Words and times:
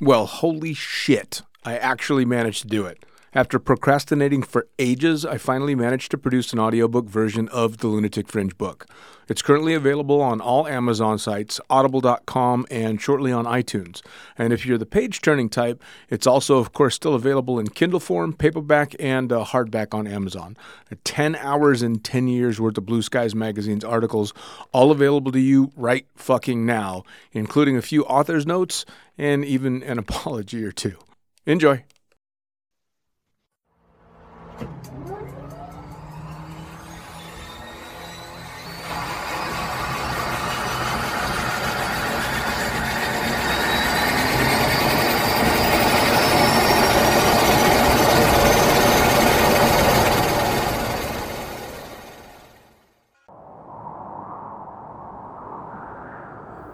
Well, 0.00 0.26
holy 0.26 0.74
shit. 0.74 1.42
I 1.64 1.76
actually 1.78 2.24
managed 2.24 2.62
to 2.62 2.68
do 2.68 2.86
it. 2.86 3.04
After 3.36 3.58
procrastinating 3.58 4.42
for 4.42 4.66
ages, 4.78 5.26
I 5.26 5.36
finally 5.36 5.74
managed 5.74 6.10
to 6.12 6.16
produce 6.16 6.54
an 6.54 6.58
audiobook 6.58 7.04
version 7.04 7.50
of 7.50 7.76
the 7.76 7.86
Lunatic 7.86 8.28
Fringe 8.28 8.56
book. 8.56 8.86
It's 9.28 9.42
currently 9.42 9.74
available 9.74 10.22
on 10.22 10.40
all 10.40 10.66
Amazon 10.66 11.18
sites, 11.18 11.60
audible.com, 11.68 12.64
and 12.70 12.98
shortly 12.98 13.32
on 13.32 13.44
iTunes. 13.44 14.00
And 14.38 14.54
if 14.54 14.64
you're 14.64 14.78
the 14.78 14.86
page 14.86 15.20
turning 15.20 15.50
type, 15.50 15.84
it's 16.08 16.26
also, 16.26 16.56
of 16.56 16.72
course, 16.72 16.94
still 16.94 17.12
available 17.12 17.58
in 17.58 17.68
Kindle 17.68 18.00
form, 18.00 18.32
paperback, 18.32 18.96
and 18.98 19.30
uh, 19.30 19.44
hardback 19.44 19.92
on 19.92 20.06
Amazon. 20.06 20.56
10 21.04 21.36
hours 21.36 21.82
and 21.82 22.02
10 22.02 22.28
years 22.28 22.58
worth 22.58 22.78
of 22.78 22.86
Blue 22.86 23.02
Skies 23.02 23.34
Magazine's 23.34 23.84
articles, 23.84 24.32
all 24.72 24.90
available 24.90 25.30
to 25.32 25.40
you 25.40 25.70
right 25.76 26.06
fucking 26.16 26.64
now, 26.64 27.02
including 27.32 27.76
a 27.76 27.82
few 27.82 28.02
author's 28.06 28.46
notes 28.46 28.86
and 29.18 29.44
even 29.44 29.82
an 29.82 29.98
apology 29.98 30.64
or 30.64 30.72
two. 30.72 30.96
Enjoy. 31.44 31.84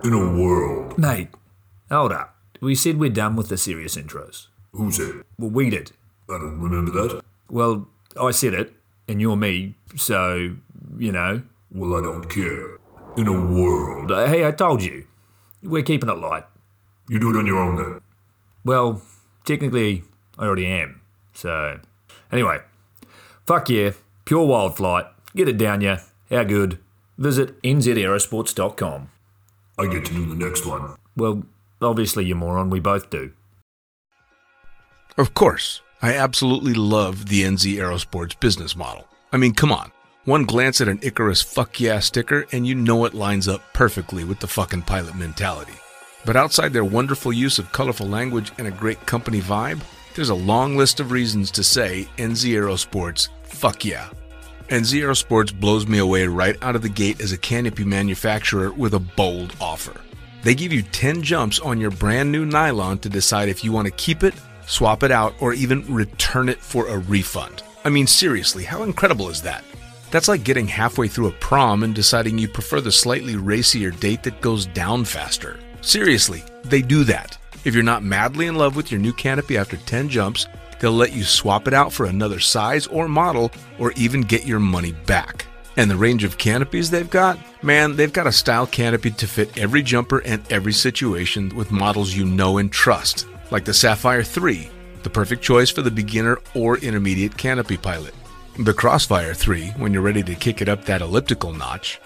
In 0.04 0.12
a 0.12 0.32
world. 0.36 0.98
Mate, 0.98 1.28
hold 1.88 2.12
up. 2.12 2.34
We 2.60 2.74
said 2.74 2.98
we're 2.98 3.10
done 3.10 3.36
with 3.36 3.48
the 3.48 3.56
serious 3.56 3.96
intros. 3.96 4.48
Who 4.72 4.90
said? 4.90 5.22
Well, 5.38 5.50
we 5.50 5.70
did. 5.70 5.92
I 6.28 6.38
don't 6.38 6.60
remember 6.60 6.90
that. 6.92 7.22
Well, 7.52 7.86
I 8.18 8.30
said 8.30 8.54
it, 8.54 8.72
and 9.06 9.20
you're 9.20 9.36
me, 9.36 9.74
so, 9.94 10.56
you 10.96 11.12
know. 11.12 11.42
Well, 11.70 11.94
I 11.98 12.02
don't 12.02 12.28
care. 12.28 12.78
In 13.16 13.28
a 13.28 13.32
world. 13.32 14.10
Uh, 14.10 14.26
Hey, 14.26 14.46
I 14.46 14.52
told 14.52 14.82
you. 14.82 15.04
We're 15.62 15.82
keeping 15.82 16.08
it 16.08 16.16
light. 16.16 16.44
You 17.10 17.20
do 17.20 17.28
it 17.30 17.36
on 17.38 17.44
your 17.46 17.58
own 17.58 17.76
then. 17.76 18.00
Well, 18.64 19.02
technically, 19.44 20.02
I 20.38 20.46
already 20.46 20.66
am. 20.66 21.02
So, 21.34 21.78
anyway. 22.32 22.60
Fuck 23.46 23.68
yeah. 23.68 23.90
Pure 24.24 24.46
wild 24.46 24.76
flight. 24.78 25.04
Get 25.36 25.48
it 25.48 25.58
down 25.58 25.82
yeah. 25.82 26.00
How 26.30 26.44
good? 26.44 26.78
Visit 27.18 27.60
nzaerosports.com. 27.62 29.10
I 29.78 29.86
get 29.88 30.06
to 30.06 30.14
do 30.14 30.24
the 30.26 30.34
next 30.34 30.64
one. 30.64 30.96
Well, 31.16 31.42
obviously, 31.82 32.24
you 32.24 32.34
moron. 32.34 32.70
We 32.70 32.80
both 32.80 33.10
do. 33.10 33.32
Of 35.18 35.34
course, 35.34 35.82
I 36.04 36.14
absolutely 36.16 36.74
love 36.74 37.28
the 37.28 37.44
NZ 37.44 37.76
Aerosports 37.76 38.38
business 38.40 38.74
model. 38.74 39.06
I 39.32 39.36
mean, 39.36 39.54
come 39.54 39.70
on. 39.70 39.92
One 40.24 40.44
glance 40.44 40.80
at 40.80 40.88
an 40.88 40.98
Icarus 41.00 41.42
fuck 41.42 41.78
yeah 41.78 42.00
sticker 42.00 42.44
and 42.50 42.66
you 42.66 42.74
know 42.74 43.04
it 43.04 43.14
lines 43.14 43.46
up 43.46 43.62
perfectly 43.72 44.24
with 44.24 44.40
the 44.40 44.48
fucking 44.48 44.82
pilot 44.82 45.14
mentality. 45.14 45.74
But 46.24 46.34
outside 46.34 46.72
their 46.72 46.84
wonderful 46.84 47.32
use 47.32 47.60
of 47.60 47.70
colorful 47.70 48.08
language 48.08 48.50
and 48.58 48.66
a 48.66 48.72
great 48.72 49.06
company 49.06 49.40
vibe, 49.40 49.80
there's 50.16 50.30
a 50.30 50.34
long 50.34 50.76
list 50.76 50.98
of 50.98 51.12
reasons 51.12 51.52
to 51.52 51.62
say 51.62 52.08
NZ 52.18 52.50
Aerosports 52.50 53.28
fuck 53.44 53.84
yeah. 53.84 54.08
NZ 54.70 55.02
Aerosports 55.02 55.54
blows 55.54 55.86
me 55.86 55.98
away 55.98 56.26
right 56.26 56.60
out 56.62 56.74
of 56.74 56.82
the 56.82 56.88
gate 56.88 57.20
as 57.20 57.30
a 57.30 57.38
canopy 57.38 57.84
manufacturer 57.84 58.72
with 58.72 58.94
a 58.94 58.98
bold 58.98 59.54
offer. 59.60 60.00
They 60.42 60.56
give 60.56 60.72
you 60.72 60.82
10 60.82 61.22
jumps 61.22 61.60
on 61.60 61.78
your 61.78 61.92
brand 61.92 62.32
new 62.32 62.44
nylon 62.44 62.98
to 62.98 63.08
decide 63.08 63.48
if 63.48 63.62
you 63.62 63.70
want 63.70 63.86
to 63.86 63.92
keep 63.92 64.24
it, 64.24 64.34
swap 64.66 65.02
it 65.02 65.10
out, 65.10 65.34
or 65.40 65.52
even 65.52 65.92
return 65.92 66.48
it 66.48 66.58
for 66.58 66.88
a 66.88 66.98
refund. 66.98 67.62
I 67.84 67.88
mean, 67.90 68.06
seriously, 68.06 68.64
how 68.64 68.82
incredible 68.82 69.28
is 69.28 69.42
that? 69.42 69.64
That's 70.10 70.28
like 70.28 70.44
getting 70.44 70.68
halfway 70.68 71.08
through 71.08 71.28
a 71.28 71.32
prom 71.32 71.82
and 71.82 71.94
deciding 71.94 72.38
you 72.38 72.46
prefer 72.46 72.80
the 72.80 72.92
slightly 72.92 73.36
racier 73.36 73.90
date 73.90 74.22
that 74.24 74.40
goes 74.40 74.66
down 74.66 75.04
faster. 75.04 75.58
Seriously, 75.80 76.44
they 76.64 76.82
do 76.82 77.02
that. 77.04 77.38
If 77.64 77.74
you're 77.74 77.82
not 77.82 78.02
madly 78.02 78.46
in 78.46 78.56
love 78.56 78.76
with 78.76 78.92
your 78.92 79.00
new 79.00 79.12
canopy 79.12 79.56
after 79.56 79.76
10 79.76 80.08
jumps, 80.08 80.48
they'll 80.80 80.92
let 80.92 81.12
you 81.12 81.24
swap 81.24 81.66
it 81.66 81.74
out 81.74 81.92
for 81.92 82.06
another 82.06 82.40
size 82.40 82.86
or 82.88 83.08
model 83.08 83.50
or 83.78 83.92
even 83.92 84.20
get 84.20 84.46
your 84.46 84.60
money 84.60 84.92
back. 84.92 85.46
And 85.76 85.90
the 85.90 85.96
range 85.96 86.24
of 86.24 86.38
canopies 86.38 86.90
they've 86.90 87.08
got? 87.08 87.38
Man, 87.62 87.96
they've 87.96 88.12
got 88.12 88.26
a 88.26 88.32
style 88.32 88.66
canopy 88.66 89.12
to 89.12 89.26
fit 89.26 89.56
every 89.56 89.82
jumper 89.82 90.18
and 90.18 90.42
every 90.52 90.72
situation 90.72 91.54
with 91.56 91.70
models 91.70 92.14
you 92.14 92.24
know 92.24 92.58
and 92.58 92.70
trust, 92.70 93.26
like 93.52 93.66
the 93.66 93.74
Sapphire 93.74 94.22
3, 94.22 94.68
the 95.02 95.10
perfect 95.10 95.42
choice 95.42 95.70
for 95.70 95.82
the 95.82 95.90
beginner 95.90 96.38
or 96.54 96.78
intermediate 96.78 97.36
canopy 97.36 97.76
pilot. 97.76 98.14
The 98.58 98.72
Crossfire 98.72 99.34
3, 99.34 99.68
when 99.76 99.92
you're 99.92 100.02
ready 100.02 100.22
to 100.22 100.34
kick 100.34 100.62
it 100.62 100.68
up 100.68 100.84
that 100.86 101.02
elliptical 101.02 101.52
notch. 101.52 102.00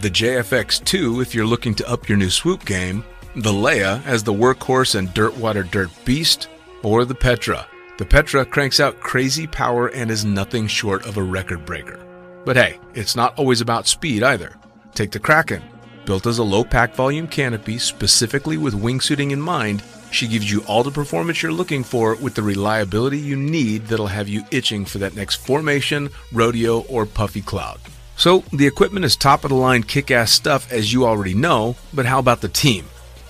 The 0.00 0.10
JFX 0.10 0.84
2, 0.84 1.20
if 1.20 1.34
you're 1.34 1.46
looking 1.46 1.74
to 1.76 1.88
up 1.88 2.08
your 2.08 2.18
new 2.18 2.30
swoop 2.30 2.64
game. 2.64 3.04
The 3.36 3.52
Leia 3.52 4.04
as 4.06 4.24
the 4.24 4.32
workhorse 4.32 4.96
and 4.96 5.12
dirtwater 5.14 5.62
dirt 5.62 5.90
beast. 6.04 6.48
Or 6.82 7.04
the 7.04 7.14
Petra. 7.14 7.66
The 7.98 8.04
Petra 8.04 8.44
cranks 8.44 8.80
out 8.80 9.00
crazy 9.00 9.46
power 9.46 9.88
and 9.88 10.10
is 10.10 10.24
nothing 10.24 10.66
short 10.66 11.06
of 11.06 11.16
a 11.16 11.22
record 11.22 11.64
breaker. 11.64 11.98
But 12.44 12.56
hey, 12.56 12.78
it's 12.94 13.16
not 13.16 13.36
always 13.38 13.60
about 13.60 13.88
speed 13.88 14.22
either. 14.22 14.56
Take 14.94 15.12
the 15.12 15.20
Kraken. 15.20 15.62
Built 16.06 16.26
as 16.26 16.38
a 16.38 16.44
low 16.44 16.64
pack 16.64 16.94
volume 16.94 17.26
canopy 17.26 17.78
specifically 17.78 18.56
with 18.56 18.80
wingsuiting 18.80 19.32
in 19.32 19.40
mind, 19.40 19.82
she 20.10 20.28
gives 20.28 20.50
you 20.50 20.62
all 20.66 20.82
the 20.82 20.90
performance 20.90 21.42
you're 21.42 21.52
looking 21.52 21.84
for 21.84 22.14
with 22.16 22.34
the 22.34 22.42
reliability 22.42 23.18
you 23.18 23.36
need 23.36 23.86
that'll 23.86 24.06
have 24.06 24.28
you 24.28 24.44
itching 24.50 24.84
for 24.84 24.98
that 24.98 25.14
next 25.14 25.36
formation, 25.36 26.10
rodeo, 26.32 26.80
or 26.82 27.06
puffy 27.06 27.42
cloud. 27.42 27.80
So, 28.16 28.42
the 28.52 28.66
equipment 28.66 29.04
is 29.04 29.14
top 29.14 29.44
of 29.44 29.50
the 29.50 29.56
line 29.56 29.84
kick 29.84 30.10
ass 30.10 30.32
stuff 30.32 30.72
as 30.72 30.92
you 30.92 31.06
already 31.06 31.34
know, 31.34 31.76
but 31.94 32.06
how 32.06 32.18
about 32.18 32.40
the 32.40 32.48
team? 32.48 32.86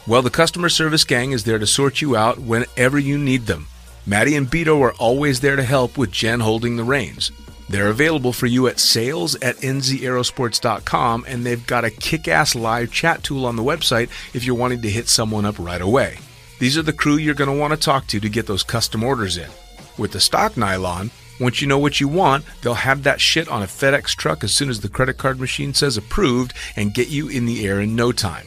Well, 0.06 0.22
the 0.22 0.30
customer 0.30 0.70
service 0.70 1.04
gang 1.04 1.32
is 1.32 1.44
there 1.44 1.58
to 1.58 1.66
sort 1.66 2.00
you 2.00 2.16
out 2.16 2.38
whenever 2.38 2.98
you 2.98 3.18
need 3.18 3.46
them. 3.46 3.66
Maddie 4.06 4.36
and 4.36 4.46
Beto 4.46 4.80
are 4.80 4.94
always 4.94 5.40
there 5.40 5.56
to 5.56 5.62
help 5.62 5.98
with 5.98 6.10
Jen 6.10 6.40
holding 6.40 6.76
the 6.76 6.84
reins. 6.84 7.30
They're 7.68 7.88
available 7.88 8.32
for 8.32 8.46
you 8.46 8.66
at 8.68 8.80
sales 8.80 9.34
at 9.42 9.56
nzaerosports.com 9.56 11.26
and 11.28 11.44
they've 11.44 11.66
got 11.66 11.84
a 11.84 11.90
kick 11.90 12.26
ass 12.26 12.54
live 12.54 12.90
chat 12.90 13.22
tool 13.22 13.44
on 13.44 13.56
the 13.56 13.62
website 13.62 14.08
if 14.32 14.44
you're 14.44 14.54
wanting 14.54 14.80
to 14.80 14.88
hit 14.88 15.08
someone 15.08 15.44
up 15.44 15.58
right 15.58 15.82
away. 15.82 16.18
These 16.58 16.76
are 16.76 16.82
the 16.82 16.92
crew 16.92 17.16
you're 17.16 17.34
going 17.34 17.50
to 17.50 17.56
want 17.56 17.72
to 17.72 17.78
talk 17.78 18.06
to 18.08 18.20
to 18.20 18.28
get 18.28 18.46
those 18.46 18.62
custom 18.62 19.04
orders 19.04 19.36
in. 19.36 19.48
With 19.96 20.12
the 20.12 20.20
stock 20.20 20.56
nylon, 20.56 21.10
once 21.40 21.60
you 21.60 21.68
know 21.68 21.78
what 21.78 22.00
you 22.00 22.08
want, 22.08 22.44
they'll 22.62 22.74
have 22.74 23.04
that 23.04 23.20
shit 23.20 23.48
on 23.48 23.62
a 23.62 23.66
FedEx 23.66 24.16
truck 24.16 24.42
as 24.42 24.52
soon 24.52 24.68
as 24.68 24.80
the 24.80 24.88
credit 24.88 25.18
card 25.18 25.38
machine 25.38 25.72
says 25.72 25.96
approved 25.96 26.52
and 26.76 26.94
get 26.94 27.08
you 27.08 27.28
in 27.28 27.46
the 27.46 27.66
air 27.66 27.80
in 27.80 27.94
no 27.94 28.10
time. 28.10 28.46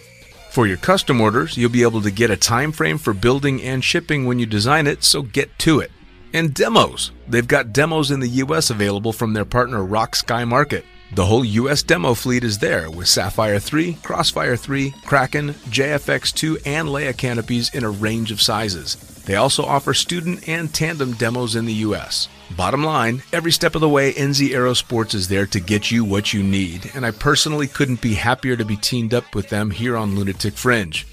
For 0.49 0.67
your 0.67 0.77
custom 0.77 1.21
orders, 1.21 1.55
you'll 1.55 1.69
be 1.69 1.83
able 1.83 2.01
to 2.01 2.11
get 2.11 2.29
a 2.29 2.35
time 2.35 2.73
frame 2.73 2.97
for 2.97 3.13
building 3.13 3.61
and 3.61 3.81
shipping 3.81 4.25
when 4.25 4.39
you 4.39 4.45
design 4.45 4.87
it, 4.87 5.03
so 5.05 5.21
get 5.21 5.57
to 5.59 5.79
it. 5.79 5.91
And 6.33 6.53
demos. 6.53 7.11
They've 7.27 7.47
got 7.47 7.71
demos 7.71 8.11
in 8.11 8.19
the 8.19 8.27
US 8.27 8.69
available 8.69 9.13
from 9.13 9.31
their 9.31 9.45
partner 9.45 9.83
Rock 9.83 10.15
Sky 10.15 10.43
Market. 10.43 10.83
The 11.13 11.25
whole 11.25 11.43
US 11.43 11.83
demo 11.83 12.13
fleet 12.13 12.45
is 12.45 12.59
there 12.59 12.89
with 12.89 13.05
Sapphire 13.05 13.59
3, 13.59 13.95
Crossfire 13.95 14.55
3, 14.55 14.91
Kraken, 15.05 15.49
JFX2, 15.69 16.61
and 16.65 16.87
Leia 16.87 17.15
canopies 17.17 17.69
in 17.75 17.83
a 17.83 17.89
range 17.89 18.31
of 18.31 18.41
sizes. 18.41 18.95
They 19.25 19.35
also 19.35 19.65
offer 19.65 19.93
student 19.93 20.47
and 20.47 20.73
tandem 20.73 21.11
demos 21.13 21.57
in 21.57 21.65
the 21.65 21.73
US. 21.73 22.29
Bottom 22.55 22.85
line, 22.85 23.23
every 23.33 23.51
step 23.51 23.75
of 23.75 23.81
the 23.81 23.89
way, 23.89 24.13
NZ 24.13 24.51
Aerosports 24.51 25.13
is 25.13 25.27
there 25.27 25.45
to 25.47 25.59
get 25.59 25.91
you 25.91 26.05
what 26.05 26.31
you 26.31 26.43
need, 26.43 26.89
and 26.95 27.05
I 27.05 27.11
personally 27.11 27.67
couldn't 27.67 27.99
be 27.99 28.13
happier 28.13 28.55
to 28.55 28.63
be 28.63 28.77
teamed 28.77 29.13
up 29.13 29.35
with 29.35 29.49
them 29.49 29.71
here 29.71 29.97
on 29.97 30.15
Lunatic 30.15 30.53
Fringe. 30.53 31.05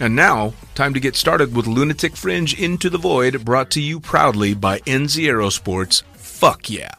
And 0.00 0.16
now, 0.16 0.54
time 0.74 0.94
to 0.94 1.00
get 1.00 1.14
started 1.14 1.54
with 1.54 1.66
Lunatic 1.66 2.16
Fringe 2.16 2.58
Into 2.58 2.88
the 2.88 2.96
Void, 2.96 3.44
brought 3.44 3.70
to 3.72 3.82
you 3.82 4.00
proudly 4.00 4.54
by 4.54 4.78
NZ 4.80 5.26
Aerosports. 5.26 6.02
Fuck 6.14 6.70
yeah. 6.70 6.94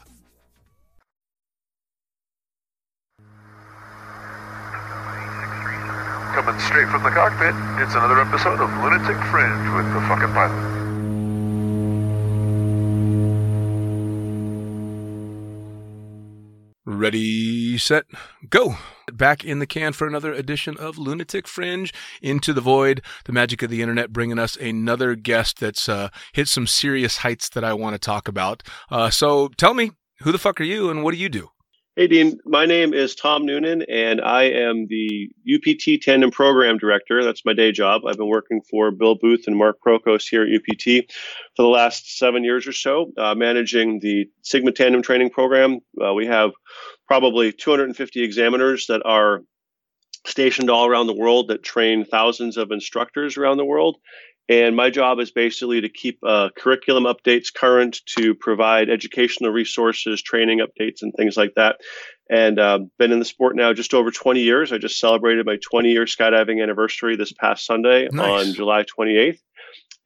Coming 6.44 6.60
straight 6.60 6.88
from 6.88 7.02
the 7.02 7.08
cockpit, 7.08 7.54
it's 7.82 7.94
another 7.94 8.20
episode 8.20 8.60
of 8.60 8.68
Lunatic 8.82 9.16
Fringe 9.30 9.74
with 9.74 9.90
the 9.94 10.00
fucking 10.02 10.28
pilot. 10.34 10.74
Ready, 16.84 17.78
set, 17.78 18.04
go. 18.50 18.76
Back 19.10 19.42
in 19.42 19.58
the 19.58 19.66
can 19.66 19.94
for 19.94 20.06
another 20.06 20.34
edition 20.34 20.76
of 20.76 20.98
Lunatic 20.98 21.48
Fringe 21.48 21.94
Into 22.20 22.52
the 22.52 22.60
Void, 22.60 23.00
the 23.24 23.32
magic 23.32 23.62
of 23.62 23.70
the 23.70 23.80
internet, 23.80 24.12
bringing 24.12 24.38
us 24.38 24.54
another 24.56 25.14
guest 25.14 25.60
that's 25.60 25.88
uh, 25.88 26.10
hit 26.34 26.48
some 26.48 26.66
serious 26.66 27.18
heights 27.18 27.48
that 27.48 27.64
I 27.64 27.72
want 27.72 27.94
to 27.94 27.98
talk 27.98 28.28
about. 28.28 28.62
Uh, 28.90 29.08
so 29.08 29.48
tell 29.56 29.72
me, 29.72 29.92
who 30.20 30.30
the 30.30 30.38
fuck 30.38 30.60
are 30.60 30.64
you 30.64 30.90
and 30.90 31.02
what 31.02 31.14
do 31.14 31.18
you 31.18 31.30
do? 31.30 31.48
Hey, 31.96 32.08
Dean. 32.08 32.40
My 32.44 32.66
name 32.66 32.92
is 32.92 33.14
Tom 33.14 33.46
Noonan, 33.46 33.82
and 33.82 34.20
I 34.20 34.46
am 34.46 34.88
the 34.88 35.30
UPT 35.46 36.02
Tandem 36.02 36.32
Program 36.32 36.76
Director. 36.76 37.22
That's 37.22 37.44
my 37.44 37.52
day 37.52 37.70
job. 37.70 38.02
I've 38.04 38.16
been 38.16 38.26
working 38.26 38.62
for 38.68 38.90
Bill 38.90 39.14
Booth 39.14 39.44
and 39.46 39.56
Mark 39.56 39.76
Procos 39.80 40.28
here 40.28 40.42
at 40.42 40.48
UPT 40.48 41.08
for 41.56 41.62
the 41.62 41.68
last 41.68 42.18
seven 42.18 42.42
years 42.42 42.66
or 42.66 42.72
so, 42.72 43.12
uh, 43.16 43.36
managing 43.36 44.00
the 44.00 44.26
Sigma 44.42 44.72
Tandem 44.72 45.02
Training 45.02 45.30
Program. 45.30 45.78
Uh, 46.04 46.12
we 46.14 46.26
have 46.26 46.50
probably 47.06 47.52
250 47.52 48.24
examiners 48.24 48.88
that 48.88 49.02
are 49.04 49.42
stationed 50.26 50.70
all 50.70 50.86
around 50.86 51.06
the 51.06 51.14
world 51.14 51.46
that 51.46 51.62
train 51.62 52.04
thousands 52.04 52.56
of 52.56 52.72
instructors 52.72 53.36
around 53.36 53.56
the 53.56 53.64
world. 53.64 53.98
And 54.48 54.76
my 54.76 54.90
job 54.90 55.20
is 55.20 55.30
basically 55.30 55.80
to 55.80 55.88
keep 55.88 56.18
uh, 56.22 56.50
curriculum 56.56 57.04
updates 57.04 57.52
current, 57.52 58.00
to 58.16 58.34
provide 58.34 58.90
educational 58.90 59.50
resources, 59.50 60.22
training 60.22 60.60
updates, 60.60 61.00
and 61.00 61.14
things 61.14 61.36
like 61.36 61.54
that. 61.56 61.80
And 62.30 62.58
uh, 62.58 62.80
been 62.98 63.12
in 63.12 63.18
the 63.18 63.24
sport 63.24 63.56
now 63.56 63.72
just 63.72 63.94
over 63.94 64.10
20 64.10 64.40
years. 64.40 64.72
I 64.72 64.78
just 64.78 64.98
celebrated 64.98 65.46
my 65.46 65.58
20 65.70 65.90
year 65.90 66.04
skydiving 66.04 66.62
anniversary 66.62 67.16
this 67.16 67.32
past 67.32 67.64
Sunday 67.64 68.08
Nice. 68.10 68.48
on 68.48 68.54
July 68.54 68.84
28th. 68.84 69.38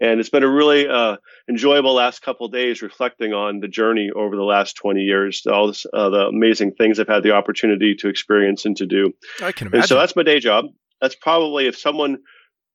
And 0.00 0.20
it's 0.20 0.29
been 0.29 0.44
a 0.44 0.49
really 0.49 0.87
uh, 0.87 1.17
enjoyable 1.49 1.93
last 1.93 2.23
couple 2.23 2.46
of 2.46 2.52
days 2.52 2.82
reflecting 2.82 3.32
on 3.32 3.58
the 3.58 3.67
journey 3.67 4.11
over 4.14 4.37
the 4.37 4.44
last 4.44 4.76
20 4.76 5.00
years, 5.00 5.44
all 5.50 5.67
this, 5.67 5.87
uh, 5.93 6.11
the 6.11 6.26
amazing 6.26 6.75
things 6.75 7.00
I've 7.00 7.08
had 7.08 7.25
the 7.25 7.32
opportunity 7.32 7.96
to 7.96 8.08
experience 8.08 8.64
and 8.64 8.76
to 8.76 8.87
do. 8.87 9.12
I 9.43 9.50
can 9.50 9.75
And 9.75 9.85
so 9.85 9.96
that's 9.96 10.14
my 10.14 10.23
day 10.23 10.38
job. 10.38 10.67
That's 11.00 11.17
probably 11.17 11.67
if 11.67 11.76
someone 11.76 12.19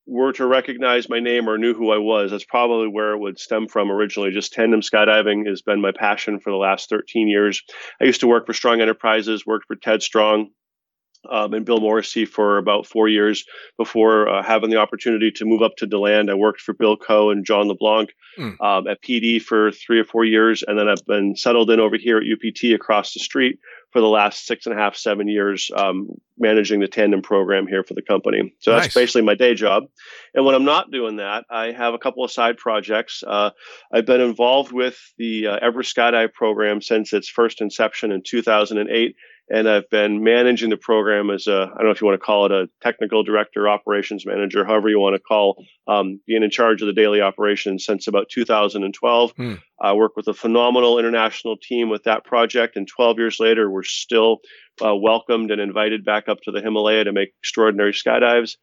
were 0.06 0.32
to 0.32 0.46
recognize 0.46 1.08
my 1.08 1.20
name 1.20 1.48
or 1.48 1.58
knew 1.58 1.74
who 1.74 1.90
I 1.90 1.98
was, 1.98 2.30
that's 2.30 2.44
probably 2.44 2.88
where 2.88 3.12
it 3.12 3.18
would 3.18 3.38
stem 3.38 3.68
from 3.68 3.90
originally. 3.90 4.30
Just 4.30 4.52
tandem 4.52 4.80
skydiving 4.80 5.48
has 5.48 5.62
been 5.62 5.80
my 5.80 5.92
passion 5.92 6.40
for 6.40 6.50
the 6.50 6.56
last 6.56 6.90
13 6.90 7.28
years. 7.28 7.62
I 8.00 8.04
used 8.04 8.20
to 8.20 8.26
work 8.26 8.46
for 8.46 8.52
Strong 8.52 8.80
Enterprises, 8.80 9.46
worked 9.46 9.66
for 9.66 9.76
Ted 9.76 10.02
Strong. 10.02 10.50
Um, 11.30 11.54
and 11.54 11.64
Bill 11.64 11.80
Morrissey 11.80 12.24
for 12.24 12.58
about 12.58 12.86
four 12.86 13.08
years 13.08 13.44
before 13.78 14.28
uh, 14.28 14.42
having 14.42 14.70
the 14.70 14.76
opportunity 14.78 15.30
to 15.32 15.44
move 15.44 15.62
up 15.62 15.76
to 15.78 15.86
DeLand. 15.86 16.30
I 16.30 16.34
worked 16.34 16.60
for 16.60 16.72
Bill 16.74 16.96
Coe 16.96 17.30
and 17.30 17.44
John 17.44 17.68
LeBlanc 17.68 18.10
Mm. 18.36 18.60
um, 18.60 18.88
at 18.88 19.00
PD 19.00 19.40
for 19.40 19.70
three 19.70 20.00
or 20.00 20.04
four 20.04 20.24
years, 20.24 20.64
and 20.66 20.76
then 20.76 20.88
I've 20.88 21.06
been 21.06 21.36
settled 21.36 21.70
in 21.70 21.78
over 21.78 21.96
here 21.96 22.16
at 22.18 22.24
UPT 22.24 22.74
across 22.74 23.14
the 23.14 23.20
street 23.20 23.60
for 23.92 24.00
the 24.00 24.08
last 24.08 24.44
six 24.44 24.66
and 24.66 24.74
a 24.76 24.76
half, 24.76 24.96
seven 24.96 25.28
years, 25.28 25.70
um, 25.76 26.08
managing 26.36 26.80
the 26.80 26.88
tandem 26.88 27.22
program 27.22 27.68
here 27.68 27.84
for 27.84 27.94
the 27.94 28.02
company. 28.02 28.52
So 28.58 28.72
that's 28.72 28.86
Nice. 28.86 28.94
basically 28.94 29.22
my 29.22 29.36
day 29.36 29.54
job. 29.54 29.84
And 30.34 30.44
when 30.44 30.56
I'm 30.56 30.64
not 30.64 30.90
doing 30.90 31.18
that, 31.18 31.44
I 31.48 31.70
have 31.70 31.94
a 31.94 31.98
couple 31.98 32.24
of 32.24 32.32
side 32.32 32.56
projects. 32.56 33.22
Uh, 33.24 33.50
I've 33.92 34.04
been 34.06 34.20
involved 34.20 34.72
with 34.72 34.98
the 35.16 35.46
uh, 35.46 35.58
Everest 35.62 35.94
Skydive 35.94 36.32
program 36.32 36.82
since 36.82 37.12
its 37.12 37.28
first 37.28 37.60
inception 37.60 38.10
in 38.10 38.22
2008. 38.24 39.14
And 39.50 39.68
I've 39.68 39.90
been 39.90 40.24
managing 40.24 40.70
the 40.70 40.78
program 40.78 41.30
as 41.30 41.46
a, 41.46 41.52
I 41.52 41.76
don't 41.76 41.84
know 41.84 41.90
if 41.90 42.00
you 42.00 42.06
want 42.06 42.18
to 42.18 42.24
call 42.24 42.46
it 42.46 42.52
a 42.52 42.68
technical 42.82 43.22
director, 43.22 43.68
operations 43.68 44.24
manager, 44.24 44.64
however 44.64 44.88
you 44.88 44.98
want 44.98 45.16
to 45.16 45.20
call, 45.20 45.62
um, 45.86 46.20
being 46.26 46.42
in 46.42 46.50
charge 46.50 46.80
of 46.80 46.86
the 46.86 46.94
daily 46.94 47.20
operations 47.20 47.84
since 47.84 48.06
about 48.06 48.30
2012. 48.30 49.32
Hmm. 49.36 49.54
I 49.78 49.92
work 49.92 50.16
with 50.16 50.28
a 50.28 50.34
phenomenal 50.34 50.98
international 50.98 51.58
team 51.58 51.90
with 51.90 52.04
that 52.04 52.24
project. 52.24 52.76
And 52.76 52.88
12 52.88 53.18
years 53.18 53.38
later, 53.38 53.70
we're 53.70 53.82
still 53.82 54.38
uh, 54.82 54.96
welcomed 54.96 55.50
and 55.50 55.60
invited 55.60 56.06
back 56.06 56.28
up 56.28 56.40
to 56.44 56.50
the 56.50 56.62
Himalaya 56.62 57.04
to 57.04 57.12
make 57.12 57.34
extraordinary 57.40 57.92
skydives. 57.92 58.56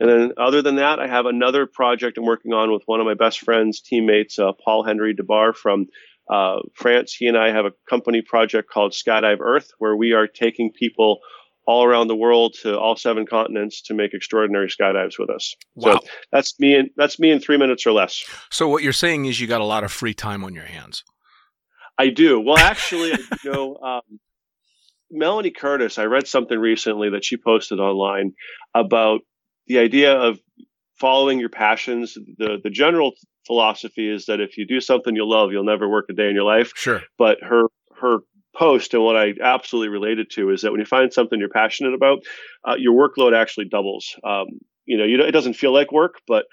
And 0.00 0.10
then, 0.10 0.32
other 0.36 0.60
than 0.62 0.76
that, 0.76 0.98
I 0.98 1.06
have 1.06 1.26
another 1.26 1.66
project 1.66 2.18
I'm 2.18 2.24
working 2.24 2.52
on 2.52 2.72
with 2.72 2.82
one 2.86 2.98
of 2.98 3.06
my 3.06 3.14
best 3.14 3.40
friends, 3.40 3.80
teammates, 3.80 4.40
uh, 4.40 4.50
Paul-Henri 4.64 5.14
de 5.14 5.22
Baère 5.22 5.54
from 5.54 5.86
uh, 6.28 6.60
France. 6.74 7.14
He 7.14 7.26
and 7.26 7.36
I 7.36 7.52
have 7.52 7.64
a 7.64 7.72
company 7.88 8.22
project 8.22 8.70
called 8.70 8.92
Skydive 8.92 9.40
Earth, 9.40 9.70
where 9.78 9.96
we 9.96 10.12
are 10.12 10.26
taking 10.26 10.72
people 10.72 11.18
all 11.66 11.84
around 11.84 12.08
the 12.08 12.16
world 12.16 12.54
to 12.62 12.78
all 12.78 12.96
seven 12.96 13.26
continents 13.26 13.82
to 13.82 13.94
make 13.94 14.12
extraordinary 14.12 14.68
skydives 14.68 15.18
with 15.18 15.30
us. 15.30 15.54
Wow. 15.74 15.92
So 15.92 16.08
that's 16.30 16.58
me. 16.60 16.74
In, 16.74 16.90
that's 16.96 17.18
me 17.18 17.30
in 17.30 17.40
three 17.40 17.56
minutes 17.56 17.86
or 17.86 17.92
less. 17.92 18.22
So 18.50 18.68
what 18.68 18.82
you're 18.82 18.92
saying 18.92 19.24
is 19.26 19.40
you 19.40 19.46
got 19.46 19.60
a 19.60 19.66
lot 19.66 19.84
of 19.84 19.92
free 19.92 20.14
time 20.14 20.44
on 20.44 20.54
your 20.54 20.64
hands. 20.64 21.04
I 21.98 22.08
do. 22.08 22.40
Well, 22.40 22.58
actually, 22.58 23.10
you 23.44 23.52
know, 23.52 23.76
um, 23.82 24.18
Melanie 25.10 25.52
Curtis, 25.52 25.98
I 25.98 26.04
read 26.04 26.26
something 26.26 26.58
recently 26.58 27.10
that 27.10 27.24
she 27.24 27.36
posted 27.36 27.78
online 27.78 28.32
about 28.74 29.20
the 29.66 29.78
idea 29.78 30.14
of 30.14 30.38
following 30.98 31.38
your 31.38 31.48
passions. 31.48 32.14
The 32.14 32.58
the 32.62 32.70
general 32.70 33.12
philosophy 33.46 34.08
is 34.08 34.26
that 34.26 34.40
if 34.40 34.56
you 34.56 34.66
do 34.66 34.80
something 34.80 35.14
you 35.14 35.28
love, 35.28 35.52
you'll 35.52 35.64
never 35.64 35.88
work 35.88 36.06
a 36.10 36.12
day 36.12 36.28
in 36.28 36.34
your 36.34 36.44
life. 36.44 36.72
Sure. 36.74 37.02
But 37.18 37.38
her 37.42 37.64
her 38.00 38.18
post 38.56 38.94
and 38.94 39.02
what 39.02 39.16
I 39.16 39.34
absolutely 39.42 39.88
related 39.88 40.30
to 40.30 40.50
is 40.50 40.62
that 40.62 40.70
when 40.70 40.80
you 40.80 40.86
find 40.86 41.12
something 41.12 41.38
you're 41.38 41.48
passionate 41.48 41.94
about, 41.94 42.20
uh, 42.66 42.76
your 42.78 42.94
workload 42.94 43.34
actually 43.34 43.66
doubles. 43.66 44.14
Um, 44.24 44.46
you 44.86 44.96
know, 44.96 45.04
you 45.04 45.16
know, 45.16 45.24
it 45.24 45.32
doesn't 45.32 45.54
feel 45.54 45.72
like 45.72 45.92
work, 45.92 46.20
but 46.26 46.44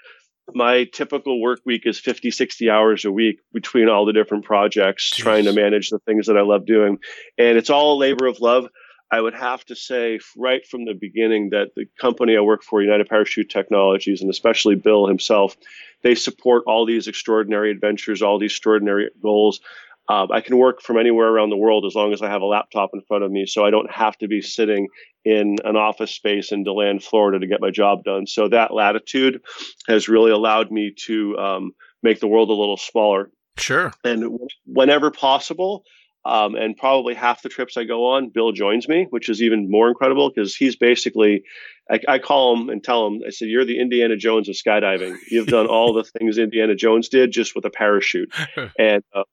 my 0.54 0.84
typical 0.92 1.40
work 1.40 1.60
week 1.64 1.82
is 1.84 1.98
50, 1.98 2.30
60 2.30 2.68
hours 2.68 3.04
a 3.04 3.12
week 3.12 3.40
between 3.52 3.88
all 3.88 4.04
the 4.04 4.12
different 4.12 4.44
projects, 4.44 5.10
Jeez. 5.10 5.18
trying 5.18 5.44
to 5.44 5.52
manage 5.52 5.90
the 5.90 6.00
things 6.00 6.26
that 6.26 6.36
I 6.36 6.42
love 6.42 6.66
doing. 6.66 6.98
And 7.38 7.56
it's 7.56 7.70
all 7.70 7.96
a 7.96 7.98
labor 7.98 8.26
of 8.26 8.40
love. 8.40 8.66
I 9.12 9.20
would 9.20 9.34
have 9.34 9.62
to 9.66 9.76
say 9.76 10.20
right 10.38 10.66
from 10.66 10.86
the 10.86 10.94
beginning 10.94 11.50
that 11.50 11.72
the 11.76 11.84
company 12.00 12.34
I 12.34 12.40
work 12.40 12.62
for, 12.62 12.82
United 12.82 13.10
Parachute 13.10 13.50
Technologies, 13.50 14.22
and 14.22 14.30
especially 14.30 14.74
Bill 14.74 15.06
himself, 15.06 15.54
they 16.02 16.14
support 16.14 16.64
all 16.66 16.86
these 16.86 17.08
extraordinary 17.08 17.70
adventures, 17.70 18.22
all 18.22 18.38
these 18.38 18.52
extraordinary 18.52 19.10
goals. 19.22 19.60
Um, 20.08 20.32
I 20.32 20.40
can 20.40 20.56
work 20.56 20.80
from 20.80 20.98
anywhere 20.98 21.28
around 21.28 21.50
the 21.50 21.58
world 21.58 21.84
as 21.84 21.94
long 21.94 22.14
as 22.14 22.22
I 22.22 22.30
have 22.30 22.40
a 22.40 22.46
laptop 22.46 22.90
in 22.94 23.02
front 23.02 23.22
of 23.22 23.30
me, 23.30 23.44
so 23.44 23.64
I 23.66 23.70
don't 23.70 23.90
have 23.90 24.16
to 24.18 24.28
be 24.28 24.40
sitting 24.40 24.88
in 25.26 25.58
an 25.62 25.76
office 25.76 26.10
space 26.10 26.50
in 26.50 26.64
DeLand, 26.64 27.04
Florida, 27.04 27.38
to 27.38 27.46
get 27.46 27.60
my 27.60 27.70
job 27.70 28.04
done. 28.04 28.26
So 28.26 28.48
that 28.48 28.72
latitude 28.72 29.42
has 29.86 30.08
really 30.08 30.32
allowed 30.32 30.72
me 30.72 30.94
to 31.04 31.38
um, 31.38 31.72
make 32.02 32.18
the 32.18 32.26
world 32.26 32.48
a 32.48 32.54
little 32.54 32.78
smaller. 32.78 33.30
Sure. 33.58 33.92
And 34.02 34.38
whenever 34.64 35.10
possible, 35.10 35.84
um, 36.24 36.54
and 36.54 36.76
probably 36.76 37.14
half 37.14 37.42
the 37.42 37.48
trips 37.48 37.76
I 37.76 37.84
go 37.84 38.06
on, 38.10 38.28
Bill 38.28 38.52
joins 38.52 38.88
me, 38.88 39.06
which 39.10 39.28
is 39.28 39.42
even 39.42 39.70
more 39.70 39.88
incredible 39.88 40.30
because 40.30 40.54
he's 40.54 40.76
basically, 40.76 41.44
I, 41.90 42.00
I 42.08 42.18
call 42.18 42.56
him 42.56 42.68
and 42.68 42.82
tell 42.82 43.06
him, 43.06 43.22
I 43.26 43.30
said, 43.30 43.48
You're 43.48 43.64
the 43.64 43.80
Indiana 43.80 44.16
Jones 44.16 44.48
of 44.48 44.54
skydiving. 44.54 45.16
You've 45.28 45.48
done 45.48 45.66
all 45.66 45.92
the 45.92 46.04
things 46.04 46.38
Indiana 46.38 46.74
Jones 46.74 47.08
did 47.08 47.32
just 47.32 47.56
with 47.56 47.64
a 47.64 47.70
parachute. 47.70 48.32
and 48.78 49.02
uh, 49.14 49.24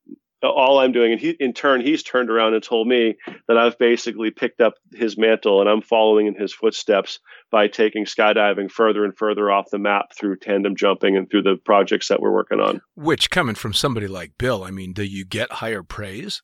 all 0.42 0.80
I'm 0.80 0.92
doing, 0.92 1.12
and 1.12 1.22
he, 1.22 1.30
in 1.32 1.54
turn, 1.54 1.82
he's 1.82 2.02
turned 2.02 2.30
around 2.30 2.54
and 2.54 2.64
told 2.64 2.88
me 2.88 3.18
that 3.48 3.58
I've 3.58 3.78
basically 3.78 4.32
picked 4.32 4.62
up 4.62 4.74
his 4.94 5.18
mantle 5.18 5.60
and 5.62 5.70
I'm 5.70 5.82
following 5.82 6.28
in 6.28 6.36
his 6.36 6.54
footsteps 6.54 7.20
by 7.52 7.68
taking 7.68 8.06
skydiving 8.06 8.72
further 8.72 9.04
and 9.04 9.16
further 9.16 9.52
off 9.52 9.70
the 9.72 9.80
map 9.80 10.16
through 10.18 10.38
tandem 10.38 10.76
jumping 10.76 11.18
and 11.18 11.30
through 11.30 11.44
the 11.44 11.58
projects 11.66 12.08
that 12.08 12.22
we're 12.22 12.32
working 12.32 12.60
on. 12.60 12.82
Which 12.96 13.30
coming 13.30 13.56
from 13.56 13.74
somebody 13.74 14.08
like 14.08 14.38
Bill, 14.38 14.64
I 14.64 14.72
mean, 14.72 14.94
do 14.94 15.04
you 15.04 15.26
get 15.26 15.52
higher 15.52 15.84
praise? 15.84 16.42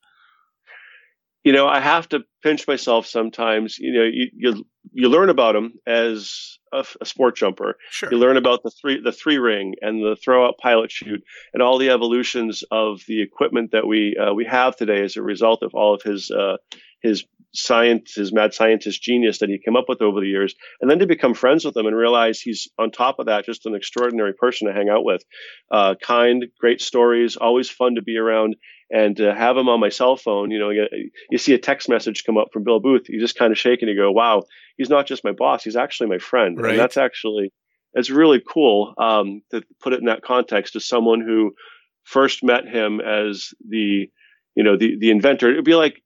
You 1.45 1.53
know, 1.53 1.67
I 1.67 1.79
have 1.79 2.09
to 2.09 2.25
pinch 2.43 2.67
myself 2.67 3.05
sometimes. 3.05 3.77
You 3.77 3.93
know, 3.93 4.03
you 4.03 4.29
you, 4.33 4.65
you 4.91 5.09
learn 5.09 5.29
about 5.29 5.53
them 5.53 5.75
as 5.85 6.57
a, 6.73 6.83
a 6.99 7.05
sport 7.05 7.37
jumper. 7.37 7.77
Sure. 7.91 8.09
You 8.11 8.17
learn 8.17 8.35
about 8.35 8.63
the 8.63 8.71
three 8.71 8.99
the 8.99 9.11
three 9.11 9.37
ring 9.37 9.75
and 9.79 10.03
the 10.03 10.17
throw 10.21 10.47
out 10.47 10.55
pilot 10.57 10.91
chute 10.91 11.23
and 11.53 11.61
all 11.61 11.77
the 11.77 11.91
evolutions 11.91 12.63
of 12.71 13.01
the 13.07 13.21
equipment 13.21 13.71
that 13.71 13.87
we 13.87 14.17
uh, 14.17 14.33
we 14.33 14.43
have 14.45 14.75
today 14.75 15.03
as 15.03 15.17
a 15.17 15.21
result 15.21 15.61
of 15.61 15.75
all 15.75 15.93
of 15.93 16.01
his 16.01 16.31
uh, 16.31 16.57
his 17.01 17.25
science 17.53 18.15
his 18.15 18.33
mad 18.33 18.53
scientist 18.53 19.01
genius 19.01 19.39
that 19.39 19.49
he 19.49 19.57
came 19.57 19.75
up 19.75 19.85
with 19.87 20.01
over 20.01 20.19
the 20.19 20.27
years. 20.27 20.55
And 20.81 20.91
then 20.91 20.99
to 20.99 21.07
become 21.07 21.33
friends 21.33 21.63
with 21.63 21.75
him 21.75 21.85
and 21.85 21.95
realize 21.95 22.41
he's 22.41 22.67
on 22.77 22.91
top 22.91 23.19
of 23.19 23.27
that 23.27 23.45
just 23.45 23.65
an 23.65 23.75
extraordinary 23.75 24.33
person 24.33 24.67
to 24.67 24.73
hang 24.73 24.89
out 24.89 25.05
with. 25.05 25.23
Uh, 25.71 25.95
kind 26.01 26.45
great 26.59 26.81
stories 26.81 27.37
always 27.37 27.69
fun 27.69 27.95
to 27.95 28.01
be 28.01 28.17
around. 28.17 28.55
And 28.91 29.17
to 29.17 29.33
have 29.33 29.57
him 29.57 29.67
on 29.67 29.79
my 29.79 29.89
cell 29.89 30.15
phone 30.15 30.51
you 30.51 30.59
know 30.59 30.69
you, 30.69 30.85
you 31.31 31.39
see 31.39 31.53
a 31.53 31.57
text 31.57 31.89
message 31.89 32.23
come 32.23 32.37
up 32.37 32.49
from 32.53 32.63
bill 32.63 32.79
booth. 32.79 33.09
You 33.09 33.19
just 33.19 33.35
kind 33.35 33.51
of 33.51 33.57
shake 33.57 33.81
and 33.81 33.89
you 33.89 33.95
go 33.95 34.11
wow 34.11 34.43
he's 34.77 34.89
not 34.89 35.07
just 35.07 35.23
my 35.23 35.31
boss 35.31 35.63
he's 35.63 35.75
actually 35.75 36.09
my 36.09 36.19
friend. 36.19 36.61
Right. 36.61 36.71
and 36.71 36.79
that's 36.79 36.97
actually 36.97 37.51
it's 37.95 38.09
really 38.09 38.43
cool 38.47 38.93
um, 38.97 39.41
to 39.51 39.63
put 39.81 39.93
it 39.93 39.99
in 39.99 40.05
that 40.05 40.21
context 40.21 40.75
as 40.75 40.85
someone 40.85 41.21
who 41.21 41.55
first 42.03 42.43
met 42.43 42.67
him 42.67 42.99
as 42.99 43.53
the 43.67 44.09
you 44.55 44.63
know 44.63 44.77
the 44.77 44.97
the 44.99 45.09
inventor. 45.09 45.51
It'd 45.51 45.65
be 45.65 45.75
like 45.75 46.01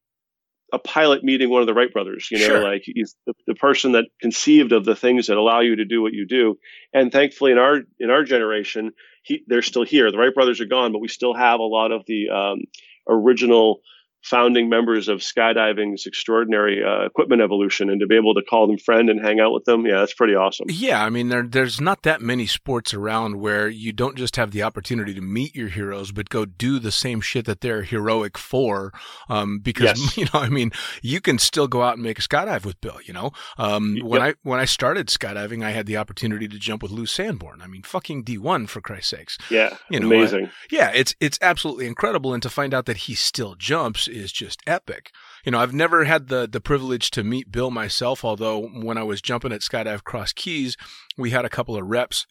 a 0.74 0.80
pilot 0.80 1.24
meeting 1.24 1.50
one 1.50 1.62
of 1.62 1.68
the 1.68 1.74
Wright 1.74 1.92
brothers, 1.92 2.28
you 2.32 2.40
know, 2.40 2.46
Sure. 2.46 2.64
like 2.64 2.84
he's 2.86 3.16
the, 3.26 3.34
the 3.48 3.56
person 3.56 3.94
that 3.94 4.06
conceived 4.22 4.72
of 4.72 4.86
the 4.86 4.96
things 4.96 5.28
that 5.28 5.38
allow 5.38 5.60
you 5.62 5.76
to 5.78 5.86
do 5.86 6.02
what 6.02 6.14
you 6.14 6.26
do. 6.28 6.58
And 6.94 7.12
thankfully 7.12 7.52
in 7.52 7.58
our, 7.58 7.80
in 8.00 8.10
our 8.10 8.24
generation, 8.24 8.92
he, 9.24 9.44
they're 9.48 9.62
still 9.62 9.84
here. 9.84 10.12
The 10.12 10.18
Wright 10.18 10.34
brothers 10.34 10.62
are 10.62 10.66
gone, 10.66 10.92
but 10.92 11.00
we 11.00 11.08
still 11.08 11.34
have 11.34 11.60
a 11.60 11.64
lot 11.64 11.92
of 11.92 12.04
the, 12.06 12.30
um, 12.30 12.60
original 13.08 13.80
founding 14.24 14.70
members 14.70 15.08
of 15.08 15.20
skydiving's 15.20 16.06
extraordinary 16.06 16.84
uh, 16.84 17.06
equipment 17.06 17.42
evolution 17.42 17.90
and 17.90 18.02
to 18.02 18.08
be 18.08 18.16
able 18.16 18.34
to 18.34 18.42
call 18.42 18.68
them 18.68 18.78
friend 18.78 19.10
and 19.10 19.22
hang 19.22 19.40
out 19.40 19.54
with 19.54 19.66
them 19.66 19.86
yeah 19.86 20.00
that's 20.00 20.14
pretty 20.14 20.36
awesome 20.36 20.66
Yeah, 20.70 21.04
I 21.04 21.10
mean 21.10 21.30
there 21.30 21.44
there's 21.44 21.80
not 21.82 22.04
that 22.04 22.22
many 22.22 22.46
sports 22.46 22.94
around 22.94 23.40
where 23.40 23.68
you 23.68 23.92
don't 23.92 24.18
just 24.18 24.36
have 24.36 24.52
the 24.52 24.64
opportunity 24.64 25.14
to 25.14 25.22
meet 25.22 25.56
your 25.56 25.70
heroes, 25.70 26.12
but 26.12 26.30
go 26.30 26.46
do 26.46 26.80
the 26.80 26.92
same 26.92 27.22
shit 27.22 27.46
that 27.46 27.62
they're 27.62 27.84
heroic 27.84 28.38
for. 28.38 28.92
Um, 29.30 29.60
because 29.60 30.00
Yes. 30.00 30.18
you 30.18 30.26
know, 30.26 30.40
I 30.40 30.50
mean, 30.50 30.72
you 31.02 31.22
can 31.22 31.40
still 31.40 31.68
go 31.68 31.82
out 31.82 31.94
and 31.94 32.04
make 32.04 32.20
a 32.20 32.22
skydive 32.22 32.66
with 32.66 32.80
Bill. 32.82 33.00
You 33.04 33.14
know, 33.14 33.32
um, 33.58 33.98
when 34.04 34.22
I 34.22 34.36
when 34.44 34.60
I 34.60 34.66
started 34.66 35.08
skydiving, 35.08 35.64
I 35.64 35.72
had 35.72 35.86
the 35.86 35.98
opportunity 35.98 36.48
to 36.48 36.60
jump 36.60 36.84
with 36.84 36.92
Lew 36.92 37.06
Sanborn. 37.06 37.62
I 37.62 37.68
mean, 37.68 37.84
fucking 37.84 38.24
D 38.24 38.38
one 38.38 38.68
for 38.68 38.82
Christ's 38.82 39.10
sakes. 39.10 39.38
yeah 39.50 39.78
You 39.90 40.00
know, 40.00 40.08
amazing 40.08 40.50
Yeah, 40.70 40.92
it's 40.94 41.16
it's 41.20 41.40
absolutely 41.42 41.88
incredible, 41.88 42.34
and 42.34 42.44
to 42.44 42.50
find 42.50 42.74
out 42.74 42.86
that 42.86 42.98
he 42.98 43.16
still 43.16 43.56
jumps 43.56 44.08
is 44.10 44.32
just 44.32 44.62
epic. 44.68 45.12
You 45.46 45.52
know, 45.52 45.60
I've 45.60 45.74
never 45.74 46.06
had 46.06 46.28
the 46.28 46.48
the 46.48 46.62
privilege 46.62 47.12
to 47.12 47.24
meet 47.24 47.52
Bill 47.52 47.72
myself, 47.72 48.26
although 48.26 48.68
when 48.68 48.98
I 48.98 49.04
was 49.04 49.22
jumping 49.22 49.52
at 49.52 49.62
Skydive 49.62 50.04
Cross 50.04 50.34
Keys, 50.34 50.76
we 51.18 51.32
had 51.32 51.46
a 51.46 51.50
couple 51.50 51.76
of 51.76 51.86
reps 51.86 52.26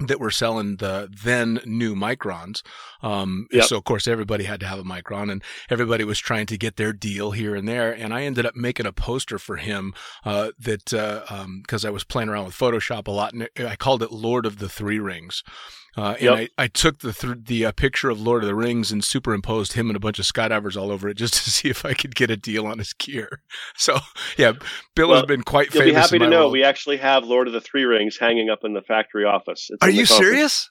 that 0.00 0.20
were 0.20 0.30
selling 0.30 0.76
the 0.76 1.08
then 1.24 1.60
new 1.64 1.94
microns. 1.94 2.62
Um, 3.02 3.48
Yep. 3.50 3.64
So 3.64 3.76
of 3.76 3.84
course 3.84 4.06
everybody 4.06 4.44
had 4.44 4.60
to 4.60 4.66
have 4.66 4.78
a 4.78 4.84
micron, 4.84 5.30
and 5.30 5.42
everybody 5.68 6.04
was 6.04 6.18
trying 6.18 6.46
to 6.46 6.58
get 6.58 6.76
their 6.76 6.92
deal 6.92 7.32
here 7.32 7.54
and 7.56 7.66
there. 7.66 7.92
And 7.92 8.14
I 8.14 8.22
ended 8.22 8.46
up 8.46 8.54
making 8.54 8.86
a 8.86 8.92
poster 8.92 9.38
for 9.38 9.56
him 9.56 9.94
uh, 10.24 10.52
that 10.60 10.84
because 11.62 11.84
I 11.84 11.90
was 11.90 12.04
playing 12.04 12.28
around 12.28 12.44
with 12.46 12.54
Photoshop 12.54 13.08
a 13.08 13.10
lot, 13.10 13.32
and 13.32 13.48
I 13.58 13.76
called 13.76 14.02
it 14.02 14.12
Lord 14.12 14.46
of 14.46 14.58
the 14.58 14.68
Three 14.68 15.00
Rings. 15.00 15.42
Uh, 15.98 16.12
and 16.12 16.20
Yep. 16.22 16.50
I, 16.58 16.62
I 16.64 16.66
took 16.68 16.98
the 17.00 17.12
th- 17.12 17.38
the 17.46 17.66
uh, 17.66 17.72
picture 17.72 18.08
of 18.08 18.20
Lord 18.20 18.44
of 18.44 18.46
the 18.46 18.54
Rings 18.54 18.92
and 18.92 19.02
superimposed 19.02 19.72
him 19.72 19.88
and 19.90 19.96
a 19.96 20.00
bunch 20.00 20.20
of 20.20 20.26
skydivers 20.26 20.80
all 20.80 20.92
over 20.92 21.08
it 21.08 21.14
just 21.16 21.34
to 21.44 21.50
see 21.50 21.68
if 21.68 21.84
I 21.84 21.92
could 21.94 22.14
get 22.14 22.30
a 22.30 22.36
deal 22.36 22.66
on 22.66 22.78
his 22.78 22.92
gear. 22.92 23.42
So 23.76 23.98
yeah, 24.36 24.52
Bill 24.94 25.12
has 25.14 25.24
been 25.24 25.42
quite 25.42 25.74
you'll 25.74 25.84
be 25.84 25.92
happy 25.92 26.18
to 26.18 26.28
know 26.28 26.40
world. 26.42 26.52
we 26.52 26.62
actually 26.64 26.98
have 26.98 27.24
lord 27.24 27.46
of 27.48 27.52
the 27.52 27.60
three 27.60 27.84
rings 27.84 28.16
hanging 28.18 28.48
up 28.50 28.60
in 28.64 28.74
the 28.74 28.82
factory 28.82 29.24
office 29.24 29.68
It's 29.70 29.82
Are 29.82 29.90
you 29.90 30.06
conference- 30.06 30.28
serious? 30.30 30.70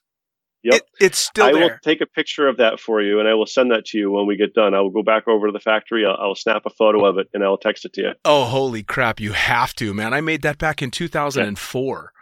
Yep. 0.63 0.73
It, 0.75 0.83
it's 0.99 1.17
still 1.19 1.45
I 1.45 1.51
will 1.51 1.69
take 1.83 2.01
a 2.01 2.05
picture 2.07 2.47
of 2.47 2.57
that 2.57 2.79
for 2.79 3.01
you, 3.01 3.19
and 3.19 3.27
I 3.29 3.35
will 3.35 3.45
send 3.45 3.71
that 3.71 3.85
to 3.85 3.97
you 3.97 4.11
when 4.11 4.25
we 4.27 4.35
get 4.37 4.53
done. 4.53 4.73
I 4.73 4.81
will 4.81 4.89
go 4.89 5.03
back 5.03 5.27
over 5.27 5.45
to 5.47 5.51
the 5.53 5.59
factory. 5.59 6.03
I'll, 6.05 6.17
I'll 6.19 6.35
snap 6.35 6.63
a 6.65 6.69
photo 6.71 7.05
of 7.05 7.17
it, 7.19 7.27
and 7.33 7.43
I'll 7.43 7.57
text 7.59 7.85
it 7.85 7.93
to 7.93 8.01
you. 8.01 8.11
Oh, 8.25 8.45
holy 8.45 8.81
crap! 8.83 9.19
You 9.19 9.33
have 9.33 9.73
to, 9.75 9.93
man. 9.93 10.13
I 10.13 10.19
made 10.21 10.41
that 10.41 10.57
back 10.57 10.81
in 10.81 10.89
2004. 10.91 11.95
Yep. 11.97 12.16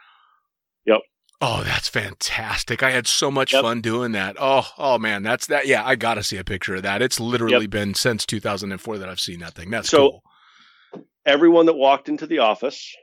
Oh, 1.48 1.62
that's 1.64 1.88
fantastic! 1.88 2.82
I 2.82 2.90
had 2.90 3.06
so 3.06 3.30
much 3.30 3.54
Yep. 3.54 3.62
fun 3.62 3.82
doing 3.82 4.14
that. 4.14 4.36
Oh, 4.40 4.68
oh 4.80 4.98
man, 4.98 5.22
that's 5.22 5.46
that. 5.48 5.68
Yeah, 5.68 5.86
I 5.86 5.96
gotta 5.96 6.24
see 6.24 6.38
a 6.38 6.44
picture 6.44 6.76
of 6.76 6.82
that. 6.84 7.04
It's 7.04 7.20
literally 7.20 7.68
been 7.68 7.94
since 7.94 8.26
2004 8.26 8.98
that 8.98 9.08
I've 9.10 9.20
seen 9.20 9.40
that 9.42 9.54
thing. 9.54 9.70
That's 9.70 9.90
So- 9.90 9.98
cool. 10.10 10.24
Everyone 11.26 11.66
that 11.68 11.74
walked 11.76 12.10
into 12.10 12.26
the 12.26 12.40
office, 12.40 12.96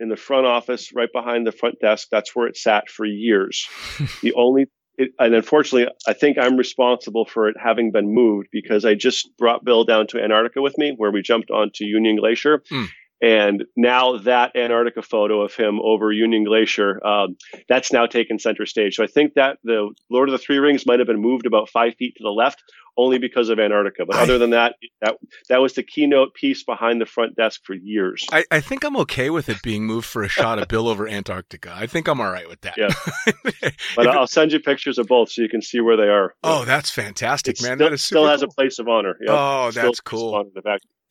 in 0.00 0.08
the 0.08 0.16
front 0.16 0.46
office, 0.46 0.90
right 0.94 1.08
behind 1.12 1.46
the 1.46 1.52
front 1.52 1.80
desk, 1.80 2.08
that's 2.10 2.34
where 2.34 2.46
it 2.46 2.56
sat 2.56 2.88
for 2.88 3.04
years. 3.04 3.66
the 4.22 4.32
only 4.34 4.66
it, 4.98 5.10
and 5.18 5.34
unfortunately, 5.34 5.92
I 6.06 6.12
think 6.14 6.36
I'm 6.38 6.56
responsible 6.56 7.24
for 7.26 7.48
it 7.48 7.56
having 7.62 7.92
been 7.92 8.12
moved 8.14 8.48
because 8.52 8.84
I 8.86 8.94
just 8.94 9.28
brought 9.38 9.64
Bill 9.64 9.84
down 9.84 10.06
to 10.08 10.22
Antarctica 10.22 10.60
with 10.62 10.76
me, 10.78 10.94
where 10.96 11.10
we 11.10 11.20
jumped 11.22 11.50
onto 11.50 11.84
Union 11.84 12.16
Glacier. 12.16 12.62
Hmm. 12.70 12.84
And 13.22 13.64
now 13.76 14.18
that 14.18 14.56
Antarctica 14.56 15.00
photo 15.00 15.42
of 15.42 15.54
him 15.54 15.80
over 15.80 16.10
Union 16.10 16.42
Glacier, 16.42 17.00
um, 17.06 17.36
that's 17.68 17.92
now 17.92 18.06
taken 18.06 18.40
center 18.40 18.66
stage. 18.66 18.96
So 18.96 19.04
I 19.04 19.06
think 19.06 19.34
that 19.34 19.58
the 19.62 19.90
Lord 20.10 20.28
of 20.28 20.32
the 20.32 20.38
Three 20.38 20.58
Rings 20.58 20.84
might 20.86 20.98
have 20.98 21.06
been 21.06 21.20
moved 21.20 21.46
about 21.46 21.70
five 21.70 21.94
feet 21.94 22.16
to 22.16 22.24
the 22.24 22.30
left, 22.30 22.60
only 22.96 23.18
because 23.18 23.48
of 23.48 23.60
Antarctica. 23.60 24.04
But 24.06 24.16
other 24.16 24.38
than 24.38 24.50
that, 24.50 24.74
that 25.02 25.18
that 25.48 25.60
was 25.62 25.74
the 25.74 25.84
keynote 25.84 26.34
piece 26.34 26.64
behind 26.64 27.00
the 27.00 27.06
front 27.06 27.36
desk 27.36 27.60
for 27.64 27.74
years. 27.74 28.26
I, 28.32 28.44
I 28.50 28.60
think 28.60 28.82
I'm 28.84 28.96
okay 28.98 29.30
with 29.30 29.48
it 29.48 29.62
being 29.62 29.86
moved 29.86 30.06
for 30.06 30.24
a 30.24 30.28
shot 30.28 30.58
of 30.58 30.66
Bill 30.66 30.88
over 30.88 31.06
Antarctica. 31.08 31.72
I 31.74 31.86
think 31.86 32.08
I'm 32.08 32.20
all 32.20 32.30
right 32.30 32.48
with 32.48 32.60
that. 32.62 32.74
Yeah. 32.76 32.90
But 33.94 34.08
I'll 34.08 34.26
send 34.26 34.52
you 34.52 34.58
pictures 34.58 34.98
of 34.98 35.06
both 35.06 35.30
so 35.30 35.42
you 35.42 35.48
can 35.48 35.62
see 35.62 35.80
where 35.80 35.96
they 35.96 36.08
are. 36.08 36.34
oh, 36.42 36.64
that's 36.64 36.90
fantastic, 36.90 37.60
It 37.60 37.62
man. 37.62 37.76
still, 37.76 37.86
that 37.86 37.92
is 37.94 38.02
still 38.02 38.22
super 38.22 38.30
has 38.30 38.42
a 38.42 38.48
place 38.48 38.78
of 38.78 38.88
honor. 38.88 39.16
Yep. 39.20 39.28
Oh, 39.30 39.70
that's 39.70 39.76
a 39.76 39.80
place 39.80 39.98
of 39.98 40.04
cool. 40.04 40.50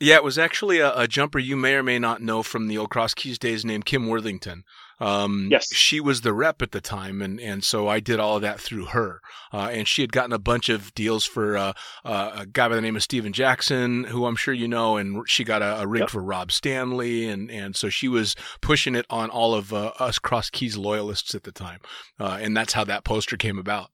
Honor 0.01 0.09
in 0.09 0.09
the 0.09 0.09
back. 0.09 0.09
Yeah, 0.09 0.15
it 0.15 0.23
was 0.23 0.37
actually 0.37 0.79
a, 0.79 0.93
a 0.95 1.07
jumper 1.07 1.39
you 1.39 1.55
may 1.55 1.75
or 1.75 1.83
may 1.83 1.99
not 1.99 2.21
know 2.21 2.43
from 2.43 2.67
the 2.67 2.77
old 2.77 2.89
Cross 2.89 3.13
Keys 3.15 3.37
days 3.39 3.63
named 3.65 3.85
Kim 3.85 4.07
Worthington. 4.07 4.63
Um, 4.99 5.47
Yes. 5.51 5.73
She 5.73 5.99
was 5.99 6.21
the 6.21 6.31
rep 6.31 6.61
at 6.61 6.71
the 6.71 6.81
time, 6.81 7.23
and, 7.23 7.39
and 7.39 7.63
so 7.63 7.87
I 7.87 7.99
did 7.99 8.19
all 8.19 8.35
of 8.35 8.43
that 8.43 8.59
through 8.59 8.85
her. 8.85 9.19
Uh, 9.51 9.69
and 9.71 9.87
she 9.87 10.01
had 10.03 10.11
gotten 10.11 10.31
a 10.31 10.37
bunch 10.37 10.69
of 10.69 10.93
deals 10.93 11.25
for 11.25 11.57
uh, 11.57 11.73
uh, 12.05 12.31
a 12.41 12.45
guy 12.45 12.69
by 12.69 12.75
the 12.75 12.81
name 12.81 12.95
of 12.95 13.01
Steven 13.01 13.33
Jackson, 13.33 14.03
who 14.03 14.27
I'm 14.27 14.35
sure 14.35 14.53
you 14.53 14.67
know, 14.67 14.97
and 14.97 15.23
she 15.27 15.43
got 15.43 15.63
a, 15.63 15.81
a 15.81 15.87
rig 15.87 16.01
Yep. 16.01 16.09
for 16.11 16.21
Rob 16.21 16.51
Stanley. 16.51 17.27
And, 17.27 17.49
and 17.49 17.75
so 17.75 17.89
she 17.89 18.07
was 18.07 18.35
pushing 18.61 18.93
it 18.93 19.07
on 19.09 19.31
all 19.31 19.55
of 19.55 19.73
uh, 19.73 19.91
us 19.99 20.19
Cross 20.19 20.51
Keys 20.51 20.77
loyalists 20.77 21.33
at 21.33 21.43
the 21.43 21.51
time. 21.51 21.79
Uh, 22.19 22.37
and 22.39 22.55
that's 22.55 22.73
how 22.73 22.83
that 22.83 23.03
poster 23.03 23.37
came 23.37 23.57
about. 23.57 23.89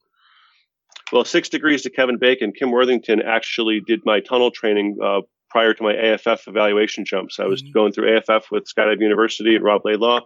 Well, 1.14 1.24
six 1.24 1.48
degrees 1.48 1.84
to 1.84 1.90
Kevin 1.90 2.18
Bacon. 2.18 2.52
Kim 2.52 2.70
Worthington 2.72 3.22
actually 3.22 3.80
did 3.80 4.02
my 4.06 4.20
tunnel 4.20 4.52
training 4.52 4.98
uh, 5.02 5.22
prior 5.50 5.74
to 5.74 5.84
my 5.84 5.94
AFF 5.94 6.48
evaluation 6.48 7.06
jumps. 7.06 7.40
I 7.40 7.46
was 7.46 7.64
Mhm. 7.64 7.74
going 7.74 7.92
through 7.92 8.16
AFF 8.16 8.52
with 8.52 8.66
Skydive 8.66 9.02
University 9.02 9.56
and 9.56 9.64
Rob 9.64 9.82
Laidlaw, 9.86 10.22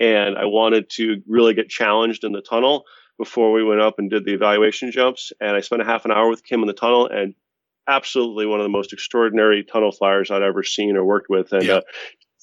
and 0.00 0.36
I 0.36 0.44
wanted 0.46 0.88
to 0.90 1.22
really 1.26 1.54
get 1.54 1.68
challenged 1.68 2.24
in 2.24 2.32
the 2.32 2.42
tunnel 2.42 2.84
before 3.18 3.52
we 3.52 3.62
went 3.64 3.80
up 3.80 3.98
and 3.98 4.10
did 4.10 4.24
the 4.24 4.34
evaluation 4.34 4.90
jumps. 4.90 5.32
And 5.40 5.56
I 5.56 5.60
spent 5.60 5.82
a 5.82 5.84
half 5.84 6.04
an 6.04 6.12
hour 6.12 6.28
with 6.28 6.44
Kim 6.44 6.60
in 6.62 6.66
the 6.66 6.72
tunnel, 6.72 7.06
and 7.06 7.34
absolutely 7.88 8.46
one 8.46 8.60
of 8.60 8.64
the 8.64 8.70
most 8.70 8.92
extraordinary 8.92 9.64
tunnel 9.64 9.92
flyers 9.92 10.30
I'd 10.30 10.42
ever 10.42 10.62
seen 10.62 10.96
or 10.96 11.04
worked 11.04 11.28
with. 11.28 11.52
And 11.52 11.64
Yeah. 11.66 11.74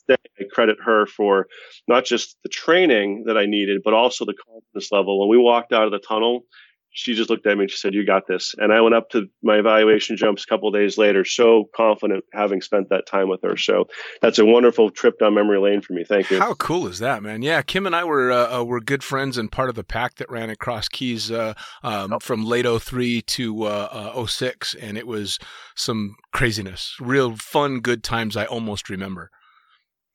uh, 0.10 0.16
I 0.40 0.44
credit 0.52 0.78
her 0.84 1.06
for 1.06 1.48
not 1.88 2.04
just 2.04 2.38
the 2.44 2.50
training 2.50 3.26
that 3.28 3.38
I 3.38 3.46
needed, 3.46 3.82
but 3.84 3.94
also 3.94 4.26
the 4.26 4.34
confidence 4.34 4.92
level. 4.92 5.20
When 5.20 5.30
we 5.30 5.38
walked 5.38 5.72
out 5.72 5.86
of 5.86 5.92
the 5.92 6.00
tunnel, 6.00 6.46
she 6.92 7.14
just 7.14 7.30
looked 7.30 7.46
at 7.46 7.58
me 7.58 7.64
and 7.64 7.72
she 7.72 7.78
said, 7.78 7.94
"You 7.94 8.06
got 8.06 8.28
this." 8.28 8.56
And 8.58 8.74
I 8.74 8.82
went 8.82 8.96
up 8.96 9.10
to 9.12 9.28
my 9.44 9.58
evaluation 9.58 10.18
jumps 10.18 10.44
a 10.44 10.48
couple 10.48 10.72
days 10.72 10.98
later, 10.98 11.24
so 11.24 11.70
confident 11.76 12.24
having 12.34 12.62
spent 12.62 12.90
that 12.90 13.06
time 13.06 13.30
with 13.30 13.42
her. 13.44 13.58
So 13.58 13.88
that's 14.22 14.40
a 14.40 14.46
wonderful 14.46 14.90
trip 14.90 15.20
down 15.20 15.36
memory 15.36 15.60
lane 15.60 15.82
for 15.82 15.94
me. 15.94 16.04
Thank 16.04 16.32
you. 16.32 16.40
How 16.40 16.54
cool 16.56 16.88
is 16.88 17.00
that, 17.00 17.24
man? 17.24 17.42
Yeah, 17.42 17.62
Kim 17.62 17.86
and 17.86 17.96
I 17.96 18.04
were 18.04 18.32
uh, 18.32 18.60
uh, 18.60 18.64
were 18.64 18.82
good 18.82 19.04
friends 19.04 19.38
and 19.38 19.52
part 19.52 19.70
of 19.70 19.76
the 19.76 19.84
pack 19.84 20.16
that 20.16 20.30
ran 20.30 20.50
across 20.50 20.88
Keys 20.88 21.32
uh, 21.32 21.54
um, 21.84 22.20
from 22.20 22.46
late 22.46 22.66
03 22.66 23.22
to 23.22 23.64
uh, 23.64 24.12
uh, 24.16 24.26
06, 24.26 24.76
and 24.76 24.98
it 24.98 25.08
was 25.08 25.40
some 25.76 26.16
craziness, 26.34 26.96
real 27.00 27.36
fun, 27.36 27.80
good 27.80 28.04
times. 28.04 28.36
I 28.36 28.46
almost 28.46 28.90
remember. 28.90 29.30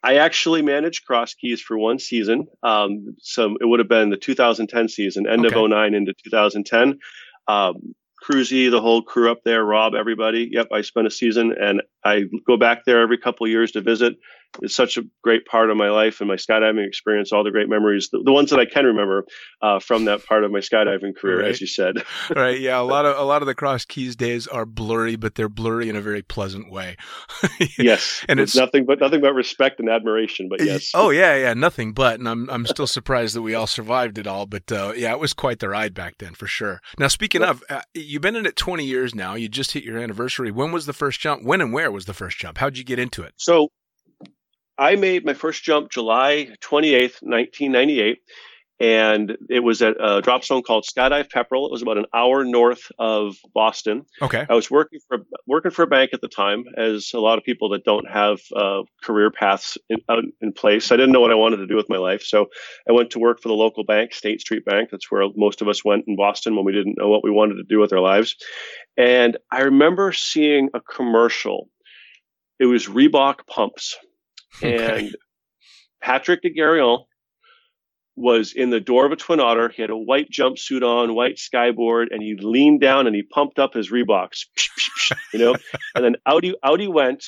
I 0.04 0.16
actually 0.16 0.61
managed 0.61 1.06
Cross 1.06 1.34
Keys 1.34 1.62
for 1.62 1.78
one 1.78 1.99
season. 1.99 2.46
Um, 2.62 3.16
some 3.20 3.56
it 3.61 3.64
would 3.64 3.80
have 3.80 3.88
been 3.88 4.11
the 4.11 4.18
2010 4.18 4.88
season, 4.88 5.26
end 5.26 5.46
Okay. 5.46 5.56
of 5.56 5.70
09 5.70 5.94
into 5.94 6.12
2010. 6.23 6.99
Um, 7.49 7.94
Cruzy, 8.23 8.70
the 8.70 8.80
whole 8.80 9.02
crew 9.02 9.30
up 9.30 9.40
there, 9.44 9.64
Rob, 9.64 9.94
everybody. 9.94 10.49
Yep, 10.50 10.68
I 10.73 10.80
spent 10.80 11.06
a 11.06 11.11
season, 11.11 11.54
and 11.61 11.82
I 12.04 12.25
go 12.46 12.56
back 12.56 12.84
there 12.87 13.02
every 13.02 13.18
couple 13.18 13.44
of 13.44 13.50
years 13.50 13.73
to 13.73 13.82
visit. 13.82 14.14
It's 14.62 14.75
such 14.75 14.96
a 14.99 15.02
great 15.23 15.46
part 15.46 15.70
of 15.70 15.76
my 15.76 15.90
life 15.90 16.20
and 16.20 16.28
my 16.28 16.37
skydiving 16.37 16.87
experience. 16.87 17.32
All 17.32 17.42
the 17.44 17.50
great 17.50 17.68
memories, 17.68 18.08
the, 18.11 18.23
the 18.25 18.32
ones 18.32 18.50
that 18.50 18.61
I 18.61 18.66
can 18.66 18.84
remember 18.87 19.25
uh, 19.61 19.80
from 19.80 20.04
that 20.06 20.25
part 20.26 20.44
of 20.44 20.50
my 20.52 20.61
skydiving 20.61 21.16
career, 21.16 21.40
Right. 21.40 21.50
as 21.50 21.61
you 21.61 21.66
said. 21.66 21.96
right? 22.37 22.58
Yeah, 22.58 22.80
a 22.80 22.82
lot 22.82 23.04
of 23.06 23.18
a 23.18 23.23
lot 23.25 23.42
of 23.42 23.46
the 23.46 23.54
Cross 23.54 23.87
Keys 23.87 24.14
days 24.16 24.46
are 24.46 24.64
blurry, 24.64 25.16
but 25.16 25.34
they're 25.34 25.49
blurry 25.49 25.88
in 25.88 25.96
a 25.96 26.00
very 26.00 26.23
pleasant 26.23 26.70
way. 26.70 26.96
yes, 27.78 28.25
And 28.28 28.38
With 28.40 28.50
it's- 28.50 28.56
nothing 28.56 28.84
but 28.87 29.00
nothing 29.00 29.20
but 29.20 29.34
respect 29.34 29.80
and 29.80 29.88
admiration. 29.88 30.49
But 30.49 30.62
yes, 30.62 30.92
Oh 30.94 31.11
yeah, 31.11 31.34
yeah, 31.37 31.54
nothing 31.54 31.92
but, 31.92 32.18
and 32.18 32.28
I'm 32.28 32.49
I'm 32.50 32.66
still 32.66 32.87
surprised 32.87 33.34
that 33.34 33.42
we 33.42 33.54
all 33.54 33.66
survived 33.66 34.18
it 34.18 34.26
all. 34.26 34.46
But 34.46 34.70
uh, 34.70 34.92
yeah, 34.96 35.12
it 35.12 35.18
was 35.20 35.32
quite 35.32 35.58
the 35.58 35.68
ride 35.68 35.94
back 35.94 36.18
then 36.18 36.34
for 36.34 36.46
sure. 36.46 36.80
Now 36.99 37.08
speaking 37.08 37.42
of, 37.42 37.62
uh, 37.68 37.82
you've 37.94 38.23
been 38.23 38.37
in 38.37 38.46
it 38.46 38.56
20 38.56 38.84
years 38.84 39.14
now. 39.14 39.34
You 39.34 39.49
just 39.49 39.73
hit 39.73 39.84
your 39.84 39.99
anniversary. 39.99 40.50
When 40.50 40.73
was 40.73 40.87
the 40.87 40.92
first 40.92 41.20
jump? 41.20 41.42
When 41.44 41.61
and 41.61 41.73
where 41.73 41.90
was 41.90 42.04
the 42.06 42.14
first 42.14 42.38
jump? 42.38 42.58
How'd 42.58 42.76
you 42.78 42.84
get 42.84 42.99
into 42.99 43.23
it? 43.23 43.32
So 43.37 43.68
I 44.78 44.96
made 44.96 45.24
my 45.24 45.34
first 45.34 45.62
jump 45.62 45.90
July 45.90 46.48
28th, 46.60 47.22
1998. 47.22 48.18
And 48.80 49.36
it 49.48 49.60
was 49.60 49.82
at 49.82 49.94
a 50.00 50.20
drop 50.20 50.44
zone 50.44 50.62
called 50.62 50.84
Skydive 50.84 51.30
Pepperell. 51.30 51.66
It 51.66 51.70
was 51.70 51.82
about 51.82 51.96
an 51.96 52.06
hour 52.12 52.44
north 52.44 52.90
of 52.98 53.36
Boston. 53.54 54.04
Okay. 54.20 54.44
I 54.50 54.54
was 54.54 54.68
working 54.68 54.98
for 55.06 55.18
working 55.46 55.70
for 55.70 55.84
a 55.84 55.86
bank 55.86 56.10
at 56.12 56.20
the 56.20 56.28
time, 56.28 56.64
as 56.76 57.12
a 57.14 57.20
lot 57.20 57.38
of 57.38 57.44
people 57.44 57.68
that 57.68 57.84
don't 57.84 58.10
have 58.10 58.40
uh, 58.54 58.82
career 59.00 59.30
paths 59.30 59.78
in, 59.88 59.98
in 60.40 60.52
place. 60.52 60.90
I 60.90 60.96
didn't 60.96 61.12
know 61.12 61.20
what 61.20 61.30
I 61.30 61.36
wanted 61.36 61.58
to 61.58 61.68
do 61.68 61.76
with 61.76 61.88
my 61.88 61.98
life, 61.98 62.22
so 62.22 62.46
I 62.88 62.92
went 62.92 63.10
to 63.10 63.20
work 63.20 63.40
for 63.40 63.48
the 63.48 63.54
local 63.54 63.84
bank, 63.84 64.12
State 64.12 64.40
Street 64.40 64.64
Bank. 64.64 64.90
That's 64.90 65.08
where 65.08 65.24
most 65.36 65.62
of 65.62 65.68
us 65.68 65.84
went 65.84 66.06
in 66.08 66.16
Boston 66.16 66.56
when 66.56 66.64
we 66.64 66.72
didn't 66.72 66.98
know 66.98 67.08
what 67.08 67.22
we 67.22 67.30
wanted 67.30 67.54
to 67.54 67.64
do 67.64 67.78
with 67.78 67.92
our 67.92 68.00
lives. 68.00 68.34
And 68.96 69.36
I 69.52 69.60
remember 69.60 70.12
seeing 70.12 70.68
a 70.74 70.80
commercial. 70.80 71.70
It 72.58 72.66
was 72.66 72.86
Reebok 72.86 73.46
pumps, 73.46 73.96
And 74.62 75.14
Patrick 76.00 76.42
de 76.42 76.54
Gayardon 76.54 77.04
was 78.16 78.52
in 78.52 78.70
the 78.70 78.80
door 78.80 79.06
of 79.06 79.12
a 79.12 79.16
Twin 79.16 79.40
Otter. 79.40 79.68
He 79.68 79.82
had 79.82 79.90
a 79.90 79.96
white 79.96 80.30
jumpsuit 80.30 80.82
on, 80.82 81.14
white 81.14 81.37
skyboard, 81.37 82.06
and 82.11 82.23
he 82.23 82.37
leaned 82.37 82.80
down 82.80 83.06
and 83.06 83.16
he 83.16 83.23
pumped 83.23 83.58
up 83.58 83.75
his 83.75 83.90
Reeboks, 83.90 84.46
you 85.32 85.40
know, 85.40 85.56
and 85.94 86.04
then 86.04 86.16
out 86.26 86.44
he, 86.44 86.54
out 86.62 86.80
he 86.80 86.88
went 86.88 87.26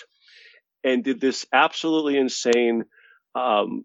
and 0.85 1.03
did 1.03 1.21
this 1.21 1.47
absolutely 1.53 2.17
insane 2.17 2.85
um, 3.35 3.85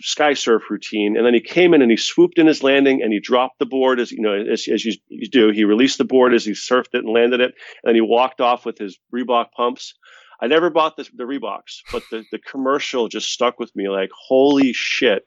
sky 0.00 0.32
surf 0.32 0.62
routine. 0.70 1.16
And 1.16 1.26
then 1.26 1.34
he 1.34 1.40
came 1.40 1.74
in 1.74 1.82
and 1.82 1.90
he 1.90 1.96
swooped 1.98 2.38
in 2.38 2.46
his 2.46 2.62
landing 2.62 3.02
and 3.02 3.12
he 3.12 3.20
dropped 3.20 3.58
the 3.58 3.66
board 3.66 4.00
as 4.00 4.10
you 4.10 4.22
know 4.22 4.32
as, 4.32 4.66
as 4.72 4.84
you, 4.84 4.94
you 5.08 5.28
do. 5.28 5.50
He 5.50 5.64
released 5.64 5.98
the 5.98 6.04
board 6.04 6.32
as 6.32 6.44
he 6.44 6.52
surfed 6.52 6.94
it 6.94 7.04
and 7.04 7.12
landed 7.12 7.40
it, 7.40 7.54
and 7.84 7.94
he 7.94 8.00
walked 8.00 8.40
off 8.40 8.64
with 8.64 8.78
his 8.78 8.98
Reebok 9.14 9.52
pumps. 9.54 9.94
I 10.42 10.48
never 10.48 10.70
bought 10.70 10.96
the, 10.96 11.08
the 11.14 11.22
Reeboks, 11.22 11.82
but 11.92 12.02
the, 12.10 12.24
the 12.32 12.38
commercial 12.38 13.06
just 13.08 13.30
stuck 13.30 13.60
with 13.60 13.70
me. 13.76 13.88
Like, 13.88 14.10
holy 14.12 14.72
shit, 14.72 15.22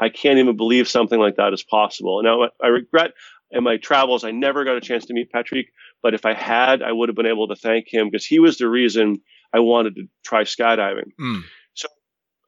I 0.00 0.08
can't 0.08 0.38
even 0.38 0.56
believe 0.56 0.88
something 0.88 1.20
like 1.20 1.36
that 1.36 1.52
is 1.52 1.62
possible. 1.62 2.22
Now, 2.22 2.48
I 2.62 2.68
regret 2.68 3.12
in 3.50 3.62
my 3.62 3.76
travels, 3.76 4.24
I 4.24 4.30
never 4.30 4.64
got 4.64 4.76
a 4.76 4.80
chance 4.80 5.06
to 5.06 5.14
meet 5.14 5.30
Patrick, 5.30 5.66
but 6.02 6.14
if 6.14 6.24
I 6.24 6.32
had, 6.32 6.82
I 6.82 6.92
would 6.92 7.10
have 7.10 7.16
been 7.16 7.26
able 7.26 7.48
to 7.48 7.56
thank 7.56 7.92
him 7.92 8.08
because 8.10 8.24
he 8.24 8.38
was 8.38 8.56
the 8.56 8.68
reason 8.68 9.20
I 9.52 9.60
wanted 9.60 9.96
to 9.96 10.06
try 10.24 10.44
skydiving. 10.44 11.10
Mm. 11.20 11.42
So 11.74 11.88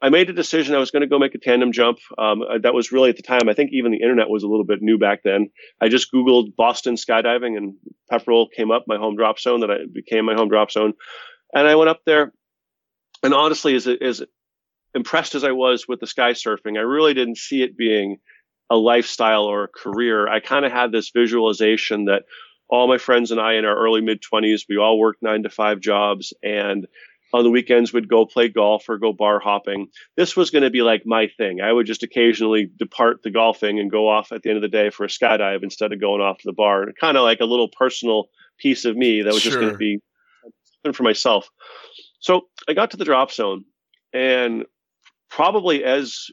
I 0.01 0.09
made 0.09 0.31
a 0.31 0.35
decision. 0.35 0.75
I 0.75 0.79
was 0.79 0.91
going 0.91 1.03
to 1.03 1.07
go 1.07 1.19
make 1.19 1.35
a 1.35 1.39
tandem 1.39 1.73
jump. 1.73 1.99
Um, 2.17 2.43
that 2.63 2.75
was 2.75 2.93
really 2.93 3.11
at 3.11 3.17
the 3.17 3.23
time. 3.23 3.49
I 3.49 3.55
think 3.55 3.71
even 3.73 3.93
the 3.93 4.01
internet 4.01 4.29
was 4.29 4.43
a 4.43 4.49
little 4.49 4.65
bit 4.65 4.81
new 4.81 4.99
back 4.99 5.21
then. 5.23 5.51
I 5.81 5.89
just 5.89 6.13
Googled 6.13 6.57
Boston 6.57 6.95
skydiving 6.95 7.57
and 7.57 7.75
Pepperell 8.11 8.47
came 8.55 8.71
up, 8.71 8.85
my 8.87 8.97
home 8.97 9.17
drop 9.17 9.39
zone 9.39 9.61
that 9.61 9.71
I 9.71 9.79
became 9.93 10.25
my 10.25 10.35
home 10.35 10.49
drop 10.49 10.71
zone. 10.71 10.95
And 11.55 11.67
I 11.67 11.77
went 11.77 11.91
up 11.91 12.03
there. 12.05 12.33
And 13.23 13.35
honestly, 13.35 13.75
as, 13.75 13.87
as 13.87 14.23
impressed 14.95 15.35
as 15.35 15.45
I 15.45 15.53
was 15.53 15.87
with 15.87 16.01
the 16.01 16.07
sky 16.07 16.33
surfing, 16.33 16.79
I 16.79 16.83
really 16.83 17.15
didn't 17.15 17.39
see 17.39 17.63
it 17.63 17.77
being 17.77 18.19
a 18.71 18.77
lifestyle 18.77 19.45
or 19.45 19.65
a 19.65 19.69
career. 19.69 20.29
I 20.29 20.41
kind 20.41 20.65
of 20.65 20.73
had 20.73 20.93
this 20.93 21.11
visualization 21.11 22.07
that 22.07 22.25
all 22.69 22.87
my 22.87 22.99
friends 22.99 23.33
and 23.33 23.41
I 23.41 23.55
in 23.55 23.65
our 23.65 23.77
early 23.77 24.01
mid 24.01 24.23
20s, 24.23 24.63
we 24.69 24.79
all 24.79 24.99
worked 24.99 25.23
nine 25.23 25.43
to 25.43 25.51
five 25.51 25.81
jobs 25.81 26.33
and 26.43 26.87
on 27.33 27.45
the 27.45 27.51
weekends 27.51 27.93
would 27.93 28.09
go 28.09 28.27
play 28.27 28.49
golf 28.49 28.89
or 28.89 28.99
go 28.99 29.13
bar 29.13 29.39
hopping. 29.39 29.89
This 30.17 30.37
was 30.37 30.51
going 30.51 30.65
to 30.65 30.71
be 30.71 30.83
like 30.83 31.07
my 31.07 31.29
thing. 31.37 31.61
I 31.61 31.73
would 31.73 31.87
just 31.87 32.03
occasionally 32.03 32.71
depart 32.77 33.23
the 33.23 33.31
golfing 33.31 33.79
and 33.79 33.91
go 33.91 34.09
off 34.09 34.33
at 34.33 34.43
the 34.43 34.51
end 34.51 34.57
of 34.57 34.63
the 34.63 34.69
day 34.69 34.91
for 34.91 35.05
a 35.05 35.09
skydive 35.09 35.63
instead 35.63 35.93
of 35.93 36.01
going 36.01 36.21
off 36.21 36.39
to 36.39 36.49
the 36.49 36.53
bar. 36.53 36.87
Kind 37.01 37.17
of 37.17 37.23
like 37.23 37.41
a 37.41 37.45
little 37.45 37.69
personal 37.69 38.29
piece 38.59 38.85
of 38.85 38.97
me 38.97 39.23
that 39.23 39.33
was 39.33 39.43
just 39.43 39.59
going 39.59 39.73
to 39.73 39.79
be 39.79 40.01
something 40.83 40.97
for 40.97 41.03
myself. 41.03 41.49
So 42.21 42.43
I 42.69 42.75
got 42.75 42.91
to 42.93 42.97
the 42.97 43.05
drop 43.05 43.31
zone 43.31 43.65
and 44.13 44.65
probably 45.31 45.85
as 45.85 46.27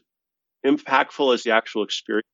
impactful 0.66 1.32
as 1.34 1.42
the 1.42 1.52
actual 1.52 1.84
experience 1.84 2.26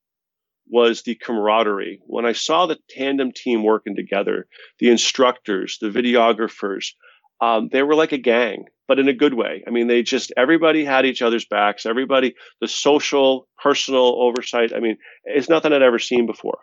was 0.66 1.02
the 1.02 1.14
camaraderie. 1.14 2.00
When 2.06 2.25
I 2.25 2.33
saw 2.33 2.66
the 2.66 2.78
tandem 2.88 3.33
team 3.33 3.62
working 3.62 3.94
together, 3.94 4.47
the 4.78 4.90
instructors, 4.90 5.78
the 5.80 5.90
videographers, 5.90 6.92
um, 7.40 7.68
they 7.71 7.83
were 7.83 7.94
like 7.94 8.12
a 8.12 8.18
gang, 8.18 8.64
but 8.88 8.99
in 8.99 9.09
a 9.09 9.12
good 9.12 9.35
way. 9.35 9.62
I 9.66 9.71
mean, 9.71 9.88
they 9.88 10.02
just, 10.02 10.33
everybody 10.37 10.85
had 10.85 11.04
each 11.04 11.21
other's 11.21 11.44
backs, 11.44 11.85
everybody, 11.85 12.35
the 12.61 12.68
social, 12.68 13.47
personal 13.62 14.23
oversight. 14.23 14.73
I 14.75 14.80
mean, 14.80 14.97
it's 15.25 15.50
nothing 15.50 15.73
I'd 15.73 15.83
ever 15.83 15.99
seen 15.99 16.26
before. 16.26 16.61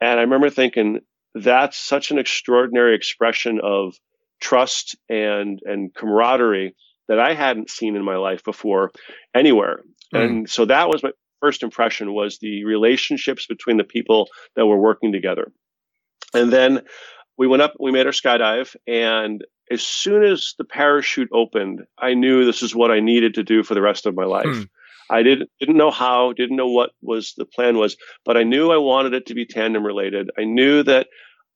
And 0.00 0.18
I 0.18 0.22
remember 0.22 0.50
thinking, 0.50 1.00
that's 1.34 1.78
such 1.78 2.10
an 2.10 2.18
extraordinary 2.18 2.94
expression 2.94 3.60
of 3.62 3.94
trust 4.40 4.96
and, 5.08 5.60
and 5.64 5.94
camaraderie 5.94 6.74
that 7.08 7.18
I 7.18 7.34
hadn't 7.34 7.70
seen 7.70 7.96
in 7.96 8.04
my 8.04 8.16
life 8.16 8.44
before 8.44 8.90
anywhere. 9.34 9.82
Mm. 10.14 10.24
And 10.24 10.50
so 10.50 10.64
that 10.66 10.88
was 10.88 11.02
my 11.02 11.10
first 11.40 11.62
impression 11.62 12.12
was 12.12 12.38
the 12.38 12.64
relationships 12.64 13.46
between 13.46 13.76
the 13.76 13.84
people 13.84 14.28
that 14.56 14.66
were 14.66 14.78
working 14.78 15.12
together. 15.12 15.52
And 16.34 16.52
then 16.52 16.82
we 17.36 17.46
went 17.46 17.62
up, 17.62 17.74
we 17.78 17.92
made 17.92 18.06
our 18.06 18.12
skydive, 18.12 18.74
and 18.86 19.44
as 19.70 19.82
soon 19.82 20.24
as 20.24 20.54
the 20.58 20.64
parachute 20.64 21.28
opened, 21.32 21.84
I 21.98 22.14
knew 22.14 22.44
this 22.44 22.62
is 22.62 22.74
what 22.74 22.90
I 22.90 23.00
needed 23.00 23.34
to 23.34 23.44
do 23.44 23.62
for 23.62 23.74
the 23.74 23.82
rest 23.82 24.06
of 24.06 24.16
my 24.16 24.24
life. 24.24 24.46
Hmm. 24.46 24.62
I 25.10 25.22
didn't 25.22 25.50
didn't 25.58 25.76
know 25.76 25.90
how, 25.90 26.32
didn't 26.32 26.56
know 26.56 26.68
what 26.68 26.90
was 27.00 27.32
the 27.36 27.46
plan 27.46 27.78
was, 27.78 27.96
but 28.24 28.36
I 28.36 28.42
knew 28.42 28.70
I 28.70 28.76
wanted 28.76 29.14
it 29.14 29.26
to 29.26 29.34
be 29.34 29.46
tandem 29.46 29.84
related. 29.84 30.30
I 30.38 30.44
knew 30.44 30.82
that 30.82 31.08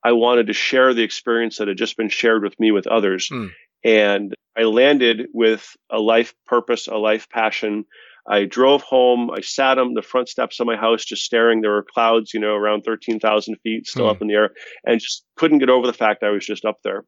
I 0.05 0.13
wanted 0.13 0.49
to 0.49 0.53
share 0.53 0.95
the 0.95 1.03
experience 1.03 1.59
that 1.59 1.69
had 1.69 1.77
just 1.79 1.97
been 1.97 2.09
shared 2.09 2.43
with 2.43 2.59
me 2.59 2.71
with 2.73 2.87
others. 2.87 3.29
Hmm. 3.29 3.47
And 3.85 4.35
I 4.57 4.63
landed 4.63 5.29
with 5.33 5.77
a 5.91 5.99
life 5.99 6.35
purpose, 6.47 6.87
a 6.87 6.97
life 6.97 7.29
passion. 7.31 7.85
I 8.29 8.45
drove 8.45 8.83
home. 8.83 9.31
I 9.31 9.41
sat 9.41 9.79
on 9.79 9.95
the 9.95 10.03
front 10.03 10.29
steps 10.29 10.61
of 10.61 10.67
my 10.67 10.77
house, 10.77 11.05
just 11.05 11.25
staring. 11.25 11.61
There 11.61 11.73
were 11.73 11.83
clouds, 11.85 12.33
you 12.33 12.39
know, 12.41 12.55
around 12.55 12.83
13,000 12.83 13.57
feet 13.63 13.87
still 13.87 14.05
Hmm. 14.05 14.11
up 14.11 14.23
in 14.23 14.29
the 14.29 14.35
air, 14.35 14.53
and 14.85 15.01
just 15.01 15.25
couldn't 15.37 15.59
get 15.59 15.71
over 15.71 15.87
the 15.87 15.93
fact 15.93 16.23
I 16.23 16.31
was 16.31 16.47
just 16.47 16.65
up 16.65 16.79
there. 16.85 17.05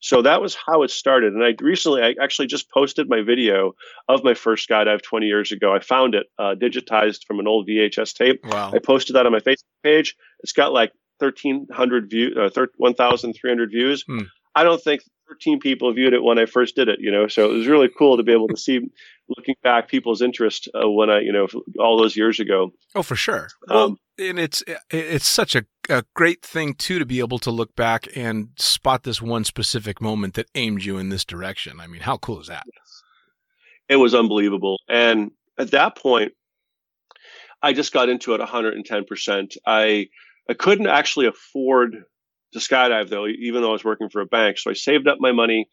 So 0.00 0.20
that 0.20 0.42
was 0.42 0.54
how 0.54 0.82
it 0.82 0.90
started. 0.90 1.32
And 1.32 1.42
I 1.42 1.54
recently, 1.60 2.02
I 2.02 2.14
actually 2.22 2.46
just 2.46 2.70
posted 2.70 3.08
my 3.08 3.22
video 3.22 3.72
of 4.06 4.22
my 4.22 4.34
first 4.34 4.68
skydive 4.68 5.00
20 5.02 5.26
years 5.26 5.50
ago. 5.50 5.74
I 5.74 5.80
found 5.80 6.14
it 6.14 6.26
uh, 6.38 6.54
digitized 6.54 7.24
from 7.26 7.40
an 7.40 7.48
old 7.48 7.66
VHS 7.66 8.12
tape. 8.12 8.40
Wow. 8.44 8.70
I 8.74 8.80
posted 8.80 9.16
that 9.16 9.24
on 9.24 9.32
my 9.32 9.40
Facebook 9.40 9.64
page. 9.82 10.14
It's 10.40 10.52
got 10.52 10.72
like 10.74 10.92
1,300 11.18 12.10
views, 12.10 12.36
uh, 12.36 12.66
1,300 12.76 13.70
views. 13.70 14.04
Hmm. 14.06 14.20
I 14.54 14.64
don't 14.64 14.82
think 14.82 15.02
13 15.28 15.58
people 15.58 15.92
viewed 15.92 16.12
it 16.12 16.22
when 16.22 16.38
I 16.38 16.46
first 16.46 16.76
did 16.76 16.88
it, 16.88 16.98
you 17.00 17.10
know, 17.10 17.26
so 17.28 17.50
it 17.50 17.52
was 17.52 17.66
really 17.66 17.88
cool 17.96 18.16
to 18.16 18.22
be 18.22 18.32
able 18.32 18.48
to 18.48 18.56
see, 18.56 18.80
looking 19.28 19.56
back, 19.62 19.88
people's 19.88 20.22
interest 20.22 20.68
uh, 20.74 20.88
when 20.88 21.10
I, 21.10 21.20
you 21.20 21.32
know, 21.32 21.48
all 21.78 21.98
those 21.98 22.16
years 22.16 22.38
ago. 22.40 22.72
Oh, 22.94 23.02
for 23.02 23.16
sure. 23.16 23.48
Well, 23.68 23.84
Um, 23.84 23.96
and 24.16 24.38
it's 24.38 24.62
it's 24.90 25.26
such 25.26 25.56
a, 25.56 25.64
a 25.88 26.04
great 26.14 26.40
thing 26.42 26.74
too 26.74 27.00
to 27.00 27.06
be 27.06 27.18
able 27.18 27.40
to 27.40 27.50
look 27.50 27.74
back 27.74 28.06
and 28.14 28.50
spot 28.56 29.02
this 29.02 29.20
one 29.20 29.42
specific 29.42 30.00
moment 30.00 30.34
that 30.34 30.46
aimed 30.54 30.84
you 30.84 30.98
in 30.98 31.08
this 31.08 31.24
direction. 31.24 31.80
I 31.80 31.88
mean, 31.88 32.02
how 32.02 32.18
cool 32.18 32.40
is 32.40 32.46
that? 32.46 32.64
it 33.88 33.96
was 33.96 34.14
unbelievable. 34.14 34.78
And 34.88 35.30
at 35.58 35.72
that 35.72 35.96
point, 35.96 36.32
I 37.62 37.72
just 37.72 37.92
got 37.92 38.08
into 38.08 38.34
it 38.34 38.40
110%. 38.40 39.56
I, 39.66 40.06
I 40.48 40.54
couldn't 40.54 40.86
actually 40.86 41.26
afford 41.26 42.04
to 42.52 42.58
skydive 42.58 43.08
though, 43.08 43.26
even 43.26 43.62
though 43.62 43.70
I 43.70 43.72
was 43.72 43.84
working 43.84 44.08
for 44.08 44.20
a 44.20 44.26
bank. 44.26 44.58
So 44.58 44.70
I 44.70 44.74
saved 44.74 45.08
up 45.08 45.18
my 45.20 45.32
money, 45.32 45.68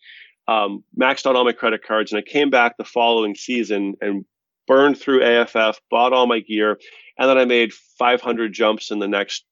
um, 0.47 0.84
maxed 0.99 1.25
out 1.25 1.36
all 1.36 1.45
my 1.45 1.51
credit 1.53 1.84
cards, 1.86 2.12
and 2.12 2.19
I 2.19 2.29
came 2.29 2.49
back 2.49 2.77
the 2.77 2.84
following 2.84 3.36
season 3.36 3.95
and 4.01 4.25
burned 4.67 4.97
through 4.97 5.23
AFF, 5.23 5.79
bought 5.89 6.13
all 6.13 6.27
my 6.27 6.39
gear, 6.39 6.77
and 7.17 7.29
then 7.29 7.38
I 7.38 7.45
made 7.45 7.73
500 7.99 8.53
jumps 8.53 8.91
in 8.91 8.99
the 8.99 9.07
next 9.07 9.43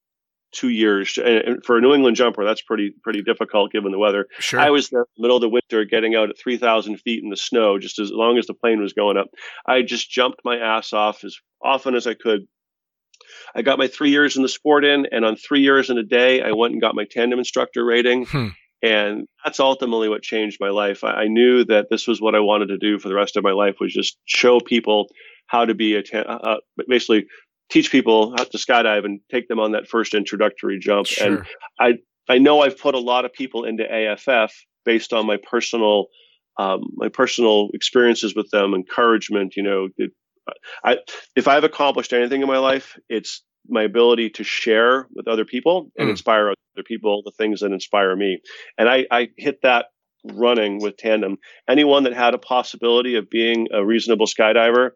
two 0.52 0.70
years. 0.70 1.18
And 1.24 1.64
for 1.64 1.78
a 1.78 1.82
New 1.82 1.94
England 1.94 2.16
jumper, 2.16 2.44
that's 2.44 2.62
pretty 2.62 2.94
pretty 3.04 3.22
difficult 3.22 3.72
given 3.72 3.92
the 3.92 4.00
weather. 4.00 4.28
Sure. 4.40 4.60
I 4.60 4.70
was 4.70 4.90
there 4.90 5.02
in 5.02 5.06
the 5.18 5.22
middle 5.22 5.38
of 5.38 5.42
the 5.42 5.50
winter 5.50 5.86
getting 5.86 6.16
out 6.16 6.30
at 6.30 6.40
3,000 6.40 6.98
feet 6.98 7.24
in 7.24 7.30
the 7.30 7.38
snow, 7.38 7.78
just 7.78 8.00
as 8.00 8.12
long 8.12 8.38
as 8.38 8.48
the 8.48 8.54
plane 8.54 8.82
was 8.82 8.94
going 8.94 9.18
up. 9.18 9.28
I 9.68 9.82
just 9.82 10.10
jumped 10.10 10.42
my 10.44 10.58
ass 10.58 10.94
off 10.94 11.24
as 11.24 11.38
often 11.64 11.96
as 11.96 12.08
I 12.08 12.14
could. 12.14 12.48
I 13.56 13.62
got 13.62 13.78
my 13.78 13.88
three 13.88 14.10
years 14.10 14.36
in 14.36 14.44
the 14.44 14.50
sport 14.50 14.86
in, 14.86 15.08
and 15.12 15.26
on 15.26 15.36
three 15.36 15.62
years 15.62 15.90
and 15.90 16.00
a 16.00 16.04
day, 16.04 16.42
I 16.42 16.52
went 16.52 16.74
and 16.74 16.82
got 16.82 16.96
my 16.96 17.06
tandem 17.10 17.40
instructor 17.40 17.84
rating. 17.86 18.26
Hmm. 18.26 18.48
And 18.82 19.28
that's 19.44 19.60
ultimately 19.60 20.08
what 20.08 20.22
changed 20.22 20.58
my 20.62 20.70
life. 20.70 21.04
I, 21.04 21.12
I 21.12 21.28
knew 21.28 21.66
that 21.66 21.88
this 21.90 22.08
was 22.08 22.22
what 22.22 22.36
I 22.36 22.40
wanted 22.40 22.68
to 22.68 22.78
do 22.78 22.98
for 22.98 23.10
the 23.10 23.16
rest 23.16 23.36
of 23.36 23.44
my 23.44 23.52
life 23.52 23.76
was 23.82 23.94
just 23.94 24.18
show 24.26 24.60
people 24.60 25.08
how 25.48 25.66
to 25.66 25.74
be 25.74 25.96
a, 25.96 26.04
ta- 26.04 26.20
uh, 26.20 26.58
basically 26.88 27.26
teach 27.70 27.92
people 27.92 28.32
how 28.38 28.46
to 28.46 28.58
skydive 28.58 29.04
and 29.04 29.20
take 29.30 29.48
them 29.48 29.60
on 29.60 29.74
that 29.74 29.88
first 29.88 30.14
introductory 30.14 30.80
jump. 30.80 31.08
And 31.22 31.40
Sure. 31.40 31.46
I 32.30 32.38
know 32.38 32.62
I've 32.62 32.78
put 32.78 32.94
a 32.96 33.00
lot 33.00 33.26
of 33.26 33.34
people 33.34 33.66
into 33.66 33.84
AFF 33.84 34.54
based 34.86 35.12
on 35.12 35.26
my 35.26 35.38
personal 35.38 36.06
um, 36.58 36.82
my 36.96 37.08
personal 37.08 37.70
experiences 37.74 38.36
with 38.36 38.50
them, 38.52 38.74
encouragement. 38.74 39.56
You 39.56 39.64
know, 39.64 39.88
I 40.84 40.98
if 41.36 41.48
I've 41.48 41.64
accomplished 41.64 42.14
anything 42.14 42.42
in 42.42 42.48
my 42.48 42.58
life, 42.58 42.98
it's 43.10 43.44
my 43.68 43.84
ability 43.84 44.30
to 44.32 44.44
share 44.44 45.08
with 45.14 45.28
other 45.28 45.46
people 45.46 45.92
and 45.98 46.08
Mm. 46.08 46.12
inspire 46.12 46.50
other 46.50 46.84
people 46.86 47.22
the 47.24 47.32
things 47.32 47.60
that 47.60 47.72
inspire 47.72 48.16
me. 48.16 48.40
And 48.78 48.90
I, 48.90 49.06
I 49.12 49.30
hit 49.38 49.60
that 49.64 49.88
running 50.26 50.80
with 50.82 50.98
tandem. 50.98 51.38
Anyone 51.70 52.04
that 52.04 52.14
had 52.14 52.34
a 52.34 52.38
possibility 52.40 53.16
of 53.16 53.30
being 53.30 53.68
a 53.72 53.86
reasonable 53.86 54.26
skydiver, 54.26 54.92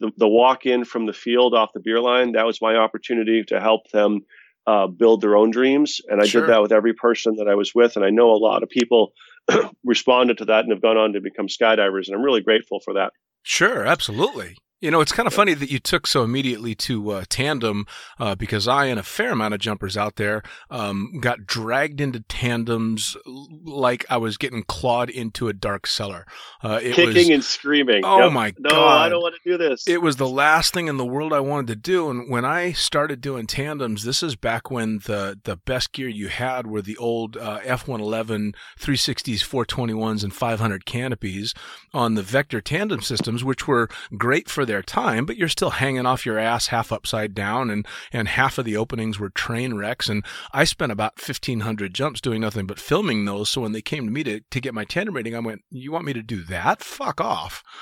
the, 0.00 0.10
the 0.16 0.28
walk 0.28 0.66
in 0.66 0.84
from 0.84 1.06
the 1.06 1.12
field 1.12 1.54
off 1.54 1.70
the 1.74 1.80
beer 1.80 2.00
line, 2.00 2.32
that 2.32 2.46
was 2.46 2.60
my 2.60 2.76
opportunity 2.76 3.44
to 3.44 3.60
help 3.60 3.90
them 3.92 4.20
uh, 4.66 4.86
build 4.86 5.20
their 5.20 5.36
own 5.36 5.50
dreams. 5.50 6.00
And 6.08 6.20
I 6.20 6.26
Sure. 6.26 6.42
did 6.42 6.50
that 6.50 6.62
with 6.62 6.72
every 6.72 6.94
person 6.94 7.36
that 7.36 7.48
I 7.48 7.54
was 7.54 7.74
with. 7.74 7.96
And 7.96 8.04
I 8.04 8.10
know 8.10 8.30
a 8.30 8.36
lot 8.36 8.62
of 8.62 8.68
people 8.68 9.12
responded 9.84 10.38
to 10.38 10.46
that 10.46 10.64
and 10.64 10.72
have 10.72 10.82
gone 10.82 10.96
on 10.96 11.12
to 11.12 11.20
become 11.20 11.46
skydivers. 11.48 12.06
And 12.08 12.16
I'm 12.16 12.22
really 12.22 12.42
grateful 12.42 12.80
for 12.80 12.94
that. 12.94 13.12
Sure, 13.42 13.86
absolutely. 13.86 14.56
You 14.80 14.90
know, 14.90 15.02
it's 15.02 15.12
kind 15.12 15.26
of 15.26 15.34
funny 15.34 15.52
that 15.52 15.70
you 15.70 15.78
took 15.78 16.06
so 16.06 16.22
immediately 16.22 16.74
to 16.76 17.10
uh, 17.10 17.24
tandem 17.28 17.86
uh, 18.18 18.34
because 18.34 18.66
I 18.66 18.86
and 18.86 18.98
a 18.98 19.02
fair 19.02 19.32
amount 19.32 19.52
of 19.52 19.60
jumpers 19.60 19.94
out 19.94 20.16
there 20.16 20.42
um, 20.70 21.20
got 21.20 21.44
dragged 21.44 22.00
into 22.00 22.20
tandems 22.20 23.14
like 23.26 24.06
I 24.08 24.16
was 24.16 24.38
getting 24.38 24.62
clawed 24.62 25.10
into 25.10 25.48
a 25.48 25.52
dark 25.52 25.86
cellar. 25.86 26.26
Uh, 26.64 26.80
it 26.82 26.94
Kicking 26.94 27.14
was, 27.14 27.28
and 27.28 27.44
screaming. 27.44 28.06
Oh 28.06 28.24
yep. 28.24 28.32
my 28.32 28.54
no, 28.58 28.70
god! 28.70 28.76
No, 28.76 28.86
I 28.86 29.08
don't 29.10 29.20
want 29.20 29.34
to 29.34 29.50
do 29.50 29.58
this. 29.58 29.86
It 29.86 30.00
was 30.00 30.16
the 30.16 30.28
last 30.28 30.72
thing 30.72 30.88
in 30.88 30.96
the 30.96 31.04
world 31.04 31.34
I 31.34 31.40
wanted 31.40 31.66
to 31.66 31.76
do. 31.76 32.08
And 32.08 32.30
when 32.30 32.46
I 32.46 32.72
started 32.72 33.20
doing 33.20 33.46
tandems, 33.46 34.04
this 34.04 34.22
is 34.22 34.34
back 34.34 34.70
when 34.70 35.00
the 35.00 35.38
the 35.44 35.56
best 35.56 35.92
gear 35.92 36.08
you 36.08 36.28
had 36.28 36.66
were 36.66 36.80
the 36.80 36.96
old 36.96 37.36
uh, 37.36 37.60
F111 37.60 38.54
360s, 38.78 39.44
421s, 39.46 40.24
and 40.24 40.32
500 40.32 40.86
canopies 40.86 41.52
on 41.92 42.14
the 42.14 42.22
Vector 42.22 42.62
tandem 42.62 43.02
systems, 43.02 43.44
which 43.44 43.68
were 43.68 43.90
great 44.16 44.48
for 44.48 44.64
their 44.70 44.82
time, 44.82 45.26
but 45.26 45.36
you're 45.36 45.48
still 45.48 45.70
hanging 45.70 46.06
off 46.06 46.24
your 46.24 46.38
ass 46.38 46.68
half 46.68 46.92
upside 46.92 47.34
down, 47.34 47.70
and 47.70 47.84
and 48.12 48.28
half 48.28 48.56
of 48.56 48.64
the 48.64 48.76
openings 48.76 49.18
were 49.18 49.30
train 49.30 49.74
wrecks. 49.74 50.08
And 50.08 50.24
I 50.52 50.62
spent 50.64 50.92
about 50.92 51.18
fifteen 51.20 51.60
hundred 51.60 51.92
jumps 51.92 52.20
doing 52.20 52.40
nothing 52.40 52.66
but 52.66 52.78
filming 52.78 53.24
those. 53.24 53.50
So 53.50 53.62
when 53.62 53.72
they 53.72 53.82
came 53.82 54.04
to 54.04 54.12
me 54.12 54.22
to 54.22 54.40
to 54.40 54.60
get 54.60 54.74
my 54.74 54.84
tandem 54.84 55.16
rating, 55.16 55.34
I 55.34 55.40
went, 55.40 55.62
"You 55.70 55.90
want 55.90 56.04
me 56.04 56.12
to 56.12 56.22
do 56.22 56.42
that? 56.44 56.82
Fuck 56.82 57.20
off! 57.20 57.64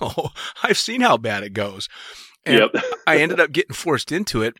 No, 0.00 0.30
I've 0.62 0.78
seen 0.78 1.00
how 1.00 1.16
bad 1.16 1.42
it 1.42 1.52
goes." 1.52 1.88
And 2.44 2.58
yep. 2.58 2.84
I 3.06 3.18
ended 3.18 3.40
up 3.40 3.52
getting 3.52 3.74
forced 3.74 4.12
into 4.12 4.42
it 4.42 4.54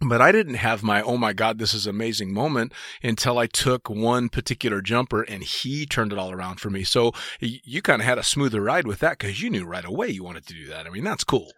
but 0.00 0.20
I 0.20 0.32
didn't 0.32 0.54
have 0.54 0.82
my, 0.82 1.02
oh 1.02 1.16
my 1.16 1.32
God, 1.32 1.58
this 1.58 1.74
is 1.74 1.86
amazing 1.86 2.32
moment 2.32 2.72
until 3.02 3.38
I 3.38 3.46
took 3.46 3.88
one 3.88 4.28
particular 4.28 4.80
jumper 4.80 5.22
and 5.22 5.42
he 5.42 5.86
turned 5.86 6.12
it 6.12 6.18
all 6.18 6.32
around 6.32 6.60
for 6.60 6.70
me. 6.70 6.84
So 6.84 7.12
you 7.40 7.82
kind 7.82 8.02
of 8.02 8.06
had 8.06 8.18
a 8.18 8.22
smoother 8.22 8.60
ride 8.60 8.86
with 8.86 8.98
that 9.00 9.18
because 9.18 9.42
you 9.42 9.50
knew 9.50 9.64
right 9.64 9.84
away 9.84 10.08
you 10.08 10.24
wanted 10.24 10.46
to 10.46 10.54
do 10.54 10.66
that. 10.68 10.86
I 10.86 10.90
mean, 10.90 11.04
that's 11.04 11.24
cool. 11.24 11.52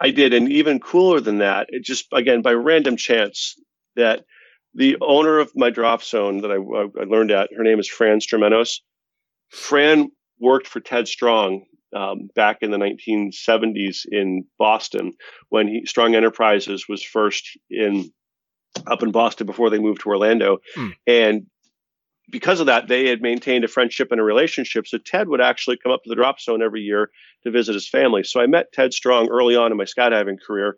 I 0.00 0.10
did. 0.10 0.34
And 0.34 0.50
even 0.50 0.80
cooler 0.80 1.20
than 1.20 1.38
that, 1.38 1.66
it 1.70 1.84
just, 1.84 2.06
again, 2.12 2.42
by 2.42 2.52
random 2.52 2.96
chance, 2.96 3.54
that 3.96 4.24
the 4.74 4.96
owner 5.00 5.38
of 5.38 5.52
my 5.54 5.70
drop 5.70 6.02
zone 6.02 6.40
that 6.40 6.50
I, 6.50 6.56
I 7.00 7.04
learned 7.04 7.30
at, 7.30 7.50
her 7.56 7.62
name 7.62 7.78
is 7.78 7.88
Fran 7.88 8.18
Stremenos. 8.18 8.80
Fran 9.50 10.10
worked 10.40 10.66
for 10.66 10.80
Ted 10.80 11.06
Strong 11.06 11.64
um, 11.94 12.28
back 12.34 12.58
in 12.62 12.70
the 12.70 12.78
1970s 12.78 14.06
in 14.10 14.44
Boston 14.58 15.12
when 15.48 15.68
he, 15.68 15.86
Strong 15.86 16.14
Enterprises 16.14 16.88
was 16.88 17.02
first 17.02 17.58
in 17.70 18.12
up 18.86 19.02
in 19.02 19.12
Boston 19.12 19.46
before 19.46 19.70
they 19.70 19.78
moved 19.78 20.00
to 20.00 20.08
Orlando, 20.08 20.58
mm. 20.76 20.92
and 21.06 21.46
because 22.30 22.58
of 22.58 22.66
that, 22.66 22.88
they 22.88 23.08
had 23.08 23.20
maintained 23.20 23.64
a 23.64 23.68
friendship 23.68 24.10
and 24.10 24.20
a 24.20 24.24
relationship. 24.24 24.86
So 24.86 24.98
Ted 24.98 25.28
would 25.28 25.42
actually 25.42 25.76
come 25.76 25.92
up 25.92 26.02
to 26.04 26.08
the 26.08 26.14
drop 26.14 26.40
zone 26.40 26.62
every 26.62 26.80
year 26.80 27.10
to 27.42 27.50
visit 27.50 27.74
his 27.74 27.88
family. 27.88 28.24
So 28.24 28.40
I 28.40 28.46
met 28.46 28.72
Ted 28.72 28.94
Strong 28.94 29.28
early 29.28 29.56
on 29.56 29.70
in 29.70 29.76
my 29.76 29.84
skydiving 29.84 30.38
career 30.40 30.76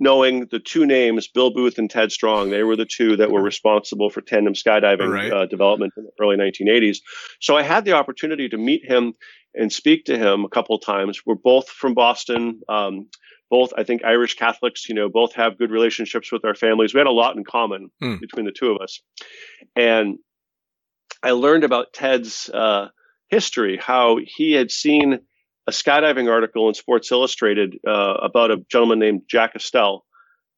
knowing 0.00 0.46
the 0.46 0.58
two 0.58 0.86
names, 0.86 1.28
Bill 1.28 1.50
Booth 1.50 1.78
and 1.78 1.90
Ted 1.90 2.12
Strong, 2.12 2.50
they 2.50 2.62
were 2.62 2.76
the 2.76 2.86
two 2.86 3.16
that 3.16 3.30
were 3.30 3.42
responsible 3.42 4.10
for 4.10 4.20
tandem 4.20 4.54
skydiving 4.54 5.12
right. 5.12 5.32
uh, 5.32 5.46
development 5.46 5.92
in 5.96 6.04
the 6.04 6.10
early 6.20 6.36
1980s. 6.36 6.98
So 7.40 7.56
I 7.56 7.62
had 7.62 7.84
the 7.84 7.92
opportunity 7.92 8.48
to 8.48 8.56
meet 8.56 8.84
him 8.84 9.14
and 9.54 9.72
speak 9.72 10.04
to 10.06 10.18
him 10.18 10.44
a 10.44 10.48
couple 10.48 10.76
of 10.76 10.82
times. 10.82 11.22
We're 11.24 11.34
both 11.34 11.68
from 11.68 11.94
Boston. 11.94 12.60
Um, 12.68 13.08
both, 13.50 13.72
I 13.76 13.84
think, 13.84 14.04
Irish 14.04 14.34
Catholics, 14.34 14.88
you 14.88 14.94
know, 14.94 15.08
both 15.08 15.34
have 15.34 15.58
good 15.58 15.70
relationships 15.70 16.30
with 16.30 16.44
our 16.44 16.54
families. 16.54 16.92
We 16.92 16.98
had 16.98 17.06
a 17.06 17.12
lot 17.12 17.36
in 17.36 17.44
common 17.44 17.90
mm. 18.02 18.20
between 18.20 18.44
the 18.44 18.52
two 18.52 18.70
of 18.70 18.82
us. 18.82 19.00
And 19.74 20.18
I 21.22 21.30
learned 21.30 21.64
about 21.64 21.92
Ted's 21.94 22.50
uh, 22.50 22.88
history, 23.28 23.78
how 23.80 24.18
he 24.22 24.52
had 24.52 24.70
seen 24.70 25.20
a 25.66 25.70
skydiving 25.70 26.30
article 26.30 26.68
in 26.68 26.74
Sports 26.74 27.10
Illustrated 27.10 27.76
uh, 27.86 28.14
about 28.22 28.50
a 28.50 28.58
gentleman 28.70 28.98
named 28.98 29.22
Jack 29.28 29.54
Istel 29.54 30.00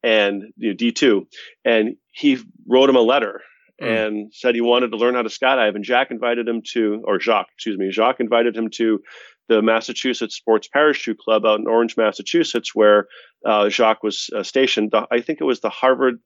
and 0.03 0.43
you 0.57 0.69
know, 0.69 0.75
D2. 0.75 1.25
And 1.65 1.95
he 2.11 2.39
wrote 2.67 2.89
him 2.89 2.95
a 2.95 3.01
letter 3.01 3.41
mm. 3.81 4.07
and 4.07 4.33
said 4.33 4.55
he 4.55 4.61
wanted 4.61 4.91
to 4.91 4.97
learn 4.97 5.15
how 5.15 5.21
to 5.21 5.29
skydive. 5.29 5.75
And 5.75 5.83
Jack 5.83 6.11
invited 6.11 6.47
him 6.47 6.61
to, 6.73 7.01
or 7.05 7.19
Jacques, 7.19 7.49
excuse 7.55 7.77
me, 7.77 7.91
Jacques 7.91 8.19
invited 8.19 8.55
him 8.55 8.69
to 8.75 9.01
the 9.49 9.61
Massachusetts 9.61 10.35
Sports 10.35 10.69
Parachute 10.71 11.17
Club 11.17 11.45
out 11.45 11.59
in 11.59 11.67
Orange, 11.67 11.97
Massachusetts, 11.97 12.73
where 12.73 13.07
uh, 13.45 13.69
Jacques 13.69 14.03
was 14.03 14.29
uh, 14.35 14.43
stationed. 14.43 14.93
I 15.11 15.21
think 15.21 15.41
it 15.41 15.45
was 15.45 15.59
the 15.59 15.69
Harvard 15.69 16.19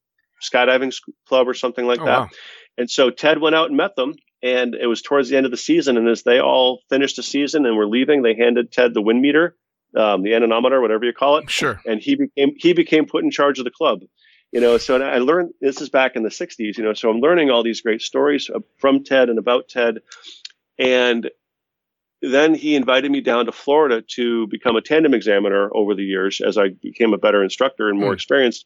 Skydiving 0.43 0.93
Club 1.27 1.47
or 1.47 1.53
something 1.53 1.87
like 1.87 2.01
oh, 2.01 2.05
that. 2.05 2.19
Wow. 2.19 2.29
And 2.77 2.89
so 2.89 3.09
Ted 3.09 3.39
went 3.39 3.55
out 3.55 3.69
and 3.69 3.77
met 3.77 3.95
them 3.95 4.15
and 4.43 4.75
it 4.75 4.87
was 4.87 5.01
towards 5.01 5.29
the 5.29 5.37
end 5.37 5.45
of 5.45 5.51
the 5.51 5.57
season. 5.57 5.97
And 5.97 6.07
as 6.07 6.23
they 6.23 6.39
all 6.39 6.81
finished 6.89 7.15
the 7.15 7.23
season 7.23 7.65
and 7.65 7.75
were 7.75 7.87
leaving, 7.87 8.21
they 8.21 8.35
handed 8.35 8.71
Ted 8.71 8.93
the 8.93 9.01
wind 9.01 9.21
meter, 9.21 9.55
um, 9.97 10.21
the 10.21 10.35
anemometer, 10.35 10.81
whatever 10.81 11.03
you 11.03 11.13
call 11.13 11.37
it. 11.37 11.49
Sure. 11.49 11.81
And 11.85 11.99
he 11.99 12.15
became 12.15 12.55
he 12.57 12.73
became 12.73 13.07
put 13.07 13.23
in 13.23 13.31
charge 13.31 13.57
of 13.59 13.65
the 13.65 13.71
club. 13.71 14.01
You 14.51 14.61
know, 14.61 14.77
so 14.77 15.01
I 15.01 15.17
learned 15.17 15.53
this 15.59 15.81
is 15.81 15.89
back 15.89 16.15
in 16.15 16.23
the 16.23 16.29
'60s. 16.29 16.77
You 16.77 16.83
know, 16.83 16.93
so 16.93 17.09
I'm 17.09 17.19
learning 17.19 17.49
all 17.49 17.63
these 17.63 17.81
great 17.81 18.01
stories 18.01 18.49
from 18.77 19.03
Ted 19.03 19.29
and 19.29 19.39
about 19.39 19.67
Ted, 19.67 19.99
and 20.77 21.29
then 22.21 22.55
he 22.55 22.75
invited 22.75 23.11
me 23.11 23.21
down 23.21 23.45
to 23.45 23.51
Florida 23.51 24.01
to 24.15 24.47
become 24.47 24.75
a 24.75 24.81
tandem 24.81 25.13
examiner 25.13 25.69
over 25.75 25.93
the 25.93 26.03
years 26.03 26.41
as 26.41 26.57
I 26.57 26.69
became 26.69 27.13
a 27.13 27.17
better 27.17 27.43
instructor 27.43 27.89
and 27.89 27.99
more 27.99 28.11
mm. 28.11 28.15
experienced 28.15 28.65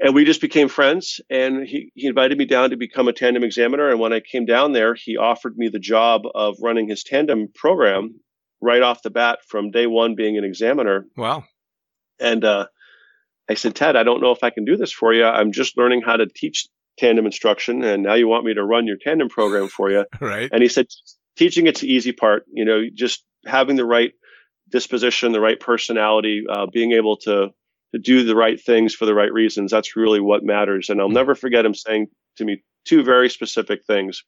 and 0.00 0.14
we 0.14 0.24
just 0.24 0.40
became 0.40 0.68
friends 0.68 1.20
and 1.28 1.66
he, 1.66 1.92
he 1.94 2.06
invited 2.06 2.38
me 2.38 2.46
down 2.46 2.70
to 2.70 2.76
become 2.76 3.06
a 3.08 3.12
tandem 3.12 3.44
examiner 3.44 3.90
and 3.90 4.00
when 4.00 4.12
i 4.12 4.20
came 4.20 4.46
down 4.46 4.72
there 4.72 4.94
he 4.94 5.16
offered 5.16 5.56
me 5.56 5.68
the 5.68 5.78
job 5.78 6.22
of 6.34 6.56
running 6.60 6.88
his 6.88 7.04
tandem 7.04 7.48
program 7.54 8.18
right 8.60 8.82
off 8.82 9.02
the 9.02 9.10
bat 9.10 9.40
from 9.46 9.70
day 9.70 9.86
one 9.86 10.14
being 10.14 10.38
an 10.38 10.44
examiner 10.44 11.06
wow 11.16 11.44
and 12.18 12.44
uh, 12.44 12.66
i 13.50 13.54
said 13.54 13.74
ted 13.74 13.96
i 13.96 14.02
don't 14.02 14.20
know 14.20 14.30
if 14.30 14.42
i 14.42 14.50
can 14.50 14.64
do 14.64 14.76
this 14.76 14.92
for 14.92 15.12
you 15.12 15.24
i'm 15.24 15.52
just 15.52 15.76
learning 15.76 16.02
how 16.02 16.16
to 16.16 16.26
teach 16.26 16.68
tandem 16.98 17.26
instruction 17.26 17.82
and 17.82 18.02
now 18.02 18.14
you 18.14 18.28
want 18.28 18.44
me 18.44 18.54
to 18.54 18.64
run 18.64 18.86
your 18.86 18.96
tandem 19.02 19.28
program 19.28 19.68
for 19.68 19.90
you 19.90 20.04
right 20.20 20.50
and 20.52 20.62
he 20.62 20.68
said 20.68 20.86
teaching 21.36 21.66
it's 21.66 21.80
the 21.80 21.92
easy 21.92 22.12
part 22.12 22.44
you 22.52 22.64
know 22.64 22.82
just 22.94 23.24
having 23.46 23.76
the 23.76 23.84
right 23.84 24.12
disposition 24.70 25.32
the 25.32 25.40
right 25.40 25.60
personality 25.60 26.44
uh, 26.48 26.66
being 26.72 26.92
able 26.92 27.16
to 27.16 27.50
to 27.92 27.98
do 27.98 28.24
the 28.24 28.36
right 28.36 28.60
things 28.60 28.94
for 28.94 29.06
the 29.06 29.14
right 29.14 29.32
reasons. 29.32 29.70
That's 29.70 29.96
really 29.96 30.20
what 30.20 30.44
matters. 30.44 30.88
And 30.88 31.00
I'll 31.00 31.08
hmm. 31.08 31.14
never 31.14 31.34
forget 31.34 31.64
him 31.64 31.74
saying 31.74 32.08
to 32.36 32.44
me 32.44 32.62
two 32.84 33.02
very 33.02 33.28
specific 33.28 33.84
things 33.86 34.24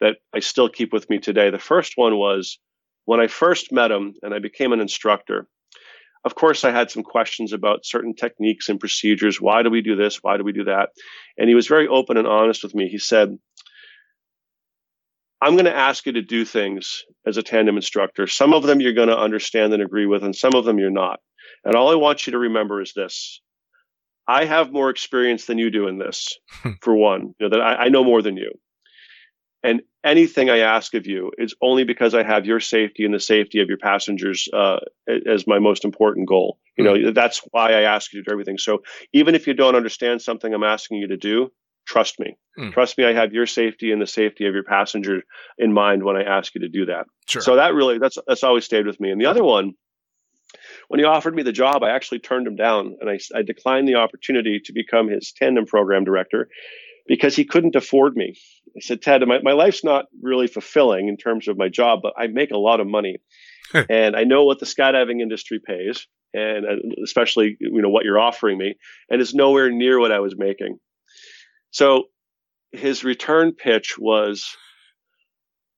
that 0.00 0.16
I 0.34 0.40
still 0.40 0.68
keep 0.68 0.92
with 0.92 1.08
me 1.10 1.18
today. 1.18 1.50
The 1.50 1.58
first 1.58 1.94
one 1.96 2.16
was 2.16 2.58
when 3.04 3.20
I 3.20 3.26
first 3.26 3.72
met 3.72 3.90
him 3.90 4.14
and 4.22 4.32
I 4.32 4.38
became 4.38 4.72
an 4.72 4.80
instructor. 4.80 5.48
Of 6.24 6.34
course, 6.34 6.64
I 6.64 6.72
had 6.72 6.90
some 6.90 7.02
questions 7.02 7.52
about 7.52 7.84
certain 7.84 8.14
techniques 8.14 8.68
and 8.68 8.80
procedures. 8.80 9.40
Why 9.40 9.62
do 9.62 9.70
we 9.70 9.82
do 9.82 9.96
this? 9.96 10.22
Why 10.22 10.36
do 10.36 10.44
we 10.44 10.52
do 10.52 10.64
that? 10.64 10.90
And 11.36 11.48
he 11.48 11.54
was 11.54 11.66
very 11.66 11.88
open 11.88 12.16
and 12.16 12.26
honest 12.26 12.62
with 12.62 12.74
me. 12.74 12.88
He 12.88 12.98
said, 12.98 13.36
I'm 15.40 15.54
going 15.54 15.66
to 15.66 15.76
ask 15.76 16.04
you 16.06 16.12
to 16.12 16.22
do 16.22 16.44
things 16.44 17.04
as 17.24 17.36
a 17.36 17.42
tandem 17.42 17.76
instructor. 17.76 18.26
Some 18.26 18.52
of 18.52 18.64
them 18.64 18.80
you're 18.80 18.92
going 18.92 19.08
to 19.08 19.18
understand 19.18 19.72
and 19.72 19.82
agree 19.82 20.06
with, 20.06 20.24
and 20.24 20.34
some 20.34 20.54
of 20.54 20.64
them 20.64 20.78
you're 20.78 20.90
not. 20.90 21.20
And 21.64 21.76
all 21.76 21.90
I 21.90 21.94
want 21.94 22.26
you 22.26 22.32
to 22.32 22.38
remember 22.38 22.82
is 22.82 22.92
this. 22.94 23.40
I 24.26 24.44
have 24.44 24.72
more 24.72 24.90
experience 24.90 25.46
than 25.46 25.58
you 25.58 25.70
do 25.70 25.88
in 25.88 25.98
this, 25.98 26.38
hmm. 26.62 26.72
for 26.82 26.94
one, 26.94 27.34
you 27.38 27.48
know, 27.48 27.50
that 27.50 27.60
I, 27.60 27.84
I 27.84 27.88
know 27.88 28.04
more 28.04 28.20
than 28.20 28.36
you. 28.36 28.52
And 29.62 29.82
anything 30.04 30.50
I 30.50 30.58
ask 30.58 30.94
of 30.94 31.06
you 31.06 31.32
is 31.36 31.54
only 31.60 31.84
because 31.84 32.14
I 32.14 32.22
have 32.22 32.46
your 32.46 32.60
safety 32.60 33.04
and 33.04 33.12
the 33.12 33.20
safety 33.20 33.60
of 33.60 33.68
your 33.68 33.78
passengers 33.78 34.48
uh, 34.52 34.78
as 35.26 35.46
my 35.46 35.58
most 35.58 35.84
important 35.84 36.28
goal. 36.28 36.58
You 36.76 36.84
know, 36.84 36.94
mm. 36.94 37.14
that's 37.14 37.42
why 37.50 37.72
I 37.72 37.82
ask 37.82 38.12
you 38.12 38.22
to 38.22 38.28
do 38.28 38.32
everything. 38.32 38.58
So 38.58 38.82
even 39.12 39.34
if 39.34 39.46
you 39.46 39.54
don't 39.54 39.74
understand 39.74 40.22
something 40.22 40.54
I'm 40.54 40.62
asking 40.62 40.98
you 40.98 41.08
to 41.08 41.16
do, 41.16 41.50
trust 41.86 42.20
me. 42.20 42.36
Mm. 42.56 42.72
Trust 42.72 42.98
me, 42.98 43.04
I 43.04 43.12
have 43.12 43.32
your 43.32 43.46
safety 43.46 43.90
and 43.90 44.00
the 44.00 44.06
safety 44.06 44.46
of 44.46 44.54
your 44.54 44.62
passenger 44.62 45.22
in 45.58 45.72
mind 45.72 46.04
when 46.04 46.16
I 46.16 46.22
ask 46.22 46.54
you 46.54 46.60
to 46.60 46.68
do 46.68 46.86
that. 46.86 47.06
Sure. 47.26 47.42
So 47.42 47.56
that 47.56 47.74
really 47.74 47.98
that's 47.98 48.18
that's 48.26 48.44
always 48.44 48.64
stayed 48.64 48.86
with 48.86 49.00
me. 49.00 49.10
And 49.10 49.20
the 49.20 49.26
other 49.26 49.42
one 49.42 49.74
when 50.88 51.00
he 51.00 51.04
offered 51.04 51.34
me 51.34 51.42
the 51.42 51.52
job, 51.52 51.82
I 51.82 51.90
actually 51.90 52.20
turned 52.20 52.46
him 52.46 52.56
down 52.56 52.96
and 53.00 53.10
I, 53.10 53.18
I 53.36 53.42
declined 53.42 53.88
the 53.88 53.96
opportunity 53.96 54.60
to 54.64 54.72
become 54.72 55.08
his 55.08 55.32
tandem 55.32 55.66
program 55.66 56.04
director 56.04 56.48
because 57.06 57.36
he 57.36 57.44
couldn't 57.44 57.76
afford 57.76 58.16
me. 58.16 58.36
I 58.76 58.80
said, 58.80 59.02
Ted, 59.02 59.22
my, 59.26 59.40
my 59.42 59.52
life's 59.52 59.84
not 59.84 60.06
really 60.22 60.46
fulfilling 60.46 61.08
in 61.08 61.16
terms 61.16 61.48
of 61.48 61.58
my 61.58 61.68
job, 61.68 62.00
but 62.02 62.14
I 62.16 62.26
make 62.26 62.50
a 62.50 62.58
lot 62.58 62.80
of 62.80 62.86
money. 62.86 63.18
and 63.88 64.16
I 64.16 64.24
know 64.24 64.44
what 64.44 64.58
the 64.58 64.66
skydiving 64.66 65.20
industry 65.20 65.60
pays, 65.64 66.06
and 66.32 66.64
uh, 66.64 67.02
especially 67.04 67.56
you 67.60 67.82
know 67.82 67.90
what 67.90 68.04
you're 68.04 68.18
offering 68.18 68.58
me, 68.58 68.74
and 69.10 69.20
it's 69.20 69.34
nowhere 69.34 69.70
near 69.70 69.98
what 69.98 70.12
I 70.12 70.20
was 70.20 70.34
making. 70.38 70.78
So 71.70 72.04
his 72.72 73.04
return 73.04 73.52
pitch 73.52 73.96
was, 73.98 74.46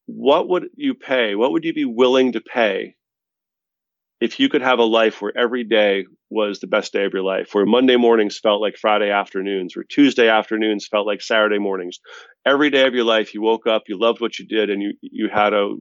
"What 0.06 0.48
would 0.48 0.68
you 0.76 0.94
pay? 0.94 1.34
What 1.34 1.52
would 1.52 1.64
you 1.64 1.72
be 1.72 1.84
willing 1.84 2.32
to 2.32 2.40
pay 2.40 2.94
if 4.20 4.38
you 4.38 4.48
could 4.48 4.62
have 4.62 4.78
a 4.78 4.84
life 4.84 5.22
where 5.22 5.36
every 5.36 5.64
day 5.64 6.04
was 6.28 6.60
the 6.60 6.66
best 6.66 6.92
day 6.92 7.04
of 7.04 7.12
your 7.12 7.22
life, 7.22 7.48
where 7.52 7.66
Monday 7.66 7.96
mornings 7.96 8.38
felt 8.38 8.60
like 8.60 8.76
Friday 8.76 9.10
afternoons, 9.10 9.74
where 9.74 9.84
Tuesday 9.88 10.28
afternoons 10.28 10.86
felt 10.86 11.06
like 11.06 11.22
Saturday 11.22 11.58
mornings, 11.58 11.98
every 12.44 12.70
day 12.70 12.86
of 12.86 12.94
your 12.94 13.04
life 13.04 13.34
you 13.34 13.42
woke 13.42 13.66
up, 13.66 13.84
you 13.88 13.98
loved 13.98 14.20
what 14.20 14.38
you 14.38 14.46
did, 14.46 14.70
and 14.70 14.82
you 14.82 14.92
you 15.00 15.28
had 15.32 15.54
a 15.54 15.74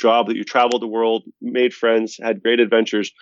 job 0.00 0.28
that 0.28 0.36
you 0.36 0.44
traveled 0.44 0.82
the 0.82 0.86
world, 0.86 1.24
made 1.40 1.72
friends, 1.72 2.18
had 2.22 2.42
great 2.42 2.60
adventures. 2.60 3.12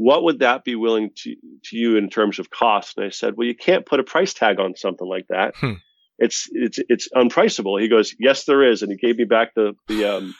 what 0.00 0.22
would 0.24 0.38
that 0.38 0.64
be 0.64 0.76
willing 0.76 1.10
to, 1.14 1.36
to 1.64 1.76
you 1.76 1.96
in 1.98 2.08
terms 2.08 2.38
of 2.38 2.48
cost? 2.48 2.96
And 2.96 3.06
I 3.06 3.10
said, 3.10 3.34
well, 3.36 3.46
you 3.46 3.54
can't 3.54 3.84
put 3.84 4.00
a 4.00 4.04
price 4.04 4.32
tag 4.32 4.58
on 4.58 4.74
something 4.74 5.06
like 5.06 5.26
that. 5.28 5.54
Hmm. 5.56 5.74
It's, 6.18 6.48
it's, 6.52 6.78
it's 6.88 7.08
unpriceable. 7.12 7.76
He 7.76 7.88
goes, 7.88 8.14
yes, 8.18 8.44
there 8.44 8.62
is. 8.62 8.82
And 8.82 8.90
he 8.90 8.96
gave 8.96 9.18
me 9.18 9.24
back 9.24 9.54
the, 9.54 9.74
the, 9.88 10.04
um, 10.04 10.34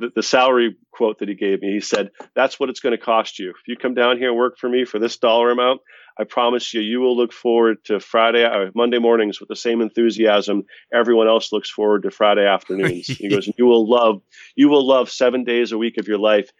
the, 0.00 0.10
the 0.16 0.22
salary 0.22 0.76
quote 0.90 1.18
that 1.20 1.28
he 1.28 1.34
gave 1.34 1.60
me. 1.60 1.72
He 1.72 1.80
said, 1.80 2.10
that's 2.34 2.58
what 2.58 2.70
it's 2.70 2.80
going 2.80 2.96
to 2.96 3.02
cost 3.02 3.38
you. 3.38 3.50
If 3.50 3.68
you 3.68 3.76
come 3.76 3.94
down 3.94 4.18
here 4.18 4.30
and 4.30 4.36
work 4.36 4.58
for 4.58 4.68
me 4.68 4.84
for 4.84 4.98
this 4.98 5.18
dollar 5.18 5.50
amount, 5.50 5.82
I 6.18 6.24
promise 6.24 6.74
you, 6.74 6.80
you 6.80 7.00
will 7.00 7.16
look 7.16 7.32
forward 7.32 7.84
to 7.84 8.00
Friday 8.00 8.42
or 8.42 8.70
Monday 8.74 8.98
mornings 8.98 9.38
with 9.38 9.48
the 9.48 9.56
same 9.56 9.80
enthusiasm 9.80 10.64
everyone 10.92 11.28
else 11.28 11.52
looks 11.52 11.70
forward 11.70 12.02
to 12.02 12.10
Friday 12.10 12.46
afternoons. 12.46 13.06
he 13.06 13.28
goes, 13.28 13.48
you 13.56 13.66
will 13.66 13.88
love, 13.88 14.22
you 14.56 14.68
will 14.68 14.86
love 14.86 15.10
seven 15.10 15.44
days 15.44 15.72
a 15.72 15.78
week 15.78 15.98
of 15.98 16.08
your 16.08 16.18
life, 16.18 16.50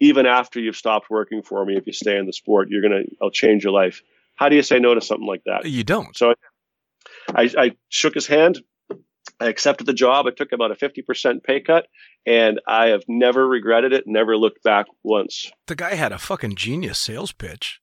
even 0.00 0.26
after 0.26 0.58
you've 0.58 0.76
stopped 0.76 1.08
working 1.08 1.42
for 1.42 1.64
me. 1.64 1.76
If 1.76 1.86
you 1.86 1.92
stay 1.92 2.16
in 2.18 2.26
the 2.26 2.32
sport, 2.32 2.68
you're 2.70 2.82
gonna, 2.82 3.02
I'll 3.22 3.30
change 3.30 3.62
your 3.62 3.72
life. 3.72 4.02
How 4.34 4.48
do 4.48 4.56
you 4.56 4.62
say 4.62 4.78
no 4.78 4.94
to 4.94 5.00
something 5.00 5.26
like 5.26 5.44
that? 5.46 5.64
You 5.66 5.84
don't. 5.84 6.16
So 6.16 6.34
I, 7.34 7.50
I 7.56 7.76
shook 7.88 8.14
his 8.14 8.26
hand. 8.26 8.60
I 9.40 9.46
accepted 9.48 9.86
the 9.86 9.92
job. 9.92 10.26
I 10.26 10.30
took 10.30 10.52
about 10.52 10.70
a 10.70 10.74
50% 10.74 11.42
pay 11.44 11.60
cut 11.60 11.86
and 12.26 12.60
I 12.66 12.86
have 12.86 13.02
never 13.08 13.46
regretted 13.46 13.92
it, 13.92 14.04
never 14.06 14.36
looked 14.36 14.62
back 14.62 14.86
once. 15.02 15.50
The 15.66 15.74
guy 15.74 15.94
had 15.94 16.12
a 16.12 16.18
fucking 16.18 16.56
genius 16.56 16.98
sales 16.98 17.32
pitch. 17.32 17.80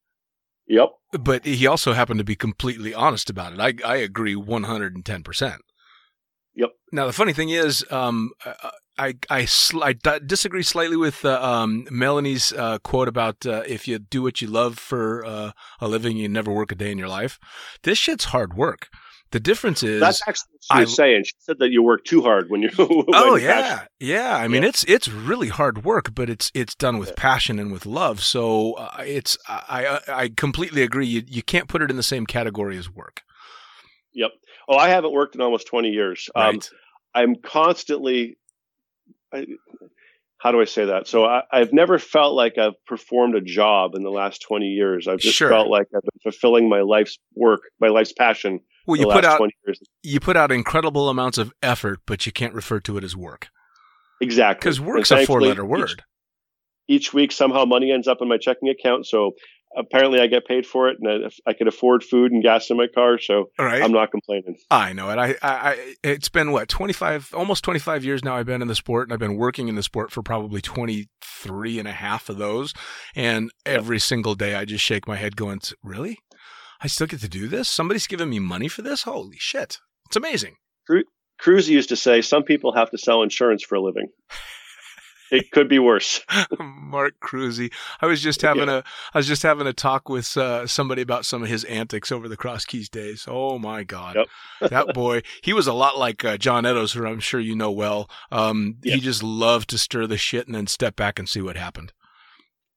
Yep. 0.67 0.89
But 1.11 1.45
he 1.45 1.67
also 1.67 1.93
happened 1.93 2.19
to 2.19 2.23
be 2.23 2.35
completely 2.35 2.93
honest 2.93 3.29
about 3.29 3.53
it. 3.53 3.59
I, 3.59 3.73
I 3.87 3.97
agree 3.97 4.35
110%. 4.35 5.57
Yep. 6.55 6.69
Now, 6.91 7.07
the 7.07 7.13
funny 7.13 7.33
thing 7.33 7.49
is, 7.49 7.85
um, 7.91 8.31
I, 8.97 9.15
I, 9.29 9.45
sl- 9.45 9.83
I 9.83 9.93
d- 9.93 10.19
disagree 10.25 10.63
slightly 10.63 10.95
with 10.95 11.25
uh, 11.25 11.41
um, 11.41 11.87
Melanie's 11.89 12.53
uh, 12.53 12.77
quote 12.79 13.07
about 13.07 13.45
uh, 13.45 13.63
if 13.67 13.87
you 13.87 13.99
do 13.99 14.21
what 14.21 14.41
you 14.41 14.47
love 14.47 14.77
for 14.77 15.25
uh, 15.25 15.51
a 15.79 15.87
living, 15.87 16.17
you 16.17 16.29
never 16.29 16.51
work 16.51 16.71
a 16.71 16.75
day 16.75 16.91
in 16.91 16.97
your 16.97 17.07
life. 17.07 17.39
This 17.83 17.97
shit's 17.97 18.25
hard 18.25 18.55
work. 18.55 18.89
The 19.33 19.39
difference 19.39 19.81
is 19.81 19.99
that's 19.99 20.21
actually 20.27 20.51
what 20.51 20.77
she 20.77 20.81
was 20.83 20.91
I, 20.91 20.93
saying. 20.93 21.23
She 21.23 21.33
said 21.39 21.57
that 21.57 21.71
you 21.71 21.81
work 21.81 22.05
too 22.05 22.21
hard 22.21 22.51
when 22.51 22.61
you. 22.61 22.69
when 22.77 23.05
oh 23.15 23.33
yeah, 23.33 23.85
yeah. 23.99 24.37
I 24.37 24.47
mean, 24.47 24.61
yeah. 24.61 24.69
it's 24.69 24.83
it's 24.83 25.07
really 25.07 25.47
hard 25.47 25.83
work, 25.83 26.13
but 26.13 26.29
it's 26.29 26.51
it's 26.53 26.75
done 26.75 26.99
with 26.99 27.09
yeah. 27.09 27.15
passion 27.17 27.57
and 27.57 27.71
with 27.71 27.87
love. 27.87 28.21
So 28.21 28.73
uh, 28.73 29.01
it's 29.03 29.35
I 29.47 29.99
I 30.07 30.29
completely 30.37 30.83
agree. 30.83 31.07
You 31.07 31.23
you 31.27 31.41
can't 31.41 31.67
put 31.67 31.81
it 31.81 31.89
in 31.89 31.97
the 31.97 32.03
same 32.03 32.27
category 32.27 32.77
as 32.77 32.91
work. 32.91 33.23
Yep. 34.13 34.33
Oh, 34.69 34.77
I 34.77 34.89
haven't 34.89 35.13
worked 35.13 35.33
in 35.33 35.41
almost 35.41 35.65
twenty 35.65 35.89
years. 35.89 36.29
Um, 36.35 36.43
right. 36.43 36.53
Um, 36.53 36.61
I'm 37.15 37.35
constantly. 37.37 38.37
I, 39.33 39.47
how 40.37 40.51
do 40.51 40.61
I 40.61 40.65
say 40.65 40.85
that? 40.85 41.07
So 41.07 41.25
I, 41.25 41.41
have 41.53 41.73
never 41.73 41.97
felt 41.97 42.35
like 42.35 42.59
I've 42.59 42.73
performed 42.85 43.33
a 43.33 43.41
job 43.41 43.95
in 43.95 44.03
the 44.03 44.09
last 44.11 44.41
20 44.41 44.65
years. 44.65 45.07
I've 45.07 45.19
just 45.19 45.37
sure. 45.37 45.47
felt 45.47 45.69
like 45.69 45.87
I've 45.95 46.01
been 46.01 46.19
fulfilling 46.21 46.67
my 46.67 46.81
life's 46.81 47.17
work, 47.33 47.61
my 47.79 47.87
life's 47.87 48.11
passion 48.11 48.59
well, 48.85 48.99
you 48.99 49.07
put 49.07 49.25
out 49.25 49.41
you 50.01 50.19
put 50.19 50.35
out 50.35 50.51
incredible 50.51 51.09
amounts 51.09 51.37
of 51.37 51.53
effort, 51.61 51.99
but 52.05 52.25
you 52.25 52.31
can't 52.31 52.53
refer 52.53 52.79
to 52.81 52.97
it 52.97 53.03
as 53.03 53.15
work. 53.15 53.49
Exactly, 54.21 54.59
because 54.59 54.79
work's 54.79 55.11
a 55.11 55.25
four-letter 55.25 55.65
word. 55.65 56.03
Each, 56.87 57.07
each, 57.07 57.13
week, 57.13 57.31
somehow 57.31 57.65
money 57.65 57.91
ends 57.91 58.07
up 58.07 58.19
in 58.21 58.27
my 58.27 58.37
checking 58.37 58.69
account. 58.69 59.05
So 59.05 59.31
apparently, 59.75 60.19
I 60.19 60.27
get 60.27 60.45
paid 60.45 60.65
for 60.65 60.89
it, 60.89 60.97
and 61.01 61.25
I, 61.25 61.49
I 61.49 61.53
can 61.53 61.67
afford 61.67 62.03
food 62.03 62.31
and 62.31 62.43
gas 62.43 62.69
in 62.69 62.77
my 62.77 62.87
car. 62.87 63.19
So 63.19 63.45
right. 63.59 63.81
I'm 63.81 63.91
not 63.91 64.11
complaining. 64.11 64.57
I 64.69 64.93
know 64.93 65.09
it. 65.09 65.17
I, 65.17 65.29
I, 65.41 65.69
I, 65.71 65.95
it's 66.03 66.29
been 66.29 66.51
what 66.51 66.67
25, 66.69 67.33
almost 67.33 67.63
25 67.63 68.03
years 68.03 68.23
now. 68.23 68.35
I've 68.35 68.45
been 68.45 68.61
in 68.61 68.67
the 68.67 68.75
sport, 68.75 69.07
and 69.07 69.13
I've 69.13 69.19
been 69.19 69.37
working 69.37 69.67
in 69.67 69.75
the 69.75 69.83
sport 69.83 70.11
for 70.11 70.21
probably 70.21 70.61
23 70.61 71.79
and 71.79 71.87
a 71.87 71.93
half 71.93 72.29
of 72.29 72.37
those. 72.37 72.73
And 73.15 73.51
every 73.65 73.99
single 73.99 74.35
day, 74.35 74.55
I 74.55 74.65
just 74.65 74.83
shake 74.83 75.07
my 75.07 75.15
head, 75.15 75.35
going, 75.35 75.61
"Really? 75.83 76.17
I 76.83 76.87
still 76.87 77.07
get 77.07 77.21
to 77.21 77.29
do 77.29 77.47
this? 77.47 77.69
Somebody's 77.69 78.07
giving 78.07 78.29
me 78.29 78.39
money 78.39 78.67
for 78.67 78.81
this? 78.81 79.03
Holy 79.03 79.37
shit. 79.39 79.79
It's 80.07 80.17
amazing. 80.17 80.57
Cruz 81.39 81.69
used 81.69 81.89
to 81.89 81.95
say 81.95 82.21
some 82.21 82.43
people 82.43 82.73
have 82.73 82.91
to 82.91 82.97
sell 82.97 83.23
insurance 83.23 83.63
for 83.63 83.75
a 83.75 83.81
living. 83.81 84.07
it 85.31 85.49
could 85.51 85.69
be 85.69 85.79
worse. 85.79 86.21
Mark 86.59 87.15
Cruzy. 87.21 87.71
I 88.01 88.05
was 88.05 88.21
just 88.21 88.41
having 88.41 88.67
yeah. 88.67 88.77
a 88.77 88.83
I 89.13 89.19
was 89.19 89.27
just 89.27 89.43
having 89.43 89.65
a 89.65 89.73
talk 89.73 90.09
with 90.09 90.35
uh, 90.37 90.67
somebody 90.67 91.01
about 91.01 91.25
some 91.25 91.41
of 91.41 91.49
his 91.49 91.63
antics 91.65 92.11
over 92.11 92.27
the 92.27 92.37
Cross 92.37 92.65
Keys 92.65 92.89
days. 92.89 93.25
Oh 93.27 93.57
my 93.57 93.83
god. 93.83 94.15
Yep. 94.15 94.27
that 94.69 94.93
boy, 94.93 95.21
he 95.41 95.53
was 95.53 95.67
a 95.67 95.73
lot 95.73 95.97
like 95.97 96.23
uh, 96.23 96.37
John 96.37 96.65
Eddowes, 96.65 96.93
who 96.93 97.05
I'm 97.05 97.19
sure 97.19 97.39
you 97.39 97.55
know 97.55 97.71
well. 97.71 98.09
Um, 98.31 98.77
He 98.83 98.99
just 98.99 99.23
loved 99.23 99.69
to 99.69 99.77
stir 99.77 100.05
the 100.05 100.17
shit 100.17 100.47
and 100.47 100.55
then 100.55 100.67
step 100.67 100.95
back 100.95 101.17
and 101.17 101.27
see 101.29 101.41
what 101.41 101.55
happened. 101.55 101.93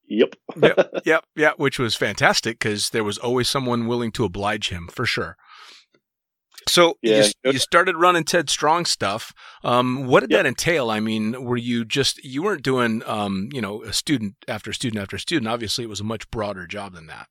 Yep. 0.09 0.35
yep. 0.62 0.90
Yep. 1.05 1.25
Yeah. 1.35 1.53
Which 1.57 1.79
was 1.79 1.95
fantastic 1.95 2.59
because 2.59 2.90
there 2.90 3.05
was 3.05 3.19
always 3.19 3.49
someone 3.49 3.87
willing 3.87 4.12
to 4.12 4.25
oblige 4.25 4.71
him 4.71 4.88
for 4.88 5.07
sure. 5.07 5.37
So 6.69 6.99
yeah, 7.01 7.29
you, 7.45 7.53
you, 7.53 7.59
started 7.59 7.97
running 7.97 8.25
Ted 8.25 8.51
Strong 8.51 8.87
stuff. 8.87 9.33
Um, 9.62 10.07
what 10.07 10.21
did 10.21 10.33
yep. 10.33 10.40
that 10.40 10.49
entail? 10.49 10.90
I 10.90 10.99
mean, 10.99 11.45
were 11.45 11.57
you 11.57 11.85
just 11.85 12.23
you 12.25 12.42
weren't 12.42 12.62
doing 12.62 13.03
um, 13.07 13.49
you 13.53 13.61
know 13.61 13.83
a 13.85 13.92
student 13.92 14.35
after 14.49 14.73
student 14.73 15.01
after 15.01 15.16
student? 15.16 15.49
Obviously, 15.49 15.85
it 15.85 15.90
was 15.90 16.01
a 16.01 16.05
much 16.05 16.29
broader 16.31 16.66
job 16.66 16.95
than 16.95 17.07
that. 17.07 17.29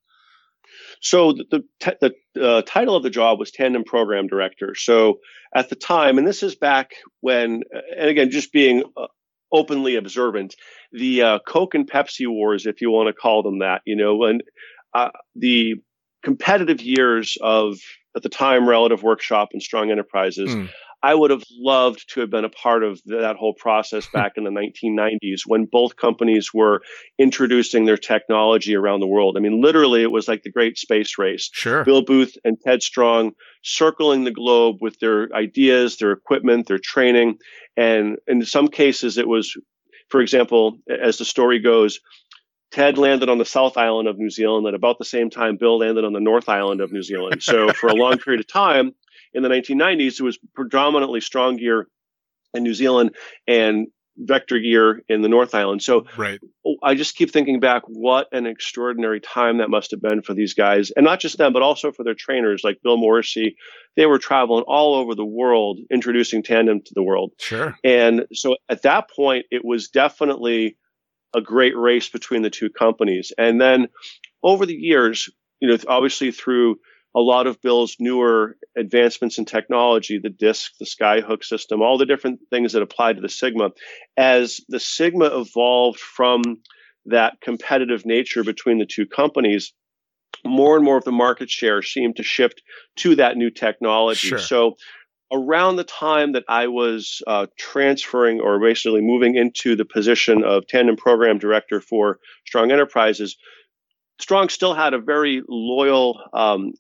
So 1.02 1.34
the 1.34 1.64
the, 1.82 2.14
the 2.34 2.50
uh, 2.50 2.62
title 2.66 2.96
of 2.96 3.04
the 3.04 3.10
job 3.10 3.40
was 3.40 3.52
tandem 3.52 3.84
program 3.84 4.28
director. 4.28 4.74
So 4.74 5.20
at 5.54 5.70
the 5.70 5.76
time, 5.76 6.18
and 6.18 6.28
this 6.28 6.42
is 6.42 6.56
back 6.56 6.92
when, 7.20 7.64
and 7.98 8.10
again, 8.10 8.32
just 8.32 8.54
being 8.54 8.84
uh, 8.96 9.08
openly 9.56 9.96
observant. 9.96 10.56
The 10.92 11.22
uh, 11.22 11.40
Coke 11.48 11.76
and 11.76 11.90
Pepsi 11.90 12.28
wars, 12.28 12.66
if 12.66 12.82
you 12.82 12.92
want 12.92 13.08
to 13.08 13.14
call 13.14 13.44
them 13.44 13.60
that, 13.60 13.82
you 13.86 13.96
know, 13.96 14.24
and 14.26 14.44
uh, 14.94 15.10
the 15.36 15.76
competitive 16.24 16.82
years 16.82 17.38
of 17.42 17.78
at 18.16 18.24
the 18.24 18.30
time 18.30 18.68
relative 18.68 19.04
workshop 19.04 19.50
and 19.54 19.62
strong 19.62 19.92
enterprises 19.92 20.50
mm. 20.50 20.70
I 21.06 21.14
would 21.14 21.30
have 21.30 21.44
loved 21.52 22.12
to 22.16 22.22
have 22.22 22.32
been 22.32 22.46
a 22.46 22.50
part 22.50 22.84
of 22.84 23.00
that 23.06 23.36
whole 23.36 23.54
process 23.54 24.08
back 24.14 24.34
in 24.38 24.44
the 24.44 24.50
1990s 24.50 25.42
when 25.46 25.66
both 25.66 25.96
companies 25.96 26.52
were 26.52 26.82
introducing 27.20 27.86
their 27.86 27.98
technology 27.98 28.76
around 28.76 29.02
the 29.02 29.08
world. 29.08 29.38
I 29.38 29.40
mean, 29.40 29.62
literally, 29.62 30.02
it 30.02 30.10
was 30.10 30.28
like 30.28 30.42
the 30.42 30.52
great 30.52 30.80
space 30.80 31.20
race. 31.20 31.52
Sure. 31.54 31.84
Bill 31.84 32.02
Booth 32.02 32.36
and 32.44 32.60
Ted 32.60 32.82
Strong 32.82 33.34
circling 33.64 34.24
the 34.24 34.32
globe 34.32 34.78
with 34.82 34.98
their 34.98 35.30
ideas, 35.32 35.98
their 35.98 36.12
equipment, 36.12 36.68
their 36.68 36.80
training. 36.80 37.38
And 37.78 38.18
in 38.26 38.44
some 38.44 38.68
cases, 38.68 39.20
it 39.20 39.28
was, 39.28 39.56
for 40.10 40.22
example, 40.22 40.80
as 40.90 41.20
the 41.20 41.26
story 41.26 41.60
goes, 41.60 42.00
Ted 42.72 42.98
landed 42.98 43.30
on 43.30 43.38
the 43.38 43.46
South 43.46 43.78
Island 43.78 44.08
of 44.08 44.18
New 44.18 44.32
Zealand 44.32 44.66
at 44.66 44.74
about 44.74 44.98
the 44.98 45.06
same 45.06 45.30
time 45.30 45.58
Bill 45.58 45.78
landed 45.78 46.04
on 46.04 46.14
the 46.14 46.20
North 46.20 46.50
Island 46.50 46.82
of 46.82 46.92
New 46.92 47.04
Zealand. 47.04 47.44
So 47.44 47.72
for 47.74 47.90
a 47.90 47.94
long 47.94 48.18
period 48.18 48.40
of 48.40 48.48
time, 48.48 48.96
in 49.36 49.44
the 49.44 49.50
1990s, 49.50 50.20
it 50.20 50.24
was 50.24 50.40
predominantly 50.56 51.22
strong 51.22 51.58
gear 51.58 51.88
in 52.54 52.64
New 52.64 52.74
Zealand 52.74 53.16
and 53.48 53.88
vector 54.18 54.60
gear 54.60 55.02
in 55.10 55.22
the 55.22 55.28
North 55.28 55.54
Island. 55.54 55.84
So 55.84 56.06
right. 56.18 56.40
I 56.82 56.96
just 56.96 57.16
keep 57.16 57.32
thinking 57.32 57.60
back, 57.60 57.84
what 57.86 58.28
an 58.32 58.46
extraordinary 58.46 59.20
time 59.20 59.58
that 59.58 59.70
must 59.70 59.92
have 59.92 60.02
been 60.02 60.22
for 60.22 60.34
these 60.34 60.54
guys. 60.54 60.92
And 60.96 61.04
not 61.04 61.20
just 61.20 61.38
them, 61.38 61.54
but 61.54 61.62
also 61.62 61.92
for 61.92 62.04
their 62.04 62.14
trainers 62.14 62.62
like 62.64 62.82
Bill 62.82 62.98
Morrissey. 62.98 63.58
They 63.98 64.06
were 64.06 64.20
traveling 64.20 64.64
all 64.68 64.96
over 64.96 65.16
the 65.16 65.26
world, 65.26 65.80
introducing 65.92 66.44
tandem 66.44 66.82
to 66.82 66.94
the 66.94 67.04
world. 67.04 67.34
Sure. 67.40 67.76
And 67.84 68.26
so 68.34 68.56
at 68.70 68.84
that 68.84 69.10
point, 69.10 69.46
it 69.52 69.66
was 69.66 69.90
definitely 69.90 70.78
a 71.36 71.42
great 71.42 71.76
race 71.76 72.08
between 72.08 72.42
the 72.42 72.50
two 72.50 72.70
companies. 72.70 73.34
And 73.38 73.60
then 73.60 73.90
over 74.42 74.66
the 74.66 74.76
years, 74.76 75.30
you 75.60 75.68
know, 75.68 75.78
obviously 75.88 76.32
through 76.32 76.78
a 77.16 77.22
lot 77.22 77.48
of 77.48 77.62
Bill's 77.62 77.96
newer 77.98 78.58
advancements 78.78 79.38
in 79.38 79.46
technology, 79.46 80.20
the 80.20 80.30
disk, 80.30 80.74
the 80.80 80.86
skyhook 80.86 81.46
system, 81.46 81.82
all 81.82 81.98
the 81.98 82.06
different 82.06 82.42
things 82.50 82.74
that 82.74 82.82
apply 82.82 83.14
to 83.14 83.22
the 83.22 83.30
Sigma. 83.30 83.72
As 84.18 84.60
the 84.68 84.82
Sigma 84.82 85.40
evolved 85.40 86.00
from 86.00 86.44
that 87.06 87.40
competitive 87.42 88.06
nature 88.06 88.44
between 88.44 88.80
the 88.80 88.86
two 88.86 89.06
companies, 89.06 89.72
more 90.44 90.76
and 90.76 90.84
more 90.84 90.98
of 90.98 91.06
the 91.06 91.12
market 91.12 91.50
share 91.50 91.82
seemed 91.82 92.18
to 92.18 92.24
shift 92.24 92.62
to 92.98 93.16
that 93.16 93.38
new 93.38 93.50
technology. 93.50 94.28
Sure. 94.28 94.38
So 94.38 94.76
around 95.32 95.78
the 95.78 95.86
time 95.86 96.34
that 96.34 96.44
I 96.50 96.68
was 96.68 97.22
uh, 97.26 97.48
transferring 97.58 98.42
or 98.42 98.60
basically 98.60 99.02
moving 99.02 99.36
into 99.36 99.78
the 99.78 99.86
position 99.86 100.44
of 100.44 100.68
tandem 100.68 100.98
program 100.98 101.40
director 101.40 101.80
for 101.80 102.20
Strong 102.46 102.72
Enterprises, 102.72 103.38
Strong 104.20 104.50
still 104.50 104.74
had 104.74 104.94
a 104.94 105.00
very 105.00 105.42
loyal 105.48 106.20
um, 106.34 106.74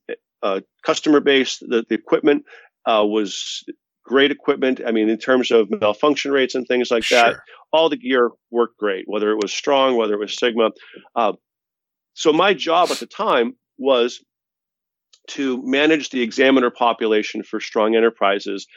uh, 0.45 0.62
customer 0.86 1.19
base. 1.19 1.58
The, 1.58 1.84
the 1.89 1.95
equipment 1.95 2.45
uh, 2.86 3.03
was 3.05 3.63
great 4.05 4.31
equipment. 4.31 4.79
I 4.86 4.91
mean, 4.91 5.10
in 5.10 5.17
terms 5.17 5.49
of 5.49 5.67
malfunction 5.81 6.31
rates 6.31 6.53
and 6.55 6.67
things 6.67 6.91
like 6.91 7.03
sure. 7.03 7.21
that, 7.21 7.36
all 7.73 7.89
the 7.89 7.97
gear 7.97 8.29
worked 8.51 8.77
great, 8.77 9.05
whether 9.08 9.31
it 9.31 9.39
was 9.41 9.51
Strong, 9.51 9.97
whether 9.97 10.13
it 10.13 10.19
was 10.19 10.38
Sigma. 10.38 10.69
Uh, 11.15 11.34
so 12.13 12.31
my 12.31 12.53
job 12.53 12.91
at 12.91 12.99
the 12.99 13.08
time 13.08 13.55
was 13.77 14.23
to 15.31 15.62
manage 15.65 16.12
the 16.12 16.21
examiner 16.21 16.69
population 16.69 17.41
for 17.43 17.60
Strong 17.60 17.95
Enterprises 17.95 18.67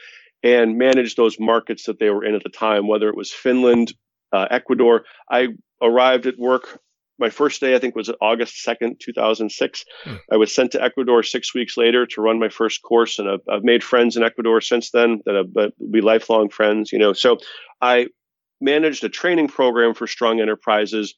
and 0.43 0.79
manage 0.79 1.15
those 1.15 1.39
markets 1.39 1.85
that 1.85 1.99
they 1.99 2.09
were 2.09 2.25
in 2.25 2.35
at 2.35 2.43
the 2.43 2.49
time, 2.49 2.89
whether 2.89 3.09
it 3.09 3.17
was 3.17 3.31
Finland, 3.31 3.93
uh, 4.33 4.47
Ecuador. 4.51 5.05
I 5.31 5.49
arrived 5.83 6.27
at 6.27 6.39
work 6.39 6.81
my 7.19 7.31
first 7.31 7.61
day, 7.61 7.75
I 7.75 7.79
think, 7.79 7.97
was 7.97 8.11
August 8.21 8.65
2nd, 8.67 9.01
2006. 9.01 9.85
Hmm. 10.05 10.15
I 10.33 10.37
was 10.37 10.55
sent 10.55 10.73
to 10.73 10.83
Ecuador 10.83 11.23
six 11.23 11.55
weeks 11.55 11.77
later 11.77 12.07
to 12.07 12.21
run 12.21 12.39
my 12.39 12.49
first 12.49 12.83
course. 12.83 13.19
And 13.19 13.29
I've, 13.29 13.41
I've 13.51 13.65
made 13.65 13.83
friends 13.83 14.17
in 14.17 14.23
Ecuador 14.23 14.61
since 14.61 14.91
then 14.91 15.21
that 15.27 15.35
have 15.35 15.57
uh, 15.57 15.71
be 15.91 16.01
lifelong 16.01 16.49
friends, 16.49 16.93
you 16.93 16.99
know. 16.99 17.13
So 17.13 17.39
I 17.81 18.09
managed 18.61 19.05
a 19.05 19.09
training 19.09 19.49
program 19.49 19.95
for 19.95 20.07
strong 20.07 20.41
enterprises 20.41 21.15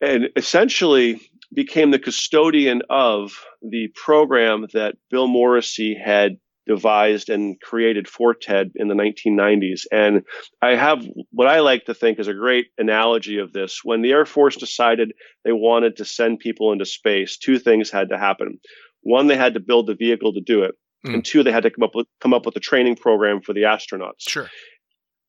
and 0.00 0.28
essentially 0.36 1.20
became 1.52 1.90
the 1.90 1.98
custodian 1.98 2.82
of 2.90 3.32
the 3.62 3.88
program 3.94 4.66
that 4.72 4.96
Bill 5.10 5.28
Morrissey 5.28 5.94
had 5.94 6.36
devised 6.66 7.28
and 7.28 7.60
created 7.60 8.08
for 8.08 8.34
Ted 8.34 8.72
in 8.74 8.88
the 8.88 8.94
1990s. 8.94 9.82
And 9.92 10.22
I 10.62 10.76
have 10.76 11.06
what 11.30 11.48
I 11.48 11.60
like 11.60 11.84
to 11.86 11.94
think 11.94 12.18
is 12.18 12.28
a 12.28 12.34
great 12.34 12.66
analogy 12.78 13.38
of 13.38 13.52
this. 13.52 13.80
When 13.84 14.02
the 14.02 14.12
Air 14.12 14.24
Force 14.24 14.56
decided 14.56 15.12
they 15.44 15.52
wanted 15.52 15.96
to 15.96 16.04
send 16.04 16.38
people 16.38 16.72
into 16.72 16.86
space, 16.86 17.36
two 17.36 17.58
things 17.58 17.90
had 17.90 18.08
to 18.10 18.18
happen. 18.18 18.58
One, 19.02 19.26
they 19.26 19.36
had 19.36 19.54
to 19.54 19.60
build 19.60 19.86
the 19.86 19.94
vehicle 19.94 20.32
to 20.32 20.40
do 20.40 20.62
it. 20.62 20.74
Mm. 21.06 21.14
And 21.14 21.24
two, 21.24 21.42
they 21.42 21.52
had 21.52 21.64
to 21.64 21.70
come 21.70 21.84
up 21.84 21.94
with 21.94 22.06
come 22.20 22.32
up 22.32 22.46
with 22.46 22.56
a 22.56 22.60
training 22.60 22.96
program 22.96 23.42
for 23.42 23.52
the 23.52 23.62
astronauts. 23.62 24.20
Sure. 24.20 24.48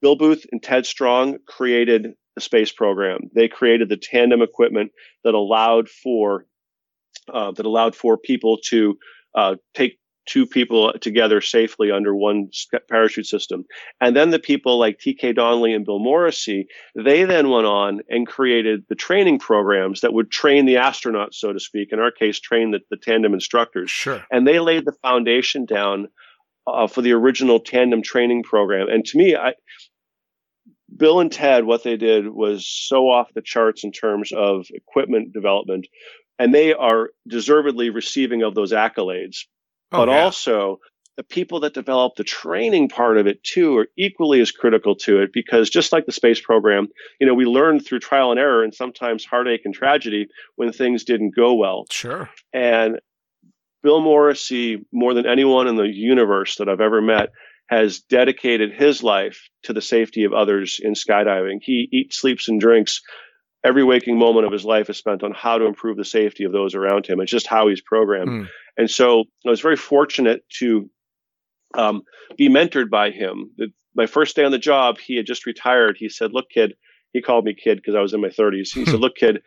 Bill 0.01 0.15
Booth 0.15 0.45
and 0.51 0.61
Ted 0.61 0.85
Strong 0.85 1.39
created 1.47 2.13
the 2.35 2.41
space 2.41 2.71
program. 2.71 3.21
They 3.33 3.47
created 3.47 3.89
the 3.89 3.97
tandem 3.97 4.41
equipment 4.41 4.91
that 5.23 5.33
allowed 5.33 5.89
for 5.89 6.45
uh, 7.33 7.51
that 7.51 7.65
allowed 7.65 7.95
for 7.95 8.17
people 8.17 8.59
to 8.69 8.97
uh, 9.35 9.55
take 9.73 9.97
two 10.25 10.45
people 10.45 10.93
together 10.99 11.41
safely 11.41 11.91
under 11.91 12.15
one 12.15 12.49
parachute 12.89 13.27
system. 13.27 13.65
And 14.01 14.15
then 14.15 14.31
the 14.31 14.39
people 14.39 14.79
like 14.79 14.99
TK 14.99 15.35
Donnelly 15.35 15.73
and 15.73 15.85
Bill 15.85 15.99
Morrissey, 15.99 16.67
they 16.95 17.23
then 17.23 17.49
went 17.49 17.67
on 17.67 18.01
and 18.09 18.27
created 18.27 18.85
the 18.89 18.95
training 18.95 19.39
programs 19.39 20.01
that 20.01 20.13
would 20.13 20.31
train 20.31 20.65
the 20.65 20.75
astronauts, 20.75 21.35
so 21.35 21.53
to 21.53 21.59
speak. 21.59 21.89
In 21.91 21.99
our 21.99 22.11
case, 22.11 22.39
train 22.39 22.71
the, 22.71 22.79
the 22.89 22.97
tandem 22.97 23.33
instructors. 23.33 23.91
Sure. 23.91 24.23
And 24.31 24.47
they 24.47 24.59
laid 24.59 24.85
the 24.85 24.95
foundation 25.01 25.65
down 25.65 26.07
uh, 26.67 26.87
for 26.87 27.01
the 27.01 27.13
original 27.13 27.59
tandem 27.59 28.01
training 28.01 28.43
program. 28.43 28.87
And 28.89 29.05
to 29.05 29.17
me, 29.17 29.35
I, 29.35 29.53
Bill 30.95 31.19
and 31.19 31.31
Ted, 31.31 31.65
what 31.65 31.83
they 31.83 31.97
did 31.97 32.27
was 32.27 32.67
so 32.67 33.09
off 33.09 33.33
the 33.33 33.41
charts 33.41 33.83
in 33.83 33.91
terms 33.91 34.31
of 34.31 34.67
equipment 34.73 35.33
development, 35.33 35.87
and 36.39 36.53
they 36.53 36.73
are 36.73 37.09
deservedly 37.27 37.89
receiving 37.89 38.43
of 38.43 38.55
those 38.55 38.71
accolades. 38.71 39.45
Oh, 39.91 40.05
but 40.05 40.09
yeah. 40.09 40.23
also, 40.23 40.79
the 41.17 41.23
people 41.23 41.61
that 41.61 41.73
develop 41.73 42.15
the 42.15 42.23
training 42.23 42.89
part 42.89 43.17
of 43.17 43.27
it 43.27 43.43
too 43.43 43.77
are 43.77 43.87
equally 43.97 44.41
as 44.41 44.51
critical 44.51 44.95
to 44.95 45.21
it 45.21 45.31
because 45.31 45.69
just 45.69 45.91
like 45.91 46.05
the 46.05 46.11
space 46.11 46.41
program, 46.41 46.87
you 47.19 47.27
know, 47.27 47.33
we 47.33 47.45
learned 47.45 47.85
through 47.85 47.99
trial 47.99 48.31
and 48.31 48.39
error 48.39 48.63
and 48.63 48.73
sometimes 48.73 49.23
heartache 49.23 49.61
and 49.63 49.73
tragedy 49.73 50.27
when 50.55 50.71
things 50.71 51.05
didn't 51.05 51.35
go 51.35 51.53
well. 51.53 51.85
Sure. 51.89 52.29
And 52.53 52.99
Bill 53.81 54.01
Morrissey, 54.01 54.85
more 54.91 55.13
than 55.13 55.25
anyone 55.25 55.67
in 55.67 55.75
the 55.75 55.87
universe 55.87 56.55
that 56.57 56.67
I've 56.67 56.81
ever 56.81 57.01
met, 57.01 57.29
has 57.67 57.99
dedicated 57.99 58.73
his 58.73 59.01
life 59.01 59.49
to 59.63 59.73
the 59.73 59.81
safety 59.81 60.23
of 60.23 60.33
others 60.33 60.79
in 60.81 60.93
skydiving. 60.93 61.59
He 61.61 61.87
eats, 61.91 62.19
sleeps, 62.19 62.49
and 62.49 62.59
drinks. 62.59 63.01
Every 63.63 63.83
waking 63.83 64.19
moment 64.19 64.45
of 64.45 64.51
his 64.51 64.65
life 64.65 64.89
is 64.89 64.97
spent 64.97 65.23
on 65.23 65.33
how 65.33 65.57
to 65.57 65.65
improve 65.65 65.97
the 65.97 66.05
safety 66.05 66.43
of 66.43 66.51
those 66.51 66.75
around 66.75 67.07
him. 67.07 67.19
It's 67.19 67.31
just 67.31 67.47
how 67.47 67.67
he's 67.67 67.81
programmed. 67.81 68.29
Mm. 68.29 68.47
And 68.77 68.89
so 68.89 69.25
I 69.45 69.49
was 69.49 69.61
very 69.61 69.77
fortunate 69.77 70.43
to 70.59 70.89
um, 71.77 72.03
be 72.37 72.49
mentored 72.49 72.89
by 72.89 73.11
him. 73.11 73.51
The, 73.57 73.67
my 73.95 74.05
first 74.05 74.35
day 74.35 74.43
on 74.43 74.51
the 74.51 74.57
job, 74.57 74.97
he 74.97 75.15
had 75.15 75.25
just 75.25 75.45
retired. 75.45 75.97
He 75.97 76.09
said, 76.09 76.31
Look, 76.33 76.49
kid, 76.49 76.75
he 77.13 77.21
called 77.21 77.45
me 77.45 77.55
kid 77.55 77.77
because 77.77 77.95
I 77.95 78.01
was 78.01 78.13
in 78.13 78.21
my 78.21 78.29
30s. 78.29 78.73
He 78.73 78.85
said, 78.85 78.99
Look, 78.99 79.15
kid, 79.15 79.41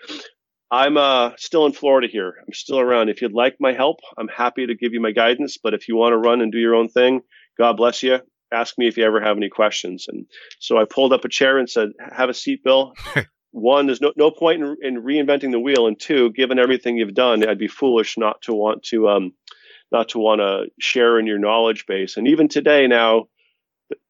I'm 0.71 0.97
uh, 0.97 1.33
still 1.37 1.67
in 1.67 1.73
Florida 1.73 2.09
here. 2.11 2.35
I'm 2.47 2.53
still 2.53 2.81
around. 2.81 3.09
If 3.09 3.23
you'd 3.23 3.33
like 3.33 3.57
my 3.61 3.73
help, 3.73 4.01
I'm 4.17 4.29
happy 4.29 4.67
to 4.67 4.75
give 4.75 4.93
you 4.93 5.01
my 5.01 5.13
guidance. 5.13 5.57
But 5.63 5.75
if 5.75 5.89
you 5.89 5.97
want 5.97 6.13
to 6.13 6.19
run 6.19 6.41
and 6.41 6.53
do 6.53 6.59
your 6.59 6.75
own 6.75 6.89
thing, 6.89 7.23
God 7.59 7.77
bless 7.77 8.03
you. 8.03 8.21
Ask 8.53 8.79
me 8.79 8.89
if 8.89 8.97
you 8.97 9.05
ever 9.05 9.21
have 9.21 9.37
any 9.37 9.51
questions. 9.51 10.07
And 10.09 10.27
so 10.59 10.79
I 10.79 10.85
pulled 10.85 11.13
up 11.13 11.25
a 11.25 11.29
chair 11.29 11.59
and 11.59 11.69
said, 11.69 11.91
Have 12.01 12.31
a 12.31 12.35
seat, 12.35 12.65
Bill. 12.65 12.95
One, 13.51 13.87
there's 13.87 14.01
no, 14.01 14.13
no 14.17 14.31
point 14.31 14.63
in, 14.63 14.77
in 14.83 15.03
reinventing 15.03 15.53
the 15.53 15.61
wheel. 15.61 15.87
And 15.87 15.99
two, 15.99 16.31
given 16.33 16.59
everything 16.59 16.97
you've 16.97 17.15
done, 17.15 17.47
I'd 17.49 17.59
be 17.59 17.69
foolish 17.69 18.19
not 18.19 18.43
to 18.43 18.55
want 18.55 18.83
to 18.85 19.09
um, 19.09 19.33
not 19.91 20.11
to 20.11 20.19
want 20.19 20.41
to 20.41 20.67
share 20.79 21.19
in 21.19 21.27
your 21.27 21.39
knowledge 21.39 21.87
base. 21.87 22.17
And 22.17 22.29
even 22.29 22.49
today 22.49 22.87
now, 22.87 23.29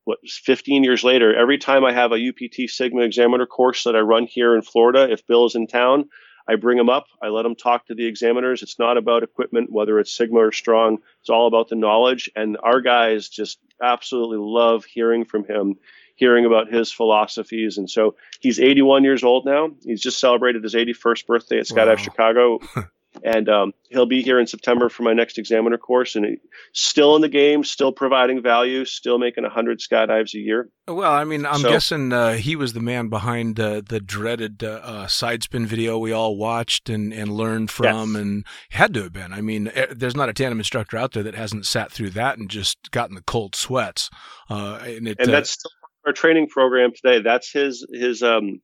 what 0.05 0.19
15 0.27 0.83
years 0.85 1.05
later, 1.05 1.35
every 1.35 1.59
time 1.59 1.85
I 1.85 1.93
have 1.93 2.13
a 2.13 2.29
UPT 2.29 2.69
Sigma 2.69 3.03
examiner 3.03 3.47
course 3.47 3.85
that 3.85 3.95
I 3.95 4.01
run 4.01 4.27
here 4.27 4.57
in 4.57 4.63
Florida, 4.63 5.11
if 5.11 5.27
Bill 5.27 5.47
is 5.47 5.55
in 5.55 5.67
town, 5.67 6.09
I 6.49 6.57
bring 6.57 6.79
him 6.79 6.89
up. 6.89 7.07
I 7.23 7.29
let 7.29 7.45
him 7.45 7.55
talk 7.55 7.87
to 7.87 7.95
the 7.95 8.07
examiners. 8.07 8.63
It's 8.63 8.79
not 8.79 8.97
about 8.97 9.23
equipment, 9.23 9.71
whether 9.71 9.99
it's 9.99 10.17
Sigma 10.17 10.41
or 10.41 10.53
Strong. 10.53 10.99
It's 11.21 11.29
all 11.29 11.47
about 11.47 11.69
the 11.69 11.77
knowledge. 11.77 12.31
And 12.35 12.57
our 12.63 12.81
guys 12.81 13.29
just 13.29 13.59
absolutely 13.83 14.39
love 14.39 14.87
hearing 14.87 15.27
from 15.27 15.45
him, 15.45 15.77
hearing 16.19 16.45
about 16.45 16.69
his 16.73 16.93
philosophies. 16.93 17.79
And 17.79 17.89
so 17.89 18.17
he's 18.41 18.59
81 18.61 19.05
years 19.05 19.23
old 19.23 19.47
now. 19.47 19.71
He's 19.85 20.03
just 20.03 20.19
celebrated 20.19 20.63
his 20.65 20.75
81st 20.75 21.27
birthday 21.27 21.59
at 21.59 21.67
Skydive 21.67 21.87
Wow. 21.87 21.97
Chicago. 21.97 22.59
and 23.25 23.49
um, 23.49 23.73
he'll 23.89 24.07
be 24.07 24.23
here 24.23 24.39
in 24.39 24.47
September 24.47 24.89
for 24.89 25.03
my 25.03 25.13
next 25.13 25.39
examiner 25.39 25.79
course. 25.79 26.15
And 26.15 26.25
he, 26.27 26.37
still 26.73 27.17
in 27.17 27.23
the 27.23 27.29
game, 27.29 27.65
still 27.65 27.91
providing 27.93 28.43
value, 28.43 28.85
still 28.85 29.19
making 29.19 29.45
100 29.45 29.81
skydives 29.81 30.35
a 30.35 30.39
year. 30.39 30.69
Well, 30.87 31.11
I 31.13 31.25
mean, 31.25 31.45
I'm 31.47 31.61
So- 31.61 31.71
guessing 31.71 32.13
uh, 32.13 32.35
he 32.35 32.55
was 32.57 32.73
the 32.75 32.81
man 32.81 33.09
behind 33.09 33.59
uh, 33.59 33.83
the 33.87 33.99
dreaded 34.01 34.63
uh, 34.63 34.81
uh, 34.83 35.07
side 35.07 35.43
spin 35.43 35.67
video 35.67 35.99
we 35.99 36.13
all 36.13 36.37
watched 36.37 36.89
and, 36.89 37.13
and 37.13 37.31
learned 37.33 37.71
from, 37.71 38.13
Yes. 38.15 38.21
and 38.23 38.45
had 38.71 38.95
to 38.95 39.03
have 39.05 39.13
been. 39.13 39.33
I 39.33 39.41
mean, 39.41 39.71
eh, 39.75 39.87
there's 39.91 40.17
not 40.17 40.29
a 40.29 40.33
tandem 40.33 40.59
instructor 40.61 40.97
out 40.97 41.13
there 41.13 41.23
that 41.23 41.35
hasn't 41.35 41.67
sat 41.67 41.91
through 41.91 42.11
that 42.11 42.39
and 42.39 42.49
just 42.51 42.91
gotten 42.91 43.15
the 43.17 43.23
cold 43.23 43.55
sweats. 43.57 44.11
Uh, 44.51 44.79
and 44.83 45.09
it, 45.09 45.19
and 45.19 45.29
uh, 45.29 45.33
that's 45.33 45.51
still 45.51 45.71
our 46.07 46.13
training 46.13 46.49
program 46.49 46.93
today. 46.95 47.21
That's 47.23 47.51
his 47.53 47.87
his 47.93 48.23
um 48.23 48.61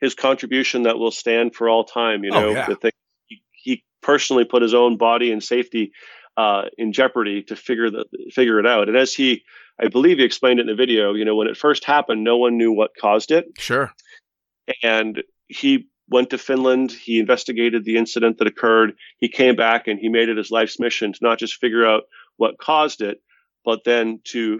his 0.00 0.14
contribution 0.14 0.84
that 0.84 0.98
will 0.98 1.10
stand 1.10 1.54
for 1.54 1.68
all 1.68 1.84
time. 1.84 2.24
You 2.24 2.30
Oh, 2.32 2.40
know, 2.40 2.50
yeah. 2.50 2.66
the 2.66 2.76
thing 2.76 2.92
he, 3.26 3.42
he 3.52 3.84
personally 4.02 4.44
put 4.44 4.62
his 4.62 4.74
own 4.74 4.96
body 4.96 5.32
and 5.32 5.42
safety 5.42 5.92
uh, 6.36 6.66
in 6.78 6.92
jeopardy 6.92 7.42
to 7.44 7.56
figure 7.56 7.90
the 7.90 8.04
figure 8.32 8.60
it 8.60 8.66
out. 8.66 8.88
And 8.88 8.96
as 8.96 9.12
he, 9.12 9.42
I 9.80 9.88
believe 9.88 10.18
he 10.18 10.24
explained 10.24 10.60
it 10.60 10.62
in 10.62 10.68
the 10.68 10.74
video. 10.76 11.14
You 11.14 11.24
know, 11.24 11.34
when 11.34 11.48
it 11.48 11.56
first 11.56 11.84
happened, 11.84 12.22
no 12.22 12.36
one 12.36 12.56
knew 12.56 12.70
what 12.72 12.92
caused 13.00 13.32
it, 13.32 13.46
sure. 13.58 13.92
and 14.82 15.22
he 15.48 15.88
went 16.10 16.30
to 16.30 16.38
Finland. 16.38 16.92
He 16.92 17.18
investigated 17.18 17.84
the 17.84 17.96
incident 17.96 18.38
that 18.38 18.46
occurred. 18.46 18.92
He 19.18 19.28
came 19.28 19.56
back 19.56 19.88
and 19.88 19.98
he 19.98 20.08
made 20.08 20.28
it 20.28 20.36
his 20.36 20.50
life's 20.50 20.78
mission 20.78 21.12
to 21.12 21.18
not 21.22 21.38
just 21.38 21.56
figure 21.56 21.84
out 21.84 22.04
what 22.36 22.58
caused 22.58 23.02
it, 23.02 23.20
but 23.68 23.84
then 23.84 24.18
to 24.24 24.58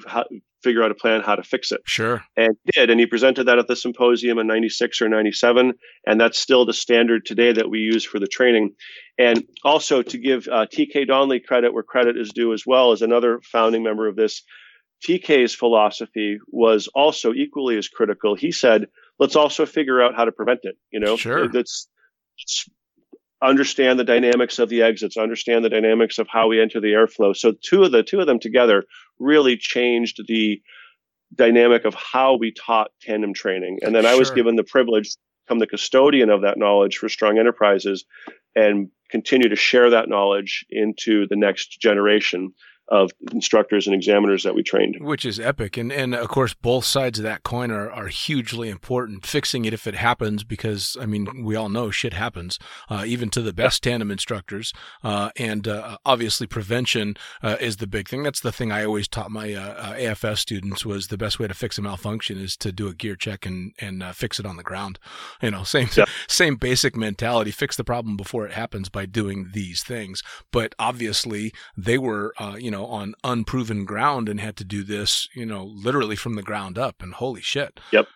figure 0.62 0.82
out 0.82 0.90
a 0.90 0.94
plan 0.94 1.22
how 1.22 1.34
to 1.34 1.42
fix 1.42 1.72
it 1.72 1.80
Sure. 1.86 2.22
and 2.36 2.54
did 2.74 2.90
and 2.90 3.00
he 3.00 3.06
presented 3.06 3.44
that 3.44 3.58
at 3.58 3.68
the 3.68 3.74
symposium 3.76 4.38
in 4.38 4.46
96 4.46 5.00
or 5.00 5.08
97 5.08 5.72
and 6.06 6.20
that's 6.20 6.38
still 6.38 6.66
the 6.66 6.74
standard 6.74 7.24
today 7.24 7.52
that 7.54 7.70
we 7.70 7.78
use 7.78 8.04
for 8.04 8.18
the 8.18 8.26
training 8.26 8.74
and 9.16 9.44
also 9.64 10.02
to 10.02 10.18
give 10.18 10.46
uh, 10.48 10.66
tk 10.66 11.06
donnelly 11.06 11.40
credit 11.40 11.72
where 11.72 11.82
credit 11.82 12.18
is 12.18 12.30
due 12.34 12.52
as 12.52 12.64
well 12.66 12.92
as 12.92 13.00
another 13.00 13.40
founding 13.50 13.82
member 13.82 14.06
of 14.08 14.14
this 14.16 14.42
tk's 15.06 15.54
philosophy 15.54 16.38
was 16.48 16.86
also 16.94 17.32
equally 17.32 17.78
as 17.78 17.88
critical 17.88 18.34
he 18.34 18.52
said 18.52 18.88
let's 19.18 19.36
also 19.36 19.64
figure 19.64 20.02
out 20.02 20.14
how 20.16 20.24
to 20.26 20.32
prevent 20.32 20.60
it 20.64 20.76
you 20.90 21.00
know 21.00 21.16
Sure. 21.16 21.48
let's, 21.48 21.88
let's 22.38 22.68
understand 23.42 23.98
the 23.98 24.04
dynamics 24.04 24.58
of 24.58 24.68
the 24.68 24.82
exits 24.82 25.16
understand 25.16 25.64
the 25.64 25.68
dynamics 25.68 26.18
of 26.18 26.26
how 26.28 26.48
we 26.48 26.60
enter 26.60 26.80
the 26.80 26.92
airflow. 26.92 27.36
So 27.36 27.52
two 27.52 27.84
of 27.84 27.92
the 27.92 28.02
two 28.02 28.20
of 28.20 28.26
them 28.26 28.40
together 28.40 28.84
really 29.18 29.56
changed 29.56 30.20
the 30.26 30.60
dynamic 31.34 31.84
of 31.84 31.94
how 31.94 32.36
we 32.36 32.52
taught 32.52 32.90
tandem 33.02 33.34
training. 33.34 33.78
And 33.82 33.94
then 33.94 34.06
I 34.06 34.14
was 34.16 34.30
given 34.30 34.56
the 34.56 34.64
privilege 34.64 35.10
to 35.10 35.16
become 35.46 35.58
the 35.58 35.66
custodian 35.66 36.30
of 36.30 36.42
that 36.42 36.58
knowledge 36.58 36.96
for 36.96 37.08
Strong 37.08 37.38
Enterprises 37.38 38.04
and 38.56 38.88
continue 39.10 39.48
to 39.48 39.56
share 39.56 39.90
that 39.90 40.08
knowledge 40.08 40.64
into 40.70 41.26
the 41.28 41.36
next 41.36 41.80
generation 41.80 42.52
of 42.90 43.10
instructors 43.32 43.86
and 43.86 43.94
examiners 43.94 44.42
that 44.44 44.54
we 44.54 44.62
trained. 44.62 44.96
Which 45.00 45.24
is 45.24 45.38
epic. 45.38 45.76
And, 45.76 45.92
and 45.92 46.14
of 46.14 46.28
course, 46.28 46.54
both 46.54 46.84
sides 46.84 47.18
of 47.18 47.22
that 47.24 47.42
coin 47.42 47.70
are, 47.70 47.90
are 47.90 48.08
hugely 48.08 48.68
important. 48.70 49.26
Fixing 49.26 49.64
it 49.64 49.74
if 49.74 49.86
it 49.86 49.94
happens, 49.94 50.44
because, 50.44 50.96
I 51.00 51.06
mean, 51.06 51.44
we 51.44 51.54
all 51.54 51.68
know 51.68 51.90
shit 51.90 52.14
happens, 52.14 52.58
uh, 52.88 53.04
even 53.06 53.28
to 53.30 53.42
the 53.42 53.52
best 53.52 53.82
tandem 53.82 54.10
instructors. 54.10 54.72
Uh, 55.04 55.30
and 55.36 55.68
uh, 55.68 55.98
obviously, 56.06 56.46
prevention 56.46 57.16
uh, 57.42 57.56
is 57.60 57.76
the 57.76 57.86
big 57.86 58.08
thing. 58.08 58.22
That's 58.22 58.40
the 58.40 58.52
thing 58.52 58.72
I 58.72 58.84
always 58.84 59.08
taught 59.08 59.30
my 59.30 59.52
uh, 59.52 59.60
uh, 59.60 59.94
AFS 59.94 60.38
students 60.38 60.86
was 60.86 61.08
the 61.08 61.18
best 61.18 61.38
way 61.38 61.46
to 61.46 61.54
fix 61.54 61.78
a 61.78 61.82
malfunction 61.82 62.38
is 62.38 62.56
to 62.58 62.72
do 62.72 62.88
a 62.88 62.94
gear 62.94 63.16
check 63.16 63.44
and, 63.44 63.72
and 63.80 64.02
uh, 64.02 64.12
fix 64.12 64.40
it 64.40 64.46
on 64.46 64.56
the 64.56 64.62
ground. 64.62 64.98
You 65.42 65.50
know, 65.50 65.64
same, 65.64 65.88
Yeah. 65.96 66.06
same 66.28 66.56
basic 66.56 66.96
mentality. 66.96 67.50
Fix 67.50 67.76
the 67.76 67.84
problem 67.84 68.16
before 68.16 68.46
it 68.46 68.52
happens 68.52 68.88
by 68.88 69.06
doing 69.06 69.50
these 69.52 69.82
things. 69.82 70.22
But 70.52 70.74
obviously, 70.78 71.52
they 71.76 71.98
were, 71.98 72.32
uh, 72.38 72.56
you 72.58 72.70
know, 72.70 72.77
on 72.86 73.14
unproven 73.24 73.84
ground 73.84 74.28
and 74.28 74.40
had 74.40 74.56
to 74.56 74.64
do 74.64 74.82
this, 74.82 75.28
you 75.34 75.46
know, 75.46 75.64
literally 75.64 76.16
from 76.16 76.34
the 76.34 76.42
ground 76.42 76.78
up. 76.78 77.02
And 77.02 77.14
holy 77.14 77.40
shit. 77.42 77.78
Yep. 77.92 78.06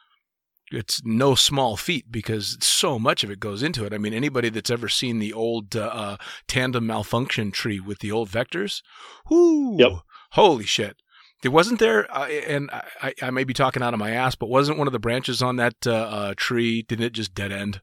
it's 0.70 1.02
no 1.04 1.34
small 1.34 1.76
feat 1.76 2.10
because 2.10 2.56
so 2.64 2.98
much 2.98 3.22
of 3.22 3.30
it 3.30 3.38
goes 3.40 3.62
into 3.62 3.84
it. 3.84 3.92
I 3.92 3.98
mean, 3.98 4.14
anybody 4.14 4.48
that's 4.48 4.70
ever 4.70 4.88
seen 4.88 5.18
the 5.18 5.32
old 5.32 5.76
uh, 5.76 5.80
uh, 5.92 6.16
tandem 6.48 6.86
malfunction 6.86 7.50
tree 7.50 7.78
with 7.80 7.98
the 7.98 8.10
old 8.10 8.30
vectors, 8.30 8.80
whoo, 9.28 9.76
Yep. 9.78 9.92
holy 10.32 10.64
shit. 10.64 10.96
There 11.42 11.50
wasn't 11.50 11.80
there, 11.80 12.06
uh, 12.16 12.26
and 12.28 12.70
I, 13.02 13.12
I 13.20 13.30
may 13.30 13.42
be 13.44 13.52
talking 13.52 13.82
out 13.82 13.92
of 13.94 14.00
my 14.00 14.12
ass, 14.12 14.34
but 14.36 14.48
wasn't 14.48 14.78
one 14.78 14.86
of 14.86 14.92
the 14.92 15.00
branches 15.00 15.42
on 15.42 15.56
that 15.56 15.74
uh, 15.86 15.90
uh, 15.92 16.34
tree? 16.36 16.82
Didn't 16.82 17.04
it 17.04 17.12
just 17.12 17.34
dead 17.34 17.50
end? 17.52 17.80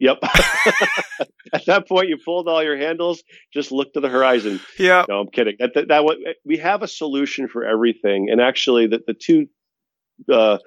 Yep. 0.00 0.18
At 1.52 1.66
that 1.66 1.86
point, 1.86 2.08
you 2.08 2.16
pulled 2.16 2.48
all 2.48 2.62
your 2.62 2.76
handles, 2.76 3.22
just 3.52 3.70
look 3.70 3.92
to 3.92 4.00
the 4.00 4.08
horizon. 4.08 4.58
Yeah. 4.78 5.04
No, 5.08 5.20
I'm 5.20 5.28
kidding. 5.28 5.56
That, 5.58 5.74
that, 5.74 5.88
that 5.88 6.34
we 6.44 6.56
have 6.56 6.82
a 6.82 6.88
solution 6.88 7.48
for 7.48 7.64
everything, 7.64 8.28
and 8.30 8.40
actually, 8.40 8.86
the 8.86 9.00
the 9.06 9.14
two 9.14 9.48
uh, 10.32 10.58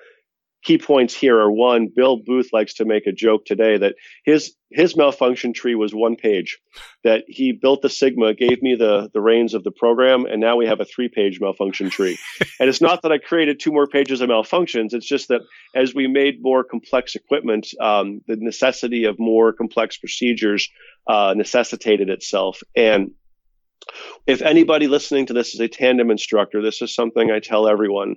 key 0.64 0.78
points 0.78 1.14
here 1.14 1.38
are 1.38 1.52
one. 1.52 1.90
Bill 1.94 2.18
Booth 2.18 2.50
likes 2.54 2.76
to 2.76 2.86
make 2.86 3.06
a 3.06 3.12
joke 3.12 3.46
today 3.46 3.78
that 3.78 3.96
his 4.24 4.56
his 4.72 4.98
malfunction 4.98 5.54
tree 5.54 5.76
was 5.76 5.94
one 5.94 6.16
page. 6.16 6.60
That 7.04 7.26
he 7.28 7.52
built 7.52 7.82
the 7.82 7.90
Sigma, 7.90 8.34
gave 8.34 8.62
me 8.62 8.76
the 8.76 9.10
the 9.14 9.22
reins 9.22 9.54
of 9.54 9.64
the 9.64 9.72
program, 9.72 10.26
and 10.26 10.40
now 10.40 10.56
we 10.56 10.66
have 10.66 10.80
a 10.80 10.86
three 10.86 11.10
page 11.10 11.40
malfunction 11.40 11.90
tree. 11.90 12.18
and 12.60 12.70
it's 12.70 12.82
not 12.82 13.02
that 13.04 13.12
I 13.12 13.18
created 13.18 13.60
two 13.60 13.72
more 13.72 13.88
pages 13.88 14.22
of 14.22 14.30
malfunctions. 14.30 14.94
It's 14.94 15.06
just 15.06 15.28
that 15.28 15.42
as 15.76 15.94
we 15.94 16.08
made 16.08 16.42
more 16.42 16.64
complex 16.64 17.16
equipment, 17.16 17.68
um, 17.80 18.22
the 18.28 18.38
necessity 18.38 19.06
of 19.06 19.20
more 19.20 19.54
complex 19.54 19.98
procedures 19.98 20.70
uh, 21.08 21.34
necessitated 21.36 22.10
itself. 22.10 22.62
And 22.76 23.12
if 24.26 24.42
anybody 24.42 24.88
listening 24.88 25.26
to 25.26 25.34
this 25.34 25.54
is 25.54 25.60
a 25.60 25.68
tandem 25.68 26.10
instructor, 26.10 26.62
this 26.62 26.82
is 26.82 26.96
something 26.96 27.30
I 27.30 27.40
tell 27.40 27.68
everyone. 27.68 28.16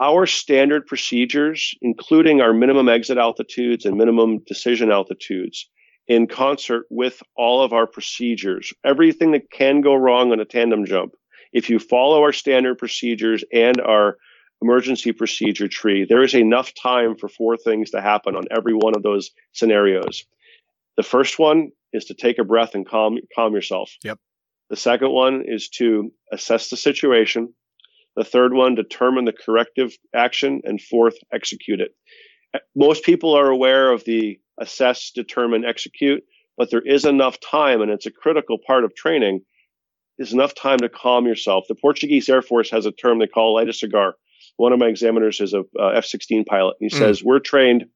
Our 0.00 0.26
standard 0.26 0.86
procedures, 0.86 1.74
including 1.80 2.40
our 2.40 2.52
minimum 2.52 2.88
exit 2.88 3.16
altitudes 3.16 3.84
and 3.84 3.96
minimum 3.96 4.40
decision 4.46 4.90
altitudes, 4.90 5.68
in 6.06 6.26
concert 6.26 6.86
with 6.90 7.22
all 7.36 7.62
of 7.62 7.72
our 7.72 7.86
procedures, 7.86 8.72
everything 8.84 9.32
that 9.32 9.50
can 9.50 9.80
go 9.80 9.94
wrong 9.94 10.32
on 10.32 10.40
a 10.40 10.44
tandem 10.44 10.84
jump, 10.84 11.14
if 11.52 11.70
you 11.70 11.78
follow 11.78 12.22
our 12.22 12.32
standard 12.32 12.78
procedures 12.78 13.44
and 13.52 13.80
our 13.80 14.16
emergency 14.60 15.12
procedure 15.12 15.68
tree, 15.68 16.04
there 16.04 16.22
is 16.22 16.34
enough 16.34 16.72
time 16.74 17.16
for 17.16 17.28
four 17.28 17.56
things 17.56 17.90
to 17.90 18.00
happen 18.00 18.34
on 18.34 18.44
every 18.50 18.74
one 18.74 18.94
of 18.96 19.02
those 19.02 19.30
scenarios. 19.52 20.24
The 20.96 21.02
first 21.02 21.38
one 21.38 21.70
is 21.92 22.06
to 22.06 22.14
take 22.14 22.38
a 22.38 22.44
breath 22.44 22.74
and 22.74 22.86
calm 22.86 23.18
calm 23.34 23.54
yourself. 23.54 23.92
Yep. 24.02 24.18
The 24.70 24.76
second 24.76 25.10
one 25.10 25.44
is 25.46 25.68
to 25.70 26.12
assess 26.32 26.70
the 26.70 26.76
situation. 26.76 27.54
The 28.16 28.24
third 28.24 28.52
one, 28.54 28.74
determine 28.74 29.24
the 29.24 29.32
corrective 29.32 29.92
action, 30.14 30.60
and 30.64 30.80
fourth, 30.80 31.16
execute 31.32 31.80
it. 31.80 31.94
Most 32.76 33.04
people 33.04 33.34
are 33.34 33.48
aware 33.48 33.90
of 33.90 34.04
the 34.04 34.38
assess, 34.60 35.10
determine, 35.10 35.64
execute, 35.64 36.22
but 36.56 36.70
there 36.70 36.80
is 36.80 37.04
enough 37.04 37.38
time, 37.40 37.80
and 37.82 37.90
it's 37.90 38.06
a 38.06 38.12
critical 38.12 38.58
part 38.64 38.84
of 38.84 38.94
training. 38.94 39.40
Is 40.16 40.32
enough 40.32 40.54
time 40.54 40.78
to 40.78 40.88
calm 40.88 41.26
yourself. 41.26 41.64
The 41.68 41.74
Portuguese 41.74 42.28
Air 42.28 42.40
Force 42.40 42.70
has 42.70 42.86
a 42.86 42.92
term 42.92 43.18
they 43.18 43.26
call 43.26 43.54
light 43.54 43.68
a 43.68 43.72
cigar. 43.72 44.14
One 44.56 44.72
of 44.72 44.78
my 44.78 44.86
examiners 44.86 45.40
is 45.40 45.54
a 45.54 45.62
uh, 45.76 45.88
F-16 45.88 46.46
pilot, 46.46 46.76
and 46.80 46.88
he 46.88 46.96
Mm. 46.96 46.98
says 47.00 47.24
we're 47.24 47.40
trained. 47.40 47.86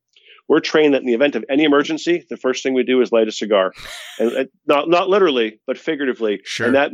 We're 0.49 0.59
trained 0.59 0.95
that 0.95 1.03
in 1.03 1.07
the 1.07 1.15
event 1.15 1.37
of 1.37 1.45
any 1.49 1.63
emergency, 1.63 2.25
the 2.29 2.37
first 2.37 2.65
thing 2.65 2.75
we 2.75 2.83
do 2.83 3.01
is 3.03 3.13
light 3.13 3.29
a 3.29 3.33
cigar, 3.33 3.73
and 4.19 4.37
uh, 4.37 4.45
not 4.67 4.89
not 4.89 5.09
literally, 5.09 5.61
but 5.65 5.79
figuratively. 5.79 6.41
Sure. 6.43 6.67
And 6.67 6.75
that 6.75 6.91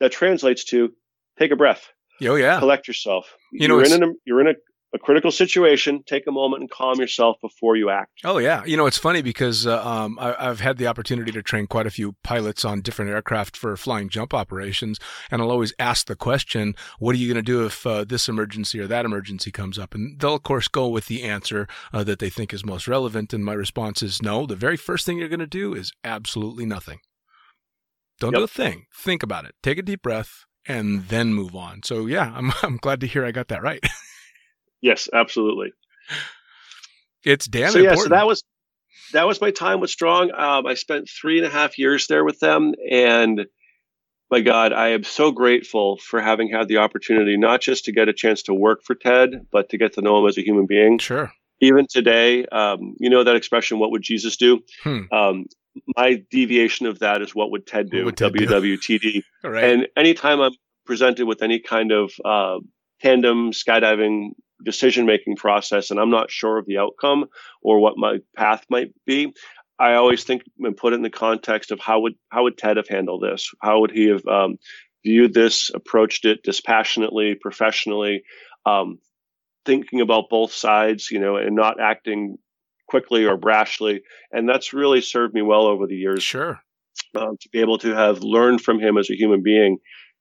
that 0.00 0.12
translates 0.12 0.64
to 0.66 0.92
take 1.38 1.52
a 1.52 1.56
breath 1.56 1.88
Oh, 2.22 2.34
yeah. 2.34 2.58
collect 2.58 2.88
yourself. 2.88 3.34
You 3.52 3.68
know, 3.68 3.78
you're 3.78 3.94
in 3.94 4.02
a, 4.02 4.12
you're 4.24 4.40
in 4.40 4.48
a, 4.48 4.54
a 4.92 4.98
critical 4.98 5.30
situation. 5.30 6.02
Take 6.06 6.26
a 6.26 6.32
moment 6.32 6.62
and 6.62 6.70
calm 6.70 6.98
yourself 6.98 7.36
before 7.40 7.76
you 7.76 7.90
act. 7.90 8.10
Oh 8.24 8.38
yeah, 8.38 8.64
you 8.64 8.76
know 8.76 8.86
it's 8.86 8.98
funny 8.98 9.22
because 9.22 9.66
uh, 9.66 9.84
um, 9.86 10.18
I, 10.18 10.34
I've 10.38 10.60
had 10.60 10.78
the 10.78 10.86
opportunity 10.86 11.30
to 11.32 11.42
train 11.42 11.66
quite 11.66 11.86
a 11.86 11.90
few 11.90 12.16
pilots 12.24 12.64
on 12.64 12.80
different 12.80 13.10
aircraft 13.10 13.56
for 13.56 13.76
flying 13.76 14.08
jump 14.08 14.34
operations, 14.34 14.98
and 15.30 15.40
I'll 15.40 15.50
always 15.50 15.72
ask 15.78 16.06
the 16.06 16.16
question, 16.16 16.74
"What 16.98 17.14
are 17.14 17.18
you 17.18 17.32
going 17.32 17.44
to 17.44 17.52
do 17.52 17.64
if 17.64 17.86
uh, 17.86 18.04
this 18.04 18.28
emergency 18.28 18.80
or 18.80 18.86
that 18.86 19.04
emergency 19.04 19.50
comes 19.50 19.78
up?" 19.78 19.94
And 19.94 20.18
they'll 20.18 20.34
of 20.34 20.42
course 20.42 20.68
go 20.68 20.88
with 20.88 21.06
the 21.06 21.22
answer 21.22 21.68
uh, 21.92 22.04
that 22.04 22.18
they 22.18 22.30
think 22.30 22.52
is 22.52 22.64
most 22.64 22.88
relevant. 22.88 23.32
And 23.32 23.44
my 23.44 23.54
response 23.54 24.02
is, 24.02 24.22
"No. 24.22 24.46
The 24.46 24.56
very 24.56 24.76
first 24.76 25.06
thing 25.06 25.18
you're 25.18 25.28
going 25.28 25.40
to 25.40 25.46
do 25.46 25.74
is 25.74 25.92
absolutely 26.02 26.66
nothing. 26.66 27.00
Don't 28.18 28.34
do 28.34 28.42
a 28.42 28.48
thing. 28.48 28.84
Think 28.94 29.22
about 29.22 29.44
it. 29.44 29.54
Take 29.62 29.78
a 29.78 29.82
deep 29.82 30.02
breath." 30.02 30.44
And 30.76 31.08
then 31.08 31.34
move 31.34 31.54
on. 31.54 31.82
So 31.82 32.06
yeah, 32.06 32.32
I'm 32.34 32.52
I'm 32.62 32.76
glad 32.76 33.00
to 33.00 33.06
hear 33.06 33.24
I 33.24 33.32
got 33.32 33.48
that 33.48 33.62
right. 33.62 33.84
Yes, 34.82 35.10
absolutely. 35.12 35.72
It's 37.22 37.46
damn 37.46 37.70
so 37.70 37.80
yeah, 37.80 37.96
so 37.96 38.08
that 38.08 38.26
was 38.26 38.44
that 39.12 39.26
was 39.26 39.40
my 39.40 39.50
time 39.50 39.80
with 39.80 39.90
Strong. 39.90 40.30
Um, 40.32 40.66
I 40.66 40.74
spent 40.74 41.08
three 41.08 41.38
and 41.38 41.46
a 41.46 41.50
half 41.50 41.78
years 41.78 42.06
there 42.06 42.24
with 42.24 42.40
them, 42.40 42.74
and 42.90 43.46
my 44.30 44.40
God, 44.40 44.72
I 44.72 44.88
am 44.92 45.04
so 45.04 45.32
grateful 45.32 45.98
for 45.98 46.20
having 46.20 46.48
had 46.48 46.68
the 46.68 46.78
opportunity 46.78 47.36
not 47.36 47.60
just 47.60 47.84
to 47.86 47.92
get 47.92 48.08
a 48.08 48.14
chance 48.14 48.44
to 48.44 48.54
work 48.54 48.82
for 48.82 48.94
Ted, 48.94 49.46
but 49.52 49.68
to 49.70 49.78
get 49.78 49.94
to 49.94 50.02
know 50.02 50.18
him 50.20 50.28
as 50.28 50.38
a 50.38 50.42
human 50.42 50.66
being. 50.66 50.98
sure. 50.98 51.32
even 51.60 51.86
today, 51.86 52.46
um, 52.46 52.94
you 52.98 53.10
know 53.10 53.22
that 53.22 53.36
expression, 53.36 53.78
"What 53.78 53.90
would 53.90 54.02
Jesus 54.02 54.38
do?" 54.38 54.62
Hmm. 54.82 55.00
Um, 55.12 55.44
my 55.96 56.22
deviation 56.30 56.86
of 56.86 57.00
that 57.00 57.22
is, 57.22 57.34
"What 57.34 57.50
would 57.50 57.66
Ted 57.66 57.90
do?" 57.90 58.04
Would 58.04 58.16
Ted 58.16 58.32
do? 58.32 58.46
WWTD. 58.46 59.22
And 59.44 59.88
anytime 59.96 60.40
I'm 60.40 60.52
presented 60.84 61.26
with 61.26 61.42
any 61.42 61.60
kind 61.60 61.92
of 61.92 62.12
uh, 62.24 62.58
tandem 63.00 63.52
skydiving 63.52 64.30
decision 64.62 65.06
making 65.06 65.36
process, 65.36 65.90
and 65.90 65.98
I'm 65.98 66.10
not 66.10 66.30
sure 66.30 66.58
of 66.58 66.66
the 66.66 66.78
outcome 66.78 67.26
or 67.62 67.78
what 67.78 67.96
my 67.96 68.18
path 68.36 68.64
might 68.68 68.92
be, 69.06 69.32
I 69.78 69.94
always 69.94 70.24
think 70.24 70.42
and 70.58 70.76
put 70.76 70.92
it 70.92 70.96
in 70.96 71.02
the 71.02 71.10
context 71.10 71.70
of 71.70 71.80
how 71.80 72.00
would 72.00 72.14
how 72.28 72.42
would 72.42 72.58
Ted 72.58 72.76
have 72.76 72.88
handled 72.88 73.22
this? 73.22 73.50
How 73.62 73.80
would 73.80 73.90
he 73.90 74.08
have 74.08 74.26
um, 74.26 74.58
viewed 75.04 75.32
this, 75.32 75.70
approached 75.74 76.26
it 76.26 76.42
dispassionately, 76.42 77.34
professionally, 77.34 78.22
um, 78.66 78.98
thinking 79.64 80.00
about 80.00 80.28
both 80.28 80.52
sides, 80.52 81.10
you 81.10 81.18
know, 81.18 81.36
and 81.36 81.56
not 81.56 81.80
acting 81.80 82.36
quickly 82.90 83.24
or 83.24 83.38
brashly. 83.38 84.00
And 84.32 84.48
that's 84.48 84.72
really 84.74 85.00
served 85.00 85.32
me 85.32 85.42
well 85.42 85.66
over 85.66 85.86
the 85.86 85.96
years 85.96 86.22
sure. 86.22 86.60
um, 87.14 87.36
to 87.40 87.48
be 87.50 87.60
able 87.60 87.78
to 87.78 87.94
have 87.94 88.22
learned 88.22 88.60
from 88.60 88.80
him 88.80 88.98
as 88.98 89.08
a 89.10 89.16
human 89.16 89.42
being. 89.42 89.78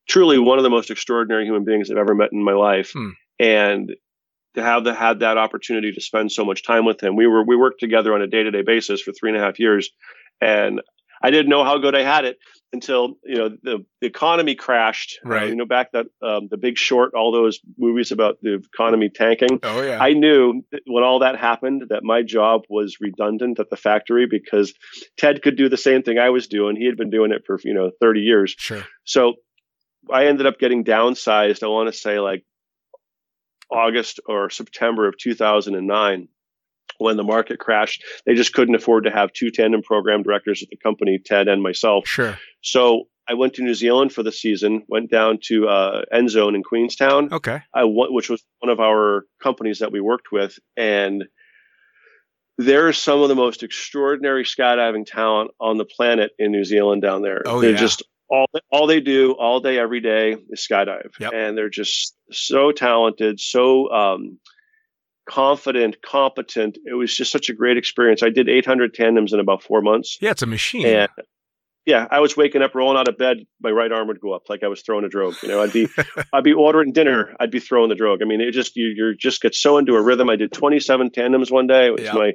Truly, 0.08 0.38
one 0.40 0.58
of 0.60 0.64
the 0.64 0.70
most 0.70 0.92
extraordinary 0.92 1.46
human 1.46 1.66
beings 1.66 1.90
I've 1.92 1.98
ever 1.98 2.16
met 2.16 2.32
in 2.32 2.44
my 2.44 2.54
life, 2.54 2.92
Hmm. 2.94 3.10
and 3.40 3.96
to 4.56 4.64
have 4.64 4.84
the, 4.84 4.94
had 4.94 5.20
that 5.20 5.38
opportunity 5.38 5.92
to 5.92 6.02
spend 6.02 6.32
so 6.32 6.44
much 6.44 6.64
time 6.64 6.86
with 6.86 7.02
him. 7.04 7.16
We 7.16 7.28
were 7.28 7.44
we 7.46 7.56
worked 7.56 7.80
together 7.80 8.14
on 8.16 8.22
a 8.22 8.28
day 8.28 8.42
to 8.44 8.52
day 8.52 8.64
basis 8.64 9.02
for 9.02 9.12
three 9.12 9.30
and 9.32 9.38
a 9.40 9.44
half 9.44 9.60
years, 9.60 9.92
and 10.42 10.82
I 11.22 11.32
didn't 11.32 11.50
know 11.50 11.64
how 11.64 11.78
good 11.80 11.96
I 11.96 12.04
had 12.04 12.26
it 12.26 12.38
until 12.72 13.16
you 13.26 13.36
know 13.36 13.50
the, 13.64 13.86
the 14.00 14.08
economy 14.08 14.56
crashed. 14.56 15.20
Uh, 15.26 15.30
Right. 15.30 15.50
you 15.50 15.56
know, 15.56 15.66
back 15.66 15.92
that 15.94 16.06
um, 16.22 16.48
the 16.50 16.58
Big 16.58 16.78
Short, 16.78 17.14
all 17.14 17.32
those 17.32 17.60
movies 17.78 18.12
about 18.12 18.38
the 18.42 18.56
economy 18.74 19.10
tanking. 19.10 19.60
Oh 19.64 19.82
yeah. 19.82 20.00
I 20.02 20.14
knew 20.14 20.64
that 20.72 20.82
when 20.86 21.04
all 21.04 21.20
that 21.20 21.38
happened 21.38 21.84
that 21.90 22.04
my 22.04 22.22
job 22.22 22.62
was 22.70 22.98
redundant 23.02 23.60
at 23.60 23.70
the 23.70 23.78
factory 23.78 24.28
because 24.30 24.74
Ted 25.18 25.42
could 25.42 25.58
do 25.58 25.68
the 25.70 25.78
same 25.78 26.04
thing 26.04 26.20
I 26.20 26.30
was 26.30 26.48
doing. 26.48 26.76
He 26.76 26.86
had 26.86 26.98
been 26.98 27.10
doing 27.10 27.32
it 27.32 27.44
for, 27.46 27.60
you 27.64 27.74
know, 27.74 27.92
30 28.02 28.22
years. 28.22 28.56
sure. 28.58 28.84
So 29.04 29.36
I 30.12 30.28
ended 30.28 30.46
up 30.46 30.60
getting 30.60 30.84
downsized. 30.86 31.64
I 31.64 31.68
want 31.68 31.92
to 31.92 32.00
say 32.00 32.20
like 32.20 32.46
August 33.72 34.20
or 34.26 34.50
September 34.50 35.08
of 35.08 35.16
2009 35.18 36.28
when 37.00 37.18
the 37.18 37.24
market 37.24 37.60
crashed. 37.60 38.04
They 38.26 38.36
just 38.36 38.54
couldn't 38.54 38.76
afford 38.76 39.06
to 39.06 39.12
have 39.12 39.34
two 39.34 39.50
tandem 39.50 39.82
program 39.82 40.22
directors 40.24 40.62
at 40.62 40.70
the 40.70 40.78
company, 40.78 41.20
Ted 41.24 41.48
and 41.48 41.64
myself. 41.64 42.08
Sure. 42.08 42.38
So 42.62 43.06
I 43.28 43.34
went 43.34 43.56
to 43.56 43.64
New 43.64 43.74
Zealand 43.74 44.14
for 44.14 44.24
the 44.24 44.32
season, 44.32 44.84
went 44.88 45.10
down 45.10 45.40
to 45.44 45.68
uh, 45.68 46.02
NZONE 46.14 46.56
in 46.56 46.64
Queenstown. 46.64 47.34
Okay. 47.34 47.62
I 47.74 47.84
went, 47.86 48.14
which 48.14 48.30
was 48.30 48.44
one 48.60 48.70
of 48.72 48.80
our 48.80 49.26
companies 49.42 49.80
that 49.80 49.92
we 49.92 50.02
worked 50.02 50.32
with, 50.32 50.58
and 50.78 51.26
there's 52.58 52.98
some 52.98 53.22
of 53.22 53.30
the 53.30 53.36
most 53.36 53.64
extraordinary 53.64 54.44
skydiving 54.44 55.06
talent 55.06 55.52
on 55.60 55.78
the 55.78 55.86
planet 55.86 56.32
in 56.38 56.52
New 56.52 56.64
Zealand 56.66 57.02
down 57.02 57.22
there. 57.22 57.42
Oh, 57.46 57.62
they're 57.62 57.72
yeah. 57.72 57.78
just 57.78 58.04
all 58.30 58.48
all 58.72 58.86
they 58.88 59.00
do 59.00 59.32
all 59.34 59.60
day 59.60 59.80
every 59.80 60.02
day 60.02 60.36
is 60.50 60.68
skydive, 60.70 61.12
Yep. 61.20 61.32
and 61.34 61.58
they're 61.58 61.70
just 61.70 62.16
so 62.32 62.72
talented, 62.72 63.40
so 63.40 63.90
um, 63.92 64.40
confident, 65.30 65.98
competent. 66.02 66.78
It 66.86 66.94
was 66.96 67.16
just 67.16 67.32
such 67.32 67.50
a 67.50 67.54
great 67.54 67.78
experience. 67.78 68.24
I 68.24 68.30
did 68.30 68.50
800 68.50 68.94
tandems 68.94 69.32
in 69.34 69.40
about 69.40 69.64
four 69.64 69.82
months. 69.82 70.18
Yeah, 70.22 70.32
it's 70.32 70.42
a 70.42 70.48
machine. 70.48 70.86
And 70.86 71.10
yeah, 71.86 72.08
I 72.12 72.20
was 72.20 72.36
waking 72.38 72.62
up, 72.62 72.76
rolling 72.76 72.98
out 72.98 73.08
of 73.08 73.18
bed. 73.18 73.38
My 73.62 73.72
right 73.72 73.92
arm 73.92 74.08
would 74.10 74.20
go 74.20 74.34
up 74.34 74.44
like 74.50 74.64
I 74.64 74.68
was 74.68 74.82
throwing 74.82 75.06
a 75.06 75.10
drogue. 75.10 75.36
You 75.42 75.50
know, 75.50 75.62
I'd 75.64 75.74
be, 75.74 75.88
I'd 76.34 76.44
be 76.44 76.54
ordering 76.54 76.92
dinner. 76.92 77.36
I'd 77.40 77.52
be 77.52 77.60
throwing 77.60 77.90
the 77.90 77.96
drogue. 77.96 78.22
I 78.22 78.26
mean, 78.26 78.42
it 78.42 78.52
just 78.52 78.76
you, 78.76 78.88
you 78.88 79.16
just 79.16 79.42
get 79.42 79.56
so 79.56 79.78
into 79.78 79.96
a 79.96 80.02
rhythm. 80.02 80.30
I 80.30 80.36
did 80.36 80.52
27 80.52 81.12
tandems 81.12 81.50
one 81.52 81.68
day. 81.68 81.88
It 81.88 81.92
was 81.94 82.02
Yeah. 82.04 82.14
my, 82.14 82.34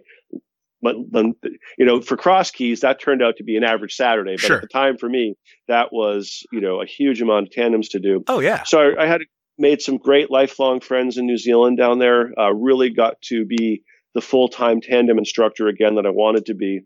my, 0.83 1.33
you 1.79 1.87
know, 1.87 2.01
for 2.01 2.17
cross 2.17 2.51
keys 2.51 2.81
that 2.81 3.01
turned 3.01 3.23
out 3.23 3.37
to 3.37 3.45
be 3.45 3.57
an 3.57 3.65
average 3.65 3.95
Saturday, 3.95 4.33
but 4.35 4.41
Sure. 4.41 4.57
at 4.57 4.63
the 4.63 4.69
time 4.69 4.99
for 4.99 5.09
me, 5.09 5.35
that 5.69 5.93
was 5.93 6.43
you 6.53 6.61
know 6.61 6.83
a 6.83 6.87
huge 6.87 7.23
amount 7.23 7.47
of 7.47 7.53
tandems 7.53 7.89
to 7.91 8.01
do. 8.01 8.23
oh 8.29 8.41
yeah. 8.41 8.65
So 8.65 8.81
I, 8.81 9.05
I 9.05 9.07
had 9.07 9.23
made 9.59 9.81
some 9.81 9.99
great 9.99 10.31
lifelong 10.31 10.81
friends 10.81 11.17
in 11.17 11.27
New 11.27 11.37
Zealand 11.37 11.79
down 11.79 11.99
there. 11.99 12.33
Uh, 12.39 12.53
really 12.53 12.91
got 12.91 13.21
to 13.23 13.45
be 13.45 13.83
the 14.15 14.21
full 14.21 14.49
time 14.49 14.81
tandem 14.81 15.19
instructor 15.19 15.69
again 15.69 15.97
that 15.97 16.07
I 16.07 16.11
wanted 16.11 16.47
to 16.47 16.55
be. 16.55 16.83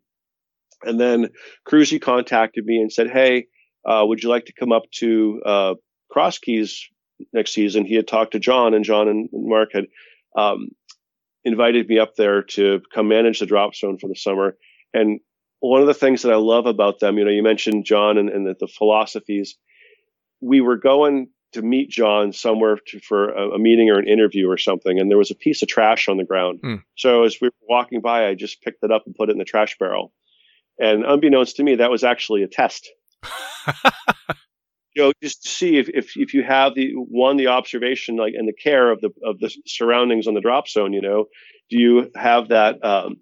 And 0.82 0.98
then 0.98 1.28
Cruzy 1.66 2.00
contacted 2.00 2.64
me 2.64 2.78
and 2.78 2.92
said, 2.92 3.10
Hey, 3.10 3.46
uh, 3.86 4.04
would 4.06 4.22
you 4.22 4.28
like 4.28 4.46
to 4.46 4.52
come 4.52 4.72
up 4.72 4.84
to 4.96 5.40
uh, 5.44 5.74
Cross 6.10 6.38
Keys 6.38 6.88
next 7.32 7.52
season? 7.52 7.84
He 7.84 7.94
had 7.94 8.08
talked 8.08 8.32
to 8.32 8.38
John, 8.38 8.74
and 8.74 8.84
John 8.84 9.08
and 9.08 9.28
Mark 9.32 9.70
had 9.72 9.86
um, 10.36 10.68
invited 11.44 11.88
me 11.88 11.98
up 11.98 12.14
there 12.16 12.42
to 12.42 12.80
come 12.94 13.08
manage 13.08 13.40
the 13.40 13.46
drop 13.46 13.74
zone 13.74 13.98
for 13.98 14.08
the 14.08 14.14
summer. 14.14 14.56
And 14.92 15.20
one 15.60 15.80
of 15.80 15.86
the 15.86 15.94
things 15.94 16.22
that 16.22 16.32
I 16.32 16.36
love 16.36 16.66
about 16.66 17.00
them, 17.00 17.18
you 17.18 17.24
know, 17.24 17.30
you 17.30 17.42
mentioned 17.42 17.84
John 17.84 18.18
and, 18.18 18.28
and 18.28 18.46
the, 18.46 18.54
the 18.58 18.68
philosophies. 18.68 19.56
We 20.40 20.60
were 20.60 20.76
going 20.76 21.28
to 21.52 21.62
meet 21.62 21.90
John 21.90 22.32
somewhere 22.32 22.78
to, 22.88 23.00
for 23.00 23.30
a, 23.30 23.50
a, 23.52 23.58
meeting 23.58 23.90
or 23.90 23.98
an 23.98 24.08
interview 24.08 24.48
or 24.48 24.58
something, 24.58 24.98
and 24.98 25.10
there 25.10 25.18
was 25.18 25.30
a 25.30 25.34
piece 25.34 25.62
of 25.62 25.68
trash 25.68 26.08
on 26.08 26.16
the 26.16 26.24
ground. 26.24 26.60
Mm. 26.62 26.82
So 26.96 27.24
as 27.24 27.38
we 27.40 27.48
were 27.48 27.66
walking 27.68 28.00
by, 28.00 28.28
I 28.28 28.34
just 28.34 28.62
picked 28.62 28.82
it 28.82 28.90
up 28.90 29.04
and 29.06 29.14
put 29.14 29.28
it 29.28 29.32
in 29.32 29.38
the 29.38 29.44
trash 29.44 29.76
barrel. 29.78 30.12
And 30.78 31.04
unbeknownst 31.04 31.56
to 31.56 31.62
me, 31.62 31.76
that 31.76 31.90
was 31.90 32.04
actually 32.04 32.42
a 32.42 32.48
test. 32.48 32.90
you 34.94 35.02
know, 35.02 35.12
just 35.22 35.42
to 35.42 35.48
see 35.48 35.78
if, 35.78 35.88
if 35.88 36.16
if 36.16 36.34
you 36.34 36.42
have 36.44 36.74
the 36.74 36.92
one 36.94 37.36
the 37.36 37.48
observation 37.48 38.16
like 38.16 38.34
and 38.36 38.48
the 38.48 38.52
care 38.52 38.90
of 38.90 39.00
the 39.00 39.10
of 39.24 39.38
the 39.38 39.54
surroundings 39.66 40.26
on 40.26 40.34
the 40.34 40.40
drop 40.40 40.68
zone. 40.68 40.92
You 40.92 41.02
know, 41.02 41.26
do 41.70 41.78
you 41.78 42.10
have 42.14 42.48
that? 42.48 42.84
Um, 42.84 43.16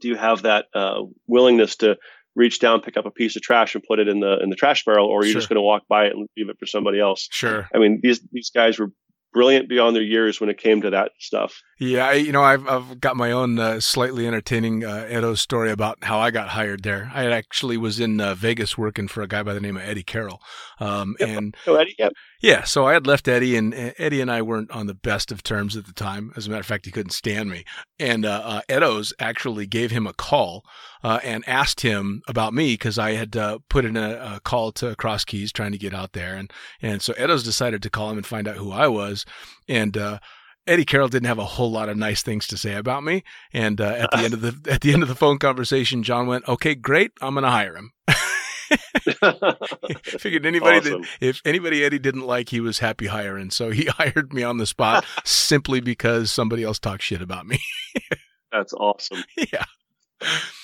do 0.00 0.08
you 0.08 0.16
have 0.16 0.42
that 0.42 0.66
uh, 0.74 1.02
willingness 1.26 1.76
to 1.76 1.96
reach 2.36 2.60
down, 2.60 2.82
pick 2.82 2.96
up 2.96 3.06
a 3.06 3.10
piece 3.10 3.34
of 3.34 3.42
trash, 3.42 3.74
and 3.74 3.82
put 3.82 3.98
it 3.98 4.06
in 4.06 4.20
the 4.20 4.38
in 4.40 4.50
the 4.50 4.56
trash 4.56 4.84
barrel, 4.84 5.08
or 5.08 5.20
are 5.20 5.24
you 5.24 5.32
sure. 5.32 5.40
just 5.40 5.48
going 5.48 5.56
to 5.56 5.62
walk 5.62 5.82
by 5.88 6.04
it 6.04 6.12
and 6.12 6.28
leave 6.36 6.48
it 6.48 6.58
for 6.58 6.66
somebody 6.66 7.00
else? 7.00 7.28
Sure. 7.32 7.68
I 7.74 7.78
mean, 7.78 8.00
these 8.02 8.20
these 8.30 8.50
guys 8.50 8.78
were 8.78 8.92
brilliant 9.36 9.68
beyond 9.68 9.94
their 9.94 10.02
years 10.02 10.40
when 10.40 10.48
it 10.48 10.56
came 10.56 10.80
to 10.80 10.88
that 10.88 11.12
stuff. 11.18 11.60
Yeah, 11.78 12.12
you 12.12 12.32
know, 12.32 12.42
I've 12.42 12.66
I've 12.66 13.00
got 13.00 13.16
my 13.16 13.32
own 13.32 13.58
uh, 13.58 13.80
slightly 13.80 14.26
entertaining 14.26 14.82
uh, 14.82 15.06
Edo 15.10 15.34
story 15.34 15.70
about 15.70 15.98
how 16.02 16.18
I 16.18 16.30
got 16.30 16.48
hired 16.48 16.82
there. 16.82 17.10
I 17.14 17.26
actually 17.26 17.76
was 17.76 18.00
in 18.00 18.20
uh, 18.20 18.34
Vegas 18.34 18.78
working 18.78 19.08
for 19.08 19.22
a 19.22 19.28
guy 19.28 19.42
by 19.42 19.52
the 19.52 19.60
name 19.60 19.76
of 19.76 19.82
Eddie 19.82 20.02
Carroll, 20.02 20.40
um, 20.80 21.16
and 21.20 21.54
oh, 21.66 21.74
Eddie, 21.74 21.94
yep. 21.98 22.12
Yeah, 22.40 22.64
so 22.64 22.86
I 22.86 22.92
had 22.92 23.06
left 23.06 23.28
Eddie, 23.28 23.56
and 23.56 23.74
Eddie 23.98 24.20
and 24.20 24.30
I 24.30 24.42
weren't 24.42 24.70
on 24.70 24.86
the 24.86 24.94
best 24.94 25.32
of 25.32 25.42
terms 25.42 25.76
at 25.76 25.86
the 25.86 25.92
time. 25.92 26.32
As 26.36 26.46
a 26.46 26.50
matter 26.50 26.60
of 26.60 26.66
fact, 26.66 26.84
he 26.84 26.90
couldn't 26.90 27.12
stand 27.12 27.50
me, 27.50 27.64
and 27.98 28.24
uh, 28.26 28.42
uh, 28.44 28.60
Edo's 28.68 29.12
actually 29.18 29.66
gave 29.66 29.90
him 29.90 30.06
a 30.06 30.12
call 30.12 30.62
uh, 31.02 31.20
and 31.24 31.48
asked 31.48 31.80
him 31.80 32.22
about 32.28 32.52
me 32.52 32.74
because 32.74 32.98
I 32.98 33.12
had 33.12 33.36
uh, 33.36 33.58
put 33.70 33.84
in 33.84 33.96
a, 33.96 34.36
a, 34.36 34.40
call 34.40 34.72
to 34.72 34.94
Cross 34.96 35.24
Keys 35.26 35.52
trying 35.52 35.72
to 35.72 35.78
get 35.78 35.94
out 35.94 36.12
there, 36.12 36.34
and 36.36 36.52
and 36.82 37.00
so 37.00 37.14
Edo's 37.14 37.44
decided 37.44 37.82
to 37.82 37.90
call 37.90 38.10
him 38.10 38.18
and 38.18 38.26
find 38.26 38.46
out 38.46 38.56
who 38.56 38.70
I 38.70 38.88
was, 38.88 39.24
and 39.68 39.96
uh, 39.96 40.18
Eddie 40.66 40.84
Carroll 40.84 41.08
didn't 41.08 41.28
have 41.28 41.38
a 41.38 41.44
whole 41.44 41.70
lot 41.70 41.88
of 41.88 41.96
nice 41.96 42.22
things 42.22 42.46
to 42.48 42.58
say 42.58 42.74
about 42.74 43.04
me. 43.04 43.22
And 43.52 43.80
uh, 43.80 43.84
at 43.84 44.10
the 44.10 44.18
end 44.18 44.34
of 44.34 44.40
the 44.40 44.70
at 44.70 44.80
the 44.80 44.92
end 44.92 45.02
of 45.02 45.08
the 45.08 45.14
phone 45.14 45.38
conversation, 45.38 46.02
John 46.02 46.26
went, 46.26 46.46
"Okay, 46.48 46.74
great, 46.74 47.12
I'm 47.20 47.34
going 47.34 47.44
to 47.44 47.50
hire 47.50 47.76
him." 47.76 47.92
Figured 50.04 50.46
anybody 50.46 50.78
awesome. 50.78 51.02
that 51.02 51.08
if 51.20 51.40
anybody 51.44 51.84
Eddie 51.84 51.98
didn't 51.98 52.26
like, 52.26 52.48
he 52.48 52.60
was 52.60 52.78
happy 52.78 53.06
hiring. 53.06 53.50
So 53.50 53.70
he 53.70 53.84
hired 53.88 54.32
me 54.32 54.42
on 54.42 54.58
the 54.58 54.66
spot 54.66 55.04
simply 55.24 55.80
because 55.80 56.30
somebody 56.30 56.62
else 56.62 56.78
talked 56.78 57.02
shit 57.02 57.22
about 57.22 57.46
me. 57.46 57.58
That's 58.52 58.72
awesome. 58.72 59.22
Yeah. 59.36 59.64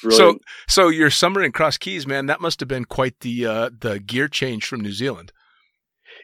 Brilliant. 0.02 0.42
So 0.68 0.84
so 0.84 0.88
your 0.88 1.10
summer 1.10 1.42
in 1.42 1.52
Cross 1.52 1.78
Keys, 1.78 2.06
man, 2.06 2.26
that 2.26 2.40
must 2.40 2.60
have 2.60 2.68
been 2.68 2.86
quite 2.86 3.20
the 3.20 3.46
uh, 3.46 3.70
the 3.78 4.00
gear 4.00 4.28
change 4.28 4.64
from 4.64 4.80
New 4.80 4.92
Zealand. 4.92 5.32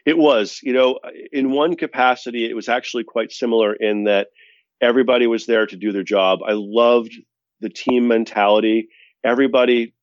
It 0.05 0.17
was, 0.17 0.59
you 0.63 0.73
know, 0.73 0.99
in 1.31 1.51
one 1.51 1.75
capacity, 1.75 2.49
it 2.49 2.55
was 2.55 2.69
actually 2.69 3.03
quite 3.03 3.31
similar 3.31 3.73
in 3.73 4.05
that 4.05 4.27
everybody 4.81 5.27
was 5.27 5.45
there 5.45 5.67
to 5.67 5.75
do 5.75 5.91
their 5.91 6.03
job. 6.03 6.39
I 6.45 6.53
loved 6.53 7.13
the 7.59 7.69
team 7.69 8.07
mentality. 8.07 8.87
Everybody 9.23 9.93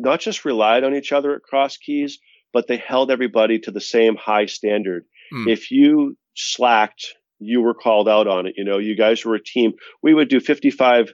not 0.00 0.20
just 0.20 0.44
relied 0.44 0.84
on 0.84 0.94
each 0.94 1.12
other 1.12 1.34
at 1.34 1.42
Cross 1.42 1.78
Keys, 1.78 2.18
but 2.52 2.66
they 2.66 2.76
held 2.76 3.10
everybody 3.10 3.58
to 3.60 3.70
the 3.70 3.80
same 3.80 4.16
high 4.16 4.46
standard. 4.46 5.04
Mm. 5.32 5.48
If 5.48 5.70
you 5.70 6.16
slacked, 6.34 7.14
you 7.38 7.60
were 7.60 7.74
called 7.74 8.08
out 8.08 8.26
on 8.26 8.46
it. 8.46 8.54
You 8.56 8.64
know, 8.64 8.78
you 8.78 8.96
guys 8.96 9.24
were 9.24 9.34
a 9.34 9.42
team. 9.42 9.72
We 10.02 10.14
would 10.14 10.28
do 10.28 10.40
55 10.40 11.12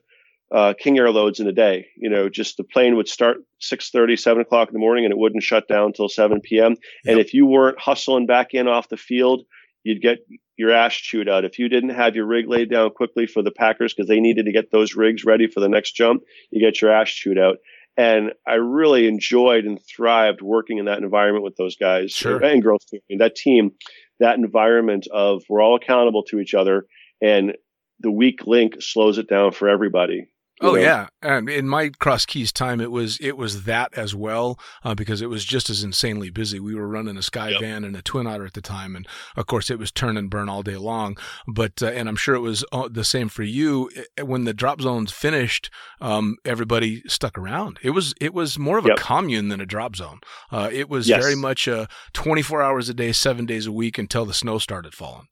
uh, 0.55 0.75
King 0.79 0.99
Air 0.99 1.11
loads 1.11 1.41
in 1.41 1.49
a 1.49 1.53
day. 1.53 1.87
You 1.97 2.11
know, 2.11 2.29
just 2.29 2.57
the 2.57 2.65
plane 2.65 2.97
would 2.97 3.09
start 3.09 3.39
6:30, 3.61 4.19
7 4.19 4.43
o'clock 4.43 4.69
in 4.69 4.75
the 4.75 4.81
morning, 4.81 5.05
and 5.05 5.13
it 5.13 5.19
wouldn't 5.19 5.43
shut 5.43 5.69
down 5.69 5.87
until 5.87 6.09
7 6.09 6.41
p.m. 6.41 6.73
Yep. 6.73 6.79
And 7.07 7.21
if 7.21 7.35
you 7.35 7.47
weren't 7.47 7.81
hustling 7.81 8.27
back 8.27 8.55
in 8.55 8.69
off 8.69 8.89
the 8.89 8.97
field, 8.97 9.43
you'd 9.83 10.03
get 10.03 10.19
your 10.57 10.73
ass 10.73 10.95
chewed 10.95 11.29
out. 11.29 11.45
If 11.45 11.59
you 11.59 11.69
didn't 11.69 11.91
have 11.91 12.17
your 12.17 12.27
rig 12.27 12.49
laid 12.49 12.71
down 12.71 12.91
quickly 12.91 13.27
for 13.27 13.43
the 13.43 13.51
Packers 13.51 13.93
because 13.93 14.09
they 14.09 14.21
needed 14.21 14.47
to 14.47 14.53
get 14.53 14.71
those 14.71 14.95
rigs 14.95 15.25
ready 15.25 15.49
for 15.49 15.61
the 15.61 15.69
next 15.69 15.93
jump, 15.93 16.23
you 16.51 16.61
get 16.61 16.81
your 16.81 16.91
ass 16.91 17.11
chewed 17.11 17.39
out. 17.39 17.59
And 17.97 18.33
I 18.47 18.55
really 18.55 19.09
enjoyed 19.09 19.65
and 19.65 19.79
thrived 19.83 20.43
working 20.43 20.79
in 20.79 20.85
that 20.85 20.99
environment 20.99 21.45
with 21.45 21.57
those 21.57 21.77
guys 21.77 22.13
sure. 22.13 22.43
and 22.45 22.63
girls 22.63 22.85
too. 22.85 23.01
that 23.19 23.37
team, 23.37 23.73
that 24.21 24.37
environment 24.37 25.07
of 25.13 25.43
we're 25.49 25.63
all 25.63 25.77
accountable 25.77 26.23
to 26.25 26.39
each 26.39 26.55
other 26.55 26.87
and 27.23 27.57
the 28.01 28.11
weak 28.11 28.47
link 28.47 28.77
slows 28.81 29.19
it 29.19 29.29
down 29.29 29.53
for 29.53 29.69
everybody. 29.69 30.29
Oh 30.63 30.73
know? 30.73 30.81
yeah, 30.81 31.09
and 31.21 31.51
in 31.51 31.69
my 31.69 31.91
Cross 31.91 32.27
Keys 32.27 32.51
time, 32.51 32.81
it 32.81 32.91
was 32.91 33.19
it 33.21 33.37
was 33.37 33.65
that 33.65 33.93
as 33.95 34.15
well 34.15 34.59
uh, 34.85 34.95
because 34.95 35.21
it 35.21 35.29
was 35.29 35.45
just 35.45 35.69
as 35.69 35.83
insanely 35.83 36.31
busy. 36.31 36.59
We 36.59 36.75
were 36.75 36.89
running 36.89 37.19
a 37.19 37.23
Sky 37.23 37.51
yep. 37.51 37.61
Van 37.61 37.85
and 37.85 37.95
a 37.95 38.01
Twin 38.01 38.27
Otter 38.27 38.47
at 38.47 38.55
the 38.55 38.63
time, 38.63 38.97
and 38.97 39.07
of 39.37 39.47
course 39.47 39.71
it 39.71 39.79
was 39.79 39.93
turn 39.93 40.17
and 40.17 40.31
burn 40.31 40.49
all 40.49 40.63
day 40.63 40.77
long. 40.77 41.19
But 41.47 41.83
uh, 41.83 41.89
and 41.89 42.09
I'm 42.09 42.17
sure 42.17 42.35
it 42.35 42.41
was 42.41 42.65
uh, 42.73 42.89
the 42.91 43.05
same 43.05 43.29
for 43.29 43.43
you 43.43 43.91
when 44.23 44.45
the 44.45 44.55
drop 44.55 44.81
zones 44.81 45.13
finished. 45.13 45.71
Um, 46.01 46.37
everybody 46.45 47.03
stuck 47.07 47.37
around. 47.37 47.79
It 47.83 47.91
was 47.91 48.15
it 48.19 48.33
was 48.33 48.59
more 48.59 48.79
of 48.79 48.87
yep. 48.87 48.97
a 48.97 49.01
commune 49.01 49.49
than 49.49 49.61
a 49.61 49.67
drop 49.67 49.95
zone. 49.95 50.21
Uh, 50.51 50.71
it 50.73 50.89
was 50.89 51.07
yes. 51.07 51.23
very 51.23 51.37
much 51.37 51.69
a 51.69 51.87
24 52.15 52.63
hours 52.63 52.89
a 52.89 52.95
day, 52.95 53.13
seven 53.13 53.45
days 53.45 53.67
a 53.67 53.73
week 53.73 53.99
until 53.99 54.25
the 54.25 54.35
snow 54.35 54.59
started 54.59 54.95
falling. 54.95 55.27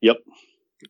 Yep 0.00 0.18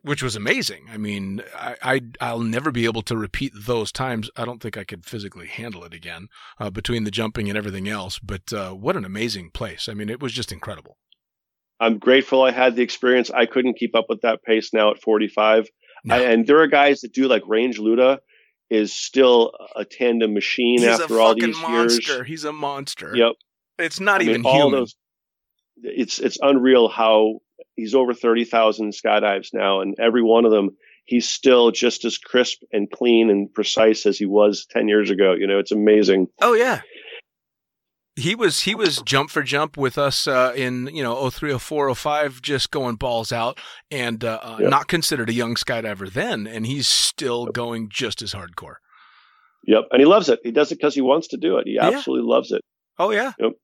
which 0.02 0.22
was 0.22 0.36
amazing. 0.36 0.86
I 0.92 0.96
mean, 0.96 1.42
I, 1.54 2.00
I 2.20 2.32
will 2.32 2.40
never 2.40 2.70
be 2.70 2.84
able 2.84 3.02
to 3.02 3.16
repeat 3.16 3.52
those 3.54 3.92
times. 3.92 4.30
I 4.36 4.44
don't 4.44 4.60
think 4.62 4.76
I 4.76 4.84
could 4.84 5.04
physically 5.04 5.46
handle 5.46 5.84
it 5.84 5.94
again 5.94 6.28
uh, 6.58 6.70
between 6.70 7.04
the 7.04 7.10
jumping 7.10 7.48
and 7.48 7.58
everything 7.58 7.88
else. 7.88 8.18
But 8.18 8.52
uh, 8.52 8.72
what 8.72 8.96
an 8.96 9.04
amazing 9.04 9.50
place! 9.50 9.88
I 9.88 9.94
mean, 9.94 10.08
it 10.08 10.20
was 10.20 10.32
just 10.32 10.52
incredible. 10.52 10.98
I'm 11.80 11.98
grateful 11.98 12.42
I 12.42 12.52
had 12.52 12.76
the 12.76 12.82
experience. 12.82 13.30
I 13.30 13.46
couldn't 13.46 13.78
keep 13.78 13.94
up 13.94 14.06
with 14.08 14.22
that 14.22 14.42
pace 14.42 14.72
now 14.72 14.90
at 14.90 15.02
45. 15.02 15.68
No. 16.04 16.14
I, 16.14 16.20
and 16.20 16.46
there 16.46 16.60
are 16.60 16.66
guys 16.66 17.00
that 17.00 17.12
do 17.12 17.26
like 17.26 17.42
Range 17.46 17.76
Luda 17.78 18.18
is 18.70 18.92
still 18.92 19.52
a 19.76 19.84
tandem 19.84 20.34
machine 20.34 20.78
He's 20.80 21.00
after 21.00 21.20
all 21.20 21.34
these 21.34 21.56
monster. 21.58 22.16
years. 22.16 22.26
He's 22.26 22.44
a 22.44 22.52
monster. 22.52 23.14
Yep. 23.14 23.32
It's 23.78 24.00
not 24.00 24.20
I 24.20 24.24
even 24.24 24.42
mean, 24.42 24.54
human. 24.54 24.80
Those, 24.80 24.96
it's 25.82 26.18
it's 26.18 26.38
unreal 26.40 26.88
how 26.88 27.40
he's 27.76 27.94
over 27.94 28.14
30,000 28.14 28.92
skydives 28.92 29.52
now, 29.52 29.80
and 29.80 29.94
every 29.98 30.22
one 30.22 30.44
of 30.44 30.50
them, 30.50 30.76
he's 31.04 31.28
still 31.28 31.70
just 31.70 32.04
as 32.04 32.18
crisp 32.18 32.62
and 32.72 32.90
clean 32.90 33.30
and 33.30 33.52
precise 33.52 34.06
as 34.06 34.18
he 34.18 34.26
was 34.26 34.66
10 34.70 34.88
years 34.88 35.10
ago. 35.10 35.34
You 35.34 35.46
know, 35.46 35.58
it's 35.58 35.72
amazing. 35.72 36.28
Oh, 36.40 36.54
yeah. 36.54 36.80
He 38.16 38.36
was 38.36 38.60
he 38.60 38.76
was 38.76 38.98
jump 38.98 39.28
for 39.28 39.42
jump 39.42 39.76
with 39.76 39.98
us 39.98 40.28
uh, 40.28 40.52
in 40.54 40.86
you 40.94 41.02
know 41.02 41.28
03, 41.28 41.58
04, 41.58 41.92
05, 41.96 42.42
just 42.42 42.70
going 42.70 42.94
balls 42.94 43.32
out 43.32 43.58
and 43.90 44.22
uh, 44.22 44.38
uh, 44.40 44.58
yep. 44.60 44.70
not 44.70 44.86
considered 44.86 45.28
a 45.30 45.32
young 45.32 45.56
skydiver 45.56 46.08
then, 46.08 46.46
and 46.46 46.64
he's 46.64 46.86
still 46.86 47.46
yep. 47.46 47.54
going 47.54 47.88
just 47.88 48.22
as 48.22 48.32
hardcore. 48.32 48.76
Yep, 49.66 49.86
and 49.90 49.98
he 49.98 50.06
loves 50.06 50.28
it. 50.28 50.38
He 50.44 50.52
does 50.52 50.70
it 50.70 50.76
because 50.76 50.94
he 50.94 51.00
wants 51.00 51.26
to 51.28 51.38
do 51.38 51.58
it. 51.58 51.66
He 51.66 51.76
absolutely 51.76 52.28
yeah. 52.28 52.34
loves 52.36 52.52
it. 52.52 52.60
Oh 53.00 53.10
yeah. 53.10 53.32
Yep 53.40 53.54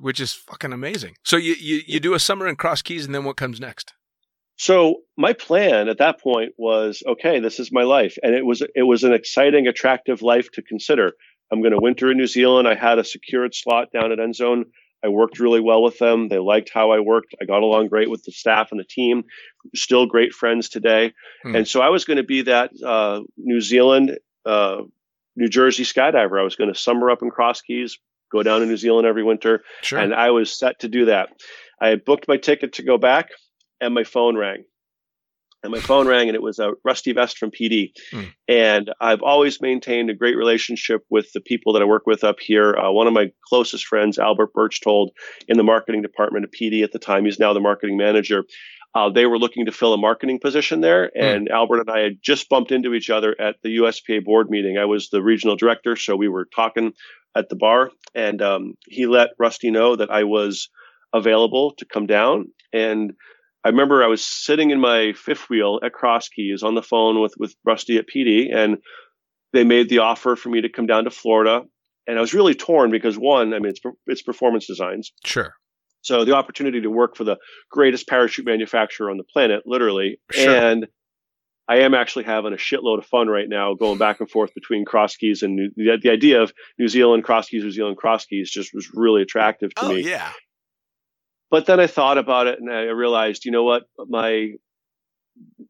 which 0.00 0.20
is 0.20 0.32
fucking 0.32 0.72
amazing. 0.72 1.16
So 1.22 1.36
you, 1.36 1.54
you 1.54 1.82
you 1.86 2.00
do 2.00 2.14
a 2.14 2.20
summer 2.20 2.46
in 2.46 2.56
Cross 2.56 2.82
Keys, 2.82 3.06
and 3.06 3.14
then 3.14 3.24
what 3.24 3.36
comes 3.36 3.60
next? 3.60 3.92
So 4.56 5.02
my 5.16 5.34
plan 5.34 5.88
at 5.88 5.98
that 5.98 6.20
point 6.20 6.52
was 6.56 7.02
okay. 7.06 7.40
This 7.40 7.60
is 7.60 7.70
my 7.70 7.82
life, 7.82 8.16
and 8.22 8.34
it 8.34 8.44
was 8.44 8.62
it 8.74 8.82
was 8.82 9.04
an 9.04 9.12
exciting, 9.12 9.66
attractive 9.66 10.22
life 10.22 10.50
to 10.52 10.62
consider. 10.62 11.12
I'm 11.52 11.60
going 11.60 11.72
to 11.72 11.78
winter 11.80 12.10
in 12.10 12.16
New 12.16 12.26
Zealand. 12.26 12.66
I 12.66 12.74
had 12.74 12.98
a 12.98 13.04
secured 13.04 13.54
slot 13.54 13.88
down 13.92 14.10
at 14.10 14.18
NZONE. 14.18 14.64
I 15.04 15.08
worked 15.08 15.38
really 15.38 15.60
well 15.60 15.82
with 15.82 15.98
them. 15.98 16.28
They 16.28 16.38
liked 16.38 16.70
how 16.72 16.90
I 16.90 17.00
worked. 17.00 17.34
I 17.40 17.44
got 17.44 17.62
along 17.62 17.88
great 17.88 18.10
with 18.10 18.24
the 18.24 18.32
staff 18.32 18.68
and 18.70 18.80
the 18.80 18.84
team. 18.84 19.24
Still 19.74 20.06
great 20.06 20.32
friends 20.32 20.68
today. 20.68 21.12
Hmm. 21.42 21.54
And 21.54 21.68
so 21.68 21.80
I 21.80 21.90
was 21.90 22.04
going 22.04 22.16
to 22.16 22.24
be 22.24 22.42
that 22.42 22.70
uh, 22.84 23.20
New 23.36 23.60
Zealand, 23.60 24.18
uh, 24.44 24.78
New 25.36 25.48
Jersey 25.48 25.84
skydiver. 25.84 26.40
I 26.40 26.44
was 26.44 26.56
going 26.56 26.72
to 26.72 26.78
summer 26.78 27.10
up 27.10 27.22
in 27.22 27.30
Cross 27.30 27.60
Keys, 27.60 27.98
go 28.32 28.42
down 28.42 28.60
to 28.60 28.66
New 28.66 28.76
Zealand 28.76 29.06
every 29.06 29.24
winter. 29.24 29.62
Sure. 29.82 29.98
And 29.98 30.14
I 30.14 30.30
was 30.30 30.56
set 30.56 30.80
to 30.80 30.88
do 30.88 31.06
that. 31.06 31.28
I 31.80 31.88
had 31.88 32.04
booked 32.04 32.28
my 32.28 32.36
ticket 32.36 32.74
to 32.74 32.82
go 32.82 32.98
back, 32.98 33.30
and 33.80 33.94
my 33.94 34.04
phone 34.04 34.36
rang. 34.36 34.64
And 35.62 35.72
my 35.72 35.80
phone 35.80 36.06
rang, 36.06 36.28
and 36.28 36.36
it 36.36 36.42
was 36.42 36.58
a 36.58 36.74
Rusty 36.84 37.12
Vest 37.12 37.38
from 37.38 37.50
PD. 37.50 37.90
Mm. 38.12 38.32
And 38.46 38.94
I've 39.00 39.22
always 39.22 39.60
maintained 39.60 40.10
a 40.10 40.14
great 40.14 40.36
relationship 40.36 41.02
with 41.10 41.32
the 41.32 41.40
people 41.40 41.72
that 41.72 41.82
I 41.82 41.86
work 41.86 42.06
with 42.06 42.22
up 42.22 42.38
here. 42.38 42.76
Uh, 42.76 42.92
one 42.92 43.06
of 43.06 43.12
my 43.12 43.32
closest 43.48 43.84
friends, 43.86 44.18
Albert 44.18 44.52
Birchtold, 44.54 45.08
in 45.48 45.56
the 45.56 45.64
marketing 45.64 46.02
department 46.02 46.44
of 46.44 46.50
PD 46.52 46.84
at 46.84 46.92
the 46.92 46.98
time, 46.98 47.24
he's 47.24 47.40
now 47.40 47.52
the 47.52 47.60
marketing 47.60 47.96
manager. 47.96 48.44
Uh, 48.94 49.10
they 49.10 49.26
were 49.26 49.38
looking 49.38 49.66
to 49.66 49.72
fill 49.72 49.92
a 49.92 49.98
marketing 49.98 50.38
position 50.38 50.80
there, 50.80 51.10
and 51.14 51.50
Albert 51.50 51.80
and 51.80 51.90
I 51.90 52.00
had 52.00 52.12
just 52.22 52.48
bumped 52.48 52.72
into 52.72 52.94
each 52.94 53.10
other 53.10 53.38
at 53.38 53.56
the 53.62 53.76
USPA 53.76 54.24
board 54.24 54.48
meeting. 54.48 54.78
I 54.78 54.86
was 54.86 55.10
the 55.10 55.22
regional 55.22 55.54
director, 55.54 55.96
so 55.96 56.16
we 56.16 56.28
were 56.28 56.46
talking 56.54 56.92
at 57.36 57.48
the 57.48 57.56
bar, 57.56 57.90
and 58.14 58.40
um, 58.42 58.74
he 58.86 59.06
let 59.06 59.30
Rusty 59.38 59.70
know 59.70 59.96
that 59.96 60.10
I 60.10 60.24
was 60.24 60.68
available 61.12 61.72
to 61.78 61.84
come 61.84 62.06
down. 62.06 62.46
And 62.72 63.12
I 63.64 63.68
remember 63.68 64.02
I 64.02 64.06
was 64.08 64.24
sitting 64.24 64.70
in 64.70 64.80
my 64.80 65.12
fifth 65.12 65.48
wheel 65.50 65.80
at 65.84 65.92
Cross 65.92 66.28
Keys 66.30 66.62
on 66.62 66.74
the 66.74 66.82
phone 66.82 67.20
with 67.20 67.34
with 67.38 67.54
Rusty 67.64 67.98
at 67.98 68.06
PD, 68.08 68.54
and 68.54 68.78
they 69.52 69.64
made 69.64 69.88
the 69.88 69.98
offer 69.98 70.36
for 70.36 70.48
me 70.48 70.60
to 70.62 70.68
come 70.68 70.86
down 70.86 71.04
to 71.04 71.10
Florida. 71.10 71.62
And 72.06 72.18
I 72.18 72.20
was 72.20 72.34
really 72.34 72.54
torn 72.54 72.90
because 72.90 73.16
one, 73.16 73.52
I 73.52 73.58
mean, 73.58 73.70
it's 73.70 73.80
it's 74.06 74.22
performance 74.22 74.66
designs, 74.66 75.12
Sure. 75.24 75.54
so 76.02 76.24
the 76.24 76.34
opportunity 76.36 76.80
to 76.80 76.90
work 76.90 77.16
for 77.16 77.24
the 77.24 77.36
greatest 77.70 78.06
parachute 78.08 78.46
manufacturer 78.46 79.10
on 79.10 79.16
the 79.16 79.24
planet, 79.24 79.62
literally, 79.66 80.20
Sure. 80.30 80.54
and 80.56 80.86
I 81.68 81.78
am 81.78 81.94
actually 81.94 82.24
having 82.24 82.52
a 82.52 82.56
shitload 82.56 82.98
of 82.98 83.06
fun 83.06 83.28
right 83.28 83.48
now, 83.48 83.74
going 83.74 83.98
back 83.98 84.20
and 84.20 84.30
forth 84.30 84.54
between 84.54 84.84
cross 84.84 85.16
keys 85.16 85.42
and 85.42 85.56
New, 85.56 85.70
the, 85.76 85.98
the 86.00 86.10
idea 86.10 86.40
of 86.42 86.52
New 86.78 86.86
Zealand 86.88 87.24
cross 87.24 87.48
keys, 87.48 87.64
New 87.64 87.72
Zealand 87.72 87.96
cross 87.96 88.24
keys, 88.24 88.50
just 88.50 88.72
was 88.72 88.90
really 88.94 89.22
attractive 89.22 89.74
to 89.74 89.84
Oh 89.84 89.88
me. 89.92 90.08
yeah. 90.08 90.30
But 91.50 91.66
then 91.66 91.80
I 91.80 91.86
thought 91.86 92.18
about 92.18 92.46
it 92.46 92.60
and 92.60 92.70
I 92.70 92.82
realized, 92.84 93.44
you 93.44 93.50
know 93.50 93.64
what, 93.64 93.84
my 94.08 94.52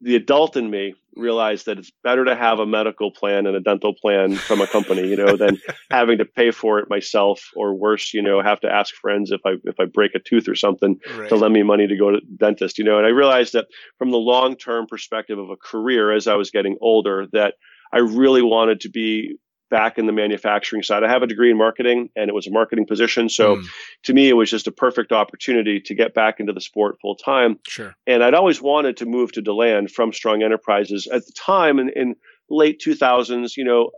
the 0.01 0.15
adult 0.15 0.55
in 0.55 0.69
me 0.69 0.93
realized 1.17 1.65
that 1.65 1.77
it's 1.77 1.91
better 2.03 2.25
to 2.25 2.35
have 2.35 2.59
a 2.59 2.65
medical 2.65 3.11
plan 3.11 3.45
and 3.47 3.55
a 3.55 3.59
dental 3.59 3.93
plan 3.93 4.39
from 4.45 4.61
a 4.61 4.67
company, 4.67 5.07
you 5.07 5.15
know, 5.15 5.37
than 5.37 5.57
having 5.91 6.17
to 6.19 6.25
pay 6.25 6.51
for 6.51 6.79
it 6.79 6.89
myself, 6.89 7.49
or 7.55 7.73
worse, 7.75 8.13
you 8.13 8.21
know, 8.21 8.41
have 8.41 8.59
to 8.61 8.71
ask 8.71 8.93
friends 8.95 9.31
if 9.31 9.41
I 9.45 9.53
if 9.63 9.79
I 9.79 9.85
break 9.85 10.15
a 10.15 10.19
tooth 10.19 10.47
or 10.47 10.55
something 10.55 10.99
Right. 11.05 11.29
to 11.29 11.35
lend 11.35 11.53
me 11.53 11.63
money 11.63 11.87
to 11.87 11.97
go 11.97 12.11
to 12.11 12.21
dentist, 12.37 12.77
you 12.77 12.83
know. 12.83 12.97
And 12.97 13.05
I 13.05 13.09
realized 13.09 13.53
that 13.53 13.67
from 13.97 14.11
the 14.11 14.17
long 14.17 14.55
term 14.55 14.85
perspective 14.87 15.39
of 15.39 15.49
a 15.49 15.57
career 15.57 16.11
as 16.11 16.27
I 16.27 16.35
was 16.35 16.51
getting 16.51 16.77
older, 16.81 17.27
that 17.33 17.55
I 17.93 17.99
really 17.99 18.41
wanted 18.41 18.81
to 18.81 18.89
be 18.89 19.37
back 19.69 19.97
in 19.97 20.05
the 20.05 20.13
manufacturing 20.13 20.83
side. 20.83 21.03
I 21.03 21.09
have 21.09 21.23
a 21.23 21.27
degree 21.27 21.51
in 21.51 21.57
marketing 21.57 22.09
and 22.15 22.29
it 22.29 22.33
was 22.33 22.47
a 22.47 22.51
marketing 22.51 22.85
position. 22.85 23.29
So 23.29 23.57
Mm, 23.57 23.65
to 24.03 24.13
me, 24.13 24.29
it 24.29 24.33
was 24.33 24.49
just 24.49 24.67
a 24.67 24.71
perfect 24.71 25.11
opportunity 25.11 25.79
to 25.81 25.95
get 25.95 26.13
back 26.13 26.39
into 26.39 26.53
the 26.53 26.61
sport 26.61 26.97
full 27.01 27.15
time. 27.15 27.59
sure. 27.67 27.95
And 28.05 28.23
I'd 28.23 28.33
always 28.33 28.61
wanted 28.61 28.97
to 28.97 29.05
move 29.05 29.31
to 29.33 29.41
DeLand 29.41 29.91
from 29.91 30.13
Strong 30.13 30.43
Enterprises. 30.43 31.07
At 31.07 31.25
the 31.25 31.33
time, 31.33 31.79
in, 31.79 31.89
in 31.89 32.15
late 32.49 32.81
2000s, 32.85 33.57
you 33.57 33.63
know, 33.63 33.91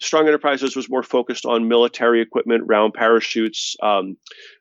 Strong 0.00 0.26
Enterprises 0.26 0.74
was 0.74 0.90
more 0.90 1.04
focused 1.04 1.46
on 1.46 1.68
military 1.68 2.20
equipment, 2.22 2.64
round 2.66 2.92
parachutes. 2.92 3.76
Um, 3.80 4.16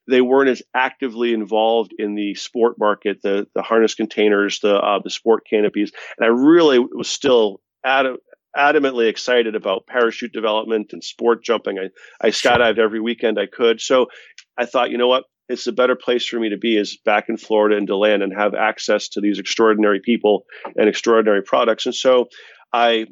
they 0.07 0.21
weren't 0.21 0.49
as 0.49 0.61
actively 0.75 1.33
involved 1.33 1.93
in 1.97 2.13
the 2.13 2.35
sport 2.35 2.77
market, 2.77 3.21
the 3.23 3.47
the 3.55 3.63
harness 3.63 3.95
containers, 3.95 4.59
the 4.59 4.75
uh, 4.75 4.99
the 5.03 5.09
sport 5.09 5.43
canopies. 5.49 5.91
And 6.19 6.25
I 6.25 6.29
really 6.29 6.77
was 6.77 7.09
still 7.09 7.59
ad- 7.83 8.17
adamantly 8.55 9.07
excited 9.07 9.55
about 9.55 9.87
parachute 9.87 10.33
development 10.33 10.91
and 10.93 11.03
sport 11.03 11.43
jumping. 11.43 11.79
I, 11.79 11.89
I 12.25 12.29
skydived 12.29 12.79
every 12.79 12.99
weekend 12.99 13.39
I 13.39 13.45
could. 13.45 13.79
So 13.81 14.07
I 14.57 14.65
thought, 14.65 14.91
you 14.91 14.97
know 14.97 15.07
what? 15.07 15.23
It's 15.49 15.67
a 15.67 15.71
better 15.73 15.95
place 15.95 16.25
for 16.25 16.39
me 16.39 16.49
to 16.49 16.57
be 16.57 16.77
is 16.77 16.97
back 17.03 17.25
in 17.27 17.37
Florida 17.37 17.75
and 17.75 17.87
DeLand 17.87 18.23
and 18.23 18.33
have 18.33 18.53
access 18.53 19.09
to 19.09 19.21
these 19.21 19.39
extraordinary 19.39 19.99
people 19.99 20.43
and 20.77 20.87
extraordinary 20.87 21.41
products. 21.43 21.85
And 21.85 21.95
so 21.95 22.27
I 22.71 23.07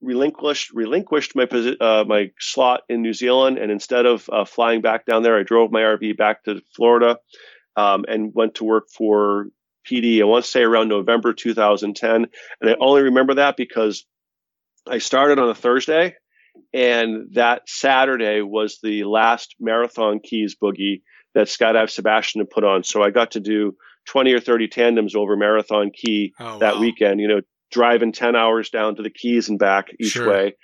relinquished 0.00 0.70
relinquished 0.72 1.34
my 1.34 1.44
uh, 1.44 2.04
my 2.06 2.30
slot 2.38 2.82
in 2.88 3.02
New 3.02 3.12
Zealand, 3.12 3.58
and 3.58 3.70
instead 3.70 4.06
of 4.06 4.28
uh, 4.32 4.44
flying 4.44 4.80
back 4.80 5.06
down 5.06 5.22
there, 5.22 5.38
I 5.38 5.42
drove 5.42 5.70
my 5.70 5.80
RV 5.80 6.16
back 6.16 6.44
to 6.44 6.60
Florida 6.74 7.18
um, 7.76 8.04
and 8.08 8.32
went 8.34 8.56
to 8.56 8.64
work 8.64 8.84
for 8.96 9.46
PD. 9.88 10.20
I 10.20 10.24
want 10.24 10.44
to 10.44 10.50
say 10.50 10.62
around 10.62 10.88
November 10.88 11.32
2010, 11.32 12.26
and 12.60 12.70
I 12.70 12.74
only 12.80 13.02
remember 13.02 13.34
that 13.34 13.56
because 13.56 14.06
I 14.88 14.98
started 14.98 15.38
on 15.38 15.48
a 15.48 15.54
Thursday, 15.54 16.14
and 16.72 17.34
that 17.34 17.62
Saturday 17.66 18.40
was 18.42 18.78
the 18.82 19.04
last 19.04 19.54
Marathon 19.60 20.20
Keys 20.22 20.56
boogie 20.60 21.02
that 21.34 21.48
Skydive 21.48 21.90
Sebastian 21.90 22.40
had 22.40 22.50
put 22.50 22.64
on. 22.64 22.82
So 22.84 23.02
I 23.02 23.10
got 23.10 23.32
to 23.32 23.40
do 23.40 23.76
20 24.08 24.32
or 24.32 24.40
30 24.40 24.68
tandems 24.68 25.14
over 25.14 25.36
Marathon 25.36 25.90
Key 25.92 26.32
Oh, 26.40 26.58
that 26.60 26.74
wow. 26.76 26.80
weekend, 26.80 27.20
you 27.20 27.28
know, 27.28 27.40
driving 27.70 28.12
10 28.12 28.36
hours 28.36 28.70
down 28.70 28.96
to 28.96 29.02
the 29.02 29.10
Keys 29.10 29.48
and 29.48 29.58
back 29.58 29.88
each 30.00 30.12
Sure. 30.12 30.30
way. 30.30 30.56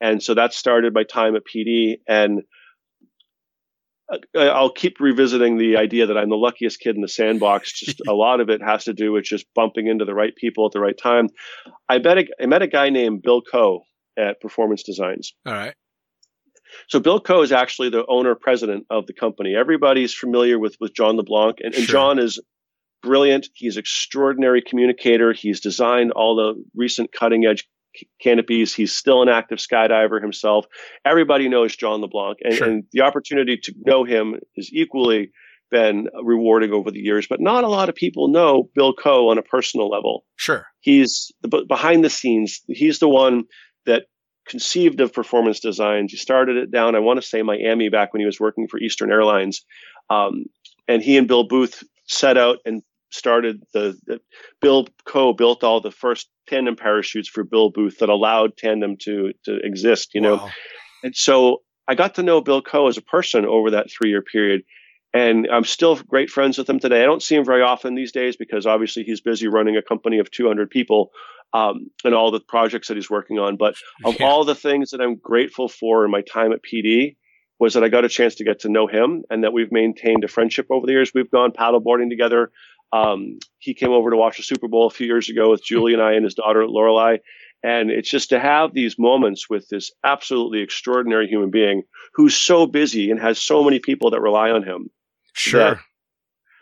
And 0.00 0.22
so 0.22 0.34
that 0.34 0.52
started 0.52 0.92
my 0.94 1.04
time 1.04 1.34
at 1.36 1.42
PD. 1.44 1.98
And 2.06 2.42
I'll 4.36 4.72
keep 4.72 5.00
revisiting 5.00 5.58
the 5.58 5.76
idea 5.76 6.06
that 6.06 6.16
I'm 6.16 6.30
the 6.30 6.36
luckiest 6.36 6.80
kid 6.80 6.96
in 6.96 7.02
the 7.02 7.08
sandbox. 7.08 7.72
Just 7.80 8.00
a 8.08 8.14
lot 8.14 8.40
of 8.40 8.48
it 8.48 8.62
has 8.62 8.84
to 8.84 8.94
do 8.94 9.12
with 9.12 9.24
just 9.24 9.46
bumping 9.54 9.86
into 9.86 10.04
the 10.04 10.14
right 10.14 10.34
people 10.34 10.66
at 10.66 10.72
the 10.72 10.80
right 10.80 10.96
time. 10.96 11.28
I 11.88 11.98
bet 11.98 12.18
a, 12.18 12.26
I 12.42 12.46
met 12.46 12.62
a 12.62 12.66
guy 12.66 12.88
named 12.90 13.22
Bill 13.22 13.42
Coe 13.42 13.82
at 14.18 14.40
Performance 14.40 14.82
Designs. 14.82 15.34
All 15.46 15.52
right. 15.52 15.74
So 16.88 17.00
Bill 17.00 17.20
Coe 17.20 17.42
is 17.42 17.52
actually 17.52 17.90
the 17.90 18.04
owner 18.08 18.34
president 18.34 18.86
of 18.90 19.06
the 19.06 19.14
company. 19.14 19.54
Everybody's 19.54 20.14
familiar 20.14 20.58
with 20.58 20.76
with 20.80 20.94
John 20.94 21.16
LeBlanc, 21.16 21.58
and, 21.62 21.74
and 21.74 21.84
Sure. 21.84 21.92
John 21.92 22.18
is 22.18 22.40
brilliant. 23.02 23.48
He's 23.54 23.76
extraordinary 23.76 24.62
communicator. 24.62 25.32
He's 25.32 25.60
designed 25.60 26.12
all 26.12 26.36
the 26.36 26.64
recent 26.74 27.12
cutting 27.12 27.46
edge 27.46 27.66
canopies. 28.20 28.74
He's 28.74 28.94
still 28.94 29.22
an 29.22 29.28
active 29.28 29.58
skydiver 29.58 30.20
himself. 30.22 30.66
Everybody 31.04 31.48
knows 31.48 31.76
John 31.76 32.00
LeBlanc, 32.00 32.38
and, 32.42 32.54
Sure. 32.54 32.68
and 32.68 32.84
the 32.92 33.00
opportunity 33.02 33.56
to 33.64 33.74
know 33.84 34.04
him 34.04 34.36
is 34.56 34.70
equally 34.72 35.30
been 35.70 36.08
rewarding 36.22 36.72
over 36.72 36.90
the 36.90 37.00
years. 37.00 37.26
But 37.28 37.40
not 37.40 37.64
a 37.64 37.68
lot 37.68 37.88
of 37.88 37.94
people 37.94 38.28
know 38.28 38.70
Bill 38.74 38.94
Coe 38.94 39.28
on 39.30 39.36
a 39.38 39.42
personal 39.42 39.88
level 39.90 40.24
Sure. 40.36 40.66
he's 40.80 41.30
the, 41.42 41.64
behind 41.68 42.02
the 42.04 42.10
scenes 42.10 42.60
he's 42.68 43.00
the 43.00 43.08
one 43.08 43.44
that 43.84 44.04
conceived 44.46 45.00
of 45.02 45.12
performance 45.12 45.60
designs 45.60 46.10
he 46.10 46.16
started 46.16 46.56
it 46.56 46.70
down 46.70 46.94
i 46.94 46.98
want 46.98 47.20
to 47.20 47.26
say 47.26 47.42
miami 47.42 47.90
back 47.90 48.14
when 48.14 48.20
he 48.20 48.24
was 48.24 48.40
working 48.40 48.66
for 48.66 48.78
eastern 48.80 49.12
airlines 49.12 49.62
um, 50.08 50.44
and 50.86 51.02
he 51.02 51.18
and 51.18 51.28
bill 51.28 51.44
booth 51.46 51.82
set 52.06 52.38
out 52.38 52.56
and 52.64 52.82
started 53.10 53.62
the, 53.74 53.94
the 54.06 54.18
bill 54.62 54.88
co 55.04 55.34
built 55.34 55.62
all 55.62 55.82
the 55.82 55.90
first 55.90 56.30
tandem 56.48 56.76
parachutes 56.76 57.28
for 57.28 57.44
bill 57.44 57.70
booth 57.70 57.98
that 57.98 58.08
allowed 58.08 58.56
tandem 58.56 58.96
to 58.98 59.32
to 59.44 59.56
exist 59.62 60.14
you 60.14 60.20
know 60.20 60.36
Wow. 60.36 60.50
and 61.04 61.14
so 61.16 61.62
I 61.90 61.94
got 61.94 62.16
to 62.16 62.22
know 62.22 62.42
Bill 62.42 62.60
Coe 62.60 62.88
as 62.88 62.98
a 62.98 63.02
person 63.02 63.46
over 63.46 63.70
that 63.70 63.86
three 63.90 64.10
year 64.10 64.20
period. 64.20 64.60
And 65.14 65.48
I'm 65.50 65.64
still 65.64 65.96
great 65.96 66.28
friends 66.28 66.58
with 66.58 66.68
him 66.68 66.78
today. 66.78 67.02
I 67.02 67.06
don't 67.06 67.22
see 67.22 67.34
him 67.34 67.46
very 67.46 67.62
often 67.62 67.94
these 67.94 68.12
days 68.12 68.36
because 68.36 68.66
obviously 68.66 69.04
he's 69.04 69.22
busy 69.22 69.48
running 69.48 69.74
a 69.78 69.80
company 69.80 70.18
of 70.18 70.30
200 70.30 70.68
people 70.68 71.08
um, 71.54 71.88
and 72.04 72.14
all 72.14 72.30
the 72.30 72.40
projects 72.40 72.88
that 72.88 72.98
he's 72.98 73.08
working 73.08 73.38
on. 73.38 73.56
But 73.56 73.74
of 74.04 74.16
Yeah. 74.20 74.26
all 74.26 74.44
the 74.44 74.54
things 74.54 74.90
that 74.90 75.00
I'm 75.00 75.16
grateful 75.16 75.66
for 75.66 76.04
in 76.04 76.10
my 76.10 76.20
time 76.20 76.52
at 76.52 76.60
PD 76.62 77.16
was 77.58 77.72
that 77.72 77.82
I 77.82 77.88
got 77.88 78.04
a 78.04 78.08
chance 78.10 78.34
to 78.34 78.44
get 78.44 78.60
to 78.60 78.68
know 78.68 78.86
him 78.86 79.24
and 79.30 79.42
that 79.44 79.54
we've 79.54 79.72
maintained 79.72 80.24
a 80.24 80.28
friendship 80.28 80.66
over 80.70 80.84
the 80.86 80.92
years. 80.92 81.12
We've 81.14 81.30
gone 81.30 81.52
paddleboarding 81.52 82.10
together. 82.10 82.50
Um, 82.92 83.38
he 83.58 83.74
came 83.74 83.90
over 83.90 84.10
to 84.10 84.16
watch 84.16 84.38
the 84.38 84.42
Super 84.42 84.68
Bowl 84.68 84.86
a 84.86 84.90
few 84.90 85.06
years 85.06 85.28
ago 85.28 85.50
with 85.50 85.62
Julie 85.62 85.92
and 85.92 86.02
I 86.02 86.12
and 86.12 86.24
his 86.24 86.34
daughter 86.34 86.62
Lorelai. 86.62 87.18
And 87.62 87.90
it's 87.90 88.08
just 88.08 88.30
to 88.30 88.38
have 88.38 88.72
these 88.72 88.98
moments 88.98 89.50
with 89.50 89.68
this 89.68 89.90
absolutely 90.04 90.60
extraordinary 90.60 91.26
human 91.26 91.50
being 91.50 91.82
who's 92.14 92.36
so 92.36 92.66
busy 92.66 93.10
and 93.10 93.20
has 93.20 93.40
so 93.40 93.64
many 93.64 93.80
people 93.80 94.10
that 94.10 94.20
rely 94.20 94.50
on 94.50 94.62
him. 94.62 94.90
Sure. 95.32 95.80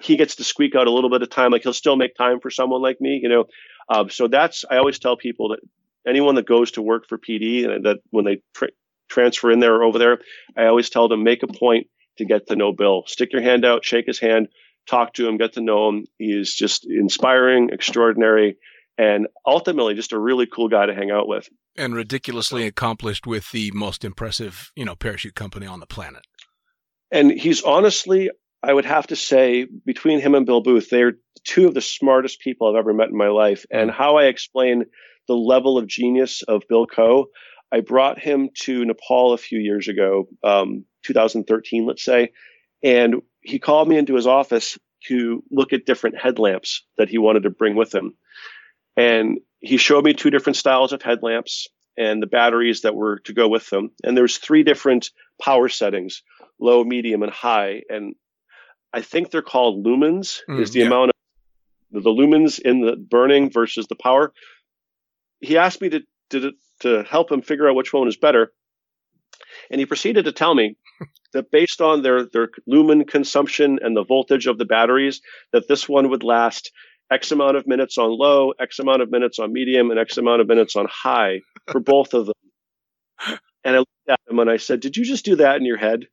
He 0.01 0.17
gets 0.17 0.37
to 0.37 0.45
squeak 0.45 0.75
out 0.75 0.87
a 0.87 0.91
little 0.91 1.11
bit 1.11 1.23
of 1.23 1.31
time. 1.31 1.53
Like 1.53 1.63
he'll 1.63 1.73
still 1.73 1.97
make 1.97 2.15
time 2.15 2.41
for 2.41 2.51
someone 2.51 2.83
like 2.83 3.01
me, 3.01 3.21
you 3.23 3.29
know. 3.29 3.45
Um, 3.89 4.11
so 4.11 4.27
that's 4.27 4.65
I 4.71 4.79
always 4.79 4.99
tell 4.99 5.17
people 5.17 5.51
that 5.51 5.61
anyone 6.07 6.35
that 6.37 6.47
goes 6.47 6.73
to 6.73 6.83
work 6.83 7.07
for 7.09 7.19
PD 7.19 7.69
and 7.69 7.85
that 7.85 7.99
when 8.11 8.25
they 8.25 8.43
tra- 8.55 8.69
transfer 9.09 9.51
in 9.51 9.61
there 9.61 9.75
or 9.75 9.85
over 9.85 9.99
there, 9.99 10.19
I 10.57 10.67
always 10.67 10.91
tell 10.91 11.09
them 11.09 11.23
make 11.23 11.43
a 11.43 11.47
point 11.47 11.89
to 12.19 12.25
get 12.25 12.47
to 12.49 12.57
know 12.57 12.73
Bill. 12.73 13.05
Stick 13.07 13.33
your 13.33 13.43
hand 13.43 13.65
out, 13.65 13.85
shake 13.85 14.07
his 14.07 14.19
hand, 14.19 14.49
talk 14.89 15.15
to 15.15 15.29
him, 15.29 15.37
get 15.37 15.55
to 15.55 15.61
know 15.61 15.89
him. 15.89 16.07
He 16.19 16.27
is 16.27 16.55
just 16.55 16.87
inspiring, 16.89 17.71
extraordinary, 17.73 18.57
and 18.99 19.27
ultimately 19.47 19.95
just 19.95 20.13
a 20.13 20.19
really 20.19 20.47
cool 20.47 20.69
guy 20.69 20.87
to 20.87 20.95
hang 20.95 21.11
out 21.11 21.29
with. 21.29 21.49
and 21.77 21.95
ridiculously 21.95 22.67
accomplished 22.67 23.27
with 23.27 23.51
the 23.53 23.71
most 23.75 24.05
impressive, 24.05 24.73
you 24.75 24.85
know, 24.85 24.97
parachute 24.97 25.35
company 25.35 25.67
on 25.67 25.81
the 25.81 25.87
planet. 25.87 26.27
and 27.11 27.31
he's 27.31 27.63
honestly, 27.63 28.31
I 28.63 28.73
would 28.73 28.87
have 28.87 29.07
to 29.09 29.17
say, 29.17 29.67
between 29.85 30.21
him 30.21 30.35
and 30.35 30.47
Bill 30.47 30.63
Booth, 30.63 30.89
they're 30.91 31.19
two 31.45 31.67
of 31.69 31.75
the 31.75 31.81
smartest 31.81 32.41
people 32.41 32.69
I've 32.69 32.79
ever 32.79 32.93
met 32.95 33.11
in 33.11 33.17
my 33.17 33.29
life. 33.29 33.65
And 33.71 33.91
how 33.91 34.17
I 34.17 34.25
explain 34.25 34.85
the 35.29 35.35
level 35.35 35.79
of 35.79 35.87
genius 35.87 36.43
of 36.43 36.63
Bill 36.69 36.87
Coe, 36.87 37.27
I 37.71 37.81
brought 37.81 38.19
him 38.19 38.49
to 38.63 38.85
Nepal 38.85 39.35
a 39.35 39.39
few 39.39 39.59
years 39.59 39.89
ago, 39.89 40.29
um, 40.43 40.85
2013, 41.05 41.87
let's 41.87 42.05
say, 42.05 42.33
and 42.83 43.17
he 43.47 43.59
called 43.59 43.89
me 43.89 43.97
into 43.97 44.15
his 44.15 44.27
office 44.27 44.77
to 45.07 45.43
look 45.51 45.73
at 45.73 45.87
different 45.87 46.19
headlamps 46.19 46.85
that 46.99 47.09
he 47.09 47.19
wanted 47.19 47.45
to 47.45 47.51
bring 47.51 47.77
with 47.77 47.95
him. 47.95 48.15
And 48.97 49.39
he 49.61 49.77
showed 49.77 50.05
me 50.05 50.15
two 50.15 50.31
different 50.31 50.57
styles 50.57 50.93
of 50.93 51.03
headlamps 51.03 51.69
and 51.97 52.23
the 52.23 52.27
batteries 52.27 52.83
that 52.83 52.95
were 52.95 53.21
to 53.21 53.33
go 53.33 53.49
with 53.49 53.71
them. 53.71 53.91
And 54.03 54.17
there's 54.17 54.39
three 54.39 54.65
different 54.65 55.11
power 55.41 55.69
settings 55.69 56.23
low, 56.59 56.83
medium, 56.83 57.23
and 57.23 57.33
high. 57.33 57.83
And 57.89 58.15
I 58.93 59.03
think 59.03 59.31
they're 59.31 59.43
called 59.43 59.85
lumens, 59.85 60.41
Mm, 60.49 60.61
is 60.61 60.73
the 60.73 60.81
yeah. 60.81 60.87
amount 60.87 61.11
of 61.95 62.03
the, 62.03 62.11
lumens 62.11 62.59
in 62.59 62.81
the 62.81 62.97
burning 62.97 63.51
versus 63.51 63.87
the 63.87 63.95
power. 63.95 64.33
He 65.41 65.57
asked 65.59 65.81
me 65.81 65.91
to, 65.91 66.01
to 66.31 66.53
to 66.81 67.03
help 67.05 67.31
him 67.31 67.43
figure 67.43 67.69
out 67.69 67.77
which 67.77 67.93
one 67.93 68.09
is 68.09 68.17
better, 68.17 68.53
and 69.71 69.79
he 69.79 69.87
proceeded 69.87 70.25
to 70.25 70.33
tell 70.33 70.55
me 70.55 70.77
that 71.33 71.51
based 71.51 71.81
on 71.81 72.03
their 72.03 72.25
their 72.25 72.49
lumen 72.67 73.05
consumption 73.05 73.79
and 73.83 73.97
the 73.97 74.05
voltage 74.05 74.47
of 74.47 74.59
the 74.59 74.65
batteries, 74.65 75.21
that 75.53 75.69
this 75.69 75.89
one 75.89 76.11
would 76.11 76.23
last 76.23 76.73
X 77.11 77.31
amount 77.31 77.57
of 77.57 77.67
minutes 77.67 77.99
on 77.99 78.11
low, 78.11 78.53
X 78.61 78.79
amount 78.79 79.03
of 79.03 79.11
minutes 79.11 79.39
on 79.39 79.53
medium, 79.53 79.91
and 79.91 79.99
X 79.99 80.17
amount 80.17 80.41
of 80.41 80.49
minutes 80.49 80.77
on 80.77 80.87
high 80.91 81.41
for 81.71 81.81
both 81.81 82.15
of 82.15 82.27
them. 82.27 83.39
And 83.65 83.75
I 83.75 83.79
looked 83.79 83.91
at 84.09 84.21
him 84.29 84.39
and 84.39 84.51
I 84.51 84.57
said, 84.57 84.81
Did 84.81 84.97
you 84.97 85.05
just 85.05 85.25
do 85.25 85.37
that 85.37 85.57
in 85.57 85.65
your 85.65 85.79
head? 85.79 86.07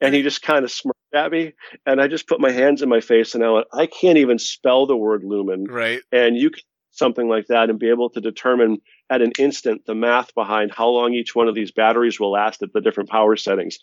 And 0.00 0.14
he 0.14 0.22
just 0.22 0.42
kind 0.42 0.64
of 0.64 0.70
smirked 0.70 0.98
at 1.14 1.32
me. 1.32 1.54
And 1.86 2.00
I 2.00 2.06
just 2.06 2.28
put 2.28 2.40
my 2.40 2.50
hands 2.50 2.82
in 2.82 2.88
my 2.88 3.00
face 3.00 3.34
and 3.34 3.42
I 3.42 3.50
went, 3.50 3.66
I 3.72 3.86
can't 3.86 4.18
even 4.18 4.38
spell 4.38 4.86
the 4.86 4.96
word 4.96 5.22
lumen. 5.24 5.64
Right. 5.64 6.02
And 6.12 6.36
you 6.36 6.50
can 6.50 6.62
something 6.96 7.28
like 7.28 7.46
that 7.48 7.70
and 7.70 7.78
be 7.78 7.90
able 7.90 8.10
to 8.10 8.20
determine 8.20 8.78
at 9.08 9.22
an 9.22 9.32
instant 9.38 9.86
the 9.86 9.94
math 9.94 10.34
behind 10.34 10.72
how 10.72 10.88
long 10.88 11.14
each 11.14 11.34
one 11.34 11.48
of 11.48 11.54
these 11.54 11.70
batteries 11.70 12.18
will 12.18 12.32
last 12.32 12.62
at 12.62 12.72
the 12.72 12.80
different 12.80 13.08
power 13.08 13.36
settings. 13.36 13.78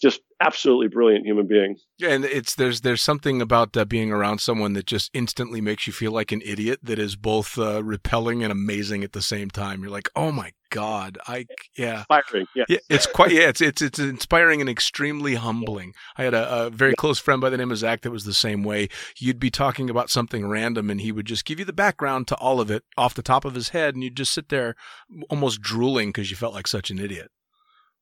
Just 0.00 0.20
absolutely 0.40 0.88
brilliant 0.88 1.24
human 1.24 1.46
being. 1.46 1.76
Yeah, 1.98 2.10
and 2.10 2.24
it's 2.24 2.54
there's 2.54 2.82
there's 2.82 3.02
something 3.02 3.40
about 3.40 3.76
uh, 3.76 3.84
being 3.84 4.12
around 4.12 4.40
someone 4.40 4.74
that 4.74 4.86
just 4.86 5.10
instantly 5.14 5.60
makes 5.60 5.86
you 5.86 5.92
feel 5.92 6.12
like 6.12 6.32
an 6.32 6.42
idiot 6.44 6.80
that 6.82 6.98
is 6.98 7.16
both 7.16 7.58
uh, 7.58 7.82
repelling 7.82 8.42
and 8.42 8.52
amazing 8.52 9.04
at 9.04 9.12
the 9.12 9.22
same 9.22 9.50
time. 9.50 9.82
You're 9.82 9.90
like, 9.90 10.10
oh 10.14 10.32
my 10.32 10.52
god, 10.70 11.18
I 11.26 11.46
yeah, 11.76 12.04
Inspiring. 12.10 12.46
Yeah. 12.54 12.64
yeah, 12.68 12.78
it's 12.88 13.06
quite 13.06 13.32
yeah, 13.32 13.48
it's 13.48 13.60
it's 13.60 13.82
it's 13.82 13.98
inspiring 13.98 14.60
and 14.60 14.68
extremely 14.70 15.34
humbling. 15.34 15.94
I 16.16 16.24
had 16.24 16.34
a, 16.34 16.66
a 16.66 16.70
very 16.70 16.94
close 16.94 17.18
friend 17.18 17.40
by 17.40 17.50
the 17.50 17.56
name 17.56 17.70
of 17.70 17.78
Zach 17.78 18.02
that 18.02 18.10
was 18.10 18.24
the 18.24 18.34
same 18.34 18.62
way. 18.64 18.88
You'd 19.18 19.40
be 19.40 19.50
talking 19.50 19.90
about 19.90 20.10
something 20.10 20.48
random, 20.48 20.90
and 20.90 21.00
he 21.00 21.12
would 21.12 21.26
just 21.26 21.44
give 21.44 21.58
you 21.58 21.64
the 21.64 21.72
background 21.72 22.28
to 22.28 22.36
all 22.36 22.60
of 22.60 22.70
it 22.70 22.84
off 22.96 23.14
the 23.14 23.22
top 23.22 23.44
of 23.44 23.54
his 23.54 23.70
head, 23.70 23.94
and 23.94 24.04
you'd 24.04 24.16
just 24.16 24.32
sit 24.32 24.48
there 24.48 24.74
almost 25.30 25.60
drooling 25.60 26.10
because 26.10 26.30
you 26.30 26.36
felt 26.36 26.54
like 26.54 26.66
such 26.66 26.90
an 26.90 26.98
idiot. 26.98 27.30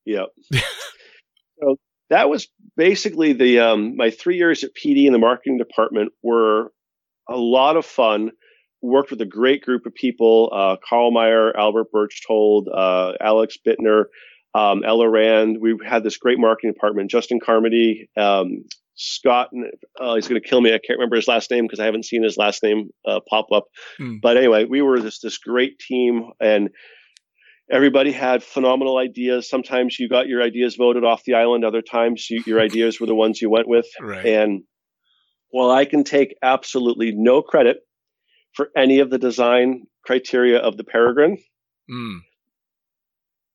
Yeah. 0.04 0.26
so 0.52 1.76
that 2.10 2.28
was 2.28 2.48
basically 2.76 3.32
the 3.32 3.60
um, 3.60 3.96
my 3.96 4.10
three 4.10 4.36
years 4.36 4.64
at 4.64 4.70
PD 4.74 5.06
in 5.06 5.12
the 5.12 5.18
marketing 5.18 5.58
department 5.58 6.12
were 6.22 6.72
a 7.28 7.36
lot 7.36 7.76
of 7.76 7.84
fun. 7.84 8.30
Worked 8.86 9.10
with 9.10 9.20
a 9.20 9.26
great 9.26 9.62
group 9.62 9.84
of 9.86 9.94
people: 9.94 10.50
uh, 10.52 10.76
Carl 10.88 11.10
Meyer, 11.10 11.56
Albert 11.56 11.88
Birchtold, 11.92 12.66
uh, 12.72 13.14
Alex 13.20 13.58
Bittner, 13.66 14.04
um, 14.54 14.84
Ella 14.84 15.08
Rand. 15.08 15.58
We 15.60 15.76
had 15.84 16.04
this 16.04 16.16
great 16.16 16.38
marketing 16.38 16.72
department: 16.72 17.10
Justin 17.10 17.40
Carmody, 17.40 18.08
um, 18.16 18.64
Scott. 18.94 19.50
Uh, 19.98 20.14
he's 20.14 20.28
going 20.28 20.40
to 20.40 20.48
kill 20.48 20.60
me. 20.60 20.70
I 20.70 20.78
can't 20.78 20.98
remember 20.98 21.16
his 21.16 21.26
last 21.26 21.50
name 21.50 21.64
because 21.64 21.80
I 21.80 21.84
haven't 21.84 22.04
seen 22.04 22.22
his 22.22 22.36
last 22.36 22.62
name 22.62 22.90
uh, 23.04 23.20
pop 23.28 23.46
up. 23.52 23.64
Hmm. 23.98 24.16
But 24.22 24.36
anyway, 24.36 24.64
we 24.64 24.82
were 24.82 25.00
this 25.00 25.18
this 25.18 25.38
great 25.38 25.78
team, 25.80 26.30
and 26.40 26.70
everybody 27.70 28.12
had 28.12 28.42
phenomenal 28.42 28.98
ideas. 28.98 29.48
Sometimes 29.48 29.98
you 29.98 30.08
got 30.08 30.28
your 30.28 30.42
ideas 30.42 30.76
voted 30.76 31.04
off 31.04 31.24
the 31.24 31.34
island. 31.34 31.64
Other 31.64 31.82
times 31.82 32.28
you, 32.30 32.42
your 32.46 32.60
ideas 32.60 33.00
were 33.00 33.06
the 33.06 33.14
ones 33.14 33.42
you 33.42 33.50
went 33.50 33.68
with. 33.68 33.86
Right. 34.00 34.24
And 34.24 34.62
while 35.50 35.70
I 35.70 35.84
can 35.84 36.04
take 36.04 36.36
absolutely 36.42 37.12
no 37.12 37.42
credit 37.42 37.78
for 38.56 38.70
any 38.76 38.98
of 39.00 39.10
the 39.10 39.18
design 39.18 39.86
criteria 40.04 40.58
of 40.58 40.76
the 40.76 40.84
Peregrine, 40.84 41.38
Mm, 41.88 42.18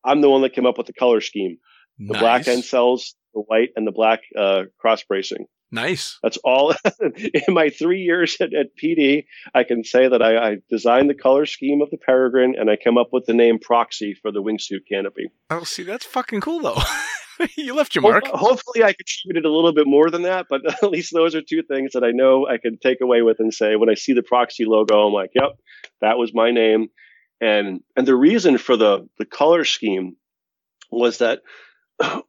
I'm 0.05 0.21
the 0.21 0.29
one 0.29 0.41
that 0.43 0.53
came 0.53 0.65
up 0.65 0.77
with 0.77 0.87
the 0.87 0.93
color 0.93 1.19
scheme: 1.19 1.57
the 1.99 2.17
black 2.17 2.45
nice. 2.45 2.47
end 2.47 2.63
cells, 2.63 3.15
the 3.33 3.41
white, 3.41 3.69
and 3.75 3.85
the 3.85 3.91
black 3.91 4.21
uh, 4.37 4.63
cross 4.79 5.03
bracing. 5.03 5.47
Nice. 5.73 6.17
That's 6.21 6.37
all. 6.43 6.73
In 7.47 7.53
my 7.53 7.69
three 7.69 8.01
years 8.01 8.35
at, 8.41 8.53
at 8.53 8.67
PD, 8.81 9.25
I 9.53 9.63
can 9.63 9.83
say 9.85 10.07
that 10.07 10.21
I, 10.21 10.37
I 10.51 10.57
designed 10.69 11.09
the 11.09 11.13
color 11.13 11.45
scheme 11.45 11.81
of 11.81 11.89
the 11.89 11.97
Peregrine, 11.97 12.55
and 12.57 12.69
I 12.69 12.75
came 12.75 12.97
up 12.97 13.09
with 13.13 13.25
the 13.25 13.33
name 13.33 13.57
Proxy 13.59 14.13
for 14.13 14.31
the 14.31 14.41
wingsuit 14.43 14.81
canopy. 14.89 15.31
Oh, 15.49 15.63
see, 15.63 15.83
that's 15.83 16.05
fucking 16.05 16.41
cool 16.41 16.59
though. 16.59 16.77
you 17.57 17.73
left 17.75 17.95
your 17.95 18.01
mark. 18.01 18.25
Hopefully, 18.27 18.83
I 18.83 18.93
contributed 18.93 19.45
a 19.45 19.51
little 19.53 19.73
bit 19.73 19.87
more 19.87 20.09
than 20.09 20.23
that, 20.23 20.47
but 20.49 20.61
at 20.83 20.89
least 20.89 21.13
those 21.13 21.35
are 21.35 21.41
two 21.41 21.63
things 21.63 21.93
that 21.93 22.03
I 22.03 22.11
know 22.11 22.47
I 22.47 22.57
can 22.57 22.77
take 22.77 23.01
away 23.01 23.21
with 23.21 23.39
and 23.39 23.53
say 23.53 23.75
when 23.75 23.89
I 23.89 23.95
see 23.95 24.13
the 24.13 24.23
proxy 24.23 24.65
logo, 24.65 25.07
I'm 25.07 25.13
like, 25.13 25.31
"Yep, 25.35 25.57
that 26.01 26.17
was 26.17 26.33
my 26.33 26.51
name." 26.51 26.89
And 27.39 27.81
and 27.95 28.07
the 28.07 28.15
reason 28.15 28.57
for 28.57 28.77
the 28.77 29.07
the 29.17 29.25
color 29.25 29.65
scheme 29.65 30.15
was 30.91 31.17
that 31.19 31.41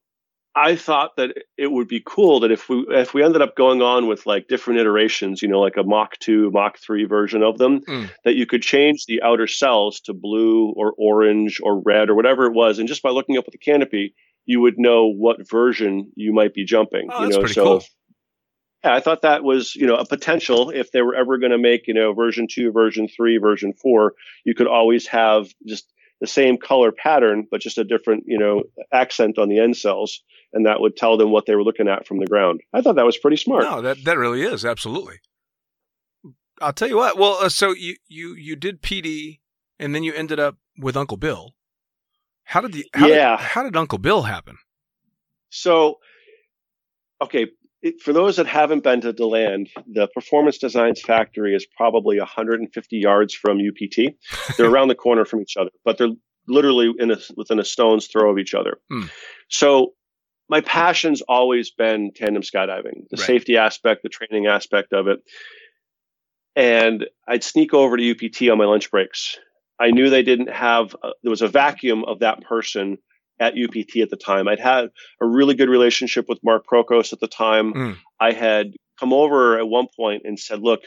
I 0.54 0.76
thought 0.76 1.16
that 1.16 1.30
it 1.56 1.72
would 1.72 1.88
be 1.88 2.02
cool 2.04 2.40
that 2.40 2.50
if 2.50 2.68
we 2.68 2.84
if 2.90 3.14
we 3.14 3.24
ended 3.24 3.40
up 3.40 3.56
going 3.56 3.80
on 3.80 4.06
with 4.06 4.26
like 4.26 4.48
different 4.48 4.80
iterations, 4.80 5.40
you 5.40 5.48
know, 5.48 5.60
like 5.60 5.78
a 5.78 5.82
Mach 5.82 6.18
two, 6.18 6.50
Mach 6.50 6.78
three 6.78 7.04
version 7.04 7.42
of 7.42 7.56
them, 7.56 7.80
Mm. 7.80 8.10
that 8.24 8.34
you 8.34 8.44
could 8.44 8.60
change 8.62 9.06
the 9.06 9.22
outer 9.22 9.46
cells 9.46 10.00
to 10.00 10.12
blue 10.12 10.68
or 10.76 10.92
orange 10.98 11.58
or 11.62 11.80
red 11.80 12.10
or 12.10 12.14
whatever 12.14 12.44
it 12.44 12.52
was, 12.52 12.78
and 12.78 12.86
just 12.86 13.02
by 13.02 13.08
looking 13.08 13.38
up 13.38 13.44
at 13.46 13.52
the 13.52 13.58
canopy, 13.58 14.14
you 14.44 14.60
would 14.60 14.78
know 14.78 15.06
what 15.06 15.48
version 15.48 16.10
you 16.16 16.32
might 16.32 16.54
be 16.54 16.64
jumping. 16.64 17.08
Oh, 17.10 17.20
you 17.20 17.26
that's 17.26 17.36
know, 17.36 17.40
pretty 17.40 17.54
so 17.54 17.64
cool. 17.64 17.84
yeah, 18.84 18.94
I 18.94 19.00
thought 19.00 19.22
that 19.22 19.44
was 19.44 19.74
you 19.74 19.86
know 19.86 19.96
a 19.96 20.06
potential 20.06 20.70
if 20.70 20.92
they 20.92 21.02
were 21.02 21.14
ever 21.14 21.38
going 21.38 21.52
to 21.52 21.58
make 21.58 21.86
you 21.86 21.94
know 21.94 22.12
version 22.12 22.46
two, 22.50 22.72
version 22.72 23.08
three, 23.08 23.38
version 23.38 23.72
four, 23.72 24.14
you 24.44 24.54
could 24.54 24.66
always 24.66 25.06
have 25.08 25.48
just 25.66 25.92
the 26.20 26.26
same 26.26 26.56
color 26.56 26.92
pattern, 26.92 27.46
but 27.50 27.60
just 27.60 27.78
a 27.78 27.84
different 27.84 28.24
you 28.26 28.38
know 28.38 28.62
accent 28.92 29.38
on 29.38 29.48
the 29.48 29.58
end 29.58 29.76
cells, 29.76 30.22
and 30.52 30.66
that 30.66 30.80
would 30.80 30.96
tell 30.96 31.16
them 31.16 31.30
what 31.30 31.46
they 31.46 31.54
were 31.54 31.64
looking 31.64 31.88
at 31.88 32.06
from 32.06 32.18
the 32.18 32.26
ground. 32.26 32.60
I 32.72 32.80
thought 32.80 32.96
that 32.96 33.06
was 33.06 33.18
pretty 33.18 33.36
smart. 33.36 33.64
No, 33.64 33.82
that 33.82 34.04
that 34.04 34.18
really 34.18 34.42
is 34.42 34.64
absolutely. 34.64 35.20
I'll 36.60 36.72
tell 36.72 36.88
you 36.88 36.96
what. 36.96 37.18
Well, 37.18 37.38
uh, 37.40 37.48
so 37.48 37.72
you 37.72 37.96
you 38.08 38.34
you 38.34 38.56
did 38.56 38.82
PD, 38.82 39.40
and 39.78 39.94
then 39.94 40.04
you 40.04 40.12
ended 40.14 40.38
up 40.38 40.56
with 40.78 40.96
Uncle 40.96 41.16
Bill. 41.16 41.54
How 42.44 42.60
did 42.60 42.72
the 42.72 42.86
how 42.94 43.06
Yeah. 43.06 43.36
Did, 43.36 43.40
how 43.46 43.62
did 43.62 43.76
Uncle 43.76 43.98
Bill 43.98 44.22
happen? 44.22 44.56
So, 45.50 45.98
okay, 47.20 47.48
it, 47.82 48.00
for 48.00 48.12
those 48.12 48.36
that 48.36 48.46
haven't 48.46 48.82
been 48.84 49.00
to 49.02 49.12
DeLand, 49.12 49.68
the 49.86 50.08
Performance 50.14 50.58
Designs 50.58 51.00
factory 51.00 51.54
is 51.54 51.66
probably 51.76 52.18
150 52.18 52.96
yards 52.96 53.34
from 53.34 53.58
UPT. 53.58 54.14
They're 54.56 54.70
around 54.70 54.88
the 54.88 54.94
corner 54.94 55.24
from 55.24 55.40
each 55.40 55.56
other, 55.56 55.70
but 55.84 55.98
they're 55.98 56.08
literally 56.48 56.92
in 56.98 57.10
a, 57.10 57.18
within 57.36 57.58
a 57.58 57.64
stone's 57.64 58.06
throw 58.06 58.30
of 58.30 58.38
each 58.38 58.54
other. 58.54 58.78
Hmm. 58.90 59.06
So, 59.48 59.94
my 60.48 60.60
passion's 60.60 61.22
always 61.22 61.70
been 61.70 62.10
tandem 62.14 62.42
skydiving, 62.42 63.08
the 63.10 63.16
Right. 63.16 63.26
safety 63.26 63.56
aspect, 63.56 64.02
the 64.02 64.08
training 64.10 64.46
aspect 64.46 64.92
of 64.92 65.06
it. 65.08 65.20
And 66.54 67.06
I'd 67.26 67.42
sneak 67.44 67.72
over 67.72 67.96
to 67.96 68.10
UPT 68.10 68.50
on 68.50 68.58
my 68.58 68.64
lunch 68.66 68.90
breaks. 68.90 69.38
I 69.82 69.90
knew 69.90 70.10
they 70.10 70.22
didn't 70.22 70.50
have, 70.50 70.94
uh, 71.02 71.10
there 71.22 71.30
was 71.30 71.42
a 71.42 71.48
vacuum 71.48 72.04
of 72.04 72.20
that 72.20 72.42
person 72.42 72.98
at 73.40 73.54
UPT 73.54 73.96
at 73.96 74.10
the 74.10 74.16
time. 74.16 74.46
I'd 74.46 74.60
had 74.60 74.90
a 75.20 75.26
really 75.26 75.54
good 75.54 75.68
relationship 75.68 76.26
with 76.28 76.38
Mark 76.44 76.64
Procos 76.72 77.12
at 77.12 77.18
the 77.18 77.26
time. 77.26 77.74
Mm. 77.74 77.96
I 78.20 78.30
had 78.32 78.74
come 79.00 79.12
over 79.12 79.58
at 79.58 79.66
one 79.66 79.88
point 79.96 80.22
and 80.24 80.38
said, 80.38 80.60
look, 80.60 80.82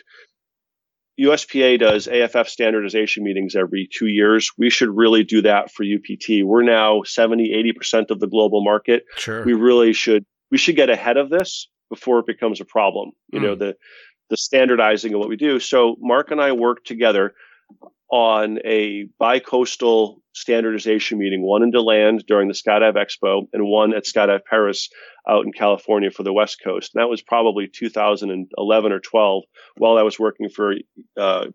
USPA 1.20 1.80
does 1.80 2.08
AFF 2.08 2.48
standardization 2.48 3.26
meetings 3.26 3.56
every 3.56 3.90
two 3.92 4.08
years. 4.08 4.50
We 4.58 4.70
should 4.70 4.96
really 4.96 5.24
do 5.24 5.42
that 5.42 5.72
for 5.72 5.84
UPT. 5.84 6.46
We're 6.46 6.64
now 6.64 7.04
70, 7.04 7.52
80% 7.84 8.12
of 8.12 8.22
the 8.22 8.28
global 8.28 8.64
market. 8.64 9.04
Sure. 9.18 9.44
We 9.44 9.54
really 9.54 9.92
should, 9.92 10.26
we 10.52 10.58
should 10.58 10.78
get 10.78 10.90
ahead 10.90 11.18
of 11.18 11.30
this 11.30 11.68
before 11.90 12.20
it 12.20 12.28
becomes 12.28 12.62
a 12.62 12.66
problem. 12.66 13.12
You 13.32 13.42
know, 13.42 13.56
the, 13.56 13.76
the 14.30 14.38
standardizing 14.38 15.14
of 15.14 15.20
what 15.20 15.30
we 15.30 15.36
do. 15.36 15.60
So 15.60 15.98
Mark 16.00 16.32
and 16.32 16.42
I 16.42 16.54
worked 16.54 16.88
together 16.88 17.34
on 18.12 18.60
a 18.66 19.08
bi-coastal 19.20 20.22
standardization 20.34 21.18
meeting, 21.18 21.42
one 21.42 21.64
in 21.64 21.72
DeLand 21.72 22.26
during 22.28 22.48
the 22.48 22.54
Skydive 22.54 22.96
Expo 22.96 23.48
and 23.54 23.66
one 23.66 23.94
at 23.94 24.06
Skydive 24.06 24.42
Perris 24.50 24.90
out 25.28 25.46
in 25.46 25.52
California 25.52 26.12
for 26.12 26.24
the 26.24 26.34
West 26.34 26.62
Coast. 26.64 26.92
And 26.94 27.02
that 27.02 27.10
was 27.10 27.22
probably 27.22 27.68
2011 27.68 28.92
or 28.92 29.00
12 29.00 29.44
while 29.78 29.98
I 29.98 30.04
was 30.04 30.20
working 30.20 30.50
for 30.50 30.76
uh, 31.18 31.46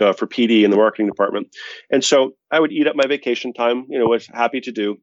uh, 0.00 0.12
for 0.12 0.26
PD 0.26 0.62
in 0.62 0.70
the 0.70 0.76
marketing 0.76 1.06
department. 1.06 1.48
And 1.90 2.04
so 2.04 2.32
I 2.50 2.60
would 2.60 2.72
eat 2.72 2.86
up 2.86 2.96
my 2.96 3.06
vacation 3.06 3.52
time, 3.52 3.86
you 3.88 3.98
know, 3.98 4.06
was 4.06 4.26
happy 4.26 4.60
to 4.62 4.72
do. 4.72 4.96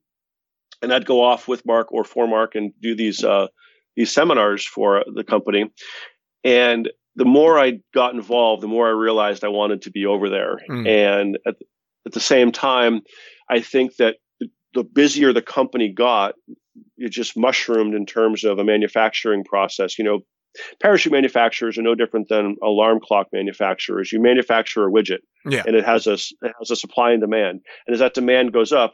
And 0.81 0.93
I'd 0.93 1.05
go 1.05 1.23
off 1.23 1.47
with 1.47 1.65
Mark 1.65 1.91
or 1.91 2.03
for 2.03 2.27
Mark 2.27 2.55
and 2.55 2.71
do 2.81 2.95
these 2.95 3.23
uh, 3.23 3.47
these 3.95 4.13
seminars 4.13 4.65
for 4.65 5.03
the 5.13 5.23
company. 5.23 5.71
And 6.43 6.89
the 7.16 7.26
more 7.26 7.59
I 7.59 7.80
got 7.93 8.13
involved, 8.13 8.61
the 8.61 8.68
more 8.68 8.88
I 8.88 8.91
realized 8.91 9.43
I 9.43 9.49
wanted 9.49 9.84
to 9.84 9.91
be 9.91 10.05
over 10.05 10.30
there. 10.30 10.57
Mm. 10.70 10.88
And 10.88 11.39
at, 11.47 11.55
at 12.05 12.11
the 12.13 12.20
same 12.20 12.51
time, 12.51 13.01
I 13.49 13.61
think 13.61 13.95
that 13.97 14.18
the, 14.39 14.49
the 14.74 14.84
busier 14.84 15.34
the 15.34 15.41
company 15.41 15.91
got, 15.91 16.36
it 16.97 17.09
just 17.09 17.38
mushroomed 17.38 17.95
in 17.95 18.05
terms 18.05 18.43
of 18.43 18.59
a 18.59 18.63
manufacturing 18.63 19.43
process. 19.43 19.97
You 19.97 20.05
know, 20.05 20.20
parachute 20.82 21.13
manufacturers 21.13 21.78
are 21.78 21.82
no 21.84 21.95
different 21.95 22.28
than 22.30 22.57
alarm 22.63 22.99
clock 23.01 23.28
manufacturers. 23.32 24.11
You 24.11 24.22
manufacture 24.22 24.86
a 24.88 24.91
widget, 24.91 25.20
Yeah. 25.45 25.63
and 25.66 25.76
it 25.76 25.86
has 25.86 26.07
a 26.07 26.13
it 26.13 26.53
has 26.59 26.72
a 26.72 26.76
supply 26.76 27.11
and 27.11 27.22
demand. 27.22 27.61
And 27.88 27.93
as 27.93 27.99
that 27.99 28.13
demand 28.13 28.51
goes 28.53 28.72
up, 28.72 28.93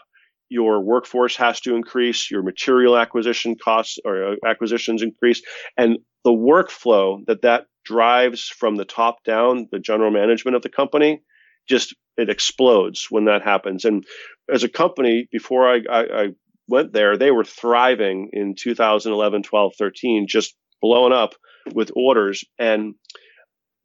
your 0.50 0.82
workforce 0.82 1.36
has 1.38 1.62
to 1.62 1.76
increase, 1.76 2.30
your 2.30 2.44
material 2.44 2.98
acquisition 2.98 3.56
costs 3.64 3.98
or 4.06 4.34
uh, 4.34 4.36
acquisitions 4.46 5.02
increase, 5.02 5.42
and 5.78 5.98
the 6.24 6.32
workflow 6.32 7.20
that 7.26 7.42
that 7.42 7.66
drives 7.84 8.44
from 8.48 8.76
the 8.76 8.86
top 8.86 9.24
down, 9.24 9.68
the 9.72 9.80
general 9.80 10.12
management 10.12 10.56
of 10.56 10.62
the 10.62 10.70
company, 10.70 11.22
just 11.68 11.96
it 12.18 12.30
explodes 12.30 13.08
when 13.10 13.26
that 13.26 13.44
happens. 13.44 13.86
And 13.86 14.06
as 14.52 14.64
a 14.64 14.70
company, 14.70 15.28
before 15.32 15.68
I, 15.68 15.82
I, 15.90 16.24
I 16.24 16.28
went 16.68 16.94
there, 16.94 17.18
they 17.18 17.32
were 17.32 17.44
thriving 17.44 18.30
in 18.34 18.56
2011, 18.56 19.44
12, 19.44 19.74
13, 19.78 20.28
just 20.28 20.56
blowing 20.82 21.14
up 21.14 21.34
with 21.74 21.92
orders. 21.96 22.44
And 22.60 22.96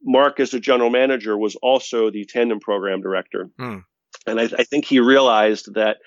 Mark, 0.03 0.39
as 0.39 0.51
the 0.51 0.59
general 0.59 0.89
manager, 0.89 1.37
was 1.37 1.55
also 1.55 2.11
the 2.11 2.25
tandem 2.25 2.59
program 2.59 3.01
director. 3.01 3.49
Hmm. 3.57 3.79
And 4.25 4.39
I, 4.39 4.43
I 4.43 4.63
think 4.63 4.85
he 4.85 4.99
realized 4.99 5.73
that 5.75 5.97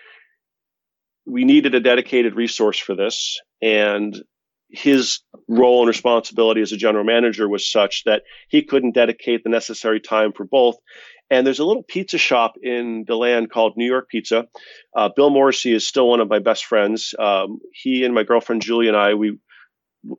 we 1.26 1.44
needed 1.44 1.74
a 1.74 1.80
dedicated 1.80 2.34
resource 2.34 2.78
for 2.78 2.94
this. 2.94 3.38
And 3.62 4.16
his 4.72 5.20
role 5.48 5.80
and 5.80 5.88
responsibility 5.88 6.60
as 6.62 6.72
a 6.72 6.76
general 6.76 7.04
manager 7.04 7.48
was 7.48 7.70
such 7.70 8.04
that 8.04 8.22
he 8.48 8.62
couldn't 8.62 8.92
dedicate 8.94 9.42
the 9.44 9.50
necessary 9.50 10.00
time 10.00 10.32
for 10.32 10.44
both. 10.44 10.76
And 11.32 11.46
there's 11.46 11.58
a 11.60 11.64
little 11.64 11.82
pizza 11.84 12.18
shop 12.18 12.54
in 12.62 13.04
DeLand 13.04 13.50
called 13.50 13.74
New 13.76 13.86
York 13.86 14.08
Pizza. 14.08 14.48
Uh, 14.96 15.10
Bill 15.14 15.30
Morrissey 15.30 15.72
is 15.72 15.86
still 15.86 16.08
one 16.08 16.20
of 16.20 16.28
my 16.28 16.40
best 16.40 16.64
friends. 16.64 17.14
Um, 17.18 17.60
he 17.72 18.04
and 18.04 18.14
my 18.14 18.24
girlfriend 18.24 18.62
Julie 18.62 18.88
and 18.88 18.96
I, 18.96 19.14
we 19.14 19.38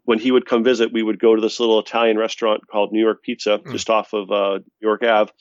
when 0.04 0.20
he 0.20 0.32
would 0.32 0.46
come 0.46 0.64
visit, 0.64 0.94
we 0.94 1.02
would 1.02 1.20
go 1.20 1.36
to 1.36 1.42
this 1.42 1.60
little 1.60 1.80
Italian 1.80 2.18
restaurant 2.18 2.62
called 2.72 2.92
New 2.92 3.02
York 3.02 3.24
Pizza, 3.24 3.58
Mm. 3.58 3.72
just 3.72 3.90
off 3.90 4.14
of 4.14 4.30
uh, 4.32 4.58
New 4.60 4.88
York 4.88 5.04
Ave. 5.04 5.32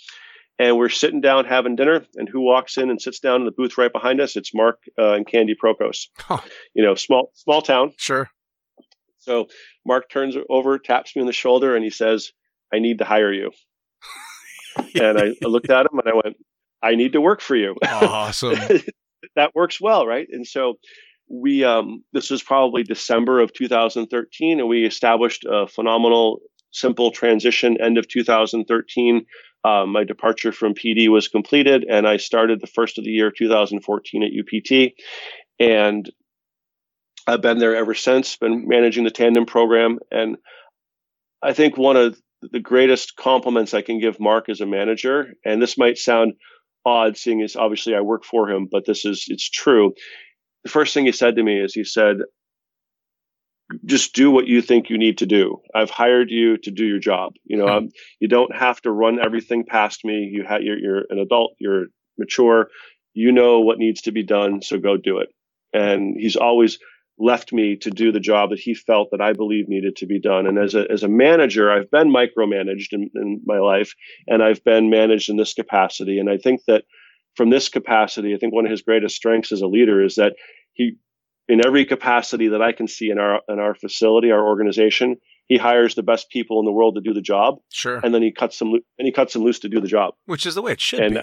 And 0.58 0.76
we're 0.76 0.88
sitting 0.88 1.20
down 1.20 1.44
having 1.44 1.76
dinner, 1.76 2.04
and 2.16 2.28
who 2.28 2.40
walks 2.40 2.76
in 2.76 2.90
and 2.90 3.00
sits 3.00 3.18
down 3.20 3.40
in 3.40 3.44
the 3.46 3.50
booth 3.52 3.76
right 3.78 3.92
behind 3.92 4.20
us? 4.20 4.36
It's 4.36 4.54
Mark 4.54 4.78
uh, 4.98 5.12
and 5.12 5.26
Candy 5.26 5.54
Procos. 5.54 6.06
Huh. 6.18 6.38
You 6.74 6.82
know, 6.84 6.94
small 6.94 7.30
small 7.34 7.62
town. 7.62 7.92
Sure. 7.96 8.30
So 9.20 9.46
Mark 9.86 10.10
turns 10.10 10.36
over, 10.48 10.78
taps 10.78 11.14
me 11.14 11.20
on 11.20 11.26
the 11.26 11.32
shoulder, 11.32 11.74
and 11.74 11.84
he 11.84 11.90
says, 11.90 12.32
"I 12.72 12.78
need 12.78 12.98
to 12.98 13.04
hire 13.04 13.32
you." 13.32 13.52
and 15.00 15.18
I, 15.18 15.34
looked 15.46 15.70
at 15.70 15.86
him 15.86 15.98
and 15.98 16.08
I 16.08 16.14
went, 16.14 16.36
"I 16.82 16.94
need 16.94 17.12
to 17.12 17.20
work 17.20 17.40
for 17.40 17.56
you." 17.56 17.76
Awesome. 17.82 18.58
that 19.36 19.54
works 19.54 19.80
well, 19.80 20.06
right? 20.06 20.26
And 20.30 20.46
so 20.46 20.78
we 21.28 21.64
um, 21.64 22.02
this 22.12 22.30
was 22.30 22.42
probably 22.42 22.82
December 22.82 23.40
of 23.40 23.52
2013, 23.52 24.58
and 24.58 24.68
we 24.68 24.84
established 24.84 25.44
a 25.48 25.66
phenomenal, 25.66 26.40
simple 26.72 27.12
transition. 27.12 27.80
End 27.80 27.98
of 27.98 28.08
2013, 28.08 29.26
um, 29.64 29.90
my 29.90 30.04
departure 30.04 30.52
from 30.52 30.74
PD 30.74 31.08
was 31.08 31.28
completed, 31.28 31.84
and 31.88 32.08
I 32.08 32.16
started 32.16 32.60
the 32.60 32.66
first 32.66 32.98
of 32.98 33.04
the 33.04 33.10
year 33.10 33.30
2014 33.30 34.22
at 34.22 34.30
UPT, 34.30 34.92
and 35.58 36.10
I've 37.30 37.42
been 37.42 37.58
there 37.58 37.76
ever 37.76 37.94
since. 37.94 38.36
Been 38.36 38.66
managing 38.68 39.04
the 39.04 39.10
tandem 39.10 39.46
program, 39.46 39.98
and 40.10 40.36
I 41.42 41.52
think 41.52 41.76
one 41.76 41.96
of 41.96 42.20
the 42.42 42.60
greatest 42.60 43.16
compliments 43.16 43.74
I 43.74 43.82
can 43.82 44.00
give 44.00 44.18
Mark 44.18 44.48
as 44.48 44.60
a 44.60 44.66
manager, 44.66 45.34
and 45.44 45.60
this 45.60 45.78
might 45.78 45.98
sound 45.98 46.34
odd 46.84 47.16
seeing 47.16 47.42
as 47.42 47.56
obviously 47.56 47.94
I 47.94 48.00
work 48.00 48.24
for 48.24 48.48
him, 48.48 48.68
but 48.70 48.86
this 48.86 49.04
is 49.04 49.26
it's 49.28 49.48
true. 49.48 49.92
The 50.64 50.70
first 50.70 50.92
thing 50.94 51.06
he 51.06 51.12
said 51.12 51.36
to 51.36 51.42
me 51.42 51.60
is 51.60 51.74
he 51.74 51.84
said, 51.84 52.16
just 53.84 54.14
do 54.14 54.30
what 54.30 54.46
you 54.46 54.62
think 54.62 54.90
you 54.90 54.98
need 54.98 55.18
to 55.18 55.26
do. 55.26 55.58
I've 55.74 55.90
hired 55.90 56.30
you 56.30 56.56
to 56.58 56.70
do 56.70 56.84
your 56.84 56.98
job. 56.98 57.34
You 57.44 57.56
know, 57.56 57.68
um, 57.68 57.88
you 58.18 58.28
don't 58.28 58.54
have 58.54 58.80
to 58.82 58.90
run 58.90 59.20
everything 59.24 59.64
past 59.64 60.04
me. 60.04 60.28
You 60.32 60.44
ha- 60.46 60.58
you're, 60.60 60.78
you're 60.78 61.04
an 61.08 61.18
adult, 61.18 61.52
you're 61.58 61.86
mature, 62.18 62.68
you 63.14 63.32
know 63.32 63.60
what 63.60 63.78
needs 63.78 64.02
to 64.02 64.12
be 64.12 64.22
done, 64.22 64.62
so 64.62 64.78
go 64.78 64.96
do 64.96 65.18
it. 65.18 65.28
And 65.72 66.16
he's 66.18 66.36
always 66.36 66.78
left 67.20 67.52
me 67.52 67.76
to 67.76 67.90
do 67.90 68.12
the 68.12 68.20
job 68.20 68.50
that 68.50 68.58
he 68.58 68.74
felt 68.74 69.10
that 69.12 69.20
I 69.20 69.32
believe 69.34 69.68
needed 69.68 69.96
to 69.96 70.06
be 70.06 70.18
done. 70.18 70.46
And 70.46 70.58
as 70.58 70.74
a, 70.74 70.90
as 70.90 71.02
a 71.02 71.08
manager, 71.08 71.70
I've 71.70 71.90
been 71.90 72.12
micromanaged 72.12 72.92
in, 72.92 73.10
in 73.14 73.42
my 73.44 73.58
life 73.58 73.94
and 74.26 74.42
I've 74.42 74.64
been 74.64 74.90
managed 74.90 75.28
in 75.28 75.36
this 75.36 75.54
capacity. 75.54 76.18
And 76.18 76.30
I 76.30 76.38
think 76.38 76.62
that 76.66 76.84
from 77.36 77.50
this 77.50 77.68
capacity, 77.68 78.34
I 78.34 78.38
think 78.38 78.54
one 78.54 78.64
of 78.64 78.70
his 78.70 78.82
greatest 78.82 79.16
strengths 79.16 79.52
as 79.52 79.60
a 79.60 79.66
leader 79.66 80.02
is 80.02 80.16
that 80.16 80.34
he, 80.72 80.96
in 81.48 81.64
every 81.64 81.84
capacity 81.84 82.48
that 82.48 82.62
I 82.62 82.72
can 82.72 82.88
see 82.88 83.10
in 83.10 83.18
our, 83.18 83.40
in 83.48 83.58
our 83.58 83.74
facility, 83.74 84.30
our 84.30 84.44
organization, 84.44 85.16
he 85.46 85.58
hires 85.58 85.94
the 85.96 86.02
best 86.02 86.30
people 86.30 86.60
in 86.60 86.64
the 86.64 86.72
world 86.72 86.94
to 86.94 87.00
do 87.00 87.12
the 87.12 87.20
job. 87.20 87.56
Sure. 87.72 88.00
And 88.02 88.14
then 88.14 88.22
he 88.22 88.32
cuts 88.32 88.58
them, 88.58 88.72
and 88.72 89.06
he 89.06 89.12
cuts 89.12 89.32
them 89.32 89.42
loose 89.42 89.58
to 89.60 89.68
do 89.68 89.80
the 89.80 89.88
job. 89.88 90.14
Which 90.26 90.46
is 90.46 90.54
the 90.54 90.62
way 90.62 90.72
it 90.72 90.80
should 90.80 91.00
And 91.00 91.14
be. 91.14 91.20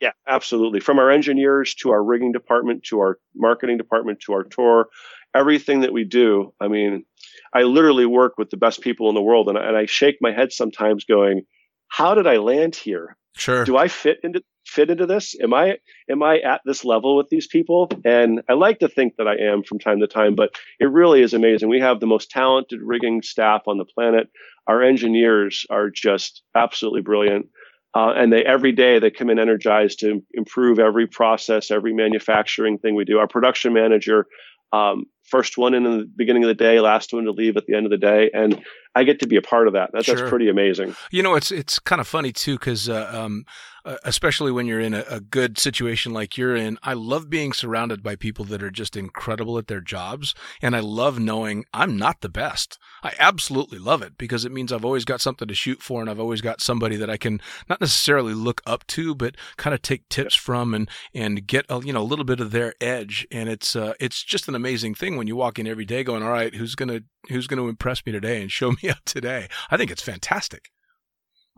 Yeah, 0.00 0.12
absolutely. 0.26 0.80
From 0.80 0.98
our 0.98 1.10
engineers 1.10 1.74
to 1.76 1.90
our 1.90 2.02
rigging 2.02 2.32
department 2.32 2.84
to 2.84 3.00
our 3.00 3.18
marketing 3.34 3.78
department 3.78 4.20
to 4.26 4.32
our 4.32 4.44
tour, 4.44 4.88
everything 5.34 5.80
that 5.80 5.92
we 5.92 6.04
do. 6.04 6.54
I 6.60 6.68
mean, 6.68 7.04
I 7.52 7.62
literally 7.62 8.06
work 8.06 8.38
with 8.38 8.50
the 8.50 8.56
best 8.56 8.80
people 8.80 9.08
in 9.08 9.14
the 9.14 9.22
world, 9.22 9.48
and, 9.48 9.58
I- 9.58 9.66
and 9.66 9.76
I 9.76 9.86
shake 9.86 10.18
my 10.20 10.32
head 10.32 10.52
sometimes, 10.52 11.04
going, 11.04 11.42
"How 11.88 12.14
did 12.14 12.26
I 12.26 12.36
land 12.36 12.76
here? 12.76 13.16
Sure. 13.36 13.64
Do 13.64 13.76
I 13.76 13.88
fit 13.88 14.18
into 14.22 14.42
fit 14.66 14.90
into 14.90 15.06
this? 15.06 15.34
Am 15.40 15.54
I 15.54 15.78
am 16.10 16.22
I 16.22 16.40
at 16.40 16.60
this 16.64 16.84
level 16.84 17.16
with 17.16 17.28
these 17.30 17.46
people?" 17.46 17.88
And 18.04 18.42
I 18.48 18.54
like 18.54 18.80
to 18.80 18.88
think 18.88 19.16
that 19.16 19.28
I 19.28 19.36
am 19.36 19.62
from 19.62 19.78
time 19.78 20.00
to 20.00 20.06
time, 20.06 20.34
but 20.34 20.50
it 20.80 20.90
really 20.90 21.22
is 21.22 21.34
amazing. 21.34 21.68
We 21.68 21.80
have 21.80 22.00
the 22.00 22.06
most 22.06 22.30
talented 22.30 22.80
rigging 22.82 23.22
staff 23.22 23.62
on 23.66 23.78
the 23.78 23.84
planet. 23.84 24.28
Our 24.66 24.82
engineers 24.82 25.66
are 25.70 25.88
just 25.88 26.42
absolutely 26.54 27.00
brilliant. 27.02 27.46
Uh, 27.94 28.12
and 28.16 28.32
they 28.32 28.44
every 28.44 28.72
day 28.72 28.98
they 28.98 29.10
come 29.10 29.30
in 29.30 29.38
energized 29.38 30.00
to 30.00 30.22
improve 30.32 30.78
every 30.78 31.06
process, 31.06 31.70
every 31.70 31.94
manufacturing 31.94 32.78
thing 32.78 32.94
we 32.94 33.04
do. 33.04 33.18
Our 33.18 33.28
production 33.28 33.72
manager, 33.72 34.26
um, 34.72 35.06
first 35.30 35.58
one 35.58 35.74
in 35.74 35.84
the 35.84 36.10
beginning 36.16 36.44
of 36.44 36.48
the 36.48 36.54
day, 36.54 36.80
last 36.80 37.12
one 37.12 37.24
to 37.24 37.32
leave 37.32 37.56
at 37.56 37.66
the 37.66 37.74
end 37.74 37.86
of 37.86 37.90
the 37.90 37.98
day, 37.98 38.30
and 38.32 38.62
I 38.94 39.04
get 39.04 39.20
to 39.20 39.26
be 39.26 39.36
a 39.36 39.42
part 39.42 39.68
of 39.68 39.74
that. 39.74 39.92
That 39.92 40.04
Sure. 40.04 40.16
That's 40.16 40.28
pretty 40.28 40.48
amazing. 40.48 40.96
You 41.10 41.22
know, 41.22 41.34
it's 41.34 41.52
it's 41.52 41.78
kind 41.78 42.00
of 42.00 42.08
funny 42.08 42.32
too, 42.32 42.58
because 42.58 42.88
uh, 42.88 43.10
um, 43.12 43.44
uh, 43.84 43.96
especially 44.04 44.50
when 44.50 44.66
you're 44.66 44.80
in 44.80 44.94
a, 44.94 45.04
a 45.08 45.20
good 45.20 45.58
situation 45.58 46.12
like 46.12 46.36
you're 46.36 46.56
in, 46.56 46.78
I 46.82 46.94
love 46.94 47.30
being 47.30 47.52
surrounded 47.52 48.02
by 48.02 48.16
people 48.16 48.44
that 48.46 48.62
are 48.62 48.70
just 48.70 48.96
incredible 48.96 49.56
at 49.56 49.68
their 49.68 49.80
jobs, 49.80 50.34
and 50.60 50.74
I 50.74 50.80
love 50.80 51.18
knowing 51.18 51.64
I'm 51.72 51.96
not 51.96 52.20
the 52.20 52.28
best. 52.28 52.78
I 53.02 53.14
absolutely 53.18 53.78
love 53.78 54.02
it 54.02 54.18
because 54.18 54.44
it 54.44 54.52
means 54.52 54.72
I've 54.72 54.84
always 54.84 55.04
got 55.04 55.20
something 55.20 55.46
to 55.46 55.54
shoot 55.54 55.80
for, 55.80 56.00
and 56.00 56.10
I've 56.10 56.20
always 56.20 56.40
got 56.40 56.60
somebody 56.60 56.96
that 56.96 57.10
I 57.10 57.16
can 57.16 57.40
not 57.68 57.80
necessarily 57.80 58.34
look 58.34 58.62
up 58.66 58.86
to, 58.88 59.14
but 59.14 59.36
kind 59.56 59.74
of 59.74 59.82
take 59.82 60.08
tips 60.08 60.34
from 60.34 60.74
and 60.74 60.90
and 61.14 61.46
get 61.46 61.66
a, 61.68 61.80
you 61.84 61.92
know 61.92 62.02
a 62.02 62.10
little 62.10 62.24
bit 62.24 62.40
of 62.40 62.50
their 62.50 62.74
edge. 62.80 63.26
And 63.30 63.48
it's 63.48 63.76
uh, 63.76 63.94
it's 64.00 64.24
just 64.24 64.48
an 64.48 64.54
amazing 64.54 64.96
thing 64.96 65.16
when 65.18 65.26
you 65.26 65.36
walk 65.36 65.58
in 65.58 65.66
every 65.66 65.84
day 65.84 66.04
going, 66.04 66.22
all 66.22 66.30
right, 66.30 66.54
who's 66.54 66.74
gonna 66.74 67.00
who's 67.28 67.46
gonna 67.46 67.66
impress 67.66 68.04
me 68.06 68.12
today 68.12 68.40
and 68.40 68.50
show 68.50 68.72
me 68.82 68.88
up 68.88 69.04
today? 69.04 69.48
I 69.70 69.76
think 69.76 69.90
it's 69.90 70.02
fantastic. 70.02 70.70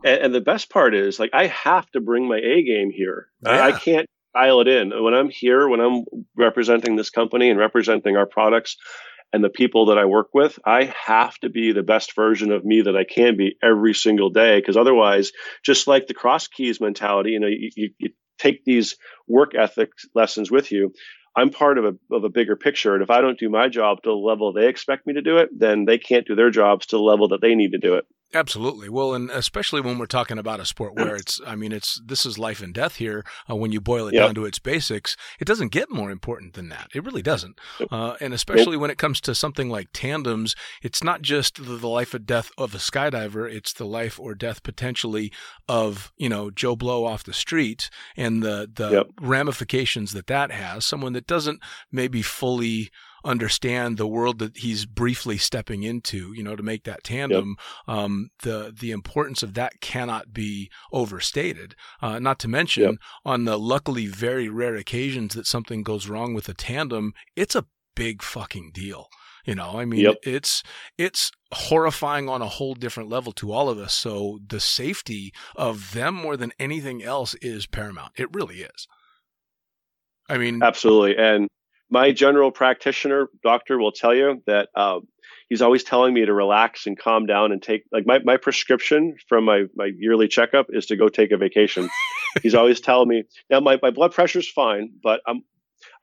And, 0.03 0.21
and 0.21 0.35
the 0.35 0.41
best 0.41 0.69
part 0.69 0.95
is, 0.95 1.19
like, 1.19 1.31
I 1.33 1.47
have 1.47 1.89
to 1.91 2.01
bring 2.01 2.27
my 2.27 2.37
A 2.37 2.63
game 2.63 2.91
here. 2.91 3.27
I, 3.45 3.69
I 3.69 3.71
can't 3.71 4.07
dial 4.33 4.61
it 4.61 4.67
in. 4.67 4.91
When 5.03 5.13
I'm 5.13 5.29
here, 5.29 5.67
when 5.67 5.79
I'm 5.79 6.05
representing 6.35 6.95
this 6.95 7.09
company 7.09 7.49
and 7.49 7.59
representing 7.59 8.17
our 8.17 8.25
products 8.25 8.77
and 9.33 9.43
the 9.43 9.49
people 9.49 9.87
that 9.87 9.97
I 9.97 10.05
work 10.05 10.29
with, 10.33 10.59
I 10.65 10.93
have 11.05 11.37
to 11.39 11.49
be 11.49 11.71
the 11.71 11.83
best 11.83 12.15
version 12.15 12.51
of 12.51 12.65
me 12.65 12.81
that 12.81 12.97
I 12.97 13.03
can 13.03 13.37
be 13.37 13.55
every 13.63 13.93
single 13.93 14.29
day. 14.29 14.59
Because 14.59 14.77
otherwise, 14.77 15.31
just 15.63 15.87
like 15.87 16.07
the 16.07 16.13
cross 16.13 16.47
keys 16.47 16.81
mentality, 16.81 17.31
you 17.31 17.39
know, 17.39 17.47
you, 17.47 17.69
you, 17.75 17.89
you 17.97 18.09
take 18.39 18.65
these 18.65 18.97
work 19.27 19.53
ethic 19.55 19.91
lessons 20.15 20.51
with 20.51 20.71
you. 20.71 20.93
I'm 21.35 21.49
part 21.49 21.77
of 21.77 21.85
a 21.85 22.15
of 22.15 22.23
a 22.23 22.29
bigger 22.29 22.55
picture, 22.55 22.93
and 22.93 23.03
if 23.03 23.09
I 23.09 23.21
don't 23.21 23.39
do 23.39 23.49
my 23.49 23.69
job 23.69 24.03
to 24.03 24.09
the 24.09 24.15
level 24.15 24.51
they 24.53 24.67
expect 24.67 25.07
me 25.07 25.13
to 25.13 25.21
do 25.21 25.37
it, 25.37 25.49
then 25.57 25.85
they 25.85 25.97
can't 25.97 26.27
do 26.27 26.35
their 26.35 26.49
jobs 26.49 26.87
to 26.87 26.97
the 26.97 27.01
level 27.01 27.29
that 27.29 27.41
they 27.41 27.55
need 27.55 27.71
to 27.71 27.77
do 27.77 27.95
it. 27.95 28.05
Absolutely. 28.33 28.87
Well, 28.87 29.13
and 29.13 29.29
especially 29.29 29.81
when 29.81 29.97
we're 29.97 30.05
talking 30.05 30.37
about 30.37 30.61
a 30.61 30.65
sport 30.65 30.95
where 30.95 31.15
it's, 31.17 31.41
I 31.45 31.55
mean, 31.55 31.71
it's, 31.73 31.99
this 32.05 32.25
is 32.25 32.39
life 32.39 32.61
and 32.61 32.73
death 32.73 32.95
here. 32.95 33.25
Uh, 33.49 33.55
when 33.57 33.71
you 33.73 33.81
boil 33.81 34.07
it 34.07 34.13
Yep. 34.13 34.25
down 34.25 34.35
to 34.35 34.45
its 34.45 34.57
basics, 34.59 35.17
it 35.39 35.45
doesn't 35.45 35.71
get 35.73 35.91
more 35.91 36.09
important 36.11 36.53
than 36.53 36.69
that. 36.69 36.87
It 36.95 37.03
really 37.03 37.21
doesn't. 37.21 37.59
Uh, 37.91 38.15
and 38.21 38.33
especially 38.33 38.77
when 38.77 38.89
it 38.89 38.97
comes 38.97 39.19
to 39.21 39.35
something 39.35 39.69
like 39.69 39.89
tandems, 39.91 40.55
it's 40.81 41.03
not 41.03 41.21
just 41.21 41.57
the, 41.57 41.75
the 41.75 41.87
life 41.89 42.13
or 42.13 42.19
death 42.19 42.51
of 42.57 42.73
a 42.73 42.77
skydiver. 42.77 43.51
It's 43.51 43.73
the 43.73 43.85
life 43.85 44.17
or 44.19 44.33
death 44.33 44.63
potentially 44.63 45.31
of, 45.67 46.13
you 46.17 46.29
know, 46.29 46.49
Joe 46.51 46.75
Blow 46.77 47.03
off 47.05 47.23
the 47.25 47.33
street 47.33 47.89
and 48.15 48.41
the, 48.41 48.69
the 48.73 48.91
Yep. 48.91 49.07
ramifications 49.19 50.13
that 50.13 50.27
that 50.27 50.51
has. 50.51 50.85
Someone 50.85 51.13
that 51.13 51.27
doesn't 51.27 51.59
maybe 51.91 52.21
fully 52.21 52.91
understand 53.23 53.97
the 53.97 54.07
world 54.07 54.39
that 54.39 54.57
he's 54.57 54.85
briefly 54.85 55.37
stepping 55.37 55.83
into, 55.83 56.33
you 56.33 56.43
know, 56.43 56.55
to 56.55 56.63
make 56.63 56.83
that 56.83 57.03
tandem 57.03 57.55
um, 57.87 58.29
the 58.43 58.73
the 58.77 58.91
importance 58.91 59.43
of 59.43 59.53
that 59.53 59.81
cannot 59.81 60.33
be 60.33 60.69
overstated. 60.91 61.75
Uh, 62.01 62.19
not 62.19 62.39
to 62.39 62.47
mention, 62.47 62.83
Yep. 62.83 62.95
on 63.25 63.45
the 63.45 63.57
luckily 63.59 64.07
very 64.07 64.49
rare 64.49 64.75
occasions 64.75 65.33
that 65.35 65.47
something 65.47 65.83
goes 65.83 66.07
wrong 66.07 66.33
with 66.33 66.49
a 66.49 66.53
tandem, 66.53 67.13
it's 67.35 67.55
a 67.55 67.65
big 67.95 68.21
fucking 68.21 68.71
deal. 68.73 69.07
You 69.45 69.55
know, 69.55 69.79
I 69.79 69.85
mean, 69.85 70.01
Yep. 70.01 70.17
it's 70.23 70.61
it's 70.97 71.31
horrifying 71.51 72.29
on 72.29 72.41
a 72.41 72.47
whole 72.47 72.75
different 72.75 73.09
level 73.09 73.31
to 73.33 73.51
all 73.51 73.69
of 73.69 73.79
us. 73.79 73.93
So 73.93 74.39
the 74.47 74.59
safety 74.59 75.33
of 75.55 75.93
them 75.93 76.13
more 76.13 76.37
than 76.37 76.51
anything 76.59 77.01
else 77.03 77.33
is 77.41 77.65
paramount. 77.65 78.13
It 78.17 78.29
really 78.33 78.57
is. 78.61 78.87
I 80.29 80.37
mean, 80.37 80.61
Absolutely. 80.63 81.17
And 81.17 81.47
my 81.91 82.11
general 82.11 82.51
practitioner 82.51 83.29
doctor 83.43 83.77
will 83.77 83.91
tell 83.91 84.15
you 84.15 84.41
that, 84.47 84.69
um, 84.75 85.07
he's 85.49 85.61
always 85.61 85.83
telling 85.83 86.13
me 86.13 86.25
to 86.25 86.33
relax 86.33 86.87
and 86.87 86.97
calm 86.97 87.25
down 87.25 87.51
and 87.51 87.61
take 87.61 87.83
like 87.91 88.05
my, 88.07 88.19
my 88.23 88.37
prescription 88.37 89.17
from 89.27 89.43
my, 89.43 89.65
my 89.75 89.91
yearly 89.97 90.29
checkup 90.29 90.67
is 90.69 90.85
to 90.87 90.95
go 90.95 91.09
take 91.09 91.31
a 91.31 91.37
vacation. 91.37 91.89
he's 92.41 92.55
always 92.55 92.79
telling 92.79 93.09
me 93.09 93.23
now 93.49 93.59
my, 93.59 93.77
my 93.81 93.91
blood 93.91 94.13
pressure's 94.13 94.49
fine, 94.49 94.91
but 95.03 95.19
I'm 95.27 95.43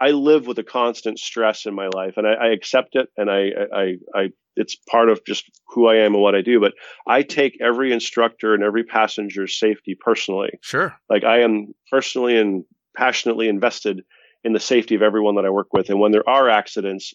I 0.01 0.11
live 0.11 0.47
with 0.47 0.59
a 0.59 0.65
constant 0.65 1.19
stress 1.19 1.65
in 1.65 1.75
my 1.75 1.89
life 1.89 2.15
and 2.17 2.27
I, 2.27 2.33
I 2.33 2.47
accept 2.49 2.95
it 2.95 3.09
and 3.17 3.31
I, 3.31 3.51
I 3.73 3.95
I 4.15 4.29
it's 4.57 4.75
part 4.75 5.09
of 5.09 5.25
just 5.25 5.45
who 5.69 5.87
I 5.87 5.97
am 5.97 6.15
and 6.15 6.23
what 6.23 6.35
I 6.35 6.43
do. 6.43 6.61
But 6.61 6.75
I 7.07 7.23
take 7.23 7.59
every 7.61 7.93
instructor 7.93 8.55
and 8.55 8.63
every 8.63 8.85
passenger's 8.85 9.59
safety 9.59 9.97
personally. 9.99 10.51
Sure. 10.63 10.97
Like 11.09 11.25
I 11.25 11.41
am 11.41 11.75
personally 11.91 12.37
and 12.37 12.65
passionately 12.97 13.49
invested 13.49 14.03
in 14.49 14.53
the 14.55 14.61
safety 14.61 14.95
of 14.95 15.03
everyone 15.03 15.37
that 15.37 15.45
I 15.45 15.51
work 15.51 15.69
with. 15.73 15.91
And 15.91 16.01
when 16.01 16.11
there 16.11 16.29
are 16.29 16.49
accidents, 16.49 17.15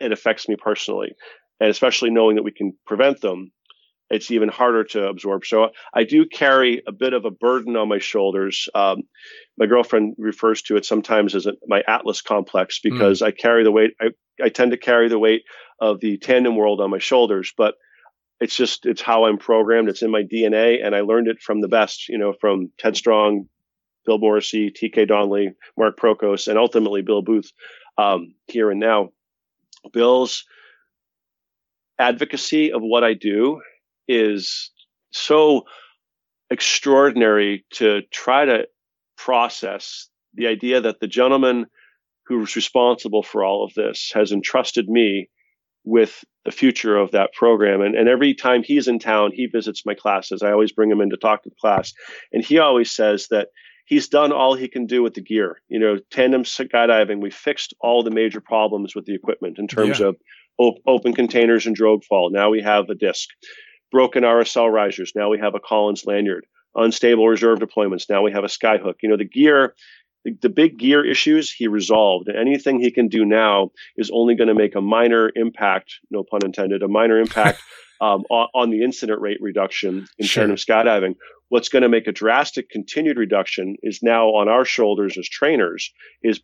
it 0.00 0.12
affects 0.12 0.48
me 0.48 0.56
personally 0.56 1.14
and 1.60 1.70
especially 1.70 2.10
knowing 2.10 2.36
that 2.36 2.42
we 2.42 2.52
can 2.52 2.74
prevent 2.86 3.20
them, 3.20 3.52
it's 4.10 4.30
even 4.30 4.48
harder 4.48 4.84
to 4.84 5.08
absorb. 5.08 5.46
So 5.46 5.70
I 5.94 6.04
do 6.04 6.26
carry 6.26 6.82
a 6.86 6.92
bit 6.92 7.14
of 7.14 7.24
a 7.24 7.30
burden 7.30 7.76
on 7.76 7.88
my 7.88 7.98
shoulders. 7.98 8.68
Um, 8.74 9.04
my 9.56 9.66
girlfriend 9.66 10.14
refers 10.18 10.62
to 10.62 10.76
it 10.76 10.84
sometimes 10.84 11.34
as 11.34 11.46
a, 11.46 11.54
my 11.66 11.82
Atlas 11.88 12.20
complex 12.20 12.80
hmm. 12.82 12.92
because 12.92 13.20
mm. 13.20 13.26
I 13.26 13.30
carry 13.30 13.64
the 13.64 13.72
weight. 13.72 13.92
I, 14.00 14.08
I 14.42 14.48
tend 14.50 14.72
to 14.72 14.76
carry 14.76 15.08
the 15.08 15.18
weight 15.18 15.42
of 15.80 16.00
the 16.00 16.18
tandem 16.18 16.56
world 16.56 16.80
on 16.80 16.90
my 16.90 16.98
shoulders, 16.98 17.52
but 17.56 17.74
it's 18.40 18.56
just 18.56 18.84
it's 18.84 19.00
how 19.00 19.24
I'm 19.24 19.38
programmed. 19.38 19.88
It's 19.88 20.02
in 20.02 20.10
my 20.10 20.22
DNA, 20.22 20.84
and 20.84 20.94
I 20.94 21.00
learned 21.00 21.28
it 21.28 21.40
from 21.40 21.60
the 21.60 21.68
best. 21.68 22.08
You 22.08 22.18
know, 22.18 22.34
from 22.38 22.72
Ted 22.78 22.96
Strong, 22.96 23.48
Bill 24.04 24.18
Morrissey, 24.18 24.70
T.K. 24.70 25.06
Donnelly, 25.06 25.54
Mark 25.78 25.98
Procos, 25.98 26.48
and 26.48 26.58
ultimately 26.58 27.02
Bill 27.02 27.22
Booth 27.22 27.50
um, 27.98 28.34
here 28.46 28.70
and 28.70 28.80
now. 28.80 29.10
Bill's 29.92 30.44
advocacy 31.98 32.72
of 32.72 32.82
what 32.82 33.04
I 33.04 33.14
do 33.14 33.60
is 34.08 34.70
so 35.12 35.64
extraordinary 36.50 37.64
to 37.74 38.02
try 38.10 38.44
to 38.44 38.66
process 39.16 40.08
the 40.34 40.46
idea 40.46 40.80
that 40.80 41.00
the 41.00 41.06
gentleman 41.06 41.66
who's 42.26 42.56
responsible 42.56 43.22
for 43.22 43.44
all 43.44 43.64
of 43.64 43.74
this 43.74 44.10
has 44.14 44.32
entrusted 44.32 44.88
me 44.88 45.28
with 45.84 46.24
the 46.44 46.50
future 46.50 46.96
of 46.96 47.10
that 47.12 47.32
program. 47.34 47.80
And, 47.80 47.94
and 47.94 48.08
every 48.08 48.34
time 48.34 48.62
he's 48.62 48.88
in 48.88 48.98
town, 48.98 49.32
he 49.32 49.46
visits 49.46 49.84
my 49.86 49.94
classes. 49.94 50.42
I 50.42 50.50
always 50.50 50.72
bring 50.72 50.90
him 50.90 51.00
in 51.00 51.10
to 51.10 51.16
talk 51.16 51.42
to 51.42 51.50
the 51.50 51.56
class. 51.60 51.92
And 52.32 52.44
he 52.44 52.58
always 52.58 52.90
says 52.90 53.28
that 53.30 53.48
he's 53.84 54.08
done 54.08 54.32
all 54.32 54.54
he 54.54 54.68
can 54.68 54.86
do 54.86 55.02
with 55.02 55.14
the 55.14 55.22
gear. 55.22 55.60
You 55.68 55.78
know, 55.78 55.98
tandem 56.10 56.44
skydiving, 56.44 57.20
we 57.20 57.30
fixed 57.30 57.74
all 57.80 58.02
the 58.02 58.10
major 58.10 58.40
problems 58.40 58.94
with 58.94 59.04
the 59.04 59.14
equipment 59.14 59.58
in 59.58 59.68
terms 59.68 60.00
yeah. 60.00 60.08
of 60.08 60.16
op- 60.58 60.82
open 60.86 61.14
containers 61.14 61.66
and 61.66 61.76
drogue 61.76 62.04
fall. 62.04 62.30
Now 62.30 62.50
we 62.50 62.62
have 62.62 62.88
a 62.88 62.94
disc. 62.94 63.28
Broken 63.92 64.24
RSL 64.24 64.72
risers. 64.72 65.12
Now 65.14 65.30
we 65.30 65.38
have 65.38 65.54
a 65.54 65.60
Collins 65.60 66.04
lanyard. 66.06 66.46
Unstable 66.74 67.28
reserve 67.28 67.60
deployments. 67.60 68.08
Now 68.08 68.22
we 68.22 68.32
have 68.32 68.44
a 68.44 68.48
skyhook. 68.48 68.94
You 69.02 69.10
know, 69.10 69.16
the 69.16 69.24
gear, 69.24 69.74
the, 70.24 70.32
the 70.42 70.48
big 70.48 70.78
gear 70.78 71.04
issues 71.08 71.52
he 71.52 71.68
resolved. 71.68 72.28
Anything 72.28 72.80
he 72.80 72.90
can 72.90 73.08
do 73.08 73.24
now 73.24 73.70
is 73.96 74.10
only 74.12 74.34
going 74.34 74.48
to 74.48 74.54
make 74.54 74.74
a 74.74 74.80
minor 74.80 75.30
impact, 75.36 75.94
no 76.10 76.24
pun 76.28 76.40
intended, 76.44 76.82
a 76.82 76.88
minor 76.88 77.20
impact 77.20 77.60
um, 78.00 78.24
on, 78.30 78.48
on, 78.54 78.70
the 78.70 78.82
incident 78.82 79.20
rate 79.20 79.38
reduction 79.40 80.08
in 80.18 80.26
sure. 80.26 80.42
tandem 80.42 80.56
skydiving. 80.56 81.14
What's 81.54 81.68
going 81.68 81.84
to 81.84 81.88
make 81.88 82.08
a 82.08 82.12
drastic 82.12 82.68
continued 82.68 83.16
reduction 83.16 83.76
is 83.80 84.00
now 84.02 84.26
on 84.30 84.48
our 84.48 84.64
shoulders 84.64 85.16
as 85.16 85.28
trainers 85.28 85.94
is 86.20 86.40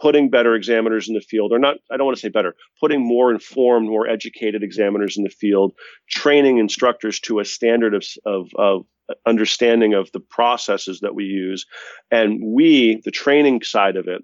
putting 0.00 0.30
better 0.30 0.54
examiners 0.54 1.06
in 1.06 1.14
the 1.14 1.20
field, 1.20 1.52
or 1.52 1.58
not, 1.58 1.76
I 1.92 1.98
don't 1.98 2.06
want 2.06 2.16
to 2.16 2.20
say 2.22 2.30
better, 2.30 2.56
putting 2.80 3.06
more 3.06 3.30
informed, 3.30 3.90
more 3.90 4.08
educated 4.08 4.62
examiners 4.62 5.18
in 5.18 5.22
the 5.22 5.28
field, 5.28 5.74
training 6.08 6.56
instructors 6.56 7.20
to 7.20 7.40
a 7.40 7.44
standard 7.44 7.92
of, 7.92 8.06
of, 8.24 8.48
of 8.56 8.86
understanding 9.26 9.92
of 9.92 10.10
the 10.12 10.20
processes 10.20 11.00
that 11.00 11.14
we 11.14 11.24
use. 11.24 11.66
And 12.10 12.40
we, 12.42 13.02
the 13.04 13.10
training 13.10 13.64
side 13.64 13.96
of 13.96 14.08
it, 14.08 14.22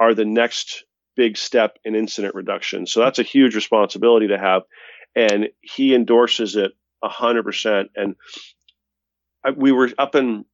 are 0.00 0.14
the 0.14 0.24
next 0.24 0.82
big 1.14 1.36
step 1.36 1.78
in 1.84 1.94
incident 1.94 2.34
reduction. 2.34 2.88
So 2.88 2.98
that's 2.98 3.20
a 3.20 3.22
huge 3.22 3.54
responsibility 3.54 4.26
to 4.26 4.36
have. 4.36 4.62
And 5.14 5.50
he 5.60 5.94
endorses 5.94 6.56
it 6.56 6.72
100%. 7.04 7.86
And 7.94 8.16
we 9.56 9.72
were 9.72 9.90
up 9.98 10.14
in 10.14 10.44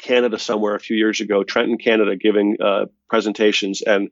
Canada 0.00 0.38
somewhere 0.38 0.74
a 0.74 0.80
few 0.80 0.96
years 0.96 1.20
ago, 1.20 1.44
Trenton, 1.44 1.78
Canada, 1.78 2.16
giving 2.16 2.56
uh, 2.60 2.86
presentations. 3.08 3.82
And 3.82 4.10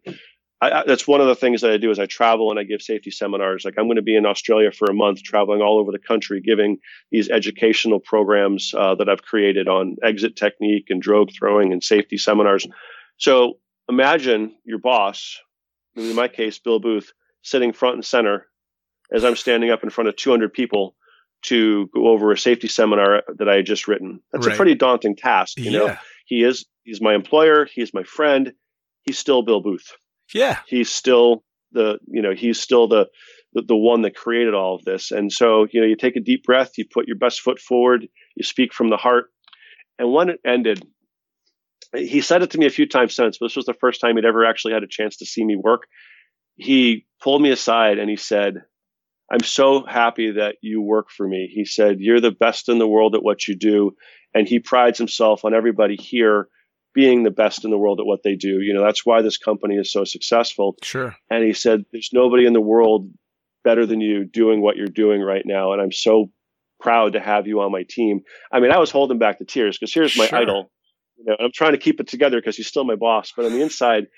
I, 0.61 0.71
I, 0.71 0.85
that's 0.87 1.09
one 1.09 1.21
of 1.21 1.27
the 1.27 1.35
things 1.35 1.63
that 1.63 1.73
I 1.73 1.77
do 1.77 1.91
is 1.91 1.99
I 1.99 2.07
travel 2.07 2.51
and 2.51 2.59
I 2.59 2.63
give 2.63 2.83
safety 2.83 3.11
seminars. 3.11 3.65
Like 3.65 3.75
I'm 3.79 3.87
going 3.87 3.97
to 3.97 4.03
be 4.03 4.17
in 4.17 4.27
Australia 4.27 4.71
for 4.71 4.89
a 4.91 4.95
month, 4.95 5.23
traveling 5.23 5.61
all 5.61 5.79
over 5.79 5.91
the 5.91 5.99
country, 5.99 6.41
giving 6.41 6.79
these 7.11 7.29
educational 7.29 7.99
programs 7.99 8.73
uh, 8.77 8.95
that 8.95 9.09
I've 9.09 9.23
created 9.23 9.69
on 9.69 9.97
exit 10.03 10.37
technique 10.37 10.87
and 10.91 11.03
drogue 11.03 11.31
throwing 11.37 11.73
and 11.73 11.83
safety 11.83 12.17
seminars. 12.17 12.67
So 13.17 13.59
imagine 13.89 14.55
your 14.65 14.79
boss, 14.79 15.39
in 15.97 16.15
my 16.15 16.29
case, 16.29 16.59
Bill 16.59 16.79
Booth, 16.79 17.13
sitting 17.43 17.73
front 17.73 17.97
and 17.97 18.05
center 18.05 18.47
as 19.13 19.25
I'm 19.25 19.37
standing 19.37 19.71
up 19.71 19.83
in 19.83 19.91
front 19.91 20.09
of 20.09 20.17
200 20.17 20.53
people 20.53 20.95
to 21.43 21.89
go 21.95 22.09
over 22.09 22.33
a 22.33 22.39
safety 22.39 22.69
seminar 22.69 23.23
that 23.39 23.49
I 23.49 23.57
had 23.57 23.67
just 23.67 23.89
written. 23.89 24.21
That's 24.33 24.47
right. 24.47 24.55
a 24.55 24.57
pretty 24.57 24.75
daunting 24.75 25.17
task. 25.17 25.59
You 25.59 25.71
yeah. 25.71 25.79
know, 25.79 25.97
he 26.27 26.43
is 26.43 26.65
he's 26.85 27.01
my 27.01 27.15
employer, 27.15 27.67
he's 27.73 27.93
my 27.93 28.05
friend, 28.05 28.53
he's 29.03 29.19
still 29.19 29.43
Bill 29.43 29.61
Booth. 29.61 29.93
Yeah, 30.33 30.59
he's 30.67 30.91
still 30.91 31.45
the 31.73 31.99
you 32.07 32.23
know 32.23 32.33
he's 32.33 32.61
still 32.61 32.89
the, 32.89 33.09
the 33.55 33.63
the 33.63 33.77
one 33.77 34.03
that 34.03 34.15
created 34.15 34.55
all 34.55 34.77
of 34.77 34.85
this. 34.85 35.11
And 35.11 35.33
so 35.33 35.67
you 35.71 35.81
know, 35.81 35.87
you 35.87 35.97
take 35.97 36.17
a 36.17 36.21
deep 36.21 36.45
breath, 36.45 36.73
you 36.79 36.85
put 36.89 37.07
your 37.07 37.19
best 37.19 37.41
foot 37.41 37.59
forward, 37.59 38.07
you 38.37 38.45
speak 38.45 38.73
from 38.73 38.91
the 38.91 38.97
heart. 38.97 39.27
And 39.99 40.13
when 40.13 40.31
it 40.31 40.41
ended, 40.45 40.83
he 41.95 42.21
said 42.21 42.43
it 42.43 42.51
to 42.53 42.59
me 42.59 42.67
a 42.67 42.71
few 42.71 42.89
times 42.89 43.15
since, 43.15 43.39
but 43.39 43.47
this 43.47 43.57
was 43.57 43.67
the 43.67 43.75
first 43.75 44.01
time 44.01 44.17
he'd 44.17 44.25
ever 44.25 44.45
actually 44.45 44.73
had 44.73 44.83
a 44.83 44.89
chance 44.89 45.19
to 45.19 45.27
see 45.27 45.45
me 45.45 45.57
work. 45.57 45.83
He 46.57 47.07
pulled 47.21 47.43
me 47.43 47.51
aside 47.51 47.99
and 47.99 48.09
he 48.09 48.17
said, 48.17 48.63
I'm 49.33 49.43
so 49.43 49.85
happy 49.85 50.33
that 50.33 50.57
you 50.61 50.83
work 50.83 51.11
for 51.11 51.27
me. 51.27 51.51
He 51.53 51.65
said, 51.65 52.01
You're 52.01 52.21
the 52.21 52.31
best 52.31 52.69
in 52.69 52.79
the 52.79 52.87
world 52.87 53.15
at 53.15 53.23
what 53.23 53.49
you 53.49 53.57
do. 53.57 53.97
And 54.35 54.47
he 54.47 54.59
prides 54.59 54.99
himself 54.99 55.45
on 55.45 55.55
everybody 55.55 55.97
here 55.97 56.49
being 56.95 57.23
the 57.23 57.31
best 57.31 57.65
in 57.65 57.71
the 57.71 57.79
world 57.79 58.01
at 58.01 58.07
what 58.07 58.23
they 58.23 58.35
do. 58.35 58.61
You 58.61 58.75
know, 58.75 58.85
that's 58.85 59.07
why 59.07 59.23
this 59.23 59.39
company 59.39 59.77
is 59.77 59.91
so 59.91 60.05
successful. 60.05 60.77
Sure. 60.83 61.17
And 61.31 61.43
he 61.43 61.55
said, 61.55 61.85
There's 61.93 62.11
nobody 62.13 62.47
in 62.47 62.53
the 62.53 62.61
world 62.61 63.11
better 63.65 63.87
than 63.87 64.01
you 64.01 64.25
doing 64.25 64.61
what 64.61 64.77
you're 64.77 64.87
doing 64.87 65.23
right 65.23 65.45
now. 65.47 65.73
And 65.73 65.81
I'm 65.81 65.93
so 65.93 66.31
proud 66.79 67.15
to 67.15 67.21
have 67.21 67.47
you 67.47 67.61
on 67.61 67.73
my 67.73 67.85
team. 67.89 68.21
I 68.53 68.61
mean, 68.61 68.71
I 68.71 68.79
was 68.79 68.91
holding 68.91 69.19
back 69.19 69.39
the 69.39 69.45
tears 69.47 69.79
because 69.79 69.95
here's 69.95 70.19
my 70.19 70.27
sure. 70.27 70.39
idol. 70.41 70.71
You 71.17 71.25
know, 71.27 71.37
I'm 71.41 71.53
trying 71.53 71.73
to 71.73 71.79
keep 71.79 72.01
it 72.01 72.09
together 72.09 72.39
because 72.39 72.57
he's 72.57 72.67
still 72.67 72.85
my 72.85 72.97
boss. 72.97 73.33
But 73.35 73.47
on 73.47 73.53
the 73.53 73.63
inside, 73.63 74.09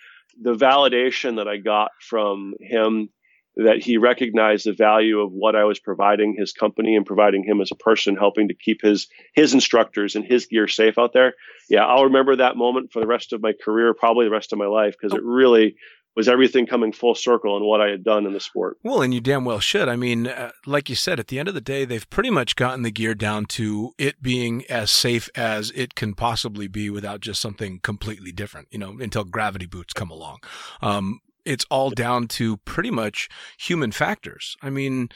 the 0.40 0.54
validation 0.54 1.36
that 1.36 1.46
I 1.46 1.58
got 1.58 1.90
from 2.00 2.54
him 2.60 3.10
that 3.56 3.82
he 3.82 3.98
recognized 3.98 4.66
the 4.66 4.72
value 4.72 5.20
of 5.20 5.32
what 5.32 5.54
I 5.54 5.64
was 5.64 5.78
providing 5.78 6.34
his 6.36 6.52
company 6.52 6.96
and 6.96 7.06
providing 7.06 7.44
him 7.44 7.60
as 7.60 7.70
a 7.70 7.76
person, 7.76 8.16
helping 8.16 8.48
to 8.48 8.54
keep 8.54 8.82
his 8.82 9.08
his 9.34 9.54
instructors 9.54 10.16
and 10.16 10.24
his 10.24 10.46
gear 10.46 10.68
safe 10.68 10.98
out 10.98 11.12
there. 11.12 11.34
Yeah, 11.68 11.84
I'll 11.84 12.04
remember 12.04 12.36
that 12.36 12.56
moment 12.56 12.92
for 12.92 13.00
the 13.00 13.06
rest 13.06 13.32
of 13.32 13.42
my 13.42 13.52
career, 13.52 13.94
probably 13.94 14.26
the 14.26 14.32
rest 14.32 14.52
of 14.52 14.58
my 14.58 14.66
life, 14.66 14.96
because 15.00 15.16
it 15.16 15.22
really 15.22 15.76
was 16.16 16.28
everything 16.28 16.66
coming 16.66 16.92
full 16.92 17.14
circle 17.14 17.56
in 17.56 17.64
what 17.64 17.80
I 17.80 17.88
had 17.88 18.04
done 18.04 18.26
in 18.26 18.32
the 18.32 18.40
sport. 18.40 18.78
Well, 18.82 19.02
and 19.02 19.12
you 19.12 19.20
damn 19.20 19.44
well 19.44 19.60
should. 19.60 19.88
I 19.88 19.96
mean, 19.96 20.28
uh, 20.28 20.52
like 20.64 20.88
you 20.88 20.94
said, 20.94 21.18
at 21.18 21.28
the 21.28 21.38
end 21.38 21.48
of 21.48 21.54
the 21.54 21.60
day, 21.60 21.84
they've 21.84 22.08
pretty 22.08 22.30
much 22.30 22.56
gotten 22.56 22.82
the 22.82 22.92
gear 22.92 23.14
down 23.14 23.46
to 23.46 23.94
it 23.98 24.22
being 24.22 24.64
as 24.66 24.90
safe 24.90 25.28
as 25.34 25.72
it 25.74 25.94
can 25.94 26.14
possibly 26.14 26.68
be 26.68 26.88
without 26.88 27.20
just 27.20 27.40
something 27.40 27.80
completely 27.80 28.30
different, 28.30 28.68
you 28.70 28.78
know, 28.78 28.96
until 29.00 29.24
gravity 29.24 29.66
boots 29.66 29.92
come 29.92 30.10
along. 30.10 30.38
Um, 30.80 31.20
it's 31.44 31.66
all 31.70 31.90
down 31.90 32.28
to 32.28 32.56
pretty 32.58 32.90
much 32.90 33.28
human 33.58 33.92
factors. 33.92 34.56
I 34.62 34.70
mean, 34.70 35.08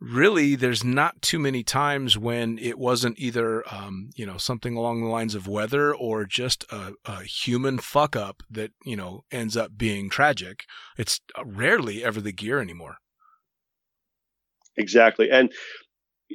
really, 0.00 0.54
there's 0.54 0.84
not 0.84 1.20
too 1.22 1.38
many 1.38 1.62
times 1.62 2.18
when 2.18 2.58
it 2.58 2.78
wasn't 2.78 3.18
either, 3.18 3.64
um, 3.72 4.10
you 4.14 4.26
know, 4.26 4.36
something 4.36 4.76
along 4.76 5.00
the 5.00 5.08
lines 5.08 5.34
of 5.34 5.48
weather 5.48 5.94
or 5.94 6.24
just 6.24 6.64
a, 6.70 6.92
a, 7.04 7.22
human 7.22 7.78
fuck 7.78 8.16
up 8.16 8.42
that, 8.50 8.72
you 8.84 8.96
know, 8.96 9.24
ends 9.30 9.56
up 9.56 9.76
being 9.76 10.10
tragic. 10.10 10.64
It's 10.98 11.20
rarely 11.44 12.04
ever 12.04 12.20
the 12.20 12.32
gear 12.32 12.60
anymore. 12.60 12.96
Exactly. 14.76 15.30
And 15.30 15.52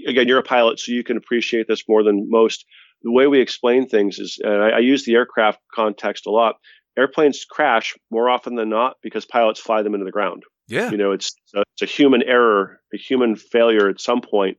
again, 0.08 0.28
you're 0.28 0.40
a 0.40 0.44
pilot, 0.44 0.80
so 0.80 0.92
you 0.92 1.04
can 1.04 1.18
appreciate 1.18 1.68
this 1.68 1.84
more 1.88 2.04
than 2.04 2.30
most. 2.30 2.66
The 3.02 3.12
way 3.12 3.28
we 3.28 3.40
explain 3.40 3.88
things 3.88 4.20
is, 4.20 4.40
and 4.44 4.62
I, 4.62 4.70
I 4.70 4.80
use 4.80 5.06
the 5.06 5.16
aircraft 5.16 5.60
context 5.74 6.26
a 6.26 6.32
lot 6.32 6.56
airplanes 7.00 7.46
crash 7.46 7.96
more 8.12 8.30
often 8.30 8.56
than 8.56 8.70
not 8.70 8.98
because 9.02 9.26
pilots 9.26 9.60
fly 9.60 9.82
them 9.82 9.94
into 9.94 10.06
the 10.06 10.12
ground. 10.12 10.44
Yeah. 10.68 10.92
You 10.92 10.98
know, 10.98 11.12
it's 11.12 11.34
a, 11.56 11.64
it's 11.74 11.82
a 11.82 11.86
human 11.86 12.22
error, 12.24 12.80
a 12.94 12.98
human 12.98 13.36
failure 13.36 13.90
at 13.90 14.00
some 14.00 14.22
point. 14.22 14.58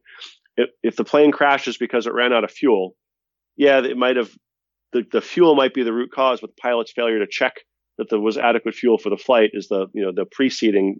If, 0.57 0.71
if 0.83 0.97
the 0.97 1.05
plane 1.05 1.31
crashes 1.31 1.77
because 1.79 2.07
it 2.07 2.15
ran 2.15 2.33
out 2.33 2.45
of 2.45 2.51
fuel, 2.51 2.97
yeah, 3.57 3.81
it 3.85 3.97
might 3.97 4.17
have, 4.17 4.31
the, 4.93 5.07
the 5.13 5.21
fuel 5.21 5.55
might 5.55 5.75
be 5.75 5.85
the 5.85 5.93
root 5.93 6.11
cause, 6.11 6.41
but 6.41 6.51
the 6.51 6.61
pilot's 6.61 6.93
failure 6.93 7.21
to 7.21 7.27
check 7.31 7.61
that 7.99 8.11
there 8.11 8.19
was 8.19 8.37
adequate 8.37 8.75
fuel 8.75 8.99
for 8.99 9.11
the 9.11 9.17
flight 9.17 9.51
is 9.53 9.69
the, 9.69 9.87
you 9.93 10.03
know, 10.03 10.13
the 10.13 10.25
preceding 10.25 10.99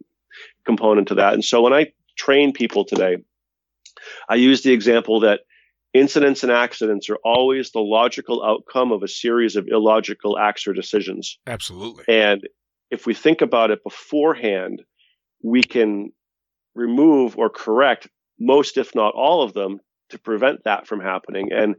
component 0.65 1.09
to 1.09 1.17
that. 1.17 1.35
And 1.35 1.45
so 1.45 1.63
when 1.63 1.73
I 1.73 1.93
train 2.17 2.53
people 2.53 2.85
today, 2.85 3.17
I 4.29 4.37
use 4.37 4.63
the 4.63 4.73
example 4.73 5.21
that 5.21 5.41
incidents 5.93 6.43
and 6.43 6.53
accidents 6.53 7.09
are 7.11 7.19
always 7.25 7.71
the 7.73 7.81
logical 7.81 8.45
outcome 8.45 8.93
of 8.93 9.03
a 9.03 9.09
series 9.09 9.57
of 9.57 9.67
illogical 9.69 10.39
acts 10.39 10.67
or 10.67 10.73
decisions. 10.73 11.39
Absolutely. 11.47 12.05
And 12.09 12.43
if 12.91 13.07
we 13.07 13.15
think 13.15 13.41
about 13.41 13.71
it 13.71 13.83
beforehand, 13.83 14.83
we 15.43 15.63
can 15.63 16.13
remove 16.75 17.37
or 17.37 17.51
correct 17.51 18.09
most, 18.39 18.77
if 18.77 18.95
not 18.95 19.15
all 19.15 19.43
of 19.43 19.53
them, 19.53 19.81
to 20.11 20.19
prevent 20.19 20.65
that 20.65 20.87
from 20.87 21.01
happening. 21.01 21.51
And 21.53 21.77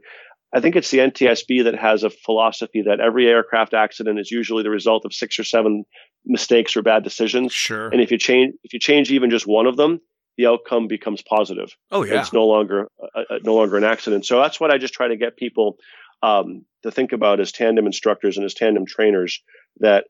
I 0.54 0.60
think 0.60 0.76
it's 0.76 0.90
the 0.90 0.98
NTSB 0.98 1.64
that 1.64 1.78
has 1.78 2.02
a 2.02 2.10
philosophy 2.10 2.82
that 2.82 3.00
every 3.00 3.26
aircraft 3.26 3.72
accident 3.72 4.18
is 4.18 4.30
usually 4.30 4.62
the 4.62 4.70
result 4.70 5.04
of 5.04 5.14
six 5.14 5.38
or 5.38 5.44
seven 5.44 5.84
mistakes 6.26 6.76
or 6.76 6.82
bad 6.82 7.02
decisions. 7.02 7.52
Sure. 7.52 7.88
And 7.88 8.00
if 8.00 8.10
you 8.10 8.18
change 8.18 8.54
if 8.62 8.72
you 8.72 8.78
change 8.78 9.10
even 9.10 9.30
just 9.30 9.46
one 9.46 9.66
of 9.66 9.76
them, 9.76 10.00
the 10.36 10.46
outcome 10.46 10.88
becomes 10.88 11.22
positive. 11.22 11.76
Oh 11.90 12.04
yeah. 12.04 12.20
It's 12.20 12.32
no 12.32 12.46
longer 12.46 12.88
uh, 13.02 13.22
uh, 13.30 13.38
no 13.42 13.54
longer 13.54 13.76
an 13.76 13.84
accident. 13.84 14.26
So 14.26 14.40
that's 14.40 14.58
what 14.60 14.70
I 14.70 14.78
just 14.78 14.94
try 14.94 15.08
to 15.08 15.16
get 15.16 15.36
people 15.36 15.78
um, 16.22 16.64
to 16.82 16.90
think 16.90 17.12
about 17.12 17.40
as 17.40 17.52
tandem 17.52 17.86
instructors 17.86 18.36
and 18.36 18.44
as 18.44 18.54
tandem 18.54 18.86
trainers 18.86 19.42
that 19.80 20.04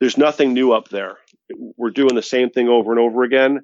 there's 0.00 0.16
nothing 0.16 0.52
new 0.54 0.72
up 0.72 0.88
there. 0.88 1.18
We're 1.76 1.90
doing 1.90 2.14
the 2.14 2.22
same 2.22 2.50
thing 2.50 2.68
over 2.68 2.90
and 2.90 3.00
over 3.00 3.24
again. 3.24 3.60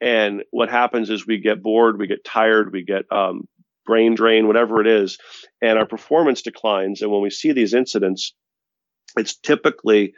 And 0.00 0.42
what 0.50 0.68
happens 0.68 1.10
is 1.10 1.26
we 1.26 1.38
get 1.38 1.62
bored, 1.62 1.98
we 1.98 2.06
get 2.06 2.24
tired, 2.24 2.72
we 2.72 2.84
get 2.84 3.04
um, 3.10 3.48
brain 3.86 4.14
drain, 4.14 4.46
whatever 4.46 4.80
it 4.80 4.86
is, 4.86 5.16
and 5.62 5.78
our 5.78 5.86
performance 5.86 6.42
declines. 6.42 7.00
And 7.00 7.10
when 7.10 7.22
we 7.22 7.30
see 7.30 7.52
these 7.52 7.72
incidents, 7.72 8.34
it's 9.16 9.36
typically 9.36 10.12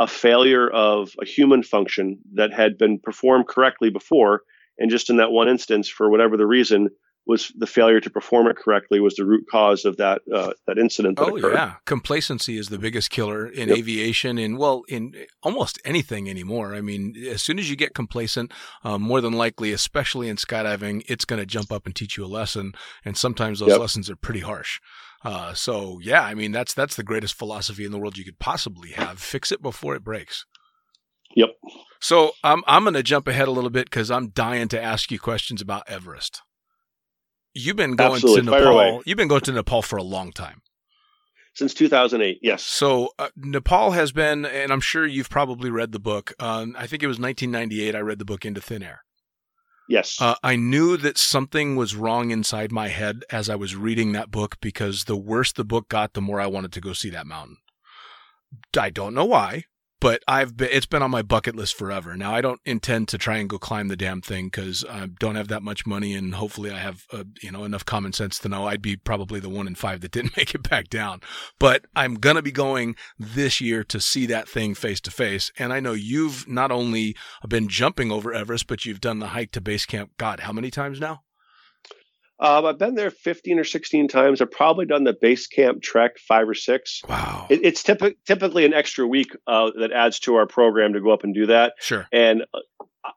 a 0.00 0.06
failure 0.06 0.68
of 0.68 1.12
a 1.22 1.24
human 1.24 1.62
function 1.62 2.18
that 2.34 2.52
had 2.52 2.76
been 2.78 2.98
performed 2.98 3.46
correctly 3.48 3.90
before. 3.90 4.42
And 4.78 4.90
just 4.90 5.08
in 5.10 5.18
that 5.18 5.30
one 5.30 5.48
instance, 5.48 5.88
for 5.88 6.10
whatever 6.10 6.36
the 6.36 6.46
reason, 6.46 6.88
was 7.26 7.50
the 7.56 7.66
failure 7.66 8.00
to 8.00 8.10
perform 8.10 8.48
it 8.48 8.56
correctly 8.56 9.00
was 9.00 9.14
the 9.14 9.24
root 9.24 9.44
cause 9.50 9.86
of 9.86 9.96
that 9.96 10.20
uh, 10.34 10.52
that 10.66 10.76
incident. 10.78 11.18
That 11.18 11.24
oh 11.24 11.36
occurred. 11.36 11.54
yeah, 11.54 11.74
complacency 11.86 12.58
is 12.58 12.68
the 12.68 12.78
biggest 12.78 13.08
killer 13.10 13.46
in 13.46 13.68
Yep. 13.70 13.78
aviation 13.78 14.36
and 14.36 14.58
well 14.58 14.82
in 14.88 15.14
almost 15.42 15.80
anything 15.86 16.28
anymore. 16.28 16.74
I 16.74 16.82
mean, 16.82 17.14
as 17.30 17.40
soon 17.40 17.58
as 17.58 17.70
you 17.70 17.76
get 17.76 17.94
complacent, 17.94 18.52
um, 18.82 19.00
more 19.00 19.20
than 19.22 19.32
likely, 19.32 19.72
especially 19.72 20.28
in 20.28 20.36
skydiving, 20.36 21.02
it's 21.08 21.24
going 21.24 21.40
to 21.40 21.46
jump 21.46 21.72
up 21.72 21.86
and 21.86 21.94
teach 21.94 22.18
you 22.18 22.24
a 22.24 22.26
lesson, 22.26 22.74
and 23.06 23.16
sometimes 23.16 23.60
those 23.60 23.70
Yep. 23.70 23.80
lessons 23.80 24.10
are 24.10 24.16
pretty 24.16 24.40
harsh. 24.40 24.80
Uh, 25.24 25.54
so 25.54 25.98
yeah, 26.02 26.22
I 26.22 26.34
mean 26.34 26.52
that's 26.52 26.74
that's 26.74 26.96
the 26.96 27.02
greatest 27.02 27.34
philosophy 27.34 27.84
in 27.84 27.92
the 27.92 27.98
world 27.98 28.18
you 28.18 28.24
could 28.24 28.38
possibly 28.38 28.90
have. 28.90 29.18
Fix 29.18 29.50
it 29.50 29.62
before 29.62 29.94
it 29.96 30.04
breaks. 30.04 30.44
Yep. 31.34 31.50
So 32.00 32.32
I'm 32.44 32.62
I'm 32.66 32.84
going 32.84 32.94
to 32.94 33.02
jump 33.02 33.26
ahead 33.26 33.48
a 33.48 33.52
little 33.52 33.70
bit 33.70 33.86
because 33.86 34.10
I'm 34.10 34.28
dying 34.28 34.68
to 34.68 34.80
ask 34.80 35.10
you 35.10 35.18
questions 35.18 35.62
about 35.62 35.88
Everest. 35.88 36.42
You've 37.54 37.76
been 37.76 37.96
going 37.96 38.14
Absolutely. 38.16 38.42
to 38.42 38.50
Nepal. 38.50 39.02
You've 39.06 39.16
been 39.16 39.28
going 39.28 39.40
to 39.42 39.52
Nepal 39.52 39.80
for 39.80 39.96
a 39.96 40.02
long 40.02 40.32
time. 40.32 40.60
Since 41.54 41.74
2008, 41.74 42.40
yes. 42.42 42.64
So 42.64 43.10
uh, 43.16 43.28
Nepal 43.36 43.92
has 43.92 44.10
been, 44.10 44.44
and 44.44 44.72
I'm 44.72 44.80
sure 44.80 45.06
you've 45.06 45.30
probably 45.30 45.70
read 45.70 45.92
the 45.92 46.00
book. 46.00 46.32
Um, 46.40 46.74
I 46.76 46.88
think 46.88 47.04
it 47.04 47.06
was 47.06 47.20
1998. 47.20 47.94
I 47.94 48.00
read 48.00 48.18
the 48.18 48.24
book 48.24 48.44
Into 48.44 48.60
Thin 48.60 48.82
Air. 48.82 49.04
Yes. 49.88 50.20
Uh, 50.20 50.34
I 50.42 50.56
knew 50.56 50.96
that 50.96 51.18
something 51.18 51.76
was 51.76 51.94
wrong 51.94 52.30
inside 52.30 52.72
my 52.72 52.88
head 52.88 53.24
as 53.30 53.50
I 53.50 53.54
was 53.56 53.76
reading 53.76 54.12
that 54.12 54.30
book 54.30 54.56
because 54.60 55.04
the 55.04 55.16
worse 55.16 55.52
the 55.52 55.64
book 55.64 55.88
got, 55.88 56.14
the 56.14 56.22
more 56.22 56.40
I 56.40 56.46
wanted 56.46 56.72
to 56.72 56.80
go 56.80 56.92
see 56.92 57.10
that 57.10 57.26
mountain. 57.26 57.58
I 58.78 58.90
don't 58.90 59.14
know 59.14 59.24
why, 59.24 59.64
but 60.04 60.22
I've 60.28 60.54
been, 60.54 60.68
it's 60.70 60.84
been 60.84 61.02
on 61.02 61.10
my 61.10 61.22
bucket 61.22 61.56
list 61.56 61.78
forever. 61.78 62.14
Now 62.14 62.34
I 62.34 62.42
don't 62.42 62.60
intend 62.66 63.08
to 63.08 63.16
try 63.16 63.38
and 63.38 63.48
go 63.48 63.58
climb 63.58 63.88
the 63.88 63.96
damn 63.96 64.20
thing 64.20 64.48
because 64.48 64.84
I 64.84 65.06
don't 65.06 65.36
have 65.36 65.48
that 65.48 65.62
much 65.62 65.86
money, 65.86 66.12
and 66.12 66.34
hopefully 66.34 66.70
I 66.70 66.76
have 66.76 67.06
uh, 67.10 67.24
you 67.40 67.50
know 67.50 67.64
enough 67.64 67.86
common 67.86 68.12
sense 68.12 68.38
to 68.40 68.50
know 68.50 68.66
I'd 68.66 68.82
be 68.82 68.96
probably 68.96 69.40
the 69.40 69.48
one 69.48 69.66
in 69.66 69.74
five 69.74 70.02
that 70.02 70.12
didn't 70.12 70.36
make 70.36 70.54
it 70.54 70.68
back 70.68 70.90
down. 70.90 71.22
But 71.58 71.86
I'm 71.96 72.16
gonna 72.16 72.42
be 72.42 72.52
going 72.52 72.96
this 73.18 73.62
year 73.62 73.82
to 73.84 73.98
see 73.98 74.26
that 74.26 74.46
thing 74.46 74.74
face 74.74 75.00
to 75.00 75.10
face, 75.10 75.50
and 75.58 75.72
I 75.72 75.80
know 75.80 75.92
you've 75.92 76.46
not 76.46 76.70
only 76.70 77.16
been 77.48 77.66
jumping 77.66 78.12
over 78.12 78.34
Everest, 78.34 78.66
but 78.66 78.84
you've 78.84 79.00
done 79.00 79.20
the 79.20 79.28
hike 79.28 79.52
to 79.52 79.62
base 79.62 79.86
camp. 79.86 80.10
God, 80.18 80.40
how 80.40 80.52
many 80.52 80.70
times 80.70 81.00
now? 81.00 81.22
Um, 82.44 82.66
I've 82.66 82.78
been 82.78 82.94
there 82.94 83.10
15 83.10 83.58
or 83.58 83.64
16 83.64 84.06
times. 84.08 84.42
I've 84.42 84.50
probably 84.50 84.84
done 84.84 85.04
the 85.04 85.16
base 85.18 85.46
camp 85.46 85.80
trek 85.80 86.18
five 86.18 86.46
or 86.46 86.54
six. 86.54 87.00
Wow. 87.08 87.46
It, 87.48 87.60
it's 87.64 87.82
typi- 87.82 88.16
typically 88.26 88.66
an 88.66 88.74
extra 88.74 89.06
week 89.06 89.34
uh, 89.46 89.70
that 89.80 89.92
adds 89.92 90.20
to 90.20 90.34
our 90.34 90.46
program 90.46 90.92
to 90.92 91.00
go 91.00 91.10
up 91.10 91.24
and 91.24 91.34
do 91.34 91.46
that. 91.46 91.72
sure. 91.80 92.06
And 92.12 92.42
uh, 92.52 92.58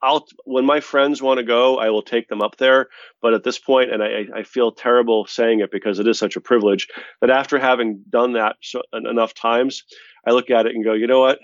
I'll 0.02 0.26
when 0.46 0.66
my 0.66 0.80
friends 0.80 1.22
want 1.22 1.40
to 1.40 1.44
go, 1.44 1.78
I 1.78 1.90
will 1.90 2.02
take 2.02 2.30
them 2.30 2.42
up 2.42 2.56
there. 2.56 2.88
But 3.22 3.34
at 3.34 3.44
this 3.44 3.60
point, 3.60 3.92
and 3.92 4.02
I, 4.02 4.26
I 4.34 4.44
feel 4.44 4.72
terrible 4.72 5.26
saying 5.26 5.60
it 5.60 5.72
because 5.72 6.00
it 6.00 6.08
is 6.08 6.18
such 6.18 6.38
a 6.38 6.42
privilege 6.42 6.88
that 7.20 7.30
after 7.30 7.60
having 7.60 8.04
done 8.10 8.34
that 8.34 8.56
so, 8.62 8.82
enough 8.94 9.34
times, 9.34 9.84
I 10.26 10.32
look 10.32 10.50
at 10.50 10.66
it 10.66 10.76
and 10.76 10.84
go, 10.84 10.94
you 10.94 11.08
know 11.08 11.20
what? 11.20 11.40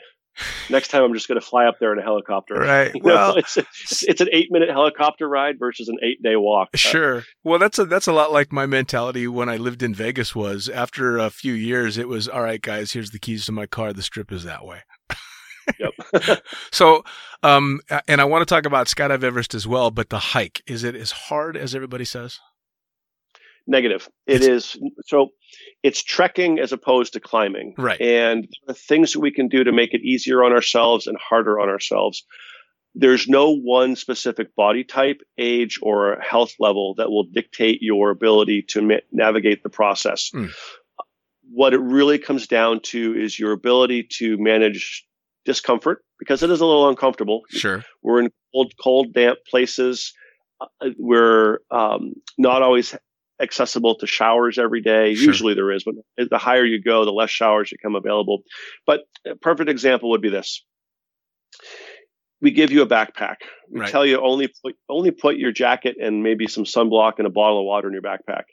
Next 0.70 0.88
time, 0.90 1.04
I'm 1.04 1.14
just 1.14 1.28
going 1.28 1.40
to 1.40 1.46
fly 1.46 1.66
up 1.66 1.80
there 1.80 1.94
in 1.94 2.00
a 2.00 2.02
helicopter. 2.04 2.56
Right. 2.56 2.92
You 2.96 3.02
know, 3.02 3.14
Well, 3.14 3.36
it's, 3.38 3.58
it's 3.58 4.04
it's 4.04 4.22
an 4.22 4.30
eight 4.32 4.52
minute 4.52 4.70
helicopter 4.70 5.28
ride 5.28 5.60
versus 5.60 5.90
an 5.90 5.98
eight 6.02 6.22
day 6.24 6.36
walk. 6.36 6.70
Uh, 6.74 6.78
Sure. 6.78 7.24
Well, 7.44 7.60
that's 7.60 7.80
a 7.80 7.86
that's 7.86 8.08
a 8.08 8.14
lot 8.14 8.32
like 8.32 8.52
my 8.52 8.66
mentality 8.66 9.28
when 9.28 9.50
I 9.50 9.58
lived 9.58 9.84
in 9.84 9.94
Vegas 9.94 10.36
was. 10.36 10.70
After 10.70 11.18
a 11.18 11.30
few 11.30 11.54
years, 11.54 11.98
it 11.98 12.08
was 12.08 12.28
all 12.28 12.42
right, 12.44 12.62
guys. 12.62 12.92
Here's 12.94 13.12
the 13.12 13.20
keys 13.20 13.46
to 13.46 13.52
my 13.52 13.66
car. 13.66 13.94
The 13.94 14.02
strip 14.02 14.32
is 14.32 14.44
that 14.44 14.66
way. 14.66 14.80
Yep. 15.80 16.42
So, 16.72 17.04
um, 17.42 17.80
and 18.08 18.20
I 18.20 18.26
want 18.26 18.42
to 18.46 18.54
talk 18.54 18.66
about 18.66 18.88
Skydive 18.88 19.24
Everest 19.24 19.54
as 19.56 19.66
well. 19.66 19.92
But 19.92 20.10
the 20.10 20.20
hike 20.20 20.62
is 20.68 20.84
it 20.84 20.94
as 20.96 21.12
hard 21.12 21.56
as 21.56 21.74
everybody 21.74 22.04
says? 22.06 22.40
Negative. 23.66 24.10
It 24.28 24.42
is 24.42 24.78
so 25.06 25.30
it's 25.84 26.04
trekking 26.04 26.60
as 26.60 26.74
opposed 26.74 27.14
to 27.14 27.20
climbing. 27.20 27.76
Right. 27.78 28.00
And 28.02 28.48
the 28.68 28.74
things 28.74 29.14
that 29.14 29.22
we 29.22 29.32
can 29.32 29.48
do 29.48 29.64
to 29.64 29.72
make 29.72 29.94
it 29.94 30.02
easier 30.02 30.44
on 30.44 30.52
ourselves 30.52 31.08
and 31.08 31.18
harder 31.18 31.60
on 31.60 31.70
ourselves. 31.70 32.26
There's 32.96 33.28
no 33.28 33.56
one 33.56 33.96
specific 33.96 34.56
body 34.56 34.84
type, 34.84 35.22
age, 35.38 35.80
or 35.82 36.20
health 36.20 36.54
level 36.60 36.94
that 36.98 37.10
will 37.10 37.24
dictate 37.24 37.82
your 37.82 38.12
ability 38.12 38.66
to 38.70 38.82
ma- 38.82 38.96
navigate 39.12 39.64
the 39.64 39.70
process. 39.70 40.30
Mm. 40.34 40.52
What 41.52 41.74
it 41.74 41.80
really 41.80 42.20
comes 42.20 42.46
down 42.48 42.82
to 42.84 43.16
is 43.16 43.40
your 43.40 43.52
ability 43.52 44.10
to 44.18 44.38
manage 44.38 45.06
discomfort 45.46 46.04
because 46.20 46.44
it 46.44 46.50
is 46.50 46.62
a 46.62 46.66
little 46.66 46.88
uncomfortable. 46.88 47.42
Sure. 47.50 47.84
We're 48.02 48.22
in 48.22 48.32
cold, 48.54 48.74
cold, 48.82 49.14
damp 49.14 49.40
places. 49.50 50.14
Uh, 50.62 50.90
we're 50.98 51.60
um, 51.72 52.14
not 52.38 52.62
always 52.62 52.96
accessible 53.42 53.96
to 53.96 54.08
showers 54.08 54.58
every 54.60 54.82
day. 54.82 55.16
Sure. 55.16 55.26
Usually 55.26 55.54
there 55.54 55.72
is, 55.72 55.84
but 55.84 55.96
the 56.30 56.38
higher 56.38 56.64
you 56.66 56.82
go, 56.82 57.04
the 57.06 57.12
less 57.12 57.30
showers 57.30 57.72
become 57.72 57.96
available. 57.96 58.44
But 58.86 59.02
a 59.26 59.36
perfect 59.36 59.70
example 59.70 60.10
would 60.12 60.22
be 60.22 60.30
this. 60.30 60.64
We 62.42 62.52
give 62.52 62.72
you 62.72 62.82
a 62.82 62.88
backpack. 62.88 63.38
We 63.72 63.80
Right. 63.82 63.90
tell 63.90 64.06
you 64.06 64.20
only 64.20 64.50
put, 64.64 64.76
only 64.90 65.12
put 65.12 65.38
your 65.38 65.52
jacket 65.52 65.96
and 66.02 66.24
maybe 66.24 66.48
some 66.48 66.66
sunblock 66.66 67.14
and 67.18 67.26
a 67.28 67.30
bottle 67.30 67.60
of 67.60 67.66
water 67.66 67.88
in 67.88 67.94
your 67.94 68.02
backpack. 68.02 68.44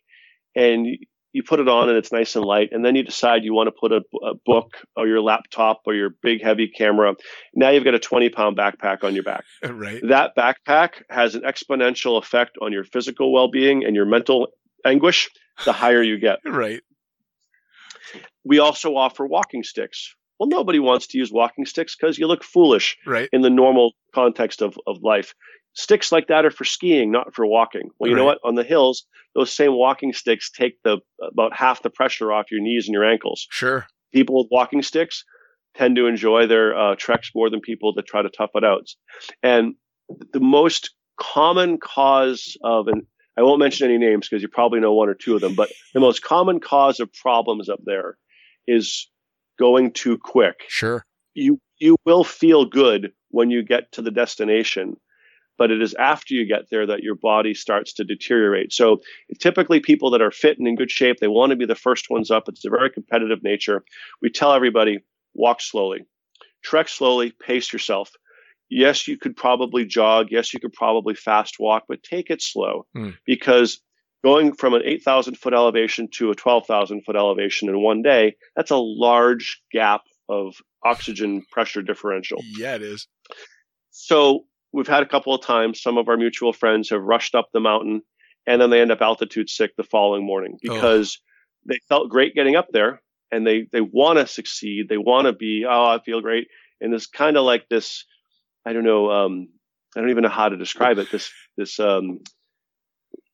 And 0.55 0.87
you, 0.87 0.99
you 1.33 1.43
put 1.43 1.61
it 1.61 1.69
on 1.69 1.89
and 1.89 1.99
it's 1.99 2.13
nice 2.13 2.37
and 2.37 2.45
light. 2.45 2.69
And 2.73 2.85
then 2.85 2.95
you 2.95 3.03
decide 3.03 3.43
you 3.45 3.53
want 3.55 3.67
to 3.69 3.73
put 3.73 3.93
a, 3.93 4.03
a 4.25 4.35
book 4.47 4.77
or 4.97 5.07
your 5.09 5.21
laptop 5.21 5.81
or 5.87 5.95
your 5.95 6.11
big 6.23 6.43
heavy 6.43 6.69
camera. 6.69 7.15
Now 7.55 7.71
you've 7.71 7.85
got 7.85 7.95
a 7.95 7.99
20 7.99 8.29
pound 8.31 8.57
backpack 8.57 9.03
on 9.05 9.15
your 9.15 9.25
back 9.25 9.45
Right. 9.65 10.01
that 10.09 10.37
backpack 10.37 11.03
has 11.09 11.35
an 11.35 11.43
exponential 11.43 12.17
effect 12.21 12.59
on 12.63 12.73
your 12.73 12.85
physical 12.85 13.33
well-being 13.33 13.85
and 13.85 13.97
your 13.97 14.07
mental 14.07 14.49
anguish 14.85 15.29
the 15.65 15.73
higher 15.73 16.03
you 16.03 16.19
get 16.19 16.39
Right. 16.45 16.81
we 18.45 18.59
also 18.59 18.97
offer 18.97 19.27
walking 19.27 19.63
sticks 19.63 20.15
well 20.39 20.49
nobody 20.49 20.79
wants 20.79 21.07
to 21.09 21.19
use 21.19 21.31
walking 21.33 21.67
sticks 21.67 21.97
because 21.97 22.19
you 22.19 22.27
look 22.27 22.43
foolish 22.45 22.97
Right. 23.07 23.29
in 23.33 23.43
the 23.43 23.51
normal 23.51 23.93
context 24.15 24.63
of, 24.63 24.79
of 24.87 25.03
life 25.03 25.35
sticks 25.75 26.11
like 26.11 26.27
that 26.29 26.45
are 26.45 26.51
for 26.51 26.65
skiing 26.65 27.11
not 27.13 27.35
for 27.35 27.47
walking 27.47 27.91
well 27.99 28.11
you 28.11 28.17
know 28.17 28.25
what 28.25 28.39
on 28.45 28.55
the 28.57 28.65
hills 28.65 29.05
those 29.35 29.53
same 29.53 29.73
walking 29.75 30.13
sticks 30.13 30.51
take 30.51 30.83
the 30.83 30.99
about 31.23 31.55
half 31.55 31.83
the 31.83 31.91
pressure 31.91 32.33
off 32.33 32.51
your 32.51 32.61
knees 32.61 32.87
and 32.89 32.93
your 32.95 33.05
ankles 33.05 33.47
Sure. 33.51 33.87
people 34.13 34.37
with 34.39 34.49
walking 34.51 34.83
sticks 34.83 35.25
tend 35.77 35.95
to 35.95 36.07
enjoy 36.07 36.49
their 36.49 36.77
uh, 36.77 36.97
treks 36.99 37.31
more 37.35 37.49
than 37.49 37.61
people 37.61 37.93
that 37.95 38.05
try 38.05 38.21
to 38.21 38.29
tough 38.29 38.51
it 38.57 38.65
out. 38.65 38.89
And 39.41 39.77
the 40.33 40.41
most 40.41 40.91
common 41.17 41.79
cause 41.79 42.57
of, 42.65 42.89
and 42.89 43.05
I 43.41 43.43
won't 43.43 43.59
mention 43.59 43.89
any 43.89 43.97
names 43.97 44.29
because 44.29 44.43
you 44.43 44.49
probably 44.49 44.81
know 44.81 44.93
one 44.93 45.09
or 45.09 45.15
two 45.15 45.35
of 45.35 45.41
them, 45.41 45.55
but 45.55 45.71
the 45.95 46.01
most 46.01 46.23
common 46.23 46.61
cause 46.61 47.01
of 47.01 47.11
problems 47.15 47.71
up 47.71 47.81
there 47.85 48.19
is 48.67 49.09
going 49.59 49.93
too 49.93 50.19
quick. 50.19 50.65
Sure. 50.69 51.07
You 51.33 51.59
you 51.79 51.97
will 52.05 52.23
feel 52.23 52.67
good 52.67 53.13
when 53.31 53.51
you 53.51 53.63
get 53.63 53.93
to 53.93 54.03
the 54.03 54.11
destination, 54.11 54.97
but 55.57 55.71
it 55.71 55.81
is 55.81 55.95
after 55.95 56.35
you 56.35 56.45
get 56.45 56.69
there 56.71 56.87
that 56.87 57.03
your 57.03 57.15
body 57.15 57.55
starts 57.55 57.95
to 57.95 58.05
deteriorate. 58.05 58.75
So 58.75 59.01
typically 59.39 59.81
people 59.81 60.11
that 60.11 60.21
are 60.21 60.31
fit 60.31 60.59
and 60.59 60.69
in 60.69 60.77
good 60.77 60.91
shape, 60.91 61.17
they 61.19 61.29
want 61.29 61.51
to 61.51 61.57
be 61.57 61.65
the 61.65 61.75
first 61.75 62.11
ones 62.11 62.31
up. 62.31 62.47
It's 62.47 62.67
a 62.67 62.71
very 62.71 62.91
competitive 62.91 63.43
nature. 63.43 63.83
We 64.21 64.29
tell 64.29 64.53
everybody 64.53 64.99
walk 65.33 65.63
slowly, 65.63 66.01
trek 66.63 66.89
slowly, 66.89 67.33
pace 67.41 67.73
yourself. 67.73 68.11
Yes, 68.71 69.07
you 69.09 69.19
could 69.19 69.37
probably 69.37 69.85
jog. 69.85 70.29
Yes, 70.31 70.55
you 70.55 70.61
could 70.61 70.73
probably 70.73 71.15
fast 71.15 71.57
walk, 71.59 71.85
but 71.89 72.03
take 72.03 72.31
it 72.31 72.41
slow 72.43 72.87
Hmm. 72.95 73.11
because 73.27 73.81
going 74.23 74.53
from 74.53 74.75
an 74.75 74.83
8,000 74.85 75.37
foot 75.37 75.55
elevation 75.55 76.09
to 76.13 76.31
a 76.31 76.35
12,000 76.35 77.03
foot 77.05 77.17
elevation 77.17 77.69
in 77.69 77.81
one 77.83 78.03
day, 78.03 78.37
that's 78.55 78.71
a 78.71 78.77
large 78.77 79.61
gap 79.73 80.03
of 80.29 80.55
oxygen 80.85 81.43
pressure 81.51 81.83
differential. 81.83 82.39
Yeah, 82.57 82.75
it 82.77 82.83
is. 82.83 83.07
So 83.91 84.45
we've 84.73 84.87
had 84.87 85.03
a 85.03 85.07
couple 85.09 85.35
of 85.35 85.43
times 85.43 85.83
some 85.83 85.99
of 85.99 86.09
our 86.09 86.17
mutual 86.17 86.53
friends 86.53 86.91
have 86.91 87.03
rushed 87.03 87.35
up 87.35 87.49
the 87.53 87.61
mountain 87.61 88.03
and 88.47 88.61
then 88.61 88.71
they 88.71 88.81
end 88.81 88.93
up 88.93 89.01
altitude 89.01 89.51
sick 89.51 89.73
the 89.77 89.83
following 89.83 90.25
morning 90.25 90.57
because 90.63 91.19
they 91.67 91.79
felt 91.89 92.09
great 92.09 92.35
getting 92.35 92.57
up 92.57 92.69
there 92.73 93.03
and 93.33 93.47
they 93.47 93.67
they 93.73 93.81
want 93.81 94.19
to 94.19 94.27
succeed 94.27 94.89
they 94.89 94.97
want 94.97 95.27
to 95.27 95.33
be 95.33 95.67
oh 95.69 95.87
i 95.87 95.99
feel 96.05 96.21
great 96.21 96.49
and 96.81 96.95
it's 96.95 97.07
kind 97.07 97.37
of 97.37 97.45
like 97.45 97.69
this 97.69 98.05
i 98.67 98.73
don't 98.73 98.85
know 98.85 99.11
um 99.11 99.49
i 99.97 100.01
don't 100.01 100.11
even 100.11 100.23
know 100.23 100.29
how 100.29 100.49
to 100.49 100.57
describe 100.57 100.99
it 100.99 101.11
this 101.11 101.31
this 101.57 101.79
um 101.81 102.19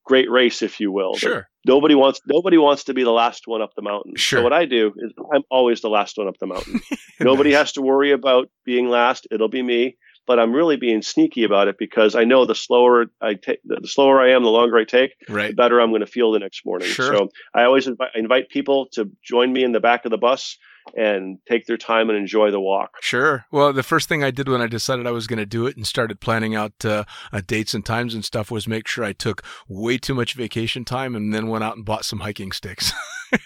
great 0.04 0.30
race 0.30 0.62
if 0.62 0.78
you 0.80 0.92
will 0.92 1.14
Sure. 1.16 1.48
nobody 1.66 1.94
wants 1.94 2.20
nobody 2.26 2.58
wants 2.58 2.84
to 2.84 2.94
be 2.94 3.02
the 3.02 3.10
last 3.10 3.42
one 3.46 3.60
up 3.60 3.70
the 3.74 3.82
mountain 3.82 4.12
Sure. 4.16 4.38
so 4.38 4.42
what 4.44 4.52
i 4.52 4.64
do 4.64 4.92
is 4.96 5.12
i'm 5.34 5.42
always 5.50 5.80
the 5.80 5.88
last 5.88 6.16
one 6.16 6.28
up 6.28 6.36
the 6.38 6.46
mountain 6.46 6.80
Nobody 7.18 7.50
Nice. 7.52 7.58
has 7.58 7.72
to 7.72 7.80
worry 7.82 8.12
about 8.12 8.50
being 8.66 8.90
last. 8.90 9.26
It'll 9.30 9.48
be 9.48 9.62
me. 9.62 9.96
But 10.26 10.38
I'm 10.38 10.52
really 10.52 10.76
being 10.76 11.00
sneaky 11.00 11.44
about 11.44 11.66
it 11.66 11.76
because 11.78 12.14
I 12.14 12.24
know 12.24 12.44
the 12.44 12.54
slower 12.54 13.06
I 13.22 13.34
take, 13.34 13.60
the 13.64 13.80
slower 13.88 14.20
I 14.20 14.32
am, 14.32 14.42
the 14.42 14.50
longer 14.50 14.76
I 14.76 14.84
take, 14.84 15.12
the 15.26 15.32
Right. 15.32 15.56
better 15.56 15.80
I'm 15.80 15.88
going 15.88 16.02
to 16.02 16.06
feel 16.06 16.30
the 16.30 16.40
next 16.40 16.60
morning. 16.66 16.88
Sure. 16.88 17.14
So 17.16 17.28
I 17.54 17.62
always 17.64 17.86
invite, 17.86 18.10
invite 18.14 18.50
people 18.50 18.88
to 18.92 19.10
join 19.24 19.50
me 19.50 19.64
in 19.64 19.72
the 19.72 19.80
back 19.80 20.04
of 20.04 20.10
the 20.10 20.18
bus 20.18 20.58
and 20.94 21.38
take 21.48 21.66
their 21.66 21.76
time 21.76 22.08
and 22.08 22.18
enjoy 22.18 22.50
the 22.50 22.60
walk. 22.60 22.96
Sure. 23.00 23.46
Well, 23.50 23.72
the 23.72 23.82
first 23.82 24.08
thing 24.08 24.22
I 24.22 24.30
did 24.30 24.48
when 24.48 24.62
I 24.62 24.66
decided 24.66 25.06
I 25.06 25.10
was 25.10 25.26
going 25.26 25.38
to 25.38 25.46
do 25.46 25.66
it 25.66 25.76
and 25.76 25.86
started 25.86 26.20
planning 26.20 26.54
out 26.54 26.84
uh, 26.84 27.04
uh, 27.32 27.42
dates 27.46 27.74
and 27.74 27.84
times 27.84 28.14
and 28.14 28.24
stuff 28.24 28.50
was 28.50 28.68
make 28.68 28.86
sure 28.86 29.04
I 29.04 29.12
took 29.12 29.42
way 29.68 29.98
too 29.98 30.14
much 30.14 30.34
vacation 30.34 30.84
time 30.84 31.14
and 31.14 31.34
then 31.34 31.48
went 31.48 31.64
out 31.64 31.76
and 31.76 31.84
bought 31.84 32.04
some 32.04 32.20
hiking 32.20 32.52
sticks. 32.52 32.92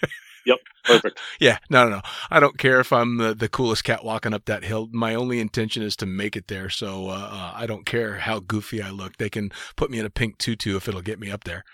Yep. 0.47 0.59
Perfect. 0.85 1.21
yeah, 1.41 1.59
no, 1.69 1.85
no, 1.85 1.97
no. 1.97 2.03
I 2.31 2.41
don't 2.41 2.59
care 2.59 2.81
if 2.81 2.93
I'm 2.93 3.19
the, 3.19 3.35
the 3.35 3.49
coolest 3.49 3.85
cat 3.85 4.05
walking 4.05 4.33
up 4.33 4.47
that 4.47 4.65
hill. 4.65 4.89
My 4.91 5.15
only 5.15 5.39
intention 5.39 5.83
is 5.83 5.97
to 5.97 6.07
make 6.07 6.37
it 6.37 6.49
there. 6.49 6.71
So 6.71 7.09
uh, 7.09 7.29
uh, 7.31 7.53
I 7.55 7.67
don't 7.67 7.85
care 7.87 8.17
how 8.17 8.41
goofy 8.41 8.83
I 8.83 8.91
look. 8.91 9.17
They 9.17 9.29
can 9.29 9.53
put 9.77 9.91
me 9.91 9.99
in 9.99 10.07
a 10.07 10.11
pink 10.11 10.39
tutu 10.39 10.77
if 10.77 10.89
it'll 10.89 11.03
get 11.03 11.21
me 11.21 11.31
up 11.31 11.45
there. 11.45 11.65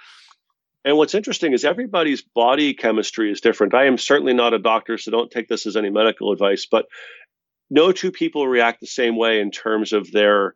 And 0.86 0.96
what's 0.96 1.16
interesting 1.16 1.52
is 1.52 1.64
everybody's 1.64 2.22
body 2.22 2.72
chemistry 2.72 3.32
is 3.32 3.40
different. 3.40 3.74
I 3.74 3.86
am 3.86 3.98
certainly 3.98 4.32
not 4.32 4.54
a 4.54 4.58
doctor, 4.60 4.96
so 4.98 5.10
don't 5.10 5.32
take 5.32 5.48
this 5.48 5.66
as 5.66 5.76
any 5.76 5.90
medical 5.90 6.30
advice, 6.32 6.64
but 6.70 6.86
no 7.68 7.90
two 7.90 8.12
people 8.12 8.46
react 8.46 8.80
the 8.80 8.86
same 8.86 9.16
way 9.16 9.40
in 9.40 9.50
terms 9.50 9.92
of 9.92 10.12
their 10.12 10.54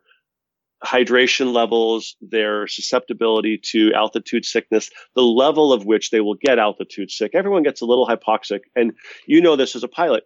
hydration 0.85 1.53
levels, 1.53 2.15
their 2.21 2.65
susceptibility 2.65 3.59
to 3.71 3.91
altitude 3.93 4.45
sickness, 4.45 4.89
the 5.15 5.21
level 5.21 5.73
of 5.73 5.85
which 5.85 6.11
they 6.11 6.21
will 6.21 6.37
get 6.41 6.57
altitude 6.57 7.11
sick. 7.11 7.31
Everyone 7.35 7.61
gets 7.61 7.81
a 7.81 7.85
little 7.85 8.07
hypoxic. 8.07 8.61
And 8.73 8.93
you 9.27 9.41
know 9.41 9.57
this 9.57 9.75
as 9.75 9.83
a 9.83 9.89
pilot. 9.89 10.23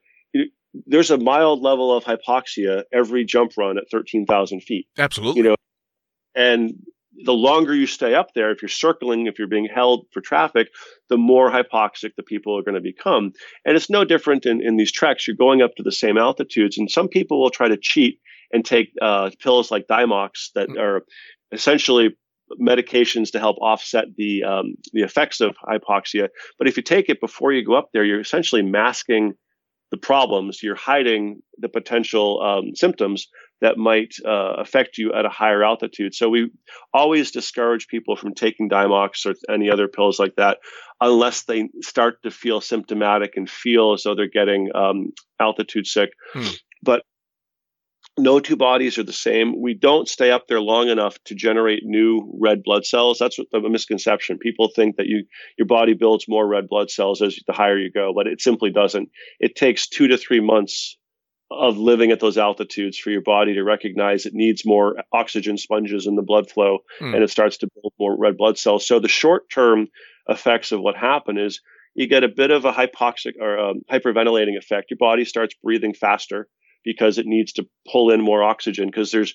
There's 0.85 1.09
a 1.09 1.17
mild 1.17 1.63
level 1.63 1.91
of 1.97 2.03
hypoxia 2.03 2.83
every 2.93 3.25
jump 3.25 3.53
run 3.57 3.79
at 3.79 3.89
13,000 3.89 4.61
feet 4.61 4.87
Absolutely. 4.99 5.41
you 5.41 5.49
know, 5.49 5.55
and 6.35 6.75
the 7.23 7.33
longer 7.33 7.73
you 7.73 7.87
stay 7.87 8.13
up 8.13 8.33
there, 8.33 8.51
if 8.51 8.61
you're 8.61 8.69
circling, 8.69 9.27
if 9.27 9.39
you're 9.39 9.47
being 9.47 9.69
held 9.73 10.05
for 10.11 10.21
traffic, 10.21 10.67
the 11.09 11.17
more 11.17 11.49
hypoxic 11.49 12.11
the 12.15 12.23
people 12.23 12.57
are 12.57 12.63
going 12.63 12.75
to 12.75 12.81
become. 12.81 13.31
And 13.63 13.75
it's 13.75 13.89
no 13.89 14.03
different 14.03 14.45
in, 14.45 14.61
in 14.61 14.77
these 14.77 14.91
treks. 14.91 15.27
You're 15.27 15.35
going 15.35 15.61
up 15.61 15.75
to 15.75 15.83
the 15.83 15.91
same 15.91 16.17
altitudes, 16.17 16.77
and 16.77 16.89
some 16.89 17.07
people 17.07 17.41
will 17.41 17.49
try 17.49 17.67
to 17.67 17.77
cheat 17.77 18.19
and 18.51 18.65
take 18.65 18.91
uh, 19.01 19.31
pills 19.39 19.71
like 19.71 19.87
Diamox 19.87 20.51
that 20.55 20.69
are 20.77 21.03
essentially 21.51 22.15
medications 22.61 23.31
to 23.31 23.39
help 23.39 23.57
offset 23.57 24.05
the 24.17 24.43
um, 24.43 24.75
the 24.93 25.01
effects 25.01 25.41
of 25.41 25.55
hypoxia. 25.67 26.29
But 26.57 26.67
if 26.67 26.77
you 26.77 26.83
take 26.83 27.09
it 27.09 27.19
before 27.19 27.51
you 27.51 27.65
go 27.65 27.73
up 27.73 27.89
there, 27.91 28.03
you're 28.03 28.19
essentially 28.19 28.61
masking 28.61 29.33
the 29.91 29.97
problems. 29.97 30.61
You're 30.61 30.75
hiding 30.75 31.41
the 31.57 31.69
potential 31.69 32.41
um, 32.41 32.75
symptoms 32.75 33.27
that 33.61 33.77
might 33.77 34.15
uh, 34.25 34.53
affect 34.57 34.97
you 34.97 35.13
at 35.13 35.25
a 35.25 35.29
higher 35.29 35.63
altitude. 35.63 36.13
So 36.13 36.29
we 36.29 36.51
always 36.93 37.31
discourage 37.31 37.87
people 37.87 38.15
from 38.15 38.33
taking 38.33 38.69
Diamox 38.69 39.25
or 39.25 39.33
any 39.51 39.69
other 39.69 39.87
pills 39.87 40.19
like 40.19 40.35
that 40.35 40.57
unless 40.99 41.43
they 41.43 41.69
start 41.81 42.21
to 42.23 42.31
feel 42.31 42.61
symptomatic 42.61 43.33
and 43.37 43.49
feel 43.49 43.93
as 43.93 44.03
though 44.03 44.15
they're 44.15 44.27
getting 44.27 44.69
um, 44.75 45.13
altitude 45.39 45.87
sick. 45.87 46.09
Hmm. 46.33 46.47
But 46.83 47.03
no 48.17 48.39
two 48.39 48.55
bodies 48.55 48.97
are 48.97 49.03
the 49.03 49.13
same. 49.13 49.61
We 49.61 49.73
don't 49.73 50.07
stay 50.07 50.31
up 50.31 50.47
there 50.47 50.61
long 50.61 50.87
enough 50.89 51.21
to 51.25 51.35
generate 51.35 51.83
new 51.83 52.31
red 52.39 52.63
blood 52.63 52.85
cells. 52.85 53.17
That's 53.19 53.37
what 53.37 53.47
the 53.51 53.69
misconception. 53.69 54.37
People 54.37 54.69
think 54.73 54.95
that 54.97 55.07
you 55.07 55.25
your 55.57 55.67
body 55.67 55.93
builds 55.93 56.25
more 56.27 56.47
red 56.47 56.69
blood 56.69 56.89
cells 56.89 57.21
as 57.21 57.37
the 57.45 57.53
higher 57.53 57.77
you 57.77 57.91
go, 57.91 58.13
but 58.15 58.27
it 58.27 58.41
simply 58.41 58.71
doesn't. 58.71 59.09
It 59.39 59.55
takes 59.55 59.87
two 59.87 60.07
to 60.07 60.17
three 60.17 60.39
months 60.39 60.97
of 61.51 61.77
living 61.77 62.11
at 62.11 62.19
those 62.19 62.37
altitudes 62.37 62.97
for 62.97 63.11
your 63.11 63.21
body 63.21 63.53
to 63.53 63.63
recognize 63.63 64.25
it 64.25 64.33
needs 64.33 64.65
more 64.65 64.95
oxygen 65.13 65.57
sponges 65.57 66.07
in 66.07 66.15
the 66.15 66.23
blood 66.23 66.49
flow 66.49 66.79
Hmm. 66.99 67.13
and 67.13 67.23
it 67.23 67.29
starts 67.29 67.57
to 67.57 67.67
build 67.75 67.93
more 67.99 68.17
red 68.17 68.35
blood 68.35 68.57
cells. 68.57 68.87
So 68.87 68.99
the 68.99 69.07
short 69.07 69.49
term 69.49 69.87
effects 70.27 70.71
of 70.71 70.81
what 70.81 70.95
happened 70.95 71.39
is 71.39 71.61
you 71.93 72.07
get 72.07 72.23
a 72.23 72.27
bit 72.27 72.49
of 72.49 72.65
a 72.65 72.71
hypoxic 72.73 73.33
or 73.39 73.59
um, 73.59 73.81
hyperventilating 73.91 74.57
effect. 74.57 74.89
Your 74.89 74.97
body 74.97 75.23
starts 75.23 75.53
breathing 75.63 75.93
faster 75.93 76.47
because 76.85 77.17
it 77.17 77.25
needs 77.25 77.51
to 77.53 77.67
pull 77.91 78.11
in 78.11 78.21
more 78.21 78.43
oxygen 78.43 78.85
because 78.87 79.11
there's 79.11 79.33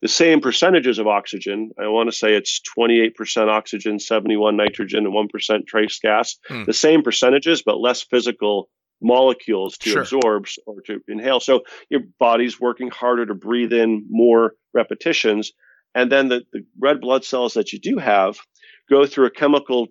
the 0.00 0.08
same 0.08 0.40
percentages 0.40 0.98
of 0.98 1.06
oxygen. 1.06 1.70
I 1.78 1.88
want 1.88 2.10
to 2.10 2.16
say 2.16 2.34
it's 2.34 2.60
28% 2.76 3.48
oxygen, 3.48 3.98
71 4.00 4.56
nitrogen, 4.56 5.06
and 5.06 5.14
1% 5.14 5.66
trace 5.66 5.98
gas. 6.00 6.36
Hmm. 6.48 6.64
The 6.64 6.72
same 6.72 7.02
percentages, 7.02 7.62
but 7.62 7.78
less 7.80 8.02
physical 8.02 8.68
molecules 9.00 9.78
to 9.78 9.90
Sure. 9.90 10.02
absorb 10.02 10.46
or 10.66 10.80
to 10.82 11.00
inhale. 11.08 11.40
So 11.40 11.62
your 11.90 12.00
body's 12.18 12.60
working 12.60 12.90
harder 12.90 13.26
to 13.26 13.34
breathe 13.34 13.72
in 13.72 14.06
more 14.08 14.54
repetitions. 14.74 15.52
And 15.94 16.10
then 16.10 16.28
the, 16.28 16.42
the 16.52 16.64
red 16.80 17.00
blood 17.00 17.24
cells 17.24 17.54
that 17.54 17.72
you 17.72 17.78
do 17.78 17.98
have 17.98 18.38
go 18.90 19.06
through 19.06 19.26
a 19.26 19.30
chemical 19.30 19.88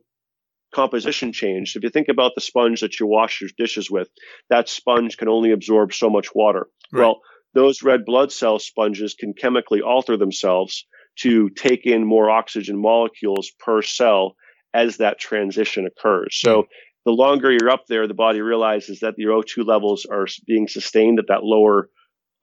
composition 0.73 1.33
changed. 1.33 1.75
If 1.75 1.83
you 1.83 1.89
think 1.89 2.07
about 2.07 2.33
the 2.35 2.41
sponge 2.41 2.81
that 2.81 2.99
you 2.99 3.07
wash 3.07 3.41
your 3.41 3.49
dishes 3.57 3.89
with, 3.89 4.09
that 4.49 4.69
sponge 4.69 5.17
can 5.17 5.27
only 5.27 5.51
absorb 5.51 5.93
so 5.93 6.09
much 6.09 6.33
water. 6.33 6.67
Right. 6.91 7.01
Well, 7.01 7.21
those 7.53 7.83
red 7.83 8.05
blood 8.05 8.31
cell 8.31 8.59
sponges 8.59 9.13
can 9.13 9.33
chemically 9.33 9.81
alter 9.81 10.17
themselves 10.17 10.85
to 11.19 11.49
take 11.49 11.85
in 11.85 12.05
more 12.05 12.29
oxygen 12.29 12.81
molecules 12.81 13.51
per 13.59 13.81
cell 13.81 14.35
as 14.73 14.97
that 14.97 15.19
transition 15.19 15.85
occurs. 15.85 16.39
So 16.39 16.61
hmm. 16.61 16.67
the 17.05 17.11
longer 17.11 17.51
you're 17.51 17.69
up 17.69 17.87
there, 17.87 18.07
the 18.07 18.13
body 18.13 18.41
realizes 18.41 19.01
that 19.01 19.15
your 19.17 19.41
O2 19.41 19.65
levels 19.65 20.05
are 20.09 20.27
being 20.47 20.67
sustained 20.67 21.19
at 21.19 21.25
that 21.27 21.43
lower 21.43 21.89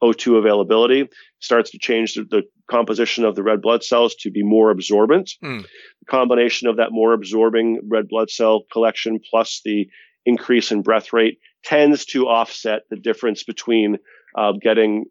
O2 0.02 0.38
availability, 0.38 1.08
starts 1.40 1.70
to 1.70 1.78
change 1.78 2.14
the, 2.14 2.24
the 2.24 2.42
composition 2.70 3.24
of 3.24 3.34
the 3.34 3.42
red 3.42 3.60
blood 3.60 3.82
cells 3.82 4.14
to 4.16 4.30
be 4.30 4.42
more 4.42 4.70
absorbent. 4.70 5.30
Hmm. 5.42 5.58
The 5.58 6.06
combination 6.08 6.68
of 6.68 6.76
that 6.76 6.92
more 6.92 7.12
absorbing 7.12 7.80
red 7.88 8.08
blood 8.08 8.30
cell 8.30 8.62
collection 8.72 9.18
plus 9.30 9.60
the 9.64 9.88
increase 10.26 10.70
in 10.70 10.82
breath 10.82 11.12
rate 11.12 11.38
tends 11.64 12.04
to 12.06 12.28
offset 12.28 12.82
the 12.90 12.96
difference 12.96 13.42
between 13.42 13.96
uh, 14.36 14.52
getting 14.60 15.06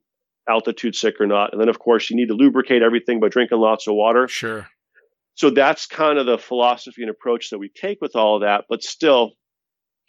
altitude 0.48 0.96
sick 0.96 1.16
or 1.20 1.28
not. 1.28 1.52
And 1.52 1.62
then, 1.62 1.70
of 1.70 1.80
course, 1.80 2.10
you 2.10 2.16
need 2.16 2.28
to 2.28 2.34
lubricate 2.34 2.82
everything 2.82 3.20
by 3.20 3.30
drinking 3.30 3.60
lots 3.60 3.88
of 3.88 3.96
water. 3.96 4.28
Sure. 4.28 4.68
So 5.36 5.50
that's 5.50 5.86
kind 5.86 6.18
of 6.18 6.26
the 6.26 6.38
philosophy 6.38 7.04
and 7.04 7.12
approach 7.12 7.50
that 7.52 7.60
we 7.60 7.70
take 7.70 8.00
with 8.02 8.16
all 8.16 8.38
of 8.38 8.42
that. 8.42 8.66
But 8.70 8.82
still, 8.82 9.34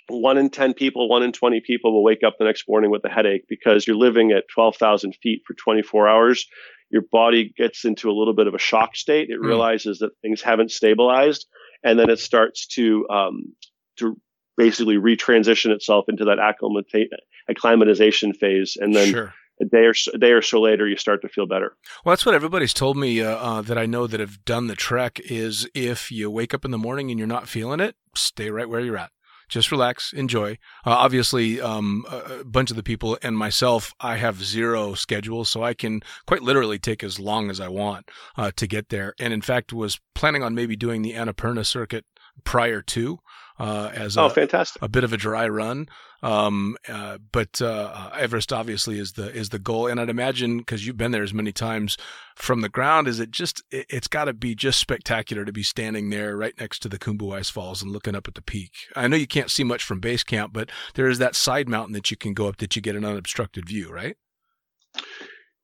one 0.09 0.39
in 0.39 0.51
10 0.51 0.75
people, 0.75 1.09
one 1.09 1.23
in 1.23 1.33
20 1.33 1.61
people 1.67 1.93
will 1.93 2.03
wake 2.03 2.23
up 2.27 2.37
the 2.39 2.45
next 2.45 2.65
morning 2.69 2.91
with 2.91 3.05
a 3.05 3.09
headache 3.09 3.45
because 3.49 3.87
you're 3.87 3.97
living 3.97 4.33
at 4.33 4.45
12,000 4.55 5.15
feet 5.23 5.43
for 5.47 5.55
24 5.55 6.09
hours. 6.09 6.47
Your 6.91 7.03
body 7.13 7.53
gets 7.57 7.85
into 7.85 8.11
a 8.11 8.17
little 8.17 8.35
bit 8.35 8.47
of 8.47 8.55
a 8.55 8.59
shock 8.59 8.97
state. 8.97 9.29
It 9.31 9.39
Mm. 9.41 9.47
realizes 9.47 9.99
that 9.99 10.11
things 10.23 10.41
haven't 10.41 10.71
stabilized, 10.71 11.47
and 11.85 11.99
then 11.99 12.09
it 12.09 12.19
starts 12.19 12.67
to 12.69 13.07
um, 13.11 13.55
to 13.99 14.17
basically 14.57 14.97
retransition 14.97 15.71
itself 15.71 16.07
into 16.09 16.25
that 16.25 16.39
acclimata- 16.39 17.07
acclimatization 17.49 18.33
phase. 18.33 18.77
And 18.81 18.95
then 18.95 19.09
sure. 19.11 19.35
a 19.61 19.65
day 19.65 19.85
or 19.85 19.95
so, 19.95 20.13
a 20.15 20.19
day 20.19 20.33
or 20.33 20.43
so 20.43 20.61
later, 20.61 20.87
you 20.89 20.97
start 20.97 21.23
to 21.23 21.29
feel 21.29 21.47
better. 21.47 21.77
Well, 22.05 22.13
that's 22.13 22.25
what 22.27 22.35
everybody's 22.35 22.73
told 22.75 22.97
me 22.97 23.21
uh, 23.23 23.37
uh, 23.37 23.63
that 23.63 23.79
I 23.79 23.87
know 23.87 24.07
that 24.07 24.21
have 24.21 24.45
done 24.45 24.67
the 24.67 24.77
trek 24.77 25.21
is 25.25 25.69
if 25.75 26.11
you 26.11 26.31
wake 26.31 26.55
up 26.55 26.65
in 26.65 26.71
the 26.71 26.79
morning 26.79 27.11
and 27.11 27.19
you're 27.19 27.29
not 27.29 27.49
feeling 27.49 27.81
it, 27.81 27.97
stay 28.15 28.51
right 28.51 28.69
where 28.69 28.81
you're 28.81 28.97
at. 28.97 29.11
Just 29.49 29.73
relax, 29.73 30.13
enjoy. 30.13 30.59
Uh, 30.85 30.91
obviously, 30.91 31.61
um, 31.61 32.05
a 32.09 32.45
bunch 32.45 32.71
of 32.71 32.77
the 32.77 32.83
people 32.83 33.19
and 33.23 33.37
myself, 33.37 33.95
I 34.01 34.17
have 34.17 34.45
zero 34.45 34.95
schedule, 34.95 35.45
so 35.45 35.63
I 35.63 35.75
can 35.75 36.03
quite 36.27 36.43
literally 36.43 36.79
take 36.79 37.03
as 37.03 37.19
long 37.19 37.51
as 37.51 37.59
I 37.61 37.69
want 37.69 38.11
uh, 38.37 38.51
to 38.57 38.67
get 38.67 38.91
there. 38.91 39.15
And 39.19 39.33
in 39.33 39.41
fact, 39.41 39.73
was 39.73 40.01
planning 40.15 40.43
on 40.43 40.55
maybe 40.55 40.77
doing 40.77 41.03
the 41.03 41.13
Annapurna 41.13 41.65
circuit 41.65 42.05
prior 42.45 42.83
to, 42.83 43.19
uh, 43.59 43.91
as 43.95 44.17
Oh, 44.17 44.27
a, 44.27 44.31
fantastic! 44.31 44.81
a 44.83 44.89
bit 44.89 45.05
of 45.05 45.13
a 45.13 45.17
dry 45.17 45.49
run. 45.49 45.87
Um, 46.21 46.77
uh, 46.89 47.19
but 47.31 47.63
uh, 47.63 48.11
Everest 48.17 48.53
obviously 48.53 48.99
is 48.99 49.13
the 49.13 49.31
is 49.31 49.51
the 49.51 49.59
goal, 49.61 49.87
and 49.87 50.01
I'd 50.01 50.09
imagine 50.11 50.59
because 50.59 50.85
you've 50.87 50.97
been 50.97 51.13
there 51.13 51.23
as 51.23 51.33
many 51.33 51.53
times 51.53 51.97
from 52.35 52.61
the 52.61 52.69
ground, 52.69 53.07
is 53.07 53.21
it 53.21 53.31
just 53.31 53.63
it, 53.71 53.87
it's 53.89 54.09
got 54.09 54.25
to 54.25 54.33
be 54.33 54.55
just 54.57 54.81
spectacular 54.81 55.45
to 55.45 55.53
be 55.53 55.63
standing 55.63 56.11
there 56.11 56.37
right 56.37 56.55
next 56.59 56.81
to 56.81 56.89
the 56.89 56.99
Khumbu 56.99 57.33
Ice 57.37 57.51
Falls 57.51 57.83
and 57.83 57.93
looking 57.93 58.17
up 58.17 58.27
at 58.27 58.35
the 58.35 58.43
peak. 58.43 58.73
I 58.97 59.07
know 59.07 59.17
you 59.17 59.29
can't 59.29 59.51
see 59.51 59.63
much 59.63 59.85
from 59.85 60.01
base 60.01 60.25
camp, 60.25 60.53
but 60.53 60.71
there 60.95 61.09
is 61.09 61.19
that 61.19 61.37
side 61.37 61.69
mountain 61.69 61.93
that 61.95 62.11
you 62.11 62.17
can 62.17 62.35
go 62.35 62.49
up 62.49 62.57
that 62.57 62.75
you 62.75 62.83
get 62.83 62.97
an 62.97 63.05
unobstructed 63.05 63.69
view, 63.69 63.89
right? 63.93 64.17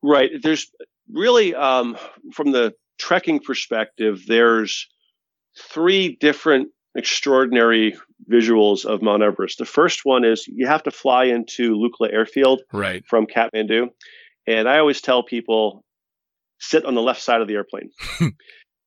Right. 0.02 0.30
There's 0.42 0.70
really, 1.10 1.54
um, 1.54 1.96
from 2.32 2.52
the 2.52 2.74
trekking 2.98 3.40
perspective, 3.40 4.22
there's 4.26 4.86
three 5.58 6.16
different 6.20 6.68
extraordinary 6.96 7.96
visuals 8.30 8.84
of 8.84 9.02
Mount 9.02 9.22
Everest. 9.22 9.58
The 9.58 9.64
first 9.64 10.04
one 10.04 10.24
is 10.24 10.46
you 10.48 10.66
have 10.66 10.82
to 10.84 10.90
fly 10.90 11.24
into 11.24 11.76
Lukla 11.76 12.12
Airfield 12.12 12.62
Right. 12.72 13.04
from 13.06 13.26
Kathmandu. 13.26 13.88
And 14.46 14.68
I 14.68 14.78
always 14.78 15.00
tell 15.00 15.22
people 15.22 15.84
sit 16.58 16.84
on 16.84 16.94
the 16.94 17.02
left 17.02 17.20
side 17.22 17.40
of 17.40 17.48
the 17.48 17.54
airplane. 17.54 17.90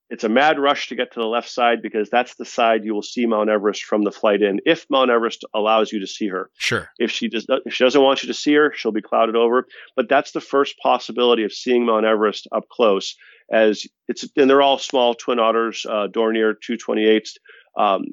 it's 0.09 0.23
a 0.23 0.29
mad 0.29 0.57
rush 0.59 0.88
to 0.89 0.95
get 0.95 1.11
to 1.13 1.19
the 1.19 1.25
left 1.25 1.49
side 1.49 1.81
because 1.81 2.09
that's 2.09 2.35
the 2.35 2.45
side 2.45 2.85
you 2.85 2.93
will 2.93 3.01
see 3.01 3.25
Mount 3.25 3.49
Everest 3.49 3.84
from 3.84 4.03
the 4.03 4.11
flight 4.11 4.41
in, 4.41 4.61
if 4.65 4.85
Mount 4.89 5.11
Everest 5.11 5.45
allows 5.53 5.91
you 5.91 5.99
to 5.99 6.07
see 6.07 6.27
her. 6.27 6.49
Sure. 6.57 6.89
If 6.97 7.11
she 7.11 7.27
does 7.27 7.45
if 7.65 7.73
she 7.73 7.84
doesn't 7.84 8.01
want 8.01 8.23
you 8.23 8.27
to 8.27 8.34
see 8.34 8.53
her, 8.53 8.71
she'll 8.75 8.91
be 8.91 9.01
clouded 9.01 9.35
over. 9.35 9.67
But 9.95 10.09
that's 10.09 10.31
the 10.31 10.41
first 10.41 10.77
possibility 10.79 11.43
of 11.43 11.51
seeing 11.53 11.85
Mount 11.85 12.05
Everest 12.05 12.47
up 12.51 12.67
close. 12.69 13.15
As 13.51 13.85
it's 14.07 14.27
and 14.35 14.49
they're 14.49 14.61
all 14.61 14.77
small 14.77 15.13
twin 15.15 15.39
otters, 15.39 15.85
uh, 15.89 16.07
Dornier 16.11 16.53
228s, 16.67 17.31
um, 17.78 18.04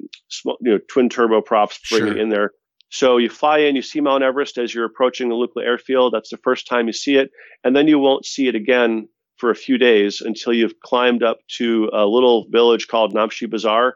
you 0.45 0.55
know, 0.61 0.79
twin 0.91 1.09
turboprops 1.09 1.79
bringing 1.89 2.13
Sure. 2.13 2.21
in 2.21 2.29
there. 2.29 2.51
So 2.89 3.17
you 3.17 3.29
fly 3.29 3.59
in, 3.59 3.75
you 3.75 3.81
see 3.81 3.99
Mount 3.99 4.23
Everest 4.23 4.57
as 4.57 4.73
you're 4.73 4.85
approaching 4.85 5.27
the 5.29 5.35
Lukla 5.35 5.63
airfield. 5.65 6.13
That's 6.13 6.29
the 6.29 6.37
first 6.37 6.67
time 6.67 6.87
you 6.87 6.93
see 6.93 7.15
it, 7.15 7.31
and 7.63 7.75
then 7.75 7.87
you 7.87 7.99
won't 7.99 8.25
see 8.25 8.47
it 8.47 8.55
again 8.55 9.09
for 9.37 9.49
a 9.49 9.55
few 9.55 9.77
days 9.77 10.21
until 10.21 10.53
you've 10.53 10.79
climbed 10.79 11.21
up 11.23 11.39
to 11.57 11.89
a 11.91 12.05
little 12.05 12.45
village 12.49 12.87
called 12.87 13.13
Namche 13.13 13.49
Bazaar. 13.49 13.95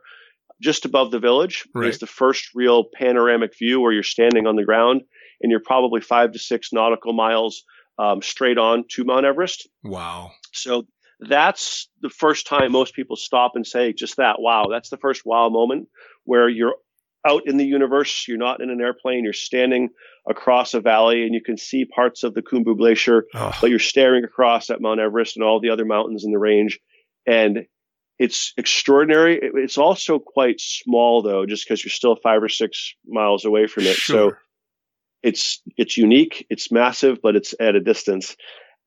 Just 0.62 0.84
above 0.84 1.12
the 1.12 1.20
village 1.20 1.66
Right. 1.74 1.88
is 1.90 2.00
the 2.00 2.08
first 2.08 2.50
real 2.54 2.84
panoramic 2.84 3.58
view 3.58 3.80
where 3.80 3.94
you're 3.94 4.04
standing 4.04 4.46
on 4.48 4.58
the 4.58 4.66
ground 4.66 5.04
and 5.42 5.50
you're 5.50 5.62
probably 5.62 6.02
five 6.02 6.34
to 6.34 6.40
six 6.40 6.74
nautical 6.74 7.14
miles 7.14 7.64
um, 7.98 8.22
straight 8.22 8.58
on 8.58 8.84
to 8.90 9.06
Mount 9.06 9.26
Everest. 9.26 9.70
Wow. 9.84 10.32
So 10.52 10.86
that's 11.20 11.90
the 12.02 12.10
first 12.10 12.48
time 12.48 12.72
most 12.72 12.94
people 12.94 13.16
stop 13.16 13.54
and 13.56 13.66
say 13.66 13.94
just 13.94 14.18
that. 14.18 14.40
Wow, 14.40 14.68
that's 14.70 14.90
the 14.90 14.98
first 14.98 15.26
wow 15.26 15.50
moment 15.50 15.90
where 16.24 16.48
you're 16.48 16.76
out 17.28 17.44
in 17.46 17.58
the 17.58 17.66
universe. 17.66 18.26
You're 18.28 18.38
not 18.38 18.62
in 18.62 18.70
an 18.70 18.80
airplane. 18.80 19.24
You're 19.24 19.34
standing 19.34 19.90
across 20.30 20.74
a 20.74 20.80
valley 20.80 21.24
and 21.24 21.34
you 21.34 21.42
can 21.42 21.58
see 21.58 21.86
parts 21.86 22.24
of 22.24 22.34
the 22.34 22.42
Khumbu 22.42 22.78
Glacier, 22.78 23.26
Oh, 23.34 23.52
but 23.60 23.70
you're 23.70 23.80
staring 23.80 24.24
across 24.24 24.70
at 24.70 24.82
Mount 24.82 25.00
Everest 25.00 25.36
and 25.36 25.44
all 25.44 25.60
the 25.60 25.72
other 25.72 25.86
mountains 25.86 26.24
in 26.24 26.32
the 26.32 26.40
range. 26.40 26.80
And 27.28 27.66
it's 28.18 28.54
extraordinary. 28.58 29.40
It's 29.42 29.78
also 29.78 30.20
quite 30.20 30.60
small 30.60 31.22
though, 31.22 31.46
just 31.46 31.66
because 31.66 31.84
you're 31.84 31.90
still 31.90 32.16
five 32.16 32.44
or 32.44 32.50
six 32.50 32.94
miles 33.08 33.46
away 33.46 33.68
from 33.68 33.84
it. 33.84 33.96
So 33.98 34.34
it's 35.24 35.62
it's 35.78 35.98
unique, 35.98 36.46
it's 36.50 36.72
massive, 36.72 37.20
but 37.22 37.36
it's 37.36 37.54
at 37.60 37.76
a 37.76 37.82
distance. 37.82 38.36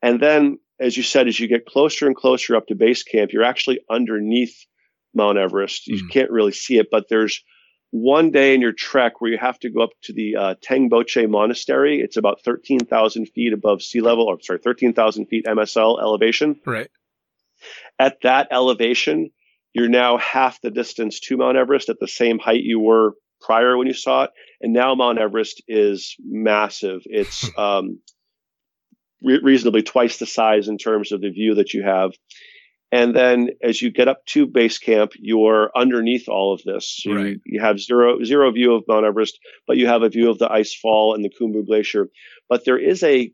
And 0.02 0.20
then, 0.20 0.58
as 0.82 0.96
you 0.96 1.02
said, 1.02 1.28
as 1.28 1.38
you 1.38 1.48
get 1.48 1.66
closer 1.66 2.06
and 2.06 2.16
closer 2.16 2.56
up 2.56 2.66
to 2.66 2.74
base 2.74 3.02
camp, 3.02 3.32
you're 3.32 3.44
actually 3.44 3.80
underneath 3.90 4.66
Mount 5.14 5.38
Everest. 5.38 5.86
You 5.86 6.04
Mm. 6.04 6.10
can't 6.10 6.30
really 6.30 6.52
see 6.52 6.78
it, 6.78 6.88
but 6.90 7.08
there's 7.08 7.42
one 7.90 8.30
day 8.30 8.54
in 8.54 8.60
your 8.62 8.72
trek 8.72 9.20
where 9.20 9.30
you 9.30 9.36
have 9.38 9.58
to 9.60 9.68
go 9.70 9.82
up 9.82 9.90
to 10.02 10.12
the 10.14 10.34
uh, 10.36 10.54
Tengboche 10.66 11.28
Monastery. 11.28 12.00
It's 12.00 12.16
about 12.16 12.40
13,000 12.42 13.26
feet 13.26 13.52
above 13.52 13.82
sea 13.82 14.00
level, 14.00 14.24
or 14.24 14.40
sorry, 14.40 14.60
13,000 14.60 15.26
feet 15.26 15.44
MSL 15.46 16.00
elevation. 16.00 16.58
right. 16.64 16.88
At 17.98 18.18
that 18.22 18.48
elevation, 18.50 19.30
you're 19.74 19.88
now 19.88 20.16
half 20.16 20.60
the 20.62 20.70
distance 20.70 21.20
to 21.20 21.36
Mount 21.36 21.56
Everest 21.56 21.88
at 21.88 22.00
the 22.00 22.08
same 22.08 22.38
height 22.38 22.62
you 22.64 22.80
were 22.80 23.14
prior 23.40 23.76
when 23.76 23.86
you 23.86 23.92
saw 23.94 24.24
it. 24.24 24.30
And 24.60 24.72
now 24.72 24.94
Mount 24.94 25.18
Everest 25.18 25.62
is 25.68 26.16
massive. 26.24 27.02
It's 27.04 27.48
um, 27.58 28.00
re- 29.22 29.40
reasonably 29.42 29.82
twice 29.82 30.18
the 30.18 30.26
size 30.26 30.68
in 30.68 30.78
terms 30.78 31.12
of 31.12 31.20
the 31.20 31.30
view 31.30 31.54
that 31.56 31.72
you 31.74 31.82
have. 31.82 32.12
And 32.90 33.16
then 33.16 33.48
as 33.62 33.80
you 33.80 33.90
get 33.90 34.08
up 34.08 34.24
to 34.26 34.46
base 34.46 34.76
camp, 34.78 35.12
you're 35.18 35.70
underneath 35.74 36.28
all 36.28 36.52
of 36.52 36.62
this. 36.62 36.98
So 37.02 37.12
Right. 37.12 37.26
you, 37.26 37.40
you 37.46 37.60
have 37.60 37.80
zero 37.80 38.22
zero 38.22 38.50
view 38.52 38.74
of 38.74 38.84
Mount 38.86 39.06
Everest, 39.06 39.38
but 39.66 39.78
you 39.78 39.86
have 39.86 40.02
a 40.02 40.10
view 40.10 40.28
of 40.30 40.38
the 40.38 40.50
ice 40.52 40.74
fall 40.74 41.14
and 41.14 41.24
the 41.24 41.30
Khumbu 41.30 41.64
Glacier. 41.66 42.08
But 42.50 42.64
there 42.66 42.78
is 42.78 43.02
a 43.02 43.32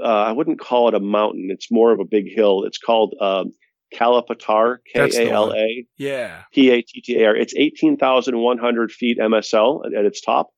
uh, 0.00 0.06
I 0.06 0.32
wouldn't 0.32 0.60
call 0.60 0.88
it 0.88 0.94
a 0.94 1.00
mountain. 1.00 1.48
It's 1.50 1.70
more 1.70 1.92
of 1.92 1.98
a 2.00 2.04
big 2.04 2.26
hill. 2.32 2.62
It's 2.64 2.78
called 2.78 3.14
um, 3.20 3.52
Kalapatar, 3.94 4.78
K 4.90 5.00
A 5.18 5.30
L 5.32 5.52
A 5.52 5.84
Yeah. 5.98 6.42
P 6.54 6.70
A 6.70 6.80
T 6.80 7.00
T 7.02 7.20
A 7.20 7.26
R. 7.26 7.36
It's 7.36 7.54
18,100 7.56 8.92
feet 8.92 9.18
MSL 9.18 9.84
at, 9.86 9.94
at 9.94 10.04
its 10.04 10.20
top. 10.20 10.48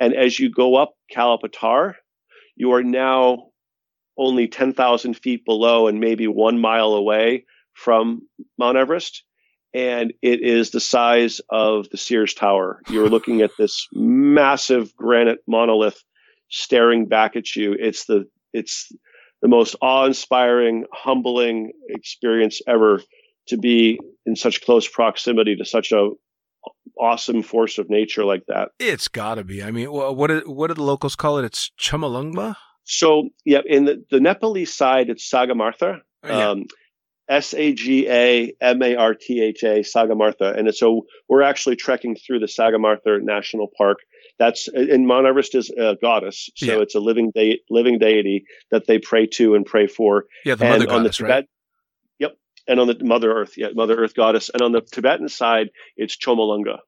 And 0.00 0.14
as 0.14 0.38
you 0.40 0.50
go 0.50 0.76
up 0.76 0.94
Kalapatar, 1.14 1.94
you 2.56 2.72
are 2.72 2.82
now 2.82 3.49
only 4.20 4.46
10,000 4.46 5.14
feet 5.14 5.44
below 5.46 5.88
and 5.88 5.98
maybe 5.98 6.26
one 6.26 6.60
mile 6.60 6.92
away 6.92 7.46
from 7.72 8.20
Mount 8.58 8.76
Everest. 8.76 9.24
And 9.72 10.12
it 10.20 10.42
is 10.42 10.70
the 10.70 10.80
size 10.80 11.40
of 11.48 11.88
the 11.90 11.96
Sears 11.96 12.34
Tower. 12.34 12.82
You're 12.90 13.08
looking 13.16 13.40
at 13.40 13.52
this 13.58 13.88
massive 13.92 14.94
granite 14.94 15.38
monolith 15.46 16.02
staring 16.50 17.06
back 17.06 17.34
at 17.34 17.56
you. 17.56 17.74
It's 17.78 18.04
the, 18.04 18.28
it's 18.52 18.92
the 19.40 19.48
most 19.48 19.74
awe-inspiring, 19.80 20.84
humbling 20.92 21.72
experience 21.88 22.60
ever 22.68 23.00
to 23.48 23.56
be 23.56 23.98
in 24.26 24.36
such 24.36 24.62
close 24.62 24.86
proximity 24.86 25.56
to 25.56 25.64
such 25.64 25.92
a 25.92 26.10
awesome 27.00 27.42
force 27.42 27.78
of 27.78 27.88
nature 27.88 28.24
like 28.26 28.44
that. 28.48 28.68
It's 28.78 29.08
got 29.08 29.36
to 29.36 29.44
be. 29.44 29.62
I 29.62 29.70
mean, 29.70 29.90
wha- 29.90 30.12
what 30.12 30.26
do, 30.26 30.42
what 30.44 30.66
do 30.66 30.74
the 30.74 30.82
locals 30.82 31.16
call 31.16 31.38
it? 31.38 31.46
It's 31.46 31.70
Chomolungma? 31.80 32.56
So, 32.92 33.28
yeah, 33.44 33.60
in 33.64 33.84
the, 33.84 34.04
the 34.10 34.20
Nepalese 34.20 34.74
side, 34.74 35.10
it's 35.10 35.28
Sagamartha. 35.30 36.00
Oh, 36.24 36.28
yeah. 36.28 36.48
Um, 36.50 36.64
S 37.28 37.54
A 37.54 37.72
G 37.72 38.08
A 38.08 38.52
M 38.60 38.82
A 38.82 38.96
R 38.96 39.14
T 39.14 39.40
H 39.40 39.62
A, 39.62 39.80
Sagamartha. 39.82 40.50
And 40.50 40.66
it's- 40.66 40.80
so 40.80 41.06
we're 41.28 41.42
actually 41.42 41.76
trekking 41.76 42.16
through 42.16 42.40
the 42.40 42.46
Sagamartha 42.46 43.22
National 43.22 43.68
Park. 43.78 43.98
That's 44.40 44.66
and 44.68 45.06
Mount 45.06 45.26
Everest 45.26 45.54
is 45.54 45.70
a 45.70 45.96
goddess, 46.02 46.48
so 46.56 46.66
Yeah. 46.66 46.80
it's 46.80 46.94
a 46.96 46.98
living 47.00 47.30
de- 47.32 47.60
living 47.70 47.98
deity 47.98 48.44
that 48.72 48.86
they 48.88 48.98
pray 48.98 49.26
to 49.34 49.54
and 49.54 49.64
pray 49.64 49.86
for. 49.86 50.24
yeah, 50.44 50.54
the 50.56 50.64
and 50.64 50.72
mother 50.80 50.92
on 50.92 51.02
the 51.02 51.08
goddess, 51.10 51.16
Tibet, 51.18 51.30
right? 51.30 51.44
yep, 52.18 52.32
and 52.66 52.80
on 52.80 52.86
the 52.88 52.96
Mother 53.04 53.30
Earth, 53.32 53.52
yeah, 53.56 53.68
Mother 53.74 53.96
Earth 54.02 54.14
goddess, 54.14 54.48
and 54.52 54.62
on 54.62 54.72
the 54.72 54.80
Tibetan 54.80 55.28
side, 55.28 55.68
it's 55.96 56.16
Chomalunga. 56.16 56.78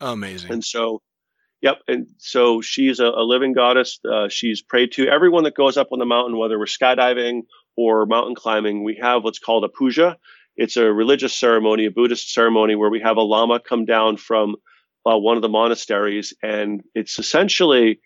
Amazing. 0.00 0.52
And 0.52 0.64
so, 0.64 1.00
yep. 1.62 1.78
And 1.88 2.08
so 2.18 2.60
she's 2.60 3.00
a, 3.00 3.06
a 3.06 3.24
living 3.24 3.54
goddess. 3.54 3.98
Uh, 4.04 4.28
she's 4.28 4.60
prayed 4.60 4.92
to. 4.92 5.08
Everyone 5.08 5.44
that 5.44 5.54
goes 5.54 5.76
up 5.76 5.88
on 5.92 5.98
the 5.98 6.04
mountain, 6.04 6.36
whether 6.36 6.58
we're 6.58 6.66
skydiving 6.66 7.42
or 7.76 8.04
mountain 8.04 8.34
climbing, 8.34 8.84
we 8.84 8.98
have 9.00 9.24
what's 9.24 9.38
called 9.38 9.64
a 9.64 9.68
puja. 9.68 10.18
It's 10.56 10.76
a 10.76 10.92
religious 10.92 11.32
ceremony, 11.34 11.86
a 11.86 11.90
Buddhist 11.90 12.32
ceremony 12.34 12.74
where 12.74 12.90
we 12.90 13.00
have 13.00 13.16
a 13.16 13.22
lama 13.22 13.58
come 13.58 13.86
down 13.86 14.18
from 14.18 14.56
uh, 15.06 15.16
one 15.16 15.36
of 15.36 15.42
the 15.42 15.48
monasteries. 15.48 16.34
And 16.42 16.82
it's 16.94 17.18
essentially, 17.18 18.00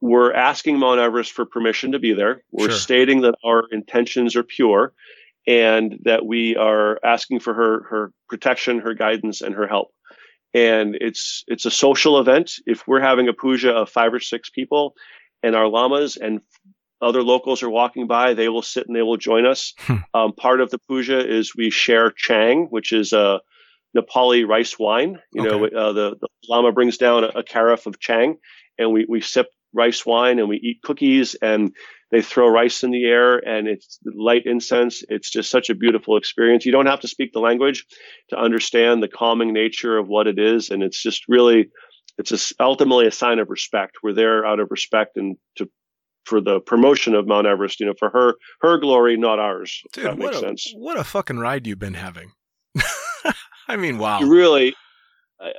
we're 0.00 0.32
asking 0.32 0.78
Mount 0.78 0.98
Everest 0.98 1.30
for 1.30 1.46
permission 1.46 1.92
to 1.92 2.00
be 2.00 2.14
there. 2.14 2.42
We're 2.50 2.70
Sure. 2.70 2.78
stating 2.78 3.20
that 3.20 3.36
our 3.44 3.64
intentions 3.70 4.34
are 4.34 4.42
pure 4.42 4.92
and 5.46 5.98
that 6.04 6.26
we 6.26 6.56
are 6.56 6.98
asking 7.04 7.40
for 7.40 7.54
her, 7.54 7.82
her 7.84 8.12
protection, 8.28 8.80
her 8.80 8.94
guidance, 8.94 9.40
and 9.40 9.54
her 9.54 9.68
help 9.68 9.92
and 10.54 10.96
it's 11.00 11.44
it's 11.46 11.66
a 11.66 11.70
social 11.70 12.18
event. 12.18 12.52
If 12.66 12.86
we're 12.86 13.00
having 13.00 13.28
a 13.28 13.32
puja 13.32 13.72
of 13.72 13.88
five 13.88 14.12
or 14.12 14.20
six 14.20 14.50
people, 14.50 14.94
and 15.42 15.56
our 15.56 15.68
lamas 15.68 16.16
and 16.16 16.40
other 17.00 17.22
locals 17.22 17.62
are 17.62 17.70
walking 17.70 18.06
by, 18.06 18.34
they 18.34 18.48
will 18.48 18.62
sit 18.62 18.86
and 18.86 18.94
they 18.94 19.02
will 19.02 19.16
join 19.16 19.44
us. 19.44 19.74
Hmm. 19.80 19.96
Um, 20.14 20.32
part 20.32 20.60
of 20.60 20.70
the 20.70 20.78
puja 20.78 21.18
is 21.18 21.56
we 21.56 21.70
share 21.70 22.10
chang, 22.10 22.66
which 22.70 22.92
is 22.92 23.12
a 23.12 23.40
Nepali 23.96 24.46
rice 24.46 24.78
wine. 24.78 25.18
You 25.32 25.42
know, 25.42 25.64
uh, 25.66 25.92
the, 25.92 26.16
the 26.20 26.28
lama 26.48 26.72
brings 26.72 26.96
down 26.98 27.24
a, 27.24 27.28
a 27.28 27.42
carafe 27.42 27.86
of 27.86 27.98
chang, 27.98 28.38
and 28.78 28.92
we 28.92 29.04
we 29.08 29.20
sip 29.20 29.48
rice 29.74 30.04
wine 30.06 30.38
and 30.38 30.48
we 30.48 30.56
eat 30.58 30.82
cookies 30.82 31.34
and 31.34 31.74
they 32.12 32.20
throw 32.20 32.46
rice 32.46 32.84
in 32.84 32.90
the 32.90 33.04
air 33.06 33.38
and 33.38 33.66
it's 33.66 33.98
light 34.04 34.42
incense. 34.44 35.02
It's 35.08 35.30
just 35.30 35.50
such 35.50 35.70
a 35.70 35.74
beautiful 35.74 36.18
experience. 36.18 36.66
You 36.66 36.70
don't 36.70 36.86
have 36.86 37.00
to 37.00 37.08
speak 37.08 37.32
the 37.32 37.40
language 37.40 37.86
to 38.28 38.36
understand 38.36 39.02
the 39.02 39.08
calming 39.08 39.54
nature 39.54 39.96
of 39.96 40.08
what 40.08 40.26
it 40.26 40.38
is. 40.38 40.68
And 40.68 40.82
it's 40.82 41.02
just 41.02 41.24
really, 41.26 41.70
it's 42.18 42.28
just 42.28 42.52
ultimately 42.60 43.06
a 43.06 43.10
sign 43.10 43.38
of 43.38 43.48
respect. 43.48 43.96
We're 44.02 44.12
there 44.12 44.44
out 44.44 44.60
of 44.60 44.68
respect 44.70 45.16
and 45.16 45.36
to, 45.56 45.70
for 46.26 46.42
the 46.42 46.60
promotion 46.60 47.14
of 47.14 47.26
Mount 47.26 47.46
Everest, 47.46 47.80
you 47.80 47.86
know, 47.86 47.94
for 47.98 48.10
her, 48.10 48.34
her 48.60 48.78
glory, 48.78 49.16
not 49.16 49.38
ours. 49.38 49.80
Dude, 49.94 50.04
that 50.04 50.18
what 50.18 50.18
makes 50.18 50.36
a, 50.36 50.40
sense. 50.40 50.72
what 50.76 50.98
a 50.98 51.04
fucking 51.04 51.38
ride 51.38 51.66
you've 51.66 51.78
been 51.78 51.94
having. 51.94 52.32
I 53.68 53.76
mean, 53.76 53.96
wow. 53.96 54.20
You 54.20 54.30
really, 54.30 54.74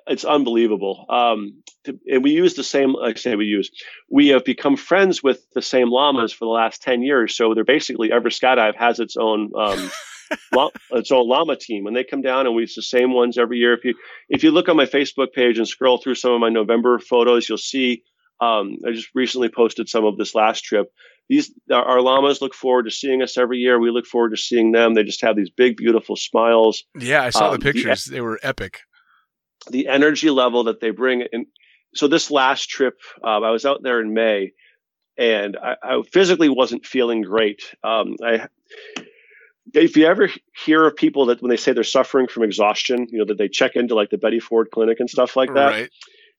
it's 0.07 0.25
unbelievable. 0.25 1.05
Um, 1.09 1.61
to, 1.85 1.99
and 2.07 2.23
we 2.23 2.31
use 2.31 2.53
the 2.55 2.63
same. 2.63 2.95
I 2.95 3.13
say 3.13 3.35
we 3.35 3.45
use. 3.45 3.69
We 4.09 4.29
have 4.29 4.45
become 4.45 4.75
friends 4.77 5.21
with 5.21 5.43
the 5.53 5.61
same 5.61 5.89
lamas 5.89 6.31
for 6.33 6.45
the 6.45 6.51
last 6.51 6.81
ten 6.81 7.01
years. 7.01 7.35
So 7.35 7.53
they're 7.53 7.63
basically 7.63 8.11
every 8.11 8.31
skydive 8.31 8.75
has 8.75 8.99
its 8.99 9.15
own. 9.17 9.51
Um, 9.57 9.91
its 10.91 11.11
own 11.11 11.27
lama 11.27 11.55
team 11.55 11.85
and 11.85 11.95
they 11.95 12.03
come 12.03 12.21
down 12.21 12.47
and 12.47 12.55
we 12.55 12.63
use 12.63 12.73
the 12.73 12.81
same 12.81 13.13
ones 13.13 13.37
every 13.37 13.57
year 13.59 13.73
if 13.73 13.83
you 13.85 13.93
if 14.29 14.43
you 14.43 14.49
look 14.49 14.67
on 14.67 14.75
my 14.75 14.85
facebook 14.85 15.31
page 15.31 15.59
and 15.59 15.67
scroll 15.67 15.97
through 15.99 16.15
some 16.15 16.31
of 16.31 16.39
my 16.39 16.49
november 16.49 16.97
photos 16.97 17.47
you'll 17.47 17.57
see 17.57 18.01
um, 18.41 18.77
i 18.87 18.91
just 18.91 19.09
recently 19.13 19.49
posted 19.49 19.87
some 19.87 20.05
of 20.05 20.17
this 20.17 20.33
last 20.33 20.63
trip 20.63 20.87
these 21.29 21.53
our 21.71 22.01
lamas 22.01 22.41
look 22.41 22.55
forward 22.55 22.83
to 22.85 22.89
seeing 22.91 23.21
us 23.21 23.37
every 23.37 23.59
year 23.59 23.79
we 23.79 23.91
look 23.91 24.07
forward 24.07 24.31
to 24.31 24.37
seeing 24.37 24.71
them 24.71 24.95
they 24.95 25.03
just 25.03 25.21
have 25.21 25.35
these 25.35 25.51
big 25.51 25.77
beautiful 25.77 26.15
smiles 26.15 26.83
Yeah, 26.97 27.21
I 27.23 27.29
saw 27.29 27.49
the 27.49 27.55
Um, 27.55 27.59
the- 27.59 27.73
pictures. 27.73 28.05
they 28.05 28.21
were 28.21 28.39
epic. 28.41 28.79
The 29.69 29.87
energy 29.87 30.29
level 30.29 30.65
that 30.65 30.79
they 30.79 30.91
bring. 30.91 31.23
And 31.31 31.45
so 31.95 32.07
this 32.07 32.31
last 32.31 32.69
trip, 32.69 32.99
um, 33.23 33.43
I 33.43 33.51
was 33.51 33.65
out 33.65 33.83
there 33.83 34.01
in 34.01 34.13
May, 34.13 34.53
and 35.17 35.57
I, 35.57 35.75
I 35.83 36.01
physically 36.11 36.49
wasn't 36.49 36.85
feeling 36.85 37.21
great. 37.21 37.61
Um, 37.83 38.15
I, 38.23 38.47
if 39.73 39.95
you 39.95 40.05
ever 40.05 40.29
hear 40.65 40.85
of 40.85 40.95
people 40.95 41.27
that 41.27 41.41
when 41.41 41.49
they 41.49 41.57
say 41.57 41.73
they're 41.73 41.83
suffering 41.83 42.27
from 42.27 42.43
exhaustion, 42.43 43.07
you 43.09 43.19
know 43.19 43.25
that 43.25 43.37
they 43.37 43.47
check 43.47 43.75
into 43.75 43.95
like 43.95 44.09
the 44.09 44.17
Betty 44.17 44.39
Ford 44.39 44.69
Clinic 44.71 44.99
and 44.99 45.09
stuff 45.09 45.35
like 45.35 45.53
that. 45.53 45.69
Right. 45.69 45.89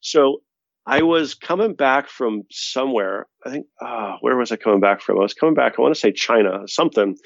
So 0.01 0.43
I 0.87 1.03
was 1.03 1.35
coming 1.35 1.75
back 1.75 2.09
from 2.09 2.43
somewhere. 2.51 3.27
I 3.45 3.51
think, 3.51 3.67
ah, 3.81 4.19
where 4.21 4.37
was 4.37 4.53
I 4.53 4.57
coming 4.57 4.81
back 4.81 5.01
from? 5.01 5.19
I 5.19 5.23
was 5.23 5.35
coming 5.35 5.55
back, 5.55 5.75
I 5.79 5.83
want 5.83 5.95
to 5.95 6.01
say 6.01 6.13
China, 6.13 6.67
something. 6.67 7.17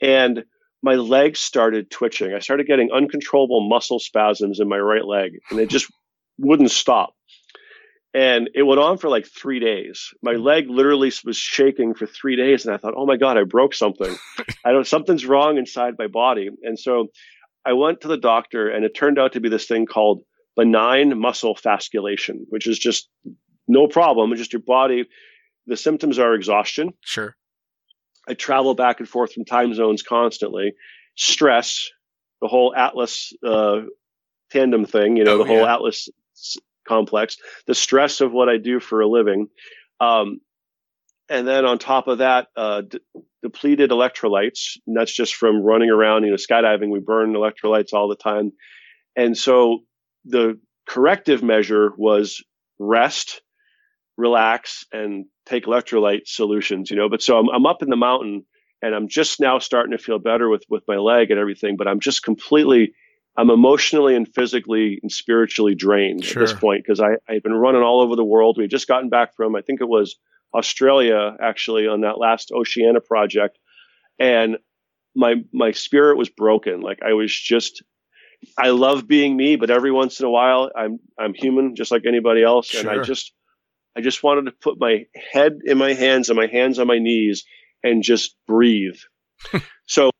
And 0.00 0.44
my 0.82 0.94
legs 0.94 1.40
started 1.40 1.90
twitching. 1.90 2.32
I 2.34 2.38
started 2.38 2.66
getting 2.66 2.90
uncontrollable 2.92 3.68
muscle 3.68 3.98
spasms 3.98 4.60
in 4.60 4.68
my 4.68 4.78
right 4.78 5.04
leg, 5.04 5.32
and 5.50 5.58
they 5.58 5.66
just 5.66 5.90
wouldn't 6.38 6.70
stop. 6.70 7.14
And 8.14 8.48
it 8.54 8.62
went 8.62 8.80
on 8.80 8.96
for 8.96 9.08
like 9.08 9.26
three 9.26 9.60
days. 9.60 10.08
My 10.22 10.34
hmm. 10.34 10.42
leg 10.42 10.70
literally 10.70 11.12
was 11.24 11.36
shaking 11.36 11.94
for 11.94 12.06
three 12.06 12.36
days, 12.36 12.64
and 12.64 12.74
I 12.74 12.78
thought, 12.78 12.94
"Oh 12.96 13.06
my 13.06 13.16
god, 13.16 13.36
I 13.36 13.44
broke 13.44 13.74
something. 13.74 14.16
I 14.64 14.72
don't. 14.72 14.86
Something's 14.86 15.26
wrong 15.26 15.58
inside 15.58 15.94
my 15.98 16.06
body." 16.06 16.48
And 16.62 16.78
so, 16.78 17.08
I 17.64 17.74
went 17.74 18.02
to 18.02 18.08
the 18.08 18.16
doctor, 18.16 18.68
and 18.68 18.84
it 18.84 18.94
turned 18.94 19.18
out 19.18 19.32
to 19.32 19.40
be 19.40 19.48
this 19.48 19.66
thing 19.66 19.86
called 19.86 20.22
benign 20.56 21.18
muscle 21.18 21.54
fasciculation, 21.54 22.40
which 22.48 22.66
is 22.66 22.78
just 22.78 23.08
no 23.66 23.86
problem. 23.86 24.32
It's 24.32 24.40
just 24.40 24.52
your 24.52 24.62
body. 24.62 25.04
The 25.66 25.76
symptoms 25.76 26.18
are 26.18 26.34
exhaustion. 26.34 26.94
Sure. 27.04 27.36
I 28.28 28.34
travel 28.34 28.74
back 28.74 29.00
and 29.00 29.08
forth 29.08 29.32
from 29.32 29.44
time 29.44 29.72
zones 29.74 30.02
constantly. 30.02 30.74
Stress, 31.16 31.88
the 32.42 32.48
whole 32.48 32.74
Atlas 32.74 33.32
uh, 33.46 33.80
tandem 34.50 34.84
thing, 34.84 35.16
you 35.16 35.24
know, 35.24 35.34
Oh, 35.34 35.38
the 35.38 35.44
whole 35.44 35.60
yeah. 35.60 35.74
Atlas 35.74 36.08
complex, 36.86 37.36
the 37.66 37.74
stress 37.74 38.20
of 38.20 38.32
what 38.32 38.48
I 38.48 38.56
do 38.58 38.80
for 38.80 39.00
a 39.00 39.08
living. 39.08 39.48
Um, 40.00 40.40
and 41.28 41.46
then 41.46 41.64
on 41.64 41.78
top 41.78 42.08
of 42.08 42.18
that, 42.18 42.48
uh, 42.56 42.82
d- 42.82 43.00
depleted 43.42 43.90
electrolytes. 43.90 44.76
And 44.86 44.96
that's 44.96 45.14
just 45.14 45.34
from 45.34 45.62
running 45.62 45.90
around, 45.90 46.24
you 46.24 46.30
know, 46.30 46.36
skydiving. 46.36 46.90
We 46.90 47.00
burn 47.00 47.34
electrolytes 47.34 47.92
all 47.92 48.08
the 48.08 48.16
time. 48.16 48.52
And 49.16 49.36
so 49.36 49.80
the 50.24 50.58
corrective 50.86 51.42
measure 51.42 51.92
was 51.96 52.42
rest, 52.78 53.42
relax, 54.18 54.84
and 54.92 55.24
take 55.46 55.64
electrolyte 55.64 56.26
solutions, 56.26 56.90
you 56.90 56.96
know. 56.96 57.08
But 57.08 57.22
so 57.22 57.38
I'm, 57.38 57.48
I'm 57.48 57.64
up 57.64 57.82
in 57.82 57.88
the 57.88 57.96
mountain 57.96 58.44
and 58.82 58.94
I'm 58.94 59.08
just 59.08 59.40
now 59.40 59.60
starting 59.60 59.96
to 59.96 60.02
feel 60.02 60.18
better 60.18 60.48
with, 60.48 60.64
with 60.68 60.82
my 60.86 60.96
leg 60.96 61.30
and 61.30 61.40
everything, 61.40 61.76
but 61.76 61.88
I'm 61.88 62.00
just 62.00 62.22
completely, 62.22 62.94
I'm 63.36 63.48
emotionally 63.48 64.14
and 64.14 64.28
physically 64.28 64.98
and 65.00 65.10
spiritually 65.10 65.74
drained 65.74 66.24
at 66.24 66.34
this 66.34 66.52
point 66.52 66.84
because 66.84 67.00
I, 67.00 67.16
I've 67.28 67.42
been 67.42 67.54
running 67.54 67.82
all 67.82 68.00
over 68.00 68.16
the 68.16 68.24
world. 68.24 68.56
We 68.56 68.64
had 68.64 68.70
just 68.70 68.88
gotten 68.88 69.08
back 69.08 69.34
from, 69.36 69.54
I 69.54 69.62
think 69.62 69.80
it 69.80 69.88
was 69.88 70.16
Australia 70.52 71.36
actually 71.40 71.86
on 71.86 72.00
that 72.00 72.18
last 72.18 72.50
Oceana 72.52 73.00
project. 73.00 73.58
And 74.18 74.58
my, 75.14 75.36
my 75.52 75.70
spirit 75.72 76.18
was 76.18 76.28
broken. 76.28 76.80
Like 76.80 77.02
I 77.02 77.12
was 77.12 77.32
just, 77.32 77.82
I 78.56 78.70
love 78.70 79.06
being 79.06 79.36
me, 79.36 79.56
but 79.56 79.70
every 79.70 79.92
once 79.92 80.20
in 80.20 80.26
a 80.26 80.30
while 80.30 80.70
I'm, 80.76 80.98
I'm 81.18 81.34
human 81.34 81.76
just 81.76 81.92
like 81.92 82.02
anybody 82.06 82.42
else. 82.42 82.74
And 82.74 82.88
I 82.88 83.02
just, 83.04 83.32
I 83.96 84.00
just 84.00 84.22
wanted 84.22 84.46
to 84.46 84.52
put 84.52 84.78
my 84.78 85.06
head 85.32 85.58
in 85.64 85.78
my 85.78 85.94
hands 85.94 86.28
and 86.28 86.36
my 86.36 86.46
hands 86.46 86.78
on 86.78 86.86
my 86.86 86.98
knees 86.98 87.44
and 87.82 88.02
just 88.02 88.36
breathe. 88.46 88.98
so 89.86 90.10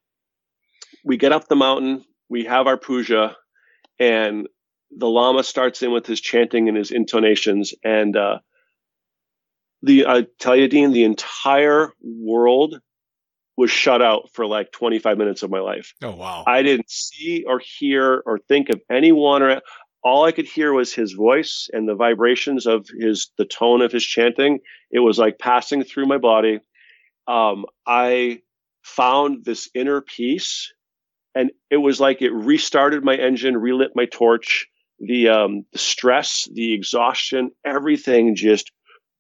we 1.05 1.16
get 1.16 1.32
up 1.32 1.49
the 1.49 1.57
mountain, 1.57 2.05
we 2.28 2.45
have 2.45 2.66
our 2.66 2.77
puja, 2.77 3.36
and 3.99 4.49
the 4.90 5.09
Lama 5.09 5.43
starts 5.43 5.82
in 5.82 5.93
with 5.93 6.07
his 6.07 6.20
chanting 6.20 6.69
and 6.69 6.77
his 6.77 6.90
intonations. 6.90 7.74
And 7.85 8.16
uh, 8.16 8.39
the 9.82 10.07
I 10.07 10.27
tell 10.39 10.57
you, 10.57 10.69
Dean, 10.69 10.93
the 10.93 11.05
entire 11.05 11.93
world 12.03 12.81
was 13.57 13.70
shut 13.70 14.01
out 14.01 14.31
for 14.32 14.47
like 14.47 14.70
25 14.70 15.19
minutes 15.19 15.43
of 15.43 15.51
my 15.51 15.59
life. 15.59 15.93
Oh 16.03 16.15
wow. 16.15 16.45
I 16.47 16.62
didn't 16.62 16.90
see 16.90 17.45
or 17.47 17.61
hear 17.61 18.23
or 18.24 18.39
think 18.39 18.69
of 18.70 18.81
anyone 18.90 19.43
or 19.43 19.61
all 20.09 20.24
I 20.24 20.32
could 20.32 20.47
hear 20.47 20.72
was 20.72 20.94
his 20.94 21.12
voice 21.12 21.68
and 21.72 21.86
the 21.86 21.94
vibrations 21.94 22.66
of 22.66 22.86
his 22.98 23.30
the 23.36 23.44
tone 23.44 23.82
of 23.82 23.93
his 23.93 24.05
chanting. 24.05 24.60
It 24.90 25.01
was 25.01 25.18
like 25.18 25.39
passing 25.39 25.85
through 25.85 26.06
my 26.06 26.16
body. 26.16 26.60
Um, 27.26 27.66
I 27.86 28.40
found 28.82 29.44
this 29.44 29.68
inner 29.74 30.01
peace, 30.01 30.72
and 31.35 31.51
it 31.70 31.76
was 31.76 32.01
like 32.01 32.22
it 32.22 32.32
restarted 32.32 33.05
my 33.05 33.16
engine, 33.16 33.56
relit 33.56 33.90
my 33.94 34.06
torch. 34.06 34.66
The 34.98 35.28
um, 35.28 35.66
the 35.72 35.78
stress, 35.78 36.48
the 36.52 36.72
exhaustion, 36.72 37.51
everything 37.64 38.35
just 38.35 38.72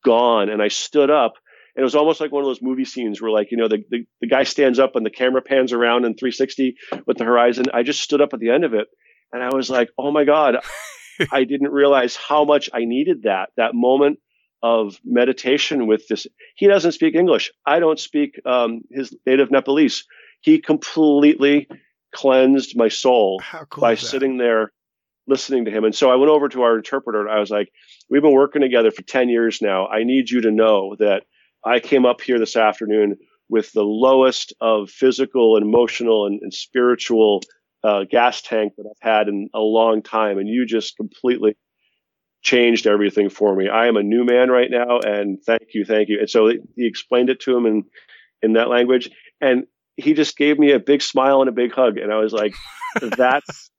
gone. 0.04 0.48
And 0.48 0.62
I 0.62 0.68
stood 0.68 1.10
up, 1.10 1.34
and 1.76 1.82
it 1.82 1.84
was 1.84 1.94
almost 1.94 2.20
like 2.20 2.32
one 2.32 2.42
of 2.42 2.48
those 2.48 2.62
movie 2.62 2.86
scenes 2.86 3.20
where, 3.20 3.30
like, 3.30 3.50
you 3.50 3.56
know, 3.56 3.68
the, 3.68 3.84
the, 3.90 4.06
the 4.20 4.26
guy 4.26 4.42
stands 4.42 4.78
up 4.78 4.96
and 4.96 5.06
the 5.06 5.10
camera 5.10 5.42
pans 5.42 5.72
around 5.72 6.06
in 6.06 6.16
360 6.16 6.76
with 7.06 7.18
the 7.18 7.24
horizon. 7.24 7.66
I 7.72 7.84
just 7.84 8.00
stood 8.00 8.20
up 8.20 8.32
at 8.32 8.40
the 8.40 8.50
end 8.50 8.64
of 8.64 8.74
it, 8.74 8.88
and 9.32 9.42
I 9.42 9.54
was 9.54 9.70
like, 9.70 9.90
oh 9.98 10.10
my 10.10 10.24
God, 10.24 10.56
I 11.32 11.44
didn't 11.44 11.72
realize 11.72 12.16
how 12.16 12.44
much 12.44 12.70
I 12.72 12.84
needed 12.84 13.22
that, 13.24 13.50
that 13.56 13.74
moment 13.74 14.18
of 14.62 14.98
meditation 15.04 15.86
with 15.86 16.08
this. 16.08 16.26
He 16.56 16.66
doesn't 16.66 16.92
speak 16.92 17.14
English. 17.14 17.52
I 17.66 17.78
don't 17.78 17.98
speak 17.98 18.40
um, 18.44 18.82
his 18.90 19.14
native 19.26 19.50
Nepalese. 19.50 20.04
He 20.40 20.58
completely 20.58 21.68
cleansed 22.14 22.76
my 22.76 22.88
soul 22.88 23.40
cool 23.68 23.80
by 23.80 23.94
sitting 23.94 24.38
there 24.38 24.72
listening 25.26 25.66
to 25.66 25.70
him. 25.70 25.84
And 25.84 25.94
so 25.94 26.10
I 26.10 26.16
went 26.16 26.30
over 26.30 26.48
to 26.48 26.62
our 26.62 26.76
interpreter 26.76 27.20
and 27.20 27.30
I 27.30 27.38
was 27.38 27.50
like, 27.50 27.70
We've 28.10 28.22
been 28.22 28.32
working 28.32 28.62
together 28.62 28.90
for 28.90 29.02
10 29.02 29.28
years 29.28 29.60
now. 29.60 29.86
I 29.86 30.02
need 30.02 30.30
you 30.30 30.40
to 30.42 30.50
know 30.50 30.96
that 30.98 31.24
I 31.64 31.80
came 31.80 32.06
up 32.06 32.22
here 32.22 32.38
this 32.38 32.56
afternoon 32.56 33.18
with 33.50 33.70
the 33.72 33.82
lowest 33.82 34.54
of 34.60 34.90
physical 34.90 35.56
and 35.56 35.66
emotional 35.66 36.26
and, 36.26 36.40
and 36.42 36.52
spiritual 36.52 37.42
uh, 37.84 38.04
gas 38.10 38.42
tank 38.42 38.74
that 38.76 38.86
I've 38.86 39.08
had 39.08 39.28
in 39.28 39.48
a 39.54 39.60
long 39.60 40.02
time. 40.02 40.38
And 40.38 40.48
you 40.48 40.66
just 40.66 40.96
completely 40.96 41.56
changed 42.42 42.86
everything 42.86 43.30
for 43.30 43.54
me. 43.54 43.68
I 43.68 43.88
am 43.88 43.96
a 43.96 44.02
new 44.02 44.24
man 44.24 44.50
right 44.50 44.70
now. 44.70 45.00
And 45.00 45.38
thank 45.44 45.74
you. 45.74 45.84
Thank 45.84 46.08
you. 46.08 46.20
And 46.20 46.30
so 46.30 46.48
he 46.48 46.86
explained 46.86 47.30
it 47.30 47.40
to 47.40 47.56
him 47.56 47.66
in, 47.66 47.84
in 48.42 48.52
that 48.54 48.68
language. 48.68 49.10
And 49.40 49.64
he 49.96 50.14
just 50.14 50.36
gave 50.36 50.58
me 50.58 50.72
a 50.72 50.78
big 50.78 51.02
smile 51.02 51.40
and 51.40 51.48
a 51.48 51.52
big 51.52 51.72
hug. 51.72 51.98
And 51.98 52.12
I 52.12 52.18
was 52.18 52.32
like, 52.32 52.54
that's 53.16 53.70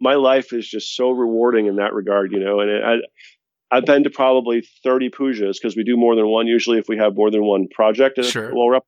my 0.00 0.14
life 0.14 0.52
is 0.52 0.68
just 0.68 0.96
so 0.96 1.10
rewarding 1.10 1.66
in 1.66 1.76
that 1.76 1.94
regard, 1.94 2.32
you 2.32 2.40
know. 2.40 2.60
And 2.60 2.70
it, 2.70 2.82
I, 2.84 3.76
I've 3.76 3.84
been 3.86 4.04
to 4.04 4.10
probably 4.10 4.64
30 4.82 5.10
pujas 5.10 5.54
because 5.54 5.76
we 5.76 5.84
do 5.84 5.96
more 5.96 6.16
than 6.16 6.26
one 6.28 6.46
usually 6.46 6.78
if 6.78 6.88
we 6.88 6.98
have 6.98 7.14
more 7.14 7.30
than 7.30 7.44
one 7.44 7.68
project. 7.68 8.22
Sure. 8.24 8.52
Well, 8.54 8.66
we're 8.66 8.76
up. 8.76 8.86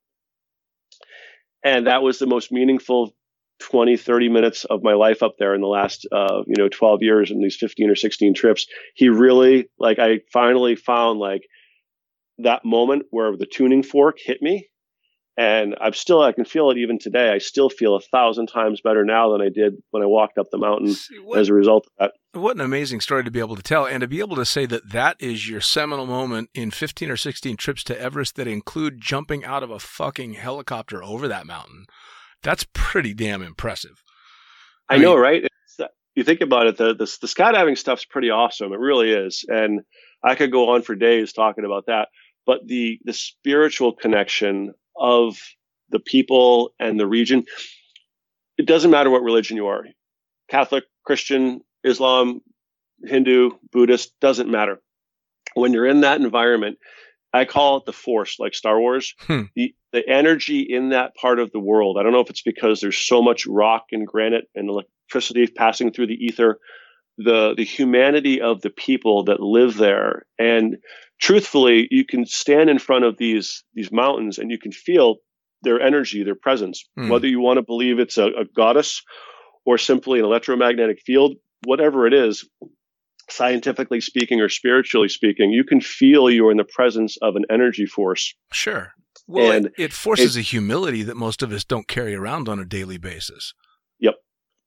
And 1.64 1.86
that 1.86 2.02
was 2.02 2.18
the 2.18 2.26
most 2.26 2.52
meaningful 2.52 3.14
20, 3.60 3.96
30 3.96 4.28
minutes 4.28 4.64
of 4.64 4.82
my 4.82 4.94
life 4.94 5.22
up 5.22 5.36
there 5.38 5.54
in 5.54 5.60
the 5.60 5.66
last, 5.66 6.06
uh, 6.12 6.42
you 6.46 6.54
know, 6.58 6.68
12 6.68 7.02
years 7.02 7.30
in 7.30 7.40
these 7.40 7.56
15 7.56 7.88
or 7.90 7.94
16 7.94 8.34
trips. 8.34 8.66
He 8.94 9.08
really, 9.08 9.68
like, 9.78 9.98
I 9.98 10.20
finally 10.32 10.76
found 10.76 11.20
like 11.20 11.42
that 12.38 12.64
moment 12.64 13.04
where 13.10 13.36
the 13.36 13.46
tuning 13.46 13.82
fork 13.82 14.18
hit 14.18 14.42
me. 14.42 14.68
And 15.36 15.74
I'm 15.80 15.94
still, 15.94 16.22
I 16.22 16.30
can 16.30 16.44
feel 16.44 16.70
it 16.70 16.78
even 16.78 16.98
today. 17.00 17.30
I 17.30 17.38
still 17.38 17.68
feel 17.68 17.96
a 17.96 18.00
thousand 18.00 18.46
times 18.46 18.80
better 18.80 19.04
now 19.04 19.32
than 19.32 19.40
I 19.40 19.48
did 19.48 19.74
when 19.90 20.00
I 20.00 20.06
walked 20.06 20.38
up 20.38 20.46
the 20.52 20.58
mountain 20.58 20.94
See, 20.94 21.18
what, 21.18 21.40
as 21.40 21.48
a 21.48 21.54
result 21.54 21.88
of 21.98 22.12
that. 22.32 22.40
what 22.40 22.54
an 22.54 22.60
amazing 22.60 23.00
story 23.00 23.24
to 23.24 23.32
be 23.32 23.40
able 23.40 23.56
to 23.56 23.62
tell 23.62 23.84
and 23.84 24.00
to 24.02 24.06
be 24.06 24.20
able 24.20 24.36
to 24.36 24.44
say 24.44 24.64
that 24.66 24.92
that 24.92 25.16
is 25.18 25.48
your 25.48 25.60
seminal 25.60 26.06
moment 26.06 26.50
in 26.54 26.70
15 26.70 27.10
or 27.10 27.16
16 27.16 27.56
trips 27.56 27.82
to 27.84 28.00
Everest 28.00 28.36
that 28.36 28.46
include 28.46 29.00
jumping 29.00 29.44
out 29.44 29.64
of 29.64 29.70
a 29.70 29.80
fucking 29.80 30.34
helicopter 30.34 31.02
over 31.02 31.26
that 31.26 31.46
mountain. 31.48 31.86
That's 32.44 32.64
pretty 32.72 33.14
damn 33.14 33.42
impressive. 33.42 34.02
I, 34.88 34.94
I 34.94 34.98
know, 34.98 35.16
right? 35.16 35.42
It's, 35.42 35.80
you 36.14 36.22
think 36.22 36.42
about 36.42 36.68
it, 36.68 36.76
the, 36.76 36.94
the 36.94 37.06
the 37.20 37.26
skydiving 37.26 37.76
stuff's 37.76 38.04
pretty 38.04 38.30
awesome. 38.30 38.72
It 38.72 38.78
really 38.78 39.10
is, 39.10 39.44
and 39.48 39.80
I 40.22 40.36
could 40.36 40.52
go 40.52 40.70
on 40.70 40.82
for 40.82 40.94
days 40.94 41.32
talking 41.32 41.64
about 41.64 41.86
that. 41.86 42.08
But 42.46 42.60
the 42.66 43.00
the 43.04 43.12
spiritual 43.12 43.94
connection 43.94 44.74
of 44.96 45.36
the 45.90 45.98
people 45.98 46.72
and 46.78 47.00
the 47.00 47.06
region, 47.06 47.44
it 48.58 48.66
doesn't 48.66 48.90
matter 48.90 49.10
what 49.10 49.22
religion 49.22 49.56
you 49.56 49.66
are, 49.66 49.84
Catholic, 50.48 50.84
Christian, 51.04 51.62
Islam, 51.82 52.40
Hindu, 53.02 53.50
Buddhist, 53.72 54.12
doesn't 54.20 54.50
matter. 54.50 54.80
When 55.54 55.72
you're 55.72 55.86
in 55.86 56.02
that 56.02 56.20
environment, 56.20 56.78
I 57.32 57.44
call 57.44 57.78
it 57.78 57.86
the 57.86 57.92
force, 57.92 58.36
like 58.38 58.54
Star 58.54 58.78
Wars. 58.78 59.14
Hmm. 59.18 59.42
The 59.56 59.74
the 59.94 60.06
energy 60.08 60.58
in 60.58 60.88
that 60.88 61.14
part 61.14 61.38
of 61.38 61.52
the 61.52 61.60
world. 61.60 61.96
I 61.96 62.02
don't 62.02 62.10
know 62.10 62.20
if 62.20 62.28
it's 62.28 62.42
because 62.42 62.80
there's 62.80 62.98
so 62.98 63.22
much 63.22 63.46
rock 63.46 63.84
and 63.92 64.04
granite 64.04 64.50
and 64.52 64.68
electricity 64.68 65.46
passing 65.46 65.92
through 65.92 66.08
the 66.08 66.18
ether. 66.22 66.58
The 67.16 67.54
the 67.56 67.64
humanity 67.64 68.40
of 68.40 68.60
the 68.60 68.70
people 68.70 69.22
that 69.24 69.38
live 69.38 69.76
there, 69.76 70.26
and 70.36 70.78
truthfully, 71.20 71.86
you 71.92 72.04
can 72.04 72.26
stand 72.26 72.68
in 72.70 72.80
front 72.80 73.04
of 73.04 73.16
these 73.18 73.62
these 73.72 73.92
mountains 73.92 74.36
and 74.38 74.50
you 74.50 74.58
can 74.58 74.72
feel 74.72 75.18
their 75.62 75.80
energy, 75.80 76.24
their 76.24 76.34
presence. 76.34 76.84
Hmm. 76.96 77.08
Whether 77.08 77.28
you 77.28 77.38
want 77.38 77.58
to 77.58 77.62
believe 77.62 78.00
it's 78.00 78.18
a, 78.18 78.26
a 78.26 78.44
goddess 78.44 79.00
or 79.64 79.78
simply 79.78 80.18
an 80.18 80.24
electromagnetic 80.24 81.02
field, 81.06 81.36
whatever 81.62 82.08
it 82.08 82.14
is, 82.14 82.44
scientifically 83.30 84.00
speaking 84.00 84.40
or 84.40 84.48
spiritually 84.48 85.08
speaking, 85.08 85.52
you 85.52 85.62
can 85.62 85.80
feel 85.80 86.28
you're 86.28 86.50
in 86.50 86.56
the 86.56 86.64
presence 86.64 87.16
of 87.22 87.36
an 87.36 87.44
energy 87.48 87.86
force. 87.86 88.34
Sure. 88.52 88.92
Well, 89.26 89.52
And 89.52 89.66
it, 89.66 89.72
it 89.76 89.92
forces 89.92 90.36
a 90.36 90.40
humility 90.40 91.02
that 91.02 91.16
most 91.16 91.42
of 91.42 91.52
us 91.52 91.64
don't 91.64 91.88
carry 91.88 92.14
around 92.14 92.48
on 92.48 92.58
a 92.58 92.64
daily 92.64 92.98
basis. 92.98 93.54
Yep. 94.00 94.16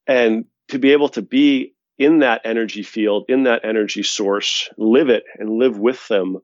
And 0.07 0.45
to 0.69 0.79
be 0.79 0.91
able 0.91 1.09
to 1.09 1.21
be 1.21 1.75
in 1.99 2.19
that 2.19 2.41
energy 2.43 2.83
field, 2.83 3.25
in 3.27 3.43
that 3.43 3.63
energy 3.63 4.03
source, 4.03 4.69
live 4.77 5.09
it 5.09 5.23
and 5.37 5.57
live 5.57 5.77
with 5.77 6.07
them, 6.07 6.37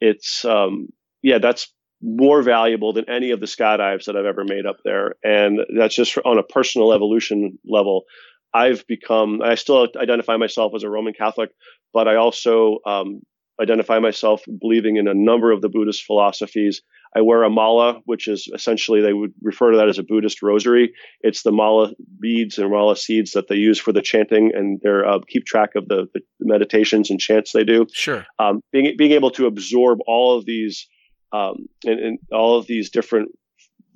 it's, 0.00 0.44
um, 0.44 0.88
yeah, 1.22 1.38
that's 1.38 1.72
more 2.02 2.42
valuable 2.42 2.92
than 2.92 3.08
any 3.08 3.30
of 3.30 3.40
the 3.40 3.46
skydives 3.46 4.04
that 4.04 4.16
I've 4.16 4.26
ever 4.26 4.44
made 4.44 4.66
up 4.66 4.76
there. 4.84 5.14
And 5.24 5.60
that's 5.78 5.94
just 5.94 6.18
on 6.24 6.38
a 6.38 6.42
personal 6.42 6.92
evolution 6.92 7.58
level. 7.66 8.04
I've 8.52 8.86
become, 8.86 9.42
I 9.42 9.54
still 9.54 9.88
identify 9.96 10.36
myself 10.36 10.72
as 10.74 10.82
a 10.82 10.90
Roman 10.90 11.14
Catholic, 11.14 11.50
but 11.92 12.06
I 12.06 12.16
also 12.16 12.78
um, 12.86 13.22
identify 13.60 13.98
myself 13.98 14.42
believing 14.60 14.96
in 14.96 15.08
a 15.08 15.14
number 15.14 15.50
of 15.50 15.60
the 15.62 15.68
Buddhist 15.68 16.04
philosophies. 16.04 16.82
I 17.16 17.22
wear 17.22 17.44
a 17.44 17.50
mala, 17.50 18.00
which 18.04 18.28
is 18.28 18.48
essentially, 18.52 19.00
they 19.00 19.14
would 19.14 19.32
refer 19.40 19.70
to 19.70 19.78
that 19.78 19.88
as 19.88 19.98
a 19.98 20.02
Buddhist 20.02 20.42
rosary. 20.42 20.92
It's 21.22 21.42
the 21.42 21.52
mala 21.52 21.92
beads 22.20 22.58
and 22.58 22.70
mala 22.70 22.96
seeds 22.96 23.32
that 23.32 23.48
they 23.48 23.54
use 23.56 23.78
for 23.78 23.92
the 23.92 24.02
chanting 24.02 24.52
and 24.54 24.78
they 24.82 24.90
uh, 24.90 25.20
keep 25.26 25.46
track 25.46 25.70
of 25.76 25.88
the, 25.88 26.08
the 26.12 26.20
meditations 26.40 27.10
and 27.10 27.18
chants 27.18 27.52
they 27.52 27.64
do 27.64 27.86
Sure. 27.92 28.26
um, 28.38 28.60
being 28.72 28.94
being 28.98 29.12
able 29.12 29.30
to 29.30 29.46
absorb 29.46 30.00
all 30.06 30.36
of 30.36 30.44
these 30.44 30.86
um, 31.32 31.66
and, 31.84 31.98
and 32.00 32.18
all 32.32 32.58
of 32.58 32.66
these 32.66 32.90
different 32.90 33.30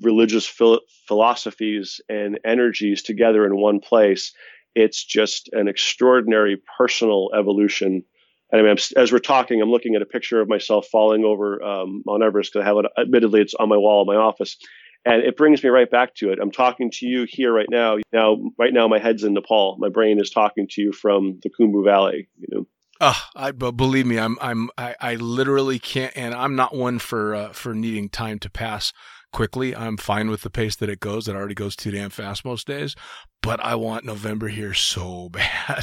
religious 0.00 0.46
phil- 0.46 0.80
philosophies 1.06 2.00
and 2.08 2.40
energies 2.44 3.02
together 3.02 3.44
in 3.44 3.56
one 3.56 3.80
place, 3.80 4.32
it's 4.74 5.04
just 5.04 5.50
an 5.52 5.68
extraordinary 5.68 6.56
personal 6.78 7.30
evolution. 7.38 8.02
And 8.52 8.60
I 8.60 8.62
mean, 8.62 8.70
I'm, 8.72 9.00
as 9.00 9.12
we're 9.12 9.18
talking, 9.18 9.60
I'm 9.60 9.70
looking 9.70 9.94
at 9.94 10.02
a 10.02 10.06
picture 10.06 10.40
of 10.40 10.48
myself 10.48 10.86
falling 10.90 11.24
over 11.24 11.62
um, 11.62 12.02
Mount 12.06 12.22
Everest 12.22 12.52
because 12.52 12.64
I 12.64 12.68
have 12.68 12.76
it. 12.78 12.86
Admittedly, 12.98 13.40
it's 13.40 13.54
on 13.54 13.68
my 13.68 13.76
wall 13.76 14.02
in 14.02 14.06
my 14.06 14.20
office. 14.20 14.56
And 15.04 15.22
it 15.22 15.36
brings 15.36 15.62
me 15.62 15.70
right 15.70 15.90
back 15.90 16.14
to 16.16 16.30
it. 16.30 16.38
I'm 16.42 16.50
talking 16.50 16.90
to 16.92 17.06
you 17.06 17.26
here 17.26 17.52
right 17.52 17.68
now. 17.70 17.96
Now, 18.12 18.36
right 18.58 18.72
now, 18.72 18.86
my 18.86 18.98
head's 18.98 19.24
in 19.24 19.32
Nepal. 19.32 19.76
My 19.78 19.88
brain 19.88 20.20
is 20.20 20.30
talking 20.30 20.68
to 20.72 20.82
you 20.82 20.92
from 20.92 21.40
the 21.42 21.48
Khumbu 21.48 21.84
Valley. 21.84 22.28
You 22.38 22.48
know, 22.50 22.66
Oh, 23.02 23.18
I 23.34 23.52
but 23.52 23.72
believe 23.72 24.04
me, 24.04 24.18
I'm 24.18 24.36
I'm 24.42 24.68
I, 24.76 24.94
I 25.00 25.14
literally 25.14 25.78
can't, 25.78 26.14
and 26.14 26.34
I'm 26.34 26.54
not 26.54 26.74
one 26.74 26.98
for 26.98 27.34
uh, 27.34 27.52
for 27.52 27.74
needing 27.74 28.10
time 28.10 28.38
to 28.40 28.50
pass 28.50 28.92
quickly. 29.32 29.74
I'm 29.74 29.96
fine 29.96 30.28
with 30.28 30.42
the 30.42 30.50
pace 30.50 30.76
that 30.76 30.90
it 30.90 31.00
goes. 31.00 31.26
It 31.26 31.34
already 31.34 31.54
goes 31.54 31.74
too 31.74 31.90
damn 31.90 32.10
fast 32.10 32.44
most 32.44 32.66
days, 32.66 32.94
but 33.40 33.58
I 33.64 33.74
want 33.76 34.04
November 34.04 34.48
here 34.48 34.74
so 34.74 35.28
bad. 35.32 35.82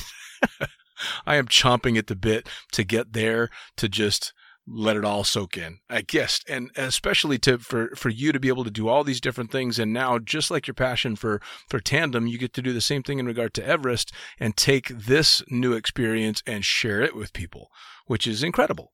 I 1.26 1.36
am 1.36 1.48
chomping 1.48 1.98
at 1.98 2.08
the 2.08 2.16
bit 2.16 2.48
to 2.74 2.84
get 2.84 3.14
there 3.14 3.50
to 3.78 3.88
just 3.90 4.34
let 4.70 4.98
it 4.98 5.06
all 5.06 5.24
soak 5.24 5.58
in. 5.58 5.80
I 5.90 6.02
guess, 6.02 6.42
and 6.48 6.72
especially 6.76 7.38
to 7.40 7.58
for 7.60 7.96
for 7.96 8.10
you 8.10 8.32
to 8.32 8.40
be 8.40 8.50
able 8.50 8.66
to 8.66 8.72
do 8.72 8.88
all 8.90 9.04
these 9.04 9.22
different 9.22 9.52
things, 9.52 9.80
and 9.80 9.94
now 9.94 10.20
just 10.20 10.52
like 10.52 10.68
your 10.68 10.74
passion 10.74 11.16
for 11.16 11.42
for 11.70 11.80
tandem, 11.80 12.28
you 12.28 12.38
get 12.38 12.54
to 12.54 12.62
do 12.62 12.74
the 12.74 12.82
same 12.82 13.04
thing 13.04 13.20
in 13.20 13.26
regard 13.26 13.54
to 13.56 13.66
Everest 13.66 14.12
and 14.40 14.58
take 14.58 14.90
this 14.90 15.42
new 15.50 15.74
experience 15.74 16.44
and 16.46 16.66
share 16.66 17.02
it 17.02 17.16
with 17.16 17.34
people, 17.34 17.70
which 18.08 18.28
is 18.28 18.44
incredible. 18.44 18.92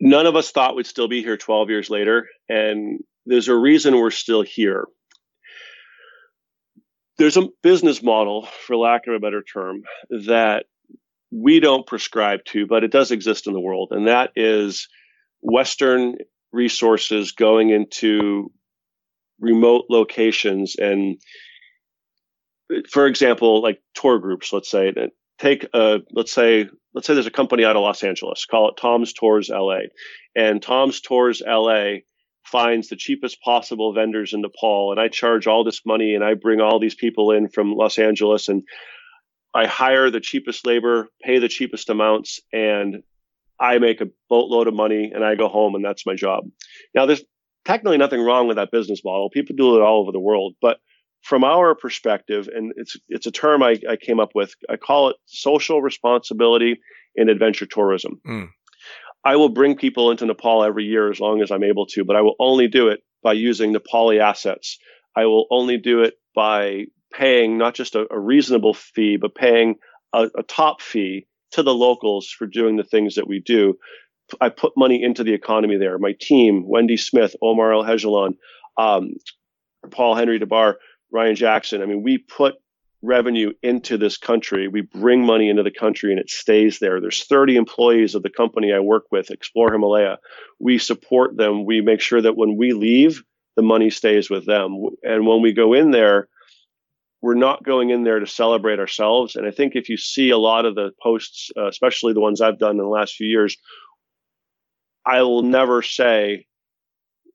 none 0.00 0.26
of 0.26 0.36
us 0.36 0.50
thought 0.50 0.76
we'd 0.76 0.86
still 0.86 1.08
be 1.08 1.22
here 1.22 1.36
12 1.36 1.70
years 1.70 1.90
later 1.90 2.28
and 2.48 3.00
there's 3.26 3.48
a 3.48 3.54
reason 3.56 3.96
we're 3.96 4.10
still 4.10 4.42
here 4.42 4.86
there's 7.18 7.36
a 7.36 7.48
business 7.62 8.02
model 8.02 8.46
for 8.66 8.76
lack 8.76 9.06
of 9.06 9.14
a 9.14 9.18
better 9.18 9.42
term 9.42 9.82
that 10.26 10.66
we 11.30 11.60
don't 11.60 11.86
prescribe 11.86 12.40
to 12.44 12.66
but 12.66 12.84
it 12.84 12.90
does 12.90 13.10
exist 13.10 13.46
in 13.46 13.52
the 13.52 13.60
world 13.60 13.88
and 13.90 14.08
that 14.08 14.30
is 14.36 14.88
western 15.40 16.16
resources 16.52 17.32
going 17.32 17.70
into 17.70 18.50
remote 19.40 19.84
locations 19.90 20.76
and 20.76 21.18
for 22.90 23.06
example 23.06 23.62
like 23.62 23.80
tour 23.94 24.18
groups 24.18 24.52
let's 24.52 24.70
say 24.70 24.92
take 25.38 25.66
a 25.74 26.00
let's 26.12 26.32
say 26.32 26.68
let's 26.94 27.06
say 27.06 27.14
there's 27.14 27.26
a 27.26 27.30
company 27.30 27.64
out 27.64 27.76
of 27.76 27.82
Los 27.82 28.02
Angeles, 28.02 28.46
call 28.46 28.70
it 28.70 28.76
Tom's 28.80 29.12
Tours 29.12 29.50
LA, 29.50 29.80
and 30.34 30.62
Tom's 30.62 31.00
Tours 31.00 31.42
LA 31.46 31.98
finds 32.44 32.88
the 32.88 32.96
cheapest 32.96 33.40
possible 33.42 33.92
vendors 33.92 34.32
in 34.32 34.40
Nepal, 34.40 34.92
and 34.92 35.00
I 35.00 35.08
charge 35.08 35.46
all 35.46 35.64
this 35.64 35.84
money, 35.84 36.14
and 36.14 36.24
I 36.24 36.34
bring 36.34 36.60
all 36.60 36.78
these 36.78 36.94
people 36.94 37.32
in 37.32 37.48
from 37.48 37.74
Los 37.74 37.98
Angeles, 37.98 38.48
and 38.48 38.62
I 39.56 39.66
hire 39.66 40.10
the 40.10 40.20
cheapest 40.20 40.66
labor, 40.66 41.08
pay 41.22 41.38
the 41.38 41.48
cheapest 41.48 41.88
amounts, 41.88 42.40
and 42.52 43.02
I 43.58 43.78
make 43.78 44.02
a 44.02 44.08
boatload 44.28 44.66
of 44.66 44.74
money, 44.74 45.10
and 45.14 45.24
I 45.24 45.34
go 45.34 45.48
home, 45.48 45.74
and 45.74 45.84
that's 45.84 46.04
my 46.04 46.14
job. 46.14 46.44
Now, 46.94 47.06
there's 47.06 47.22
technically 47.64 47.96
nothing 47.96 48.20
wrong 48.20 48.48
with 48.48 48.58
that 48.58 48.70
business 48.70 49.00
model. 49.02 49.30
People 49.30 49.56
do 49.56 49.76
it 49.76 49.82
all 49.82 50.02
over 50.02 50.12
the 50.12 50.20
world, 50.20 50.54
but 50.60 50.78
from 51.22 51.42
our 51.42 51.74
perspective, 51.74 52.48
and 52.54 52.72
it's 52.76 52.96
it's 53.08 53.26
a 53.26 53.30
term 53.30 53.62
I, 53.62 53.80
I 53.88 53.96
came 53.96 54.20
up 54.20 54.30
with. 54.34 54.54
I 54.68 54.76
call 54.76 55.08
it 55.08 55.16
social 55.24 55.80
responsibility 55.80 56.78
in 57.14 57.28
adventure 57.28 57.66
tourism. 57.66 58.20
Mm. 58.26 58.50
I 59.24 59.36
will 59.36 59.48
bring 59.48 59.76
people 59.76 60.10
into 60.10 60.26
Nepal 60.26 60.62
every 60.62 60.84
year 60.84 61.10
as 61.10 61.18
long 61.18 61.40
as 61.42 61.50
I'm 61.50 61.64
able 61.64 61.86
to, 61.86 62.04
but 62.04 62.14
I 62.14 62.20
will 62.20 62.36
only 62.38 62.68
do 62.68 62.88
it 62.88 63.00
by 63.22 63.32
using 63.32 63.74
Nepali 63.74 64.20
assets. 64.20 64.78
I 65.16 65.24
will 65.24 65.46
only 65.50 65.78
do 65.78 66.02
it 66.02 66.14
by 66.34 66.84
paying 67.12 67.58
not 67.58 67.74
just 67.74 67.94
a, 67.94 68.06
a 68.10 68.18
reasonable 68.18 68.74
fee, 68.74 69.16
but 69.16 69.34
paying 69.34 69.76
a, 70.12 70.28
a 70.36 70.42
top 70.42 70.80
fee 70.80 71.26
to 71.52 71.62
the 71.62 71.74
locals 71.74 72.28
for 72.28 72.46
doing 72.46 72.76
the 72.76 72.84
things 72.84 73.14
that 73.14 73.28
we 73.28 73.40
do. 73.40 73.78
I 74.40 74.48
put 74.48 74.76
money 74.76 75.02
into 75.02 75.22
the 75.22 75.34
economy 75.34 75.76
there. 75.76 75.98
My 75.98 76.14
team, 76.18 76.66
Wendy 76.66 76.96
Smith, 76.96 77.36
Omar 77.40 77.72
Alhegelan, 77.72 78.36
um, 78.76 79.14
Paul-Henri 79.90 80.38
de 80.38 80.46
Baère, 80.46 80.74
Ryan 81.12 81.36
Jackson. 81.36 81.82
I 81.82 81.86
mean, 81.86 82.02
we 82.02 82.18
put 82.18 82.56
revenue 83.02 83.52
into 83.62 83.96
this 83.96 84.16
country. 84.16 84.68
We 84.68 84.80
bring 84.80 85.24
money 85.24 85.48
into 85.48 85.62
the 85.62 85.70
country 85.70 86.10
and 86.10 86.20
it 86.20 86.28
stays 86.28 86.78
there. 86.78 87.00
There's 87.00 87.24
30 87.24 87.56
employees 87.56 88.14
of 88.14 88.22
the 88.22 88.30
company 88.30 88.72
I 88.72 88.80
work 88.80 89.04
with, 89.10 89.30
Explore 89.30 89.72
Himalaya. 89.72 90.18
We 90.58 90.78
support 90.78 91.36
them. 91.36 91.64
We 91.64 91.80
make 91.80 92.00
sure 92.00 92.20
that 92.20 92.36
when 92.36 92.56
we 92.56 92.72
leave, 92.72 93.22
the 93.54 93.62
money 93.62 93.90
stays 93.90 94.28
with 94.28 94.44
them. 94.44 94.86
And 95.02 95.26
when 95.26 95.40
we 95.40 95.52
go 95.52 95.72
in 95.72 95.90
there, 95.90 96.28
we're 97.26 97.34
not 97.34 97.64
going 97.64 97.90
in 97.90 98.04
there 98.04 98.20
to 98.20 98.26
celebrate 98.26 98.78
ourselves. 98.78 99.34
And 99.34 99.48
I 99.48 99.50
think 99.50 99.72
if 99.74 99.88
you 99.88 99.96
see 99.96 100.30
a 100.30 100.38
lot 100.38 100.64
of 100.64 100.76
the 100.76 100.92
posts, 101.02 101.50
uh, 101.58 101.66
especially 101.66 102.12
the 102.12 102.20
ones 102.20 102.40
I've 102.40 102.60
done 102.60 102.76
in 102.76 102.76
the 102.76 102.84
last 102.84 103.16
few 103.16 103.26
years, 103.26 103.56
I 105.04 105.22
will 105.22 105.42
never 105.42 105.82
say, 105.82 106.46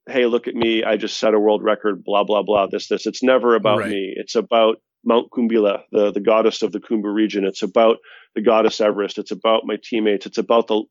hey, 0.08 0.28
look 0.28 0.48
at 0.48 0.56
me. 0.56 0.86
I 0.86 0.96
just 0.96 1.20
set 1.20 1.34
a 1.34 1.40
world 1.42 1.62
record, 1.62 2.06
blah, 2.06 2.24
blah, 2.24 2.42
blah, 2.42 2.68
this, 2.68 2.88
this. 2.88 3.06
It's 3.06 3.22
never 3.22 3.54
about 3.54 3.80
Right. 3.80 3.90
me. 3.90 4.14
It's 4.16 4.36
about 4.36 4.78
Mount 5.04 5.30
Khumbila, 5.30 5.82
the, 5.92 6.14
the 6.14 6.22
goddess 6.22 6.62
of 6.62 6.72
the 6.72 6.80
Khumbu 6.80 7.14
region. 7.14 7.44
It's 7.44 7.62
about 7.62 7.98
the 8.34 8.42
goddess 8.42 8.80
Everest. 8.80 9.18
It's 9.18 9.32
about 9.32 9.66
my 9.66 9.76
teammates. 9.84 10.26
It's 10.26 10.38
about 10.38 10.68
the, 10.68 10.84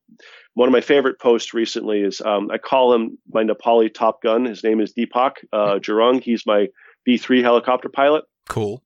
one 0.53 0.69
of 0.69 0.73
my 0.73 0.83
favorite 0.83 1.19
posts 1.19 1.55
recently 1.55 2.01
is, 2.03 2.21
um, 2.21 2.51
I 2.51 2.59
call 2.59 2.93
him 2.93 3.17
my 3.33 3.45
Nepali 3.45 3.89
Top 3.95 4.21
Gun. 4.23 4.45
His 4.45 4.63
name 4.63 4.79
is 4.79 4.93
Deepak 4.93 5.37
uh, 5.55 5.79
Gurung. 5.79 6.23
He's 6.23 6.45
my 6.45 6.67
B3 7.09 7.41
helicopter 7.41 7.89
pilot 7.89 8.25
Cool. 8.51 8.83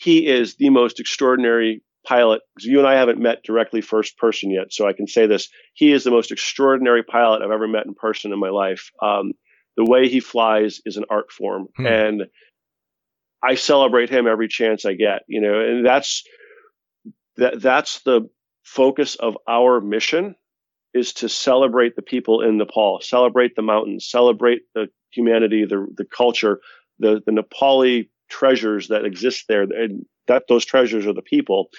He 0.00 0.26
is 0.26 0.56
the 0.56 0.70
most 0.70 0.98
extraordinary 0.98 1.82
pilot. 2.06 2.40
You 2.58 2.78
and 2.78 2.88
I 2.88 2.94
haven't 2.94 3.20
met 3.20 3.42
directly 3.44 3.82
first 3.82 4.16
person 4.16 4.50
yet, 4.50 4.72
so 4.72 4.88
I 4.88 4.94
can 4.94 5.06
say 5.06 5.26
this. 5.26 5.50
He 5.74 5.92
is 5.92 6.04
the 6.04 6.10
most 6.10 6.32
extraordinary 6.32 7.02
pilot 7.02 7.42
I've 7.42 7.50
ever 7.50 7.68
met 7.68 7.84
in 7.84 7.94
person 7.94 8.32
in 8.32 8.38
my 8.38 8.48
life. 8.48 8.90
Um, 9.02 9.32
the 9.76 9.84
way 9.84 10.08
he 10.08 10.20
flies 10.20 10.80
is 10.86 10.96
an 10.96 11.04
art 11.10 11.30
form, 11.30 11.66
Hmm. 11.76 11.86
and 11.86 12.22
I 13.42 13.56
celebrate 13.56 14.08
him 14.08 14.26
every 14.26 14.48
chance 14.48 14.86
I 14.86 14.94
get. 14.94 15.22
You 15.28 15.42
know, 15.42 15.60
and 15.60 15.84
that's 15.84 16.24
that. 17.36 17.60
That's 17.60 18.00
the 18.00 18.30
focus 18.64 19.16
of 19.16 19.36
our 19.46 19.82
mission 19.82 20.34
is 20.94 21.12
to 21.14 21.28
celebrate 21.28 21.94
the 21.94 22.02
people 22.02 22.40
in 22.40 22.56
Nepal, 22.56 23.00
celebrate 23.02 23.54
the 23.54 23.62
mountains, 23.62 24.08
celebrate 24.08 24.62
the 24.74 24.88
humanity, 25.12 25.66
the 25.66 25.86
the 25.94 26.06
culture, 26.06 26.60
the 26.98 27.22
the 27.26 27.32
Nepali 27.32 28.08
treasures 28.30 28.88
that 28.88 29.04
exist 29.04 29.44
there. 29.48 29.62
And 29.62 30.06
that 30.28 30.44
those 30.48 30.64
treasures 30.64 31.06
are 31.06 31.12
the 31.12 31.22
people. 31.22 31.70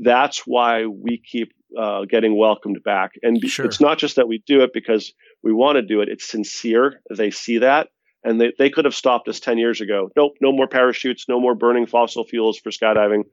That's 0.00 0.42
why 0.46 0.86
we 0.86 1.20
keep 1.24 1.52
uh, 1.78 2.04
getting 2.08 2.36
welcomed 2.38 2.82
back. 2.84 3.12
And 3.22 3.42
Sure. 3.48 3.66
it's 3.66 3.80
not 3.80 3.98
just 3.98 4.16
that 4.16 4.28
we 4.28 4.42
do 4.46 4.62
it 4.62 4.70
because 4.72 5.12
we 5.42 5.52
want 5.52 5.76
to 5.76 5.82
do 5.82 6.00
it; 6.00 6.08
it's 6.08 6.28
sincere. 6.28 7.00
They 7.14 7.30
see 7.30 7.58
that, 7.58 7.88
and 8.24 8.40
they 8.40 8.52
they 8.58 8.70
could 8.70 8.84
have 8.84 8.94
stopped 8.94 9.28
us 9.28 9.40
ten 9.40 9.58
years 9.58 9.80
ago. 9.80 10.10
Nope, 10.16 10.34
no 10.40 10.52
more 10.52 10.68
parachutes, 10.68 11.26
no 11.28 11.40
more 11.40 11.54
burning 11.54 11.86
fossil 11.86 12.24
fuels 12.24 12.58
for 12.58 12.70
skydiving. 12.70 13.24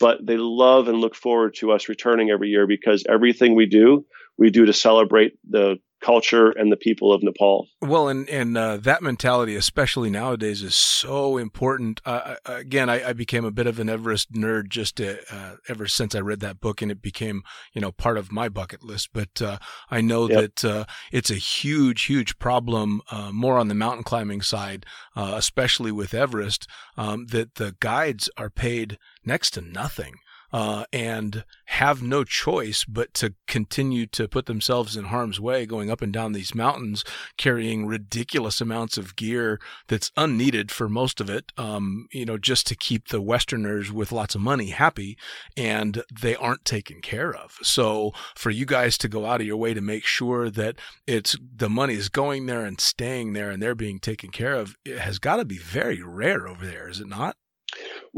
But 0.00 0.24
they 0.24 0.36
love 0.36 0.88
and 0.88 0.98
look 1.00 1.16
forward 1.16 1.54
to 1.56 1.72
us 1.72 1.88
returning 1.88 2.30
every 2.30 2.48
year 2.48 2.66
because 2.66 3.04
everything 3.08 3.56
we 3.56 3.66
do, 3.66 4.06
we 4.38 4.50
do 4.50 4.64
to 4.64 4.72
celebrate 4.72 5.32
the 5.48 5.78
culture 6.00 6.50
and 6.50 6.70
the 6.70 6.76
people 6.76 7.12
of 7.12 7.22
Nepal. 7.22 7.68
Well, 7.80 8.08
and 8.08 8.28
and 8.28 8.56
uh, 8.56 8.76
that 8.78 9.02
mentality, 9.02 9.56
especially 9.56 10.10
nowadays, 10.10 10.62
is 10.62 10.74
so 10.74 11.36
important. 11.36 12.00
Uh, 12.04 12.36
again, 12.44 12.88
I, 12.88 13.08
I 13.08 13.12
became 13.12 13.44
a 13.44 13.50
bit 13.50 13.66
of 13.66 13.78
an 13.78 13.88
Everest 13.88 14.32
nerd 14.32 14.68
just 14.68 14.96
to, 14.96 15.18
uh, 15.34 15.56
ever 15.68 15.86
since 15.86 16.14
I 16.14 16.20
read 16.20 16.40
that 16.40 16.60
book, 16.60 16.82
and 16.82 16.90
it 16.90 17.02
became 17.02 17.42
you 17.72 17.80
know 17.80 17.92
part 17.92 18.18
of 18.18 18.32
my 18.32 18.48
bucket 18.48 18.82
list. 18.82 19.10
But 19.12 19.40
uh, 19.42 19.58
I 19.90 20.00
know 20.00 20.28
Yep. 20.28 20.54
that 20.56 20.64
uh, 20.64 20.84
it's 21.12 21.30
a 21.30 21.34
huge, 21.34 22.04
huge 22.04 22.38
problem, 22.38 23.00
uh, 23.10 23.30
more 23.32 23.56
on 23.58 23.68
the 23.68 23.74
mountain 23.74 24.04
climbing 24.04 24.42
side, 24.42 24.84
uh, 25.16 25.34
especially 25.36 25.92
with 25.92 26.14
Everest, 26.14 26.66
um, 26.96 27.26
that 27.26 27.56
the 27.56 27.76
guides 27.80 28.28
are 28.36 28.50
paid 28.50 28.98
next 29.24 29.50
to 29.52 29.60
nothing. 29.60 30.16
Uh, 30.50 30.84
and 30.92 31.44
have 31.66 32.02
no 32.02 32.24
choice 32.24 32.84
but 32.86 33.12
to 33.12 33.34
continue 33.46 34.06
to 34.06 34.26
put 34.26 34.46
themselves 34.46 34.96
in 34.96 35.04
harm's 35.04 35.38
way 35.38 35.66
going 35.66 35.90
up 35.90 36.00
and 36.00 36.12
down 36.12 36.32
these 36.32 36.54
mountains 36.54 37.04
carrying 37.36 37.86
ridiculous 37.86 38.60
amounts 38.60 38.96
of 38.96 39.14
gear 39.14 39.60
that's 39.88 40.10
unneeded 40.16 40.70
for 40.70 40.88
most 40.88 41.20
of 41.20 41.28
it, 41.28 41.52
um, 41.58 42.06
you 42.12 42.24
know, 42.24 42.38
just 42.38 42.66
to 42.66 42.74
keep 42.74 43.08
the 43.08 43.20
Westerners 43.20 43.92
with 43.92 44.10
lots 44.10 44.34
of 44.34 44.40
money 44.40 44.70
happy, 44.70 45.18
and 45.56 46.02
they 46.22 46.34
aren't 46.34 46.64
taken 46.64 47.00
care 47.00 47.34
of. 47.34 47.58
So 47.62 48.12
for 48.34 48.50
you 48.50 48.64
guys 48.64 48.96
to 48.98 49.08
go 49.08 49.26
out 49.26 49.40
of 49.40 49.46
your 49.46 49.56
way 49.58 49.74
to 49.74 49.80
make 49.80 50.04
sure 50.04 50.48
that 50.50 50.76
it's 51.06 51.36
the 51.54 51.68
money 51.68 51.94
is 51.94 52.08
going 52.08 52.46
there 52.46 52.64
and 52.64 52.80
staying 52.80 53.34
there 53.34 53.50
and 53.50 53.62
they're 53.62 53.74
being 53.74 53.98
taken 53.98 54.30
care 54.30 54.54
of, 54.54 54.76
it 54.84 54.98
has 54.98 55.18
got 55.18 55.36
to 55.36 55.44
be 55.44 55.58
very 55.58 56.02
rare 56.02 56.48
over 56.48 56.64
there, 56.64 56.88
is 56.88 57.00
it 57.00 57.08
not? 57.08 57.36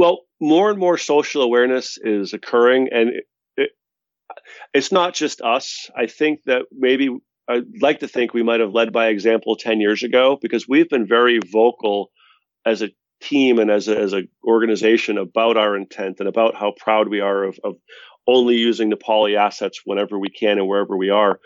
Well, 0.01 0.21
more 0.41 0.71
and 0.71 0.79
more 0.79 0.97
social 0.97 1.43
awareness 1.43 1.99
is 2.03 2.33
occurring, 2.33 2.89
and 2.91 3.11
it, 3.11 3.25
it, 3.59 3.71
it's 4.73 4.91
not 4.91 5.13
just 5.13 5.43
us. 5.43 5.91
I 5.95 6.07
think 6.07 6.41
that 6.47 6.63
maybe 6.73 7.19
I'd 7.47 7.83
like 7.83 8.01
to 8.01 8.09
think 8.09 8.33
we 8.33 8.43
might 8.43 8.61
have 8.61 8.73
led 8.73 8.95
by 8.95 9.09
example 9.09 9.57
10 9.57 9.79
years 9.79 10.03
ago 10.03 10.39
because 10.41 10.67
we've 10.67 10.89
been 10.89 11.07
very 11.07 11.39
vocal 11.53 12.11
as 12.65 12.81
a 12.81 12.89
team 13.21 13.59
and 13.59 13.71
as 13.71 13.91
as 13.91 14.15
an 14.15 14.29
organization 14.43 15.19
about 15.19 15.59
our 15.59 15.77
intent 15.77 16.17
and 16.21 16.29
about 16.31 16.55
how 16.55 16.73
proud 16.79 17.09
we 17.09 17.21
are 17.21 17.45
of, 17.45 17.61
of 17.63 17.77
only 18.27 18.57
using 18.57 18.91
Nepali 18.91 19.37
assets 19.37 19.83
whenever 19.85 20.19
we 20.19 20.31
can 20.31 20.57
and 20.57 20.67
wherever 20.67 20.97
we 20.97 21.11
are. 21.11 21.41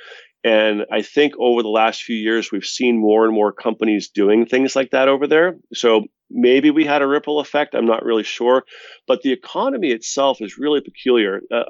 And 0.45 0.85
I 0.93 1.01
think 1.01 1.33
over 1.39 1.63
the 1.63 1.69
last 1.69 2.03
few 2.03 2.17
years, 2.17 2.53
we've 2.53 2.67
seen 2.67 3.01
more 3.01 3.25
and 3.25 3.35
more 3.35 3.51
companies 3.51 4.11
doing 4.11 4.45
things 4.45 4.77
like 4.77 4.91
that 4.91 5.09
over 5.09 5.27
there. 5.27 5.57
So 5.73 6.05
maybe 6.31 6.71
we 6.71 6.85
had 6.85 7.01
a 7.01 7.07
ripple 7.07 7.41
effect. 7.41 7.75
I'm 7.75 7.87
not 7.87 8.05
really 8.05 8.25
sure. 8.25 8.65
But 9.09 9.23
the 9.23 9.33
economy 9.33 9.91
itself 9.91 10.43
is 10.43 10.59
really 10.59 10.83
peculiar. 10.83 11.41
Uh, 11.51 11.65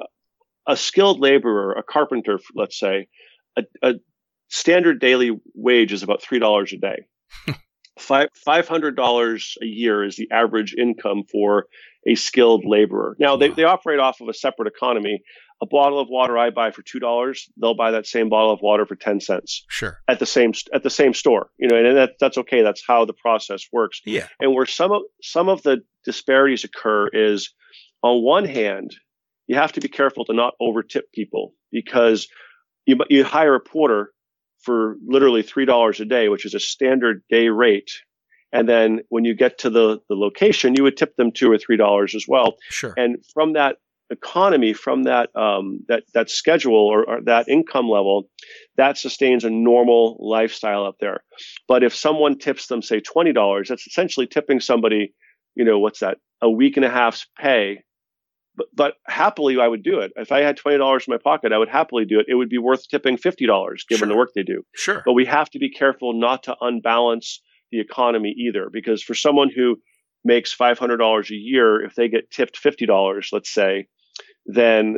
a 0.67 0.75
skilled 0.75 1.21
laborer, 1.21 1.71
a 1.73 1.83
carpenter, 1.83 2.39
let's 2.53 2.77
say, 2.77 3.07
a, 3.55 3.63
a 3.81 3.93
standard 4.49 4.99
daily 4.99 5.31
wage 5.53 5.93
is 5.93 6.03
about 6.03 6.21
$3 6.21 6.73
a 6.73 6.77
day. 6.77 7.05
Five, 7.99 8.27
$500 8.45 9.41
a 9.61 9.65
year 9.65 10.03
is 10.03 10.17
the 10.17 10.29
average 10.31 10.75
income 10.77 11.23
for 11.31 11.67
a 12.05 12.15
skilled 12.15 12.63
laborer. 12.65 13.15
Now, 13.19 13.37
they, 13.37 13.49
they 13.49 13.63
operate 13.63 13.99
off 13.99 14.19
of 14.19 14.27
a 14.27 14.33
separate 14.33 14.67
economy. 14.67 15.21
A 15.61 15.65
bottle 15.65 15.99
of 15.99 16.09
water 16.09 16.37
I 16.37 16.49
buy 16.49 16.71
for 16.71 16.83
$2, 16.83 17.37
they'll 17.59 17.75
buy 17.75 17.91
that 17.91 18.05
same 18.05 18.27
bottle 18.27 18.51
of 18.51 18.59
water 18.61 18.85
for 18.85 18.95
10 18.95 19.21
cents 19.21 19.63
Sure. 19.69 19.99
at 20.07 20.19
the 20.19 20.25
same 20.25 20.51
at 20.73 20.83
the 20.83 20.89
same 20.89 21.13
store. 21.13 21.49
You 21.57 21.69
know, 21.69 21.77
and 21.77 21.95
that, 21.97 22.11
that's 22.19 22.37
okay. 22.39 22.61
That's 22.61 22.83
how 22.85 23.05
the 23.05 23.13
process 23.13 23.65
works. 23.71 24.01
Yeah. 24.05 24.27
And 24.39 24.53
where 24.53 24.65
some 24.65 24.91
of 24.91 25.03
some 25.21 25.47
of 25.47 25.63
the 25.63 25.77
disparities 26.03 26.65
occur 26.65 27.07
is, 27.07 27.53
on 28.03 28.21
one 28.21 28.45
hand, 28.45 28.95
you 29.47 29.55
have 29.55 29.71
to 29.73 29.79
be 29.81 29.87
careful 29.87 30.25
to 30.25 30.33
not 30.33 30.55
over 30.59 30.83
tip 30.83 31.11
people 31.13 31.53
because 31.71 32.27
you 32.85 32.97
you 33.09 33.23
hire 33.23 33.55
a 33.55 33.59
porter 33.61 34.11
for 34.61 34.97
literally 35.07 35.41
three 35.41 35.65
dollars 35.65 35.99
a 36.01 36.05
day, 36.05 36.27
which 36.27 36.45
is 36.45 36.53
a 36.53 36.59
standard 36.59 37.23
day 37.29 37.47
rate, 37.49 37.91
and 38.51 38.67
then 38.67 39.01
when 39.09 39.23
you 39.23 39.33
get 39.35 39.59
to 39.59 39.69
the 39.69 39.99
the 40.09 40.15
location, 40.15 40.75
you 40.75 40.83
would 40.83 40.97
tip 40.97 41.15
them 41.15 41.31
two 41.31 41.49
or 41.49 41.57
three 41.57 41.77
dollars 41.77 42.13
as 42.13 42.25
well. 42.27 42.55
Sure. 42.69 42.93
And 42.97 43.23
from 43.33 43.53
that 43.53 43.77
economy, 44.09 44.73
from 44.73 45.03
that 45.03 45.29
um, 45.35 45.79
that 45.87 46.03
that 46.13 46.29
schedule 46.29 46.75
or, 46.75 47.07
or 47.09 47.21
that 47.21 47.47
income 47.49 47.89
level, 47.89 48.29
that 48.77 48.97
sustains 48.97 49.43
a 49.43 49.49
normal 49.49 50.17
lifestyle 50.19 50.85
up 50.85 50.95
there. 50.99 51.23
But 51.67 51.83
if 51.83 51.95
someone 51.95 52.37
tips 52.37 52.67
them, 52.67 52.81
say 52.81 52.99
twenty 52.99 53.33
dollars, 53.33 53.67
that's 53.69 53.87
essentially 53.87 54.27
tipping 54.27 54.59
somebody, 54.59 55.13
you 55.55 55.65
know, 55.65 55.79
what's 55.79 55.99
that, 55.99 56.17
a 56.41 56.49
week 56.49 56.77
and 56.77 56.85
a 56.85 56.89
half's 56.89 57.25
pay. 57.37 57.83
But, 58.57 58.67
but 58.73 58.93
happily, 59.05 59.59
I 59.59 59.67
would 59.67 59.83
do 59.83 59.99
it. 59.99 60.13
If 60.15 60.31
I 60.31 60.39
had 60.41 60.55
twenty 60.57 60.77
dollars 60.77 61.05
in 61.07 61.11
my 61.11 61.17
pocket, 61.17 61.51
I 61.51 61.57
would 61.57 61.67
happily 61.69 62.05
do 62.05 62.19
it. 62.19 62.27
It 62.29 62.35
would 62.35 62.49
be 62.49 62.57
worth 62.57 62.87
tipping 62.87 63.17
fifty 63.17 63.45
dollars, 63.45 63.83
given 63.89 64.07
Sure. 64.07 64.07
the 64.07 64.17
work 64.17 64.29
they 64.35 64.43
do 64.43 64.63
Sure. 64.75 65.01
but 65.05 65.13
we 65.13 65.25
have 65.25 65.49
to 65.49 65.59
be 65.59 65.69
careful 65.69 66.13
not 66.13 66.43
to 66.43 66.55
unbalance 66.61 67.41
the 67.71 67.79
economy 67.81 68.33
either 68.37 68.69
because 68.71 69.01
for 69.03 69.13
someone 69.15 69.49
who 69.53 69.77
makes 70.25 70.55
$500 70.55 71.29
a 71.29 71.33
year 71.33 71.83
if 71.83 71.95
they 71.95 72.09
get 72.09 72.31
tipped 72.31 72.61
$50 72.61 73.31
let's 73.31 73.53
say 73.53 73.87
then 74.45 74.97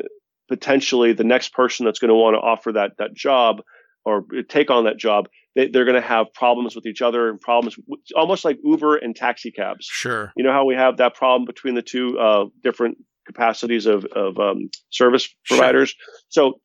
potentially 0.50 1.14
the 1.14 1.24
next 1.24 1.54
person 1.54 1.86
that's 1.86 2.00
going 2.00 2.10
to 2.10 2.16
want 2.16 2.36
to 2.36 2.40
offer 2.40 2.72
that 2.74 2.92
that 2.98 3.14
job 3.14 3.62
or 4.06 4.24
take 4.50 4.72
on 4.72 4.86
that 4.86 4.98
job 4.98 5.28
they, 5.56 5.68
they're 5.68 5.86
going 5.86 6.02
to 6.02 6.08
have 6.08 6.28
problems 6.34 6.76
with 6.76 6.86
each 6.86 7.02
other 7.02 7.30
and 7.30 7.40
problems 7.42 7.76
almost 8.16 8.46
like 8.46 8.58
uber 8.64 8.96
and 8.96 9.16
taxi 9.16 9.52
cabs 9.52 9.86
Sure. 9.86 10.32
you 10.38 10.44
know 10.44 10.52
how 10.54 10.66
we 10.66 10.76
have 10.76 10.98
that 10.98 11.14
problem 11.16 11.46
between 11.46 11.76
the 11.76 11.82
two 11.82 12.18
uh, 12.18 12.46
different 12.64 12.98
capacities 13.26 13.86
of, 13.86 14.06
of 14.06 14.40
um, 14.40 14.70
service 14.90 15.28
Sure. 15.44 15.58
providers. 15.58 15.94
So 16.30 16.62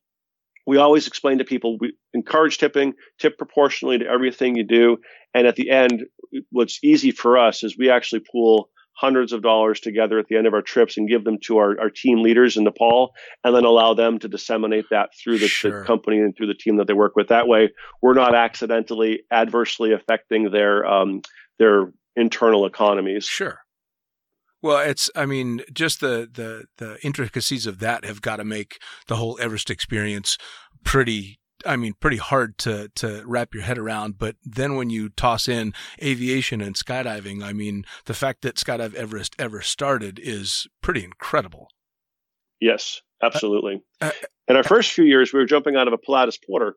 we 0.65 0.77
always 0.77 1.07
explain 1.07 1.39
to 1.39 1.43
people 1.43 1.77
we 1.79 1.95
encourage 2.13 2.57
tipping, 2.57 2.93
tip 3.19 3.37
proportionally 3.37 3.97
to 3.99 4.05
everything 4.05 4.55
you 4.55 4.63
do. 4.63 4.97
And 5.33 5.47
at 5.47 5.55
the 5.55 5.69
end, 5.69 6.03
what's 6.51 6.79
easy 6.83 7.11
for 7.11 7.37
us 7.37 7.63
is 7.63 7.77
we 7.77 7.89
actually 7.89 8.23
pool 8.31 8.69
hundreds 8.95 9.33
of 9.33 9.41
dollars 9.41 9.79
together 9.79 10.19
at 10.19 10.27
the 10.27 10.37
end 10.37 10.45
of 10.45 10.53
our 10.53 10.61
trips 10.61 10.97
and 10.97 11.09
give 11.09 11.23
them 11.23 11.37
to 11.43 11.57
our, 11.57 11.79
our 11.79 11.89
team 11.89 12.21
leaders 12.21 12.57
in 12.57 12.63
Nepal 12.63 13.11
and 13.43 13.55
then 13.55 13.65
allow 13.65 13.95
them 13.95 14.19
to 14.19 14.27
disseminate 14.27 14.85
that 14.91 15.09
through 15.21 15.39
the, 15.39 15.47
Sure. 15.47 15.81
the 15.81 15.85
company 15.87 16.19
and 16.19 16.35
through 16.37 16.47
the 16.47 16.53
team 16.53 16.77
that 16.77 16.87
they 16.87 16.93
work 16.93 17.15
with. 17.15 17.29
That 17.29 17.47
way, 17.47 17.71
we're 18.01 18.13
not 18.13 18.35
accidentally 18.35 19.23
adversely 19.31 19.93
affecting 19.93 20.51
their 20.51 20.85
um, 20.85 21.21
their 21.59 21.91
internal 22.15 22.65
economies. 22.65 23.25
Sure. 23.25 23.59
Well, 24.63 24.79
it's 24.79 25.11
I 25.13 25.25
mean, 25.25 25.61
just 25.71 25.99
the 25.99 26.27
the 26.31 26.65
the 26.77 26.97
intricacies 27.05 27.67
of 27.67 27.79
that 27.79 28.05
have 28.05 28.21
got 28.21 28.37
to 28.37 28.45
make 28.45 28.79
the 29.07 29.17
whole 29.17 29.37
Everest 29.39 29.69
experience 29.69 30.37
pretty 30.83 31.39
I 31.65 31.75
mean, 31.75 31.93
pretty 31.99 32.17
hard 32.17 32.57
to 32.59 32.89
to 32.95 33.23
wrap 33.25 33.53
your 33.53 33.63
head 33.63 33.77
around, 33.77 34.17
but 34.17 34.37
then 34.43 34.75
when 34.75 34.89
you 34.89 35.09
toss 35.09 35.47
in 35.47 35.73
aviation 36.01 36.61
and 36.61 36.75
skydiving, 36.75 37.43
I 37.43 37.53
mean, 37.53 37.83
the 38.05 38.13
fact 38.13 38.41
that 38.41 38.55
Skydive 38.55 38.95
Everest 38.95 39.35
ever 39.37 39.61
started 39.61 40.19
is 40.21 40.67
pretty 40.81 41.03
incredible. 41.03 41.67
Yes, 42.59 43.01
absolutely. 43.21 43.81
uh, 44.01 44.11
in 44.47 44.55
our 44.55 44.63
first 44.63 44.91
few 44.91 45.03
years, 45.03 45.33
we 45.33 45.39
were 45.39 45.45
jumping 45.45 45.75
out 45.75 45.87
of 45.87 45.93
a 45.93 45.97
Pilatus 45.97 46.37
Porter. 46.37 46.75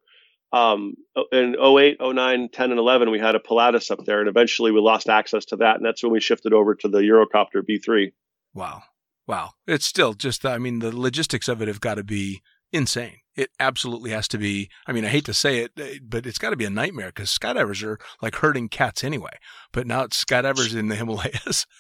Um, 0.56 0.94
in 1.32 1.56
08, 1.60 1.98
09, 2.00 2.48
10, 2.50 2.70
and 2.70 2.78
11, 2.78 3.10
we 3.10 3.18
had 3.18 3.34
a 3.34 3.40
Pilatus 3.40 3.90
up 3.90 4.04
there, 4.06 4.20
and 4.20 4.28
eventually 4.28 4.70
we 4.70 4.80
lost 4.80 5.08
access 5.08 5.44
to 5.46 5.56
that, 5.56 5.76
and 5.76 5.84
that's 5.84 6.02
when 6.02 6.12
we 6.12 6.20
shifted 6.20 6.52
over 6.52 6.74
to 6.76 6.88
the 6.88 7.00
Eurocopter 7.00 7.62
B3. 7.68 8.12
Wow. 8.54 8.82
Wow. 9.26 9.50
It's 9.66 9.86
still 9.86 10.14
just 10.14 10.46
I 10.46 10.58
mean, 10.58 10.78
the 10.78 10.96
logistics 10.96 11.48
of 11.48 11.60
it 11.60 11.68
have 11.68 11.80
got 11.80 11.96
to 11.96 12.04
be 12.04 12.42
insane. 12.72 13.18
It 13.34 13.50
absolutely 13.60 14.12
has 14.12 14.28
to 14.28 14.38
be. 14.38 14.70
I 14.86 14.92
mean, 14.92 15.04
I 15.04 15.08
hate 15.08 15.26
to 15.26 15.34
say 15.34 15.58
it, 15.58 15.72
eh, 15.78 15.98
but 16.02 16.26
it's 16.26 16.38
got 16.38 16.50
to 16.50 16.56
be 16.56 16.64
a 16.64 16.70
nightmare 16.70 17.08
because 17.08 17.36
skydivers 17.36 17.82
are 17.84 17.98
like 18.22 18.36
herding 18.36 18.68
cats 18.68 19.04
anyway. 19.04 19.36
But 19.72 19.86
now 19.86 20.04
it's 20.04 20.24
skydivers 20.24 20.74
in 20.74 20.88
the 20.88 20.96
Himalayas. 20.96 21.66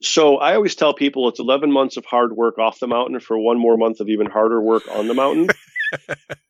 So 0.00 0.38
I 0.38 0.54
always 0.54 0.74
tell 0.74 0.94
people 0.94 1.28
it's 1.28 1.38
11 1.38 1.70
months 1.70 1.98
of 1.98 2.06
hard 2.06 2.32
work 2.34 2.56
off 2.56 2.80
the 2.80 2.86
mountain 2.86 3.20
for 3.20 3.38
one 3.38 3.58
more 3.58 3.76
month 3.76 4.00
of 4.00 4.08
even 4.08 4.24
harder 4.24 4.58
work 4.58 4.84
on 4.90 5.06
the 5.06 5.12
mountain. 5.12 5.48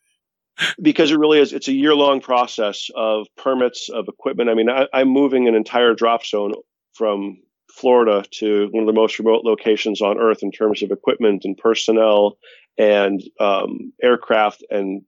because 0.81 1.11
it 1.11 1.19
really 1.19 1.39
is, 1.39 1.53
it's 1.53 1.69
a 1.69 1.73
year 1.73 1.95
long 1.95 2.21
process 2.21 2.91
of 2.95 3.27
permits, 3.37 3.89
of 3.89 4.09
equipment. 4.09 4.51
I 4.51 4.55
mean, 4.55 4.71
I, 4.71 4.87
I'm 4.93 5.09
moving 5.09 5.49
an 5.49 5.55
entire 5.55 5.95
drop 5.95 6.25
zone 6.25 6.53
from 6.95 7.39
Florida 7.71 8.25
to 8.31 8.69
one 8.71 8.83
of 8.83 8.87
the 8.87 8.99
most 8.99 9.19
remote 9.19 9.45
locations 9.45 10.01
on 10.01 10.19
Earth 10.19 10.43
in 10.43 10.51
terms 10.51 10.83
of 10.83 10.91
equipment 10.91 11.45
and 11.45 11.57
personnel 11.57 12.39
and 12.79 13.23
um, 13.39 13.93
aircraft 14.03 14.65
and 14.71 15.03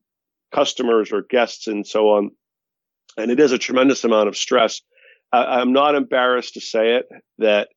customers 0.53 1.13
or 1.13 1.23
guests 1.23 1.67
and 1.67 1.87
so 1.87 2.11
on. 2.11 2.31
And 3.17 3.31
it 3.31 3.41
is 3.41 3.53
a 3.53 3.59
tremendous 3.59 4.05
amount 4.05 4.29
of 4.29 4.37
stress. 4.37 4.83
I, 5.33 5.45
I'm 5.45 5.73
not 5.73 5.95
embarrassed 5.95 6.55
to 6.55 6.61
say 6.61 6.97
it 6.97 7.07
that 7.39 7.69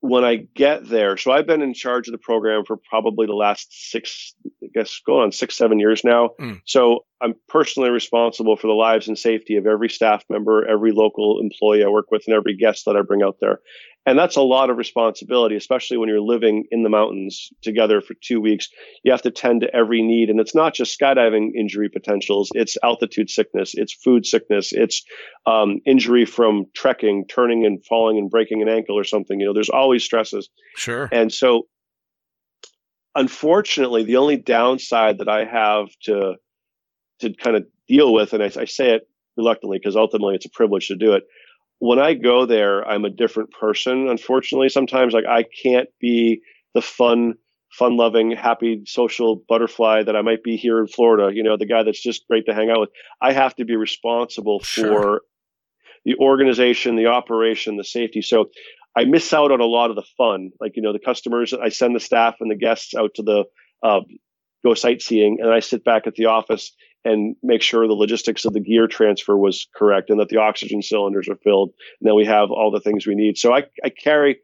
when 0.00 0.24
I 0.24 0.46
get 0.54 0.88
there, 0.88 1.16
so 1.16 1.32
I've 1.32 1.46
been 1.46 1.62
in 1.62 1.74
charge 1.74 2.08
of 2.08 2.12
the 2.12 2.18
program 2.18 2.64
for 2.64 2.76
probably 2.76 3.26
the 3.26 3.34
last 3.34 3.90
six, 3.90 4.34
I 4.62 4.68
guess, 4.74 5.00
going 5.04 5.24
on 5.24 5.32
six, 5.32 5.56
seven 5.56 5.78
years 5.78 6.04
now. 6.04 6.30
Mm. 6.40 6.60
So 6.64 7.04
I'm 7.20 7.34
personally 7.48 7.90
responsible 7.90 8.56
for 8.56 8.66
the 8.66 8.74
lives 8.74 9.08
and 9.08 9.18
safety 9.18 9.56
of 9.56 9.66
every 9.66 9.88
staff 9.88 10.22
member, 10.28 10.66
every 10.66 10.92
local 10.92 11.40
employee 11.40 11.84
I 11.84 11.88
work 11.88 12.10
with, 12.10 12.24
and 12.26 12.36
every 12.36 12.56
guest 12.56 12.84
that 12.84 12.96
I 12.96 13.02
bring 13.02 13.22
out 13.22 13.36
there. 13.40 13.60
And 14.06 14.16
that's 14.16 14.36
a 14.36 14.42
lot 14.42 14.70
of 14.70 14.76
responsibility, 14.76 15.56
especially 15.56 15.96
when 15.96 16.08
you're 16.08 16.20
living 16.20 16.66
in 16.70 16.84
the 16.84 16.88
mountains 16.88 17.50
together 17.62 18.00
for 18.00 18.14
two 18.22 18.40
weeks. 18.40 18.68
You 19.02 19.10
have 19.10 19.22
to 19.22 19.32
tend 19.32 19.62
to 19.62 19.74
every 19.74 20.00
need. 20.00 20.30
And 20.30 20.38
it's 20.38 20.54
not 20.54 20.74
just 20.74 20.96
skydiving 20.98 21.50
injury 21.58 21.88
potentials, 21.88 22.50
it's 22.54 22.76
altitude 22.84 23.30
sickness, 23.30 23.74
it's 23.74 23.92
food 23.92 24.24
sickness, 24.24 24.72
it's 24.72 25.02
um, 25.44 25.80
injury 25.84 26.24
from 26.24 26.66
trekking, 26.72 27.26
turning 27.26 27.66
and 27.66 27.84
falling 27.84 28.16
and 28.16 28.30
breaking 28.30 28.62
an 28.62 28.68
ankle 28.68 28.96
or 28.96 29.04
something. 29.04 29.40
You 29.40 29.46
know, 29.46 29.54
there's 29.54 29.70
always 29.70 30.04
stresses. 30.04 30.48
Sure. 30.76 31.08
And 31.10 31.32
so, 31.32 31.66
unfortunately, 33.16 34.04
the 34.04 34.18
only 34.18 34.36
downside 34.36 35.18
that 35.18 35.28
I 35.28 35.46
have 35.46 35.88
to 36.02 36.36
to 37.20 37.32
kind 37.34 37.56
of 37.56 37.66
deal 37.88 38.12
with, 38.12 38.32
and 38.32 38.42
I, 38.42 38.46
I 38.46 38.64
say 38.64 38.90
it 38.90 39.08
reluctantly 39.36 39.78
because 39.78 39.96
ultimately 39.96 40.34
it's 40.34 40.46
a 40.46 40.50
privilege 40.50 40.88
to 40.88 40.96
do 40.96 41.12
it. 41.14 41.24
When 41.78 41.98
I 41.98 42.14
go 42.14 42.46
there, 42.46 42.86
I'm 42.86 43.04
a 43.04 43.10
different 43.10 43.50
person. 43.52 44.08
Unfortunately, 44.08 44.68
sometimes 44.68 45.12
like 45.12 45.26
I 45.26 45.44
can't 45.62 45.88
be 46.00 46.40
the 46.74 46.80
fun, 46.80 47.34
fun 47.70 47.96
loving, 47.96 48.30
happy 48.30 48.82
social 48.86 49.42
butterfly 49.48 50.04
that 50.04 50.16
I 50.16 50.22
might 50.22 50.42
be 50.42 50.56
here 50.56 50.78
in 50.80 50.86
Florida. 50.86 51.34
You 51.34 51.42
know, 51.42 51.56
the 51.58 51.66
guy 51.66 51.82
that's 51.82 52.02
just 52.02 52.26
great 52.28 52.46
to 52.46 52.54
hang 52.54 52.70
out 52.70 52.80
with. 52.80 52.90
I 53.20 53.32
have 53.32 53.54
to 53.56 53.64
be 53.64 53.76
responsible 53.76 54.60
Sure. 54.60 54.86
for 54.86 55.22
the 56.06 56.14
organization, 56.16 56.96
the 56.96 57.06
operation, 57.06 57.76
the 57.76 57.84
safety. 57.84 58.22
So 58.22 58.46
I 58.96 59.04
miss 59.04 59.34
out 59.34 59.52
on 59.52 59.60
a 59.60 59.66
lot 59.66 59.90
of 59.90 59.96
the 59.96 60.04
fun. 60.16 60.50
Like, 60.58 60.72
you 60.76 60.82
know, 60.82 60.94
the 60.94 60.98
customers, 60.98 61.52
I 61.52 61.68
send 61.68 61.94
the 61.94 62.00
staff 62.00 62.36
and 62.40 62.50
the 62.50 62.56
guests 62.56 62.94
out 62.94 63.14
to 63.16 63.22
the, 63.22 63.44
uh, 63.82 64.00
go 64.64 64.72
sightseeing 64.74 65.38
and 65.42 65.52
I 65.52 65.60
sit 65.60 65.84
back 65.84 66.06
at 66.06 66.14
the 66.14 66.26
office 66.26 66.72
and 67.04 67.36
make 67.42 67.62
sure 67.62 67.86
the 67.86 67.94
logistics 67.94 68.44
of 68.44 68.52
the 68.52 68.60
gear 68.60 68.88
transfer 68.88 69.36
was 69.36 69.68
correct 69.74 70.10
and 70.10 70.18
that 70.20 70.28
the 70.28 70.38
oxygen 70.38 70.82
cylinders 70.82 71.28
are 71.28 71.36
filled. 71.36 71.70
And 72.00 72.08
then 72.08 72.16
we 72.16 72.24
have 72.26 72.50
all 72.50 72.70
the 72.70 72.80
things 72.80 73.06
we 73.06 73.14
need. 73.14 73.38
So 73.38 73.54
I, 73.54 73.64
I 73.84 73.90
carry 73.90 74.38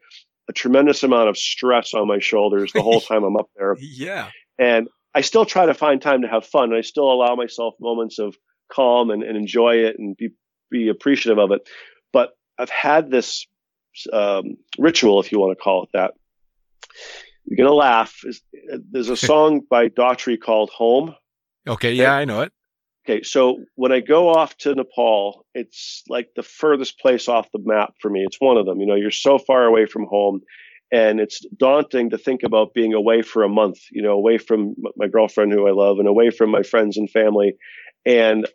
a 0.49 0.53
tremendous 0.53 1.03
amount 1.03 1.29
of 1.29 1.37
stress 1.37 1.93
on 1.93 2.07
my 2.07 2.19
shoulders 2.19 2.71
the 2.71 2.81
whole 2.81 3.01
time 3.01 3.23
I'm 3.23 3.35
up 3.35 3.49
there. 3.57 3.75
Yeah. 3.79 4.29
And 4.57 4.87
I 5.13 5.21
still 5.21 5.45
try 5.45 5.65
to 5.65 5.73
find 5.73 6.01
time 6.01 6.21
to 6.21 6.27
have 6.27 6.45
fun. 6.45 6.73
I 6.73 6.81
still 6.81 7.11
allow 7.11 7.35
myself 7.35 7.75
moments 7.79 8.19
of 8.19 8.35
calm 8.71 9.11
and, 9.11 9.23
and 9.23 9.37
enjoy 9.37 9.75
it 9.75 9.97
and 9.99 10.15
be, 10.15 10.29
be 10.71 10.89
appreciative 10.89 11.37
of 11.37 11.51
it. 11.51 11.67
But 12.11 12.31
I've 12.57 12.69
had 12.69 13.11
this 13.11 13.45
um, 14.11 14.57
ritual, 14.77 15.19
if 15.19 15.31
you 15.31 15.39
want 15.39 15.57
to 15.57 15.61
call 15.61 15.83
it 15.83 15.89
that. 15.93 16.13
You're 17.45 17.57
going 17.57 17.69
to 17.69 17.75
laugh. 17.75 18.21
There's 18.91 19.09
a 19.09 19.17
song 19.31 19.61
by 19.69 19.89
Daughtry 19.89 20.39
called 20.39 20.69
Home. 20.71 21.15
Okay. 21.67 21.93
Yeah, 21.93 22.13
I 22.13 22.25
know 22.25 22.41
it. 22.41 22.51
Okay, 23.05 23.21
so 23.21 23.57
when 23.75 23.91
I 23.91 23.99
go 23.99 24.29
off 24.29 24.55
to 24.59 24.73
Nepal, 24.73 25.45
it's 25.53 26.03
like 26.07 26.29
the 26.35 26.43
furthest 26.43 26.99
place 26.99 27.27
off 27.27 27.51
the 27.51 27.59
map 27.61 27.93
for 28.01 28.09
me. 28.09 28.23
It's 28.25 28.39
one 28.39 28.55
of 28.55 28.65
them. 28.65 28.79
You 28.79 28.85
know, 28.85 28.95
you're 28.95 29.11
so 29.11 29.37
far 29.37 29.65
away 29.65 29.85
from 29.85 30.05
home, 30.09 30.39
and 30.89 31.19
it's 31.19 31.45
daunting 31.57 32.11
to 32.11 32.17
think 32.17 32.43
about 32.43 32.73
being 32.73 32.93
away 32.93 33.21
for 33.21 33.43
a 33.43 33.49
month. 33.49 33.79
You 33.91 34.03
know, 34.03 34.13
away 34.13 34.37
from 34.37 34.75
my 34.95 35.07
girlfriend 35.07 35.51
who 35.51 35.67
I 35.67 35.71
love, 35.71 35.99
and 35.99 36.07
away 36.07 36.29
from 36.29 36.49
my 36.49 36.63
friends 36.63 36.97
and 36.97 37.09
family. 37.09 37.55
And 38.05 38.47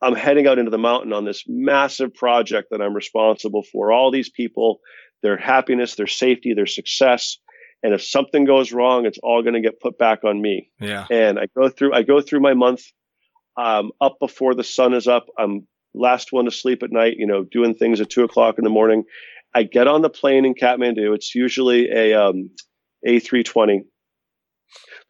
I'm 0.00 0.14
heading 0.14 0.46
out 0.46 0.58
into 0.58 0.70
the 0.70 0.78
mountain 0.78 1.12
on 1.12 1.24
this 1.26 1.44
massive 1.46 2.14
project 2.14 2.68
that 2.70 2.80
I'm 2.80 2.94
responsible 2.94 3.64
for. 3.70 3.92
All 3.92 4.10
these 4.10 4.30
people, 4.30 4.80
their 5.22 5.36
happiness, 5.36 5.96
their 5.96 6.06
safety, 6.06 6.54
their 6.54 6.66
success. 6.66 7.38
And 7.82 7.94
if 7.94 8.02
something 8.02 8.44
goes 8.44 8.72
wrong, 8.72 9.06
it's 9.06 9.18
all 9.22 9.42
going 9.42 9.54
to 9.54 9.60
get 9.60 9.80
put 9.80 9.98
back 9.98 10.24
on 10.24 10.40
me 10.40 10.70
Yeah. 10.80 11.06
and 11.10 11.38
I 11.38 11.46
go 11.56 11.68
through 11.68 11.92
I 11.94 12.02
go 12.02 12.20
through 12.20 12.40
my 12.40 12.54
month 12.54 12.82
um, 13.56 13.92
up 14.00 14.16
before 14.20 14.54
the 14.54 14.64
sun 14.64 14.92
is 14.94 15.06
up. 15.06 15.26
I'm 15.38 15.66
last 15.94 16.32
one 16.32 16.46
to 16.46 16.50
sleep 16.50 16.82
at 16.82 16.90
night. 16.92 17.14
You 17.18 17.26
know, 17.26 17.44
doing 17.44 17.74
things 17.74 18.00
at 18.00 18.10
two 18.10 18.24
o'clock 18.24 18.56
in 18.58 18.64
the 18.64 18.70
morning. 18.70 19.04
I 19.54 19.62
get 19.62 19.86
on 19.86 20.02
the 20.02 20.10
plane 20.10 20.44
in 20.44 20.54
Kathmandu. 20.54 21.14
It's 21.14 21.34
usually 21.34 21.90
a 21.90 22.12
um, 22.14 22.50
A320. 23.06 23.80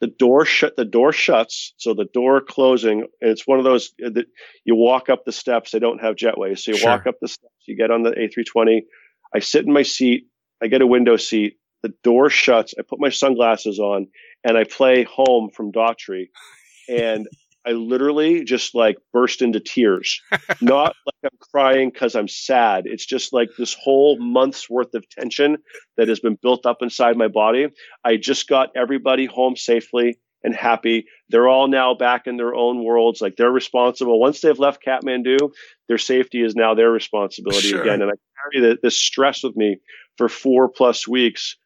The 0.00 0.06
door 0.08 0.44
shut. 0.44 0.76
The 0.76 0.84
door 0.84 1.12
shuts, 1.12 1.72
so 1.78 1.94
the 1.94 2.04
door 2.12 2.40
closing. 2.42 3.06
And 3.20 3.30
it's 3.30 3.46
one 3.46 3.58
of 3.58 3.64
those 3.64 3.92
uh, 4.04 4.10
that 4.10 4.26
you 4.64 4.76
walk 4.76 5.08
up 5.08 5.24
the 5.24 5.32
steps. 5.32 5.70
They 5.70 5.78
don't 5.78 6.00
have 6.00 6.16
jetways, 6.16 6.58
so 6.60 6.72
you 6.72 6.76
Sure. 6.78 6.90
walk 6.90 7.06
up 7.06 7.16
the 7.20 7.28
steps. 7.28 7.54
You 7.66 7.76
get 7.76 7.90
on 7.90 8.02
the 8.02 8.10
A320. 8.10 8.82
I 9.34 9.38
sit 9.40 9.64
in 9.66 9.72
my 9.72 9.82
seat. 9.82 10.26
I 10.62 10.66
get 10.68 10.82
a 10.82 10.86
window 10.86 11.16
seat. 11.16 11.56
The 11.86 11.94
door 12.02 12.30
shuts. 12.30 12.74
I 12.76 12.82
put 12.82 12.98
my 12.98 13.10
sunglasses 13.10 13.78
on 13.78 14.08
and 14.42 14.58
I 14.58 14.64
play 14.64 15.04
Home 15.04 15.50
from 15.54 15.70
Daughtry, 15.70 16.30
and 16.88 17.28
I 17.64 17.72
literally 17.72 18.42
just 18.42 18.74
like 18.74 18.96
burst 19.12 19.40
into 19.40 19.60
tears. 19.60 20.20
Not 20.60 20.96
like 21.06 21.14
I'm 21.32 21.38
crying 21.52 21.90
because 21.90 22.16
I'm 22.16 22.26
sad. 22.26 22.84
It's 22.86 23.06
just 23.06 23.32
like 23.32 23.50
this 23.56 23.72
whole 23.72 24.18
month's 24.18 24.68
worth 24.68 24.94
of 24.94 25.08
tension 25.08 25.58
that 25.96 26.08
has 26.08 26.18
been 26.18 26.36
built 26.42 26.66
up 26.66 26.78
inside 26.80 27.16
my 27.16 27.28
body. 27.28 27.68
I 28.04 28.16
just 28.16 28.48
got 28.48 28.70
everybody 28.74 29.26
home 29.26 29.54
safely 29.54 30.18
and 30.42 30.52
happy. 30.52 31.06
They're 31.28 31.48
all 31.48 31.68
now 31.68 31.94
back 31.94 32.26
in 32.26 32.36
their 32.36 32.54
own 32.56 32.82
worlds. 32.82 33.20
Like 33.20 33.36
they're 33.36 33.50
responsible. 33.52 34.18
Once 34.18 34.40
they've 34.40 34.58
left 34.58 34.84
Kathmandu, 34.84 35.52
their 35.86 35.98
safety 35.98 36.42
is 36.42 36.56
now 36.56 36.74
their 36.74 36.90
responsibility 36.90 37.68
Sure. 37.68 37.82
again. 37.82 38.02
And 38.02 38.10
I 38.10 38.14
carry 38.52 38.68
the, 38.70 38.78
this 38.82 38.96
stress 38.96 39.44
with 39.44 39.54
me 39.54 39.78
for 40.18 40.28
four 40.28 40.68
plus 40.68 41.06
weeks 41.06 41.56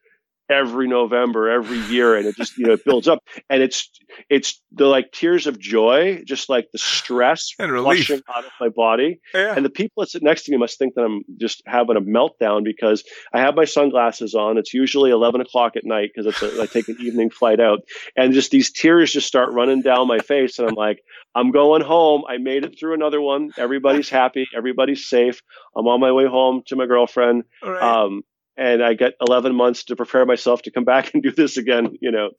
every 0.51 0.87
November, 0.87 1.49
every 1.49 1.79
year, 1.79 2.15
and 2.15 2.25
it 2.27 2.35
just 2.35 2.57
you 2.57 2.67
know 2.67 2.73
it 2.73 2.83
builds 2.85 3.07
up, 3.07 3.19
and 3.49 3.63
it's 3.63 3.89
it's 4.29 4.61
the 4.73 4.85
like 4.85 5.11
tears 5.11 5.47
of 5.47 5.57
joy, 5.59 6.21
just 6.27 6.49
like 6.49 6.67
the 6.71 6.77
stress 6.77 7.51
And 7.59 7.71
relief. 7.71 8.05
flushing 8.07 8.23
out 8.29 8.45
of 8.45 8.51
my 8.59 8.69
body, 8.69 9.19
Yeah. 9.33 9.53
and 9.55 9.63
the 9.65 9.69
people 9.69 10.01
that 10.03 10.09
sit 10.09 10.21
next 10.23 10.43
to 10.43 10.51
me 10.51 10.57
must 10.57 10.77
think 10.77 10.95
that 10.95 11.03
I'm 11.03 11.23
just 11.39 11.61
having 11.65 11.95
a 11.97 12.01
meltdown 12.01 12.63
because 12.63 13.03
I 13.33 13.39
have 13.39 13.55
my 13.55 13.65
sunglasses 13.65 14.35
on. 14.35 14.57
It's 14.57 14.73
usually 14.73 15.11
eleven 15.11 15.41
o'clock 15.41 15.75
at 15.75 15.85
night 15.85 16.09
because 16.13 16.27
it's 16.27 16.41
a, 16.43 16.61
I 16.61 16.65
take 16.65 16.89
an 16.89 16.97
evening 16.99 17.29
flight 17.29 17.59
out, 17.59 17.79
and 18.15 18.33
just 18.33 18.51
these 18.51 18.71
tears 18.71 19.11
just 19.13 19.27
start 19.27 19.51
running 19.53 19.81
down 19.81 20.07
my 20.07 20.19
face, 20.19 20.59
and 20.59 20.67
I'm 20.67 20.75
like, 20.75 20.99
I'm 21.33 21.51
going 21.51 21.81
home. 21.81 22.23
I 22.27 22.37
made 22.37 22.65
it 22.65 22.77
through 22.77 22.93
another 22.93 23.21
one. 23.21 23.51
Everybody's 23.57 24.09
happy. 24.09 24.47
Everybody's 24.55 25.07
safe. 25.07 25.41
I'm 25.75 25.87
on 25.87 25.99
my 26.01 26.11
way 26.11 26.25
home 26.25 26.63
to 26.67 26.75
my 26.75 26.85
girlfriend. 26.85 27.43
Right. 27.63 27.81
Um, 27.81 28.23
and 28.61 28.83
I 28.83 28.93
get 28.93 29.13
11 29.19 29.55
months 29.55 29.85
to 29.85 29.95
prepare 29.95 30.23
myself 30.23 30.61
to 30.63 30.71
come 30.71 30.83
back 30.83 31.11
and 31.13 31.23
do 31.23 31.31
this 31.31 31.57
again, 31.57 31.97
you 31.99 32.11
know, 32.11 32.29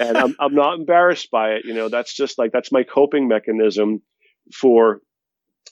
and 0.00 0.16
I'm, 0.16 0.34
I'm 0.40 0.54
not 0.54 0.78
embarrassed 0.78 1.30
by 1.30 1.50
it. 1.50 1.66
You 1.66 1.74
know, 1.74 1.90
that's 1.90 2.14
just 2.14 2.38
like, 2.38 2.52
that's 2.52 2.72
my 2.72 2.84
coping 2.84 3.28
mechanism 3.28 4.00
for 4.52 5.02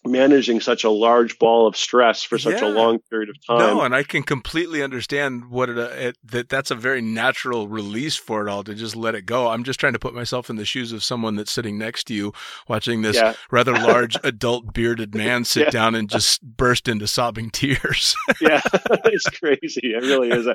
managing 0.04 0.60
such 0.60 0.84
a 0.84 0.90
large 0.90 1.38
ball 1.38 1.66
of 1.66 1.76
stress 1.76 2.22
for 2.22 2.38
such 2.38 2.60
Yeah. 2.60 2.68
a 2.68 2.70
long 2.70 2.98
period 3.10 3.28
of 3.30 3.36
time. 3.46 3.58
No, 3.58 3.80
and 3.82 3.94
I 3.94 4.02
can 4.02 4.22
completely 4.22 4.82
understand 4.82 5.46
what 5.50 5.68
it, 5.68 5.78
uh, 5.78 5.88
it 5.94 6.16
that 6.24 6.48
that's 6.48 6.70
a 6.70 6.74
very 6.74 7.00
natural 7.00 7.68
release 7.68 8.16
for 8.16 8.46
it 8.46 8.50
all 8.50 8.62
to 8.64 8.74
just 8.74 8.96
let 8.96 9.14
it 9.14 9.26
go. 9.26 9.48
I'm 9.48 9.64
just 9.64 9.80
trying 9.80 9.92
to 9.94 9.98
put 9.98 10.14
myself 10.14 10.50
in 10.50 10.56
the 10.56 10.64
shoes 10.64 10.92
of 10.92 11.02
someone 11.04 11.36
that's 11.36 11.52
sitting 11.52 11.78
next 11.78 12.04
to 12.04 12.14
you, 12.14 12.32
watching 12.68 13.02
this 13.02 13.16
yeah. 13.16 13.34
rather 13.50 13.72
large 13.74 14.16
adult 14.24 14.72
bearded 14.74 15.14
man 15.14 15.44
sit 15.44 15.64
Yeah. 15.64 15.70
down 15.70 15.94
and 15.94 16.08
just 16.10 16.42
burst 16.42 16.88
into 16.88 17.06
sobbing 17.06 17.50
tears. 17.52 18.14
yeah, 18.40 18.60
it's 19.06 19.28
crazy. 19.30 19.80
It 19.94 20.02
really 20.02 20.30
is. 20.30 20.46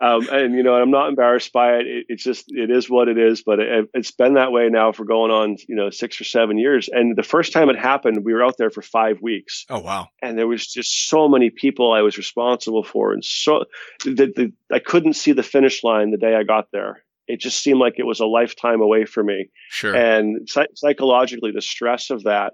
Um, 0.00 0.28
and 0.30 0.54
you 0.54 0.62
know, 0.62 0.74
I'm 0.74 0.90
not 0.90 1.08
embarrassed 1.08 1.52
by 1.52 1.76
it. 1.76 1.86
it. 1.86 2.06
It's 2.08 2.24
just, 2.24 2.46
it 2.48 2.70
is 2.70 2.90
what 2.90 3.08
it 3.08 3.16
is. 3.16 3.42
But 3.42 3.60
it, 3.60 3.88
it's 3.94 4.10
been 4.10 4.34
that 4.34 4.52
way 4.52 4.68
now 4.68 4.92
for 4.92 5.04
going 5.04 5.30
on, 5.30 5.56
you 5.68 5.76
know, 5.76 5.90
six 5.90 6.20
or 6.20 6.24
seven 6.24 6.58
years. 6.58 6.88
And 6.92 7.16
the 7.16 7.22
first 7.22 7.52
time 7.52 7.70
it 7.70 7.78
happened, 7.78 8.24
we 8.24 8.32
were 8.32 8.44
out 8.44 8.56
there 8.58 8.70
for 8.70 8.82
five 8.82 9.22
weeks, 9.22 9.64
oh 9.70 9.78
wow. 9.80 10.08
and 10.20 10.36
there 10.36 10.48
was 10.48 10.66
just 10.66 11.08
so 11.08 11.28
many 11.28 11.50
people 11.50 11.92
I 11.92 12.02
was 12.02 12.18
responsible 12.18 12.82
for, 12.84 13.12
and 13.12 13.24
so 13.24 13.64
the, 14.04 14.52
I 14.72 14.80
couldn't 14.80 15.14
see 15.14 15.32
the 15.32 15.42
finish 15.42 15.84
line 15.84 16.10
the 16.10 16.18
day 16.18 16.34
I 16.34 16.42
got 16.42 16.68
there. 16.72 17.02
It 17.26 17.40
just 17.40 17.62
seemed 17.62 17.80
like 17.80 17.94
it 17.96 18.04
was 18.06 18.20
a 18.20 18.26
lifetime 18.26 18.82
away 18.82 19.06
for 19.06 19.22
me 19.22 19.48
Sure. 19.70 19.94
and 19.94 20.46
psy- 20.46 20.66
psychologically 20.74 21.52
the 21.52 21.62
stress 21.62 22.10
of 22.10 22.24
that 22.24 22.52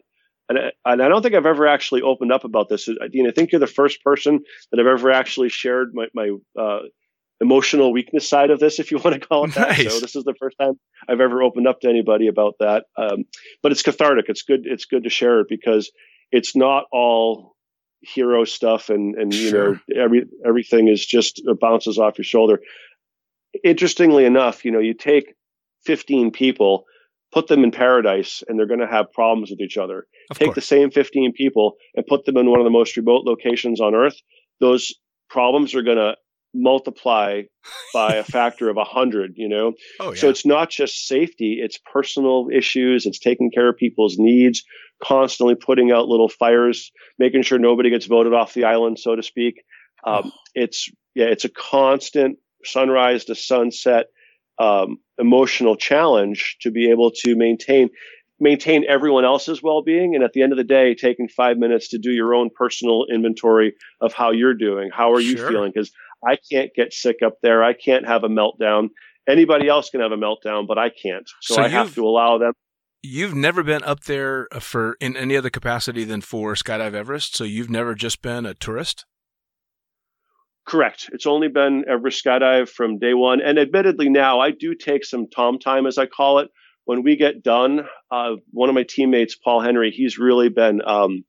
and 0.50 0.58
I, 0.58 0.70
and 0.84 1.00
I 1.02 1.08
don't 1.08 1.22
think 1.22 1.34
I've 1.36 1.46
ever 1.46 1.66
actually 1.68 2.02
opened 2.02 2.32
up 2.32 2.44
about 2.44 2.68
this. 2.68 2.88
Uh, 2.88 2.94
Dean, 3.10 3.28
I 3.28 3.30
think 3.30 3.52
you're 3.52 3.60
the 3.60 3.66
first 3.68 4.02
person 4.02 4.40
that 4.70 4.80
I've 4.80 4.86
ever 4.86 5.12
actually 5.12 5.48
shared 5.48 5.92
my, 5.94 6.06
my 6.12 6.30
uh, 6.60 6.80
emotional 7.40 7.92
weakness 7.92 8.28
side 8.28 8.50
of 8.50 8.60
this, 8.60 8.78
if 8.78 8.90
you 8.90 8.98
want 8.98 9.14
to 9.20 9.26
call 9.26 9.44
it 9.44 9.54
that. 9.54 9.68
Nice. 9.78 9.92
So 9.94 10.00
this 10.00 10.14
is 10.16 10.24
the 10.24 10.34
first 10.38 10.56
time 10.58 10.74
I've 11.08 11.20
ever 11.20 11.42
opened 11.42 11.66
up 11.66 11.80
to 11.80 11.88
anybody 11.88 12.26
about 12.28 12.54
that. 12.60 12.84
Um, 12.96 13.24
but 13.62 13.72
it's 13.72 13.82
cathartic. 13.82 14.26
It's 14.28 14.42
good. 14.42 14.62
It's 14.64 14.84
good 14.84 15.04
to 15.04 15.10
share 15.10 15.40
it 15.40 15.46
because 15.48 15.90
it's 16.32 16.54
not 16.54 16.84
all 16.92 17.56
hero 18.02 18.44
stuff 18.44 18.88
and 18.88 19.14
and 19.16 19.34
you 19.34 19.50
Sure. 19.50 19.74
know 19.74 20.02
every 20.02 20.24
everything 20.46 20.88
is 20.88 21.04
just 21.04 21.42
bounces 21.60 21.98
off 21.98 22.16
your 22.18 22.24
shoulder. 22.24 22.60
Interestingly 23.64 24.24
enough, 24.24 24.64
you 24.64 24.70
know, 24.70 24.78
you 24.78 24.94
take 24.94 25.34
15 25.84 26.30
people, 26.30 26.84
put 27.32 27.48
them 27.48 27.64
in 27.64 27.72
paradise, 27.72 28.42
and 28.46 28.58
they're 28.58 28.66
going 28.66 28.80
to 28.80 28.86
have 28.86 29.12
problems 29.12 29.50
with 29.50 29.60
each 29.60 29.76
other 29.76 30.06
of 30.30 30.38
take 30.38 30.46
course. 30.48 30.54
the 30.54 30.60
same 30.60 30.90
15 30.90 31.32
people 31.32 31.74
and 31.94 32.06
put 32.06 32.24
them 32.24 32.36
in 32.36 32.48
one 32.50 32.60
of 32.60 32.64
the 32.64 32.70
most 32.70 32.96
remote 32.96 33.24
locations 33.24 33.80
on 33.80 33.94
earth 33.94 34.16
those 34.60 34.94
problems 35.28 35.74
are 35.74 35.82
going 35.82 35.96
to 35.96 36.14
multiply 36.54 37.42
by 37.94 38.16
a 38.16 38.24
factor 38.24 38.68
of 38.68 38.76
a 38.76 38.84
hundred. 38.84 39.32
You 39.36 39.48
know, 39.48 39.72
Oh 39.98 40.12
yeah. 40.12 40.20
so 40.20 40.28
it's 40.28 40.46
not 40.46 40.70
just 40.70 41.06
safety; 41.06 41.58
it's 41.62 41.78
personal 41.92 42.48
issues. 42.52 43.06
It's 43.06 43.18
taking 43.18 43.50
care 43.50 43.68
of 43.68 43.76
people's 43.76 44.16
needs, 44.18 44.62
constantly 45.02 45.54
putting 45.54 45.90
out 45.90 46.08
little 46.08 46.28
fires, 46.28 46.92
making 47.18 47.42
sure 47.42 47.58
nobody 47.58 47.90
gets 47.90 48.06
voted 48.06 48.32
off 48.32 48.54
the 48.54 48.64
island, 48.64 48.98
so 48.98 49.16
to 49.16 49.22
speak. 49.22 49.62
Um, 50.04 50.32
it's 50.54 50.88
yeah, 51.14 51.26
it's 51.26 51.44
a 51.44 51.50
constant 51.50 52.38
sunrise 52.64 53.24
to 53.26 53.34
sunset 53.34 54.06
um, 54.58 54.98
emotional 55.18 55.76
challenge 55.76 56.56
to 56.60 56.70
be 56.70 56.90
able 56.90 57.10
to 57.22 57.34
maintain 57.34 57.88
maintain 58.42 58.84
everyone 58.88 59.24
else's 59.24 59.62
well-being 59.62 60.14
and 60.14 60.24
at 60.24 60.32
the 60.32 60.42
end 60.42 60.50
of 60.52 60.56
the 60.56 60.64
day 60.64 60.94
taking 60.94 61.28
five 61.28 61.58
minutes 61.58 61.88
to 61.88 61.98
do 61.98 62.10
your 62.10 62.34
own 62.34 62.48
personal 62.54 63.04
inventory 63.12 63.74
of 64.00 64.14
how 64.14 64.30
you're 64.30 64.54
doing 64.54 64.88
how 64.90 65.12
are 65.12 65.20
you 65.20 65.36
Sure. 65.36 65.48
feeling 65.48 65.70
because 65.74 65.90
i 66.26 66.36
can't 66.50 66.70
get 66.74 66.92
sick 66.92 67.16
up 67.24 67.34
there 67.42 67.62
i 67.62 67.72
can't 67.72 68.06
have 68.06 68.24
a 68.24 68.28
meltdown 68.28 68.88
anybody 69.28 69.68
else 69.68 69.90
can 69.90 70.00
have 70.00 70.12
a 70.12 70.16
meltdown 70.16 70.66
but 70.66 70.78
i 70.78 70.88
can't 70.88 71.28
so, 71.40 71.54
So 71.54 71.62
i 71.62 71.68
have 71.68 71.94
to 71.94 72.06
allow 72.06 72.38
them 72.38 72.52
You've 73.02 73.34
never 73.34 73.62
been 73.62 73.82
up 73.84 74.04
there 74.04 74.46
for 74.60 74.96
in 75.00 75.16
any 75.16 75.34
other 75.34 75.48
capacity 75.48 76.04
than 76.04 76.20
for 76.20 76.54
Skydive 76.54 76.92
Everest, 76.92 77.34
so 77.34 77.44
you've 77.44 77.70
never 77.70 77.94
just 77.94 78.20
been 78.20 78.44
a 78.44 78.52
tourist. 78.52 79.06
Correct. 80.66 81.08
It's 81.12 81.26
only 81.26 81.48
been 81.48 81.84
Everest 81.88 82.22
Skydive 82.22 82.68
from 82.68 82.98
day 82.98 83.14
one. 83.14 83.40
And 83.40 83.58
admittedly, 83.58 84.10
now 84.10 84.40
I 84.40 84.50
do 84.50 84.74
take 84.74 85.04
some 85.04 85.28
Tom 85.28 85.58
time, 85.58 85.86
as 85.86 85.96
I 85.96 86.06
call 86.06 86.40
it. 86.40 86.50
When 86.84 87.02
we 87.02 87.16
get 87.16 87.42
done, 87.42 87.86
uh, 88.10 88.32
one 88.50 88.68
of 88.68 88.74
my 88.74 88.84
teammates, 88.84 89.34
Paul-Henri, 89.34 89.92
he's 89.92 90.18
really 90.18 90.48
been 90.50 90.82
um, 90.86 91.24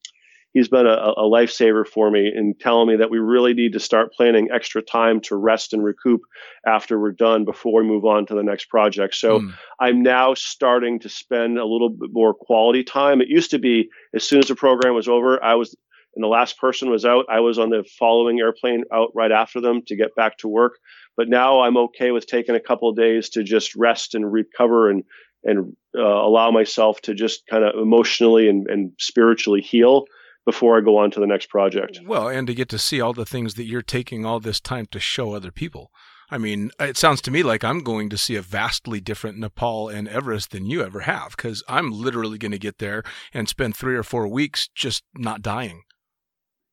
he's 0.54 0.68
been 0.68 0.86
a, 0.86 1.14
a 1.18 1.24
lifesaver 1.24 1.86
for 1.88 2.10
me 2.12 2.32
in 2.34 2.54
telling 2.60 2.88
me 2.88 2.98
that 2.98 3.10
we 3.10 3.20
really 3.20 3.54
need 3.54 3.74
to 3.74 3.80
start 3.80 4.14
planning 4.14 4.50
extra 4.54 4.82
time 4.82 5.22
to 5.22 5.36
rest 5.36 5.74
and 5.74 5.84
recoup 5.84 6.22
after 6.66 7.00
we're 7.00 7.12
done 7.12 7.46
before 7.46 7.82
we 7.82 7.88
move 7.88 8.06
on 8.06 8.26
to 8.26 8.36
the 8.36 8.44
next 8.44 8.66
project. 8.66 9.16
So 9.16 9.40
Hmm. 9.40 9.50
I'm 9.80 10.04
now 10.04 10.34
starting 10.34 11.00
to 11.00 11.10
spend 11.10 11.58
a 11.58 11.66
little 11.66 11.90
bit 11.90 12.10
more 12.12 12.34
quality 12.34 12.84
time. 12.84 13.22
It 13.22 13.30
used 13.30 13.52
to 13.52 13.60
be 13.60 13.90
as 14.14 14.24
soon 14.24 14.40
as 14.40 14.48
the 14.48 14.56
program 14.56 14.94
was 14.94 15.08
over, 15.08 15.44
I 15.44 15.56
was 15.56 15.76
and 16.14 16.24
the 16.24 16.28
last 16.28 16.60
person 16.60 16.90
was 16.90 17.06
out, 17.06 17.26
I 17.30 17.40
was 17.40 17.58
on 17.58 17.70
the 17.70 17.86
following 17.98 18.42
airplane 18.42 18.84
out 18.94 19.12
right 19.16 19.32
after 19.32 19.62
them 19.62 19.82
to 19.88 19.96
get 19.96 20.14
back 20.14 20.38
to 20.40 20.50
work. 20.50 20.78
But 21.16 21.30
now 21.30 21.62
I'm 21.62 21.78
okay 21.78 22.12
with 22.12 22.28
taking 22.28 22.56
a 22.56 22.60
couple 22.60 22.90
of 22.90 22.98
days 22.98 23.30
to 23.30 23.44
just 23.44 23.76
rest 23.76 24.14
and 24.14 24.32
recover 24.32 24.90
and 24.90 25.04
and 25.44 25.76
uh, 25.98 26.02
allow 26.02 26.52
myself 26.52 27.02
to 27.02 27.16
just 27.16 27.48
kind 27.48 27.64
of 27.64 27.76
emotionally 27.82 28.48
and, 28.48 28.68
and 28.68 28.92
spiritually 29.00 29.62
heal 29.62 30.06
before 30.46 30.78
I 30.78 30.82
go 30.82 30.98
on 30.98 31.12
to 31.12 31.20
the 31.20 31.28
next 31.28 31.50
project. 31.50 32.00
Well, 32.06 32.28
and 32.28 32.48
to 32.48 32.54
get 32.54 32.70
to 32.70 32.80
see 32.80 33.00
all 33.00 33.14
the 33.14 33.26
things 33.26 33.56
that 33.56 33.66
you're 33.66 33.82
taking 33.82 34.26
all 34.26 34.40
this 34.40 34.60
time 34.60 34.88
to 34.92 35.00
show 35.00 35.34
other 35.34 35.52
people. 35.52 35.92
I 36.34 36.38
mean, 36.38 36.72
it 36.80 36.96
sounds 36.96 37.22
to 37.24 37.32
me 37.32 37.44
like 37.44 37.64
I'm 37.64 37.84
going 37.84 38.10
to 38.10 38.18
see 38.18 38.38
a 38.38 38.42
vastly 38.42 39.02
different 39.02 39.38
Nepal 39.38 39.90
and 39.90 40.08
Everest 40.08 40.52
than 40.52 40.66
you 40.66 40.82
ever 40.82 41.02
have 41.02 41.36
because 41.36 41.62
I'm 41.68 41.92
literally 41.92 42.38
going 42.38 42.54
to 42.54 42.60
get 42.60 42.78
there 42.78 43.04
and 43.34 43.50
spend 43.50 43.76
three 43.76 43.96
or 43.98 44.04
four 44.04 44.28
weeks 44.30 44.70
just 44.74 45.04
not 45.14 45.42
dying. 45.42 45.84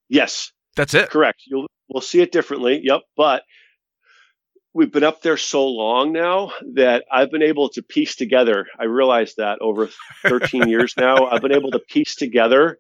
Yes, 0.09 0.53
That's 0.77 0.95
it. 0.95 1.11
Correct. 1.11 1.43
You'll 1.47 1.67
we'll 1.89 2.01
see 2.01 2.21
it 2.21 2.31
differently. 2.31 2.81
Yep. 2.85 3.01
But 3.17 3.43
we've 4.73 4.93
been 4.93 5.05
up 5.05 5.23
there 5.23 5.37
so 5.37 5.67
long 5.67 6.13
now 6.13 6.53
that 6.75 7.05
I've 7.11 7.33
been 7.33 7.43
able 7.43 7.69
to 7.71 7.83
piece 7.83 8.15
together. 8.15 8.67
I 8.79 8.85
realized 8.85 9.39
that 9.39 9.59
over 9.61 9.89
13 10.25 10.69
years 10.69 10.95
now, 10.97 11.27
I've 11.27 11.43
been 11.43 11.53
able 11.53 11.73
to 11.73 11.81
piece 11.81 12.15
together 12.15 12.79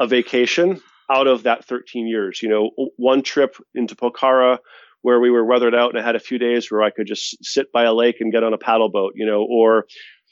a 0.00 0.06
vacation 0.06 0.80
out 1.10 1.26
of 1.26 1.44
that 1.44 1.64
13 1.66 2.06
years. 2.06 2.42
You 2.42 2.48
know, 2.48 2.70
one 2.96 3.22
trip 3.22 3.56
into 3.74 3.94
Pokhara 3.94 4.58
where 5.02 5.20
we 5.20 5.30
were 5.30 5.44
weathered 5.44 5.74
out 5.74 5.90
and 5.90 5.98
I 5.98 6.02
had 6.02 6.16
a 6.16 6.20
few 6.20 6.38
days 6.38 6.70
where 6.70 6.82
I 6.82 6.90
could 6.90 7.06
just 7.06 7.36
sit 7.44 7.70
by 7.72 7.84
a 7.84 7.92
lake 7.92 8.16
and 8.20 8.32
get 8.32 8.42
on 8.42 8.54
a 8.54 8.58
paddle 8.58 8.90
boat, 8.90 9.12
you 9.14 9.26
know, 9.26 9.46
or 9.48 9.84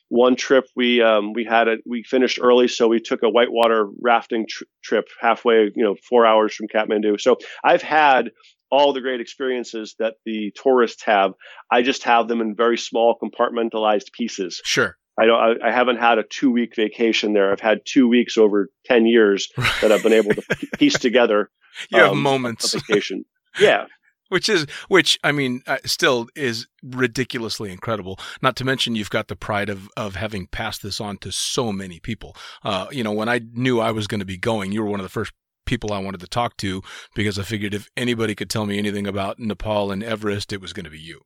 one 0.08 0.36
trip 0.36 0.66
we 0.76 1.00
um, 1.00 1.32
we 1.32 1.44
had 1.44 1.68
a 1.68 1.76
we 1.86 2.02
finished 2.02 2.38
early, 2.42 2.68
so 2.68 2.86
we 2.86 3.00
took 3.00 3.22
a 3.22 3.30
whitewater 3.30 3.88
rafting 4.02 4.44
tr- 4.46 4.64
trip 4.84 5.06
halfway, 5.18 5.70
you 5.74 5.82
know, 5.82 5.96
four 6.06 6.26
hours 6.26 6.54
from 6.54 6.68
Kathmandu. 6.68 7.18
So 7.18 7.38
I've 7.64 7.80
had 7.80 8.30
all 8.70 8.92
the 8.92 9.00
great 9.00 9.22
experiences 9.22 9.94
that 9.98 10.14
the 10.26 10.52
tourists 10.62 11.02
have. 11.04 11.32
I 11.70 11.80
just 11.80 12.04
have 12.04 12.28
them 12.28 12.42
in 12.42 12.54
very 12.54 12.76
small 12.76 13.18
compartmentalized 13.22 14.12
pieces. 14.12 14.60
Sure. 14.64 14.98
I 15.18 15.26
don't. 15.26 15.62
I, 15.62 15.68
I 15.68 15.72
haven't 15.72 15.98
had 15.98 16.18
a 16.18 16.22
two 16.22 16.50
week 16.50 16.74
vacation 16.74 17.32
there. 17.32 17.52
I've 17.52 17.60
had 17.60 17.80
two 17.84 18.08
weeks 18.08 18.38
over 18.38 18.68
ten 18.84 19.06
years 19.06 19.48
that 19.80 19.92
I've 19.92 20.02
been 20.02 20.12
able 20.12 20.34
to 20.34 20.42
piece 20.78 20.98
together. 20.98 21.50
You 21.90 21.98
have 21.98 22.12
um, 22.12 22.22
moments. 22.22 22.74
a 22.74 22.78
vacation. 22.78 23.24
Yeah, 23.58 23.86
which 24.32 24.48
is 24.48 24.66
which 24.88 25.18
i 25.22 25.30
mean 25.30 25.62
uh, 25.66 25.76
still 25.84 26.26
is 26.34 26.66
ridiculously 26.82 27.70
incredible 27.70 28.18
not 28.40 28.56
to 28.56 28.64
mention 28.64 28.96
you've 28.96 29.10
got 29.10 29.28
the 29.28 29.36
pride 29.36 29.68
of 29.68 29.90
of 29.94 30.14
having 30.14 30.46
passed 30.46 30.82
this 30.82 31.02
on 31.02 31.18
to 31.18 31.30
so 31.30 31.70
many 31.70 32.00
people 32.00 32.34
uh 32.64 32.86
you 32.90 33.04
know 33.04 33.12
when 33.12 33.28
i 33.28 33.40
knew 33.52 33.78
i 33.78 33.90
was 33.90 34.06
going 34.06 34.20
to 34.20 34.24
be 34.24 34.38
going 34.38 34.72
you 34.72 34.82
were 34.82 34.88
one 34.88 35.00
of 35.00 35.04
the 35.04 35.10
first 35.10 35.32
people 35.66 35.92
i 35.92 35.98
wanted 35.98 36.20
to 36.20 36.26
talk 36.26 36.56
to 36.56 36.80
because 37.14 37.38
i 37.38 37.42
figured 37.42 37.74
if 37.74 37.90
anybody 37.94 38.34
could 38.34 38.48
tell 38.48 38.64
me 38.64 38.78
anything 38.78 39.06
about 39.06 39.38
nepal 39.38 39.92
and 39.92 40.02
everest 40.02 40.50
it 40.50 40.62
was 40.62 40.72
going 40.72 40.84
to 40.84 40.90
be 40.90 40.98
you 40.98 41.20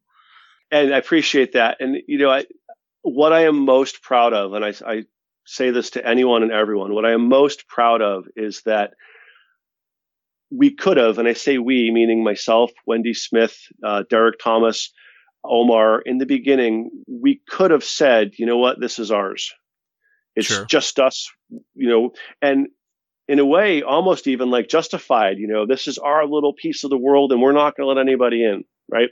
and 0.71 0.95
I 0.95 0.99
appreciate 0.99 1.53
that. 1.53 1.77
And 1.81 1.97
you 2.07 2.19
know, 2.19 2.31
I, 2.31 2.45
what 3.07 3.33
I 3.33 3.43
am 3.45 3.65
most 3.65 4.03
proud 4.03 4.33
of, 4.33 4.53
and 4.53 4.65
I, 4.65 4.74
I 4.85 5.05
say 5.45 5.70
this 5.70 5.91
to 5.91 6.07
anyone 6.07 6.43
and 6.43 6.51
everyone, 6.51 6.93
what 6.93 7.05
I 7.05 7.12
am 7.12 7.28
most 7.28 7.69
proud 7.69 8.03
of 8.03 8.24
is 8.35 8.62
that 8.66 8.95
we 10.51 10.74
could 10.74 10.97
have, 10.97 11.19
and 11.19 11.28
I 11.28 11.35
say 11.35 11.59
we, 11.59 11.91
meaning 11.93 12.24
myself, 12.24 12.73
Wendy 12.85 13.15
Smith, 13.15 13.57
uh, 13.85 14.03
Derek 14.11 14.39
Thomas, 14.43 14.93
Omar, 15.45 16.01
in 16.01 16.19
the 16.19 16.27
beginning, 16.27 16.91
we 17.07 17.41
could 17.49 17.70
have 17.70 17.85
said, 17.85 18.33
you 18.39 18.47
know 18.47 18.59
what, 18.59 18.81
this 18.81 18.99
is 18.99 19.12
ours. 19.12 19.53
It's 20.35 20.49
Sure. 20.49 20.65
just 20.65 20.99
us, 20.99 21.31
you 21.74 21.89
know, 21.89 22.12
and 22.43 22.66
in 23.28 23.39
a 23.39 23.45
way, 23.45 23.83
almost 23.83 24.27
even 24.27 24.51
like 24.51 24.69
justified, 24.69 25.39
you 25.39 25.47
know, 25.47 25.65
this 25.66 25.87
is 25.87 25.99
our 25.99 26.27
little 26.27 26.55
piece 26.55 26.83
of 26.85 26.91
the 26.91 26.99
world 26.99 27.33
and 27.33 27.41
we're 27.41 27.53
not 27.53 27.77
going 27.77 27.85
to 27.85 27.89
let 27.89 28.01
anybody 28.05 28.45
in, 28.45 28.65
right? 28.89 29.11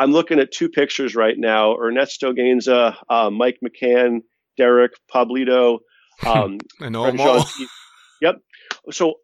I'm 0.00 0.12
looking 0.12 0.38
at 0.40 0.50
two 0.50 0.70
pictures 0.70 1.14
right 1.14 1.36
now 1.36 1.76
Ernesto 1.76 2.32
Gainza, 2.32 2.96
uh, 3.10 3.28
Mike 3.28 3.58
McCann, 3.62 4.20
Derek 4.56 4.92
Pablito, 5.14 5.80
um, 6.26 6.58
Fred 7.02 7.16
all 7.20 7.44
Yep. 8.22 8.36
So 8.92 9.14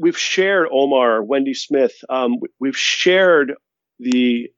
we've 0.00 0.18
shared 0.18 0.66
Omar, 0.72 1.22
Wendy 1.22 1.54
Smith. 1.54 1.92
Um, 2.08 2.40
we- 2.40 2.48
we've 2.58 2.76
shared 2.76 3.54
the 4.00 4.50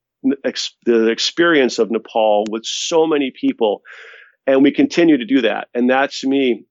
ex- 0.45 0.77
the 0.87 1.09
experience 1.09 1.79
of 1.79 1.91
Nepal 1.91 2.47
with 2.51 2.65
so 2.65 3.07
many 3.07 3.31
people, 3.39 3.83
and 4.47 4.63
we 4.63 4.73
continue 4.73 5.19
to 5.19 5.27
do 5.27 5.43
that. 5.43 5.69
And 5.75 5.91
that's 5.91 6.25
me, 6.25 6.65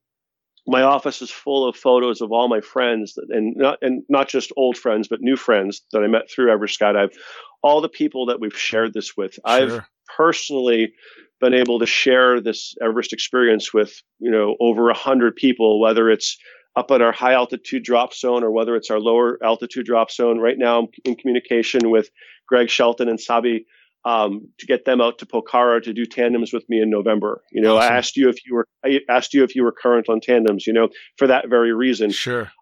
my 0.66 0.82
office 0.82 1.22
is 1.22 1.30
full 1.30 1.68
of 1.68 1.76
photos 1.76 2.20
of 2.20 2.32
all 2.32 2.48
my 2.48 2.60
friends, 2.60 3.16
and 3.28 3.54
not 3.56 3.78
and 3.82 4.02
not 4.08 4.28
just 4.28 4.52
old 4.56 4.76
friends, 4.76 5.06
but 5.08 5.20
new 5.20 5.36
friends 5.36 5.82
that 5.92 6.02
I 6.02 6.08
met 6.08 6.28
through 6.28 6.50
Everest 6.52 6.78
Skydive. 6.80 7.14
All 7.66 7.80
the 7.80 7.88
people 7.88 8.26
that 8.26 8.40
we've 8.40 8.56
shared 8.56 8.94
this 8.94 9.16
with. 9.16 9.38
I've 9.44 9.84
personally 10.16 10.92
been 11.40 11.54
able 11.54 11.78
to 11.80 11.86
share 11.86 12.40
this 12.40 12.74
Everest 12.82 13.12
experience 13.12 13.74
with, 13.74 14.02
you 14.18 14.30
know, 14.30 14.56
over 14.60 14.88
a 14.88 14.94
hundred 14.94 15.36
people, 15.36 15.80
whether 15.80 16.10
it's 16.10 16.38
up 16.76 16.90
at 16.90 17.02
our 17.02 17.12
high 17.12 17.32
altitude 17.32 17.82
drop 17.82 18.14
zone 18.14 18.44
or 18.44 18.50
whether 18.50 18.76
it's 18.76 18.90
our 18.90 19.00
lower 19.00 19.38
altitude 19.42 19.86
drop 19.86 20.10
zone. 20.10 20.38
Right 20.38 20.58
now, 20.58 20.80
I'm 20.80 20.88
in 21.04 21.16
communication 21.16 21.90
with 21.90 22.10
Greg 22.48 22.70
Shelton 22.70 23.08
and 23.08 23.20
Sabi 23.20 23.66
um, 24.04 24.48
to 24.58 24.66
get 24.66 24.84
them 24.84 25.00
out 25.00 25.18
to 25.18 25.26
Pokhara 25.26 25.82
to 25.82 25.92
do 25.92 26.06
tandems 26.06 26.52
with 26.52 26.68
me 26.68 26.80
in 26.80 26.88
November. 26.88 27.42
You 27.50 27.62
know, 27.62 27.76
Awesome. 27.76 27.92
I 27.92 27.96
asked 27.96 28.16
you 28.16 28.28
if 28.28 28.46
you 28.46 28.54
were 28.54 28.66
I 28.84 29.00
asked 29.08 29.34
you 29.34 29.42
if 29.42 29.56
you 29.56 29.64
were 29.64 29.72
current 29.72 30.08
on 30.08 30.20
tandems. 30.20 30.66
You 30.66 30.72
know, 30.72 30.88
for 31.16 31.26
that 31.26 31.48
very 31.48 31.72
reason. 31.72 32.10
sure 32.10 32.52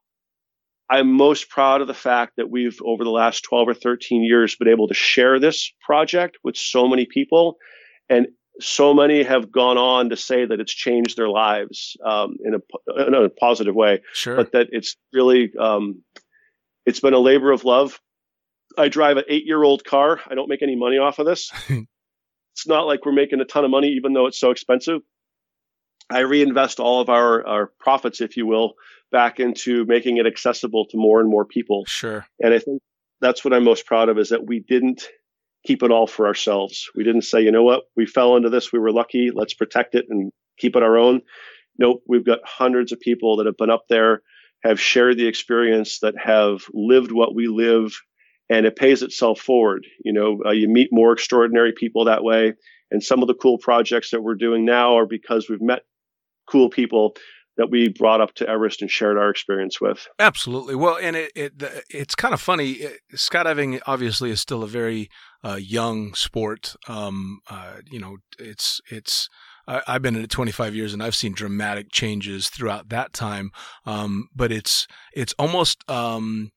I'm 0.91 1.13
most 1.13 1.49
proud 1.49 1.81
of 1.81 1.87
the 1.87 1.95
fact 1.95 2.35
that 2.37 2.51
we've, 2.51 2.79
over 2.85 3.05
the 3.05 3.11
last 3.11 3.43
12 3.45 3.69
or 3.69 3.75
13 3.75 4.23
years, 4.23 4.55
been 4.55 4.69
able 4.69 4.89
to 4.89 4.95
share 4.95 5.41
this 5.41 5.73
project 5.85 6.39
with 6.45 6.57
so 6.57 6.87
many 6.87 7.07
people. 7.07 7.57
And 8.09 8.29
so 8.61 8.95
many 8.95 9.23
have 9.23 9.51
gone 9.51 9.79
on 9.79 10.11
to 10.11 10.17
say 10.17 10.45
that 10.45 10.61
it's 10.61 10.73
changed 10.73 11.17
their 11.17 11.29
lives 11.29 11.97
um, 12.05 12.37
in, 12.45 12.55
a, 12.55 13.07
in 13.07 13.15
a 13.15 13.29
positive 13.29 13.75
way, 13.75 14.03
sure 14.13 14.37
but 14.37 14.53
that 14.53 14.69
it's 14.71 14.97
really, 15.13 15.53
um, 15.59 16.03
it's 16.87 17.01
been 17.01 17.15
a 17.15 17.19
labor 17.19 17.51
of 17.51 17.65
love. 17.65 17.99
I 18.77 18.89
drive 18.89 19.17
an 19.17 19.25
eight 19.29 19.47
year 19.47 19.63
old 19.63 19.85
car. 19.85 20.21
I 20.29 20.35
don't 20.35 20.49
make 20.49 20.63
any 20.63 20.77
money 20.77 20.99
off 20.99 21.19
of 21.19 21.27
this. 21.27 21.51
it's 21.69 22.67
not 22.67 22.87
like 22.87 23.05
we're 23.05 23.13
making 23.13 23.41
a 23.41 23.45
ton 23.45 23.65
of 23.65 23.71
money, 23.71 23.89
even 23.89 24.13
though 24.13 24.27
it's 24.27 24.39
so 24.39 24.51
expensive. 24.51 25.01
I 26.11 26.21
reinvest 26.21 26.81
all 26.81 27.01
of 27.01 27.09
our, 27.09 27.47
our 27.47 27.73
profits, 27.81 28.21
if 28.21 28.37
you 28.37 28.47
will, 28.47 28.75
back 29.15 29.39
into 29.39 29.85
making 29.85 30.17
it 30.17 30.27
accessible 30.27 30.87
to 30.87 30.97
more 30.97 31.21
and 31.21 31.31
more 31.31 31.45
people. 31.45 31.85
sure 31.87 32.27
And 32.41 32.53
I 32.53 32.59
think 32.59 32.83
that's 33.21 33.45
what 33.45 33.55
I'm 33.55 33.63
most 33.63 33.87
proud 33.87 34.09
of 34.09 34.19
is 34.19 34.31
that 34.31 34.45
we 34.45 34.59
didn't 34.59 35.09
keep 35.65 35.85
it 35.85 35.93
all 35.93 36.09
for 36.09 36.27
ourselves. 36.27 36.91
We 36.97 37.05
didn't 37.05 37.23
say, 37.23 37.41
you 37.41 37.53
know 37.53 37.63
what, 37.63 37.85
we 37.97 38.07
fell 38.07 38.37
into 38.37 38.51
this, 38.51 38.73
we 38.73 38.81
were 38.81 38.91
lucky, 38.91 39.31
let's 39.33 39.55
protect 39.55 39.95
it 39.95 40.07
and 40.11 40.33
keep 40.59 40.75
it 40.75 40.83
our 40.83 40.99
own. 40.99 41.23
Nope, 41.79 42.03
we've 42.09 42.27
got 42.27 42.41
hundreds 42.45 42.91
of 42.91 42.99
people 42.99 43.37
that 43.37 43.47
have 43.47 43.57
been 43.57 43.71
up 43.71 43.85
there, 43.89 44.21
have 44.65 44.81
shared 44.81 45.17
the 45.17 45.29
experience, 45.29 46.01
that 46.01 46.15
have 46.19 46.65
lived 46.73 47.13
what 47.13 47.37
we 47.37 47.47
live, 47.47 47.97
and 48.51 48.67
it 48.67 48.75
pays 48.75 49.01
itself 49.01 49.39
forward. 49.39 49.87
You 50.05 50.13
know, 50.13 50.41
uh, 50.45 50.51
you 50.51 50.69
meet 50.69 50.89
more 50.91 51.13
extraordinary 51.13 51.73
people 51.73 52.07
that 52.07 52.25
way, 52.25 52.55
and 52.91 53.01
some 53.01 53.23
of 53.23 53.29
the 53.29 53.35
cool 53.35 53.59
projects 53.59 54.11
that 54.11 54.23
we're 54.23 54.35
doing 54.35 54.65
now 54.65 54.99
are 54.99 55.07
because 55.07 55.49
we've 55.49 55.63
met 55.63 55.83
cool 56.51 56.69
people 56.69 57.17
that 57.57 57.71
we 57.71 57.89
brought 57.89 58.21
up 58.21 58.35
to 58.35 58.49
Everest 58.49 58.83
and 58.83 58.91
shared 58.91 59.17
our 59.17 59.31
experience 59.31 59.81
with. 59.81 60.07
Absolutely. 60.19 60.75
Well, 60.75 60.99
and 61.01 61.17
it, 61.17 61.33
it 61.35 61.53
it's 61.89 62.15
kind 62.15 62.35
of 62.35 62.41
funny. 62.41 62.87
Skydiving 63.15 63.81
obviously 63.87 64.31
is 64.31 64.41
still 64.41 64.63
a 64.63 64.69
very 64.69 65.09
uh, 65.45 65.59
young 65.61 66.15
sport. 66.15 66.75
Um, 66.89 67.41
uh, 67.49 67.77
you 67.91 68.01
know, 68.01 68.19
it's 68.39 68.81
it's. 68.91 69.29
I, 69.67 69.81
have 69.87 70.03
been 70.03 70.15
in 70.15 70.23
it 70.25 70.31
25 70.31 70.75
years, 70.75 70.93
and 70.93 71.03
I've 71.03 71.15
seen 71.15 71.33
dramatic 71.33 71.91
changes 71.91 72.51
throughout 72.51 72.91
that 72.91 73.15
time. 73.15 73.51
Um, 73.87 74.29
but 74.35 74.53
it's 74.53 74.87
it's 75.15 75.33
almost 75.39 75.89
um, 75.91 76.51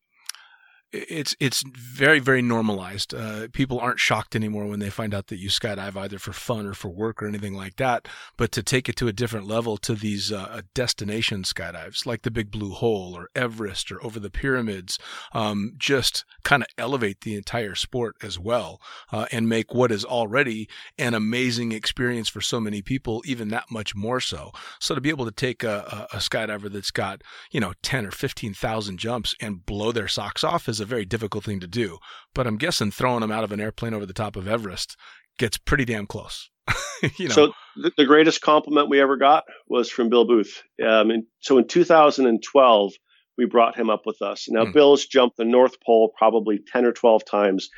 it's 1.09 1.35
it's 1.39 1.63
very 1.63 2.19
very 2.19 2.41
normalized. 2.41 3.13
Uh, 3.13 3.47
people 3.51 3.79
aren't 3.79 3.99
shocked 3.99 4.35
anymore 4.35 4.65
when 4.65 4.79
they 4.79 4.89
find 4.89 5.13
out 5.13 5.27
that 5.27 5.37
you 5.37 5.49
skydive 5.49 5.95
either 5.95 6.19
for 6.19 6.33
fun 6.33 6.65
or 6.65 6.73
for 6.73 6.89
work 6.89 7.21
or 7.21 7.27
anything 7.27 7.53
like 7.53 7.75
that. 7.77 8.07
But 8.37 8.51
to 8.53 8.63
take 8.63 8.89
it 8.89 8.95
to 8.97 9.07
a 9.07 9.13
different 9.13 9.47
level 9.47 9.77
to 9.77 9.95
these 9.95 10.31
uh, 10.31 10.61
destination 10.73 11.43
skydives 11.43 12.05
like 12.05 12.23
the 12.23 12.31
Big 12.31 12.51
Blue 12.51 12.71
Hole 12.71 13.15
or 13.15 13.29
Everest 13.35 13.91
or 13.91 14.03
over 14.03 14.19
the 14.19 14.29
pyramids, 14.29 14.97
um, 15.33 15.73
just 15.77 16.25
kind 16.43 16.63
of 16.63 16.69
elevate 16.77 17.21
the 17.21 17.35
entire 17.35 17.75
sport 17.75 18.15
as 18.21 18.39
well 18.39 18.81
uh, 19.11 19.25
and 19.31 19.47
make 19.47 19.73
what 19.73 19.91
is 19.91 20.05
already 20.05 20.67
an 20.97 21.13
amazing 21.13 21.71
experience 21.71 22.29
for 22.29 22.41
so 22.41 22.59
many 22.59 22.81
people 22.81 23.21
even 23.25 23.49
that 23.49 23.69
much 23.69 23.95
more 23.95 24.19
so. 24.19 24.51
So 24.79 24.95
to 24.95 25.01
be 25.01 25.09
able 25.09 25.25
to 25.25 25.31
take 25.31 25.63
a, 25.63 26.07
a, 26.11 26.17
a 26.17 26.19
skydiver 26.19 26.71
that's 26.71 26.91
got 26.91 27.21
you 27.51 27.59
know 27.59 27.73
ten 27.83 28.05
or 28.05 28.11
fifteen 28.11 28.53
thousand 28.53 28.97
jumps 28.97 29.35
and 29.39 29.65
blow 29.65 29.91
their 29.91 30.07
socks 30.07 30.43
off 30.43 30.67
is 30.67 30.79
a 30.79 30.85
very 30.87 31.05
difficult 31.05 31.43
thing 31.43 31.59
to 31.59 31.67
do. 31.67 31.97
But 32.33 32.47
I'm 32.47 32.57
guessing 32.57 32.91
throwing 32.91 33.21
them 33.21 33.31
out 33.31 33.43
of 33.43 33.51
an 33.51 33.59
airplane 33.59 33.93
over 33.93 34.05
the 34.05 34.13
top 34.13 34.35
of 34.35 34.47
Everest 34.47 34.95
gets 35.37 35.57
pretty 35.57 35.85
damn 35.85 36.07
close. 36.07 36.49
you 37.17 37.27
know. 37.27 37.33
So 37.33 37.51
th- 37.81 37.93
the 37.97 38.05
greatest 38.05 38.41
compliment 38.41 38.89
we 38.89 39.01
ever 39.01 39.17
got 39.17 39.43
was 39.67 39.89
from 39.89 40.09
Bill 40.09 40.25
Booth. 40.25 40.63
Um, 40.83 41.11
and 41.11 41.23
so 41.39 41.57
in 41.57 41.67
2012, 41.67 42.93
we 43.37 43.45
brought 43.45 43.77
him 43.77 43.89
up 43.89 44.01
with 44.05 44.21
us. 44.21 44.47
Now, 44.49 44.65
mm. 44.65 44.73
Bill's 44.73 45.05
jumped 45.05 45.37
the 45.37 45.45
North 45.45 45.77
Pole 45.85 46.11
probably 46.17 46.59
10 46.71 46.85
or 46.85 46.91
12 46.91 47.23
times. 47.25 47.69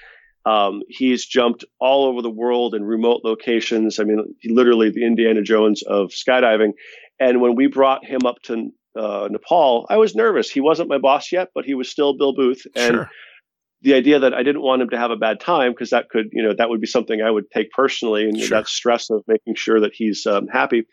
Um, 0.45 0.81
he's 0.87 1.25
jumped 1.25 1.65
all 1.79 2.05
over 2.05 2.21
the 2.21 2.29
world 2.29 2.73
in 2.73 2.83
remote 2.83 3.21
locations. 3.23 3.99
I 3.99 4.05
mean, 4.05 4.35
literally 4.45 4.89
the 4.89 5.05
Indiana 5.05 5.41
Jones 5.41 5.83
of 5.83 6.11
skydiving. 6.11 6.71
And 7.19 7.41
when 7.41 7.55
we 7.55 7.67
brought 7.67 8.05
him 8.05 8.21
up 8.25 8.41
to 8.43 8.69
uh, 8.95 9.27
Nepal, 9.29 9.85
I 9.89 9.97
was 9.97 10.15
nervous. 10.15 10.49
He 10.49 10.61
wasn't 10.61 10.89
my 10.89 10.97
boss 10.97 11.31
yet, 11.31 11.49
but 11.53 11.65
he 11.65 11.73
was 11.73 11.89
still 11.89 12.17
Bill 12.17 12.33
Booth. 12.33 12.65
And 12.75 12.95
sure. 12.95 13.09
the 13.81 13.93
idea 13.93 14.19
that 14.19 14.33
I 14.33 14.43
didn't 14.43 14.61
want 14.61 14.81
him 14.81 14.89
to 14.89 14.97
have 14.97 15.11
a 15.11 15.15
bad 15.15 15.39
time 15.39 15.71
because 15.71 15.91
that 15.91 16.09
could, 16.09 16.29
you 16.31 16.43
know, 16.43 16.53
that 16.57 16.69
would 16.69 16.81
be 16.81 16.87
something 16.87 17.21
I 17.21 17.31
would 17.31 17.49
take 17.51 17.71
personally, 17.71 18.25
and 18.25 18.39
sure. 18.39 18.49
that 18.49 18.67
stress 18.67 19.09
of 19.09 19.23
making 19.27 19.55
sure 19.55 19.79
that 19.81 19.91
he's 19.93 20.25
um, 20.25 20.47
happy. 20.47 20.85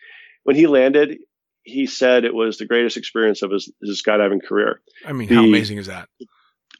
When 0.44 0.56
he 0.56 0.66
landed, 0.66 1.18
he 1.62 1.86
said 1.86 2.24
it 2.24 2.34
was 2.34 2.58
the 2.58 2.66
greatest 2.66 2.96
experience 2.96 3.42
of 3.42 3.50
his, 3.50 3.70
his 3.82 4.02
skydiving 4.02 4.42
career. 4.42 4.80
I 5.04 5.12
mean, 5.12 5.28
the, 5.28 5.34
how 5.34 5.44
amazing 5.44 5.78
is 5.78 5.86
that? 5.86 6.08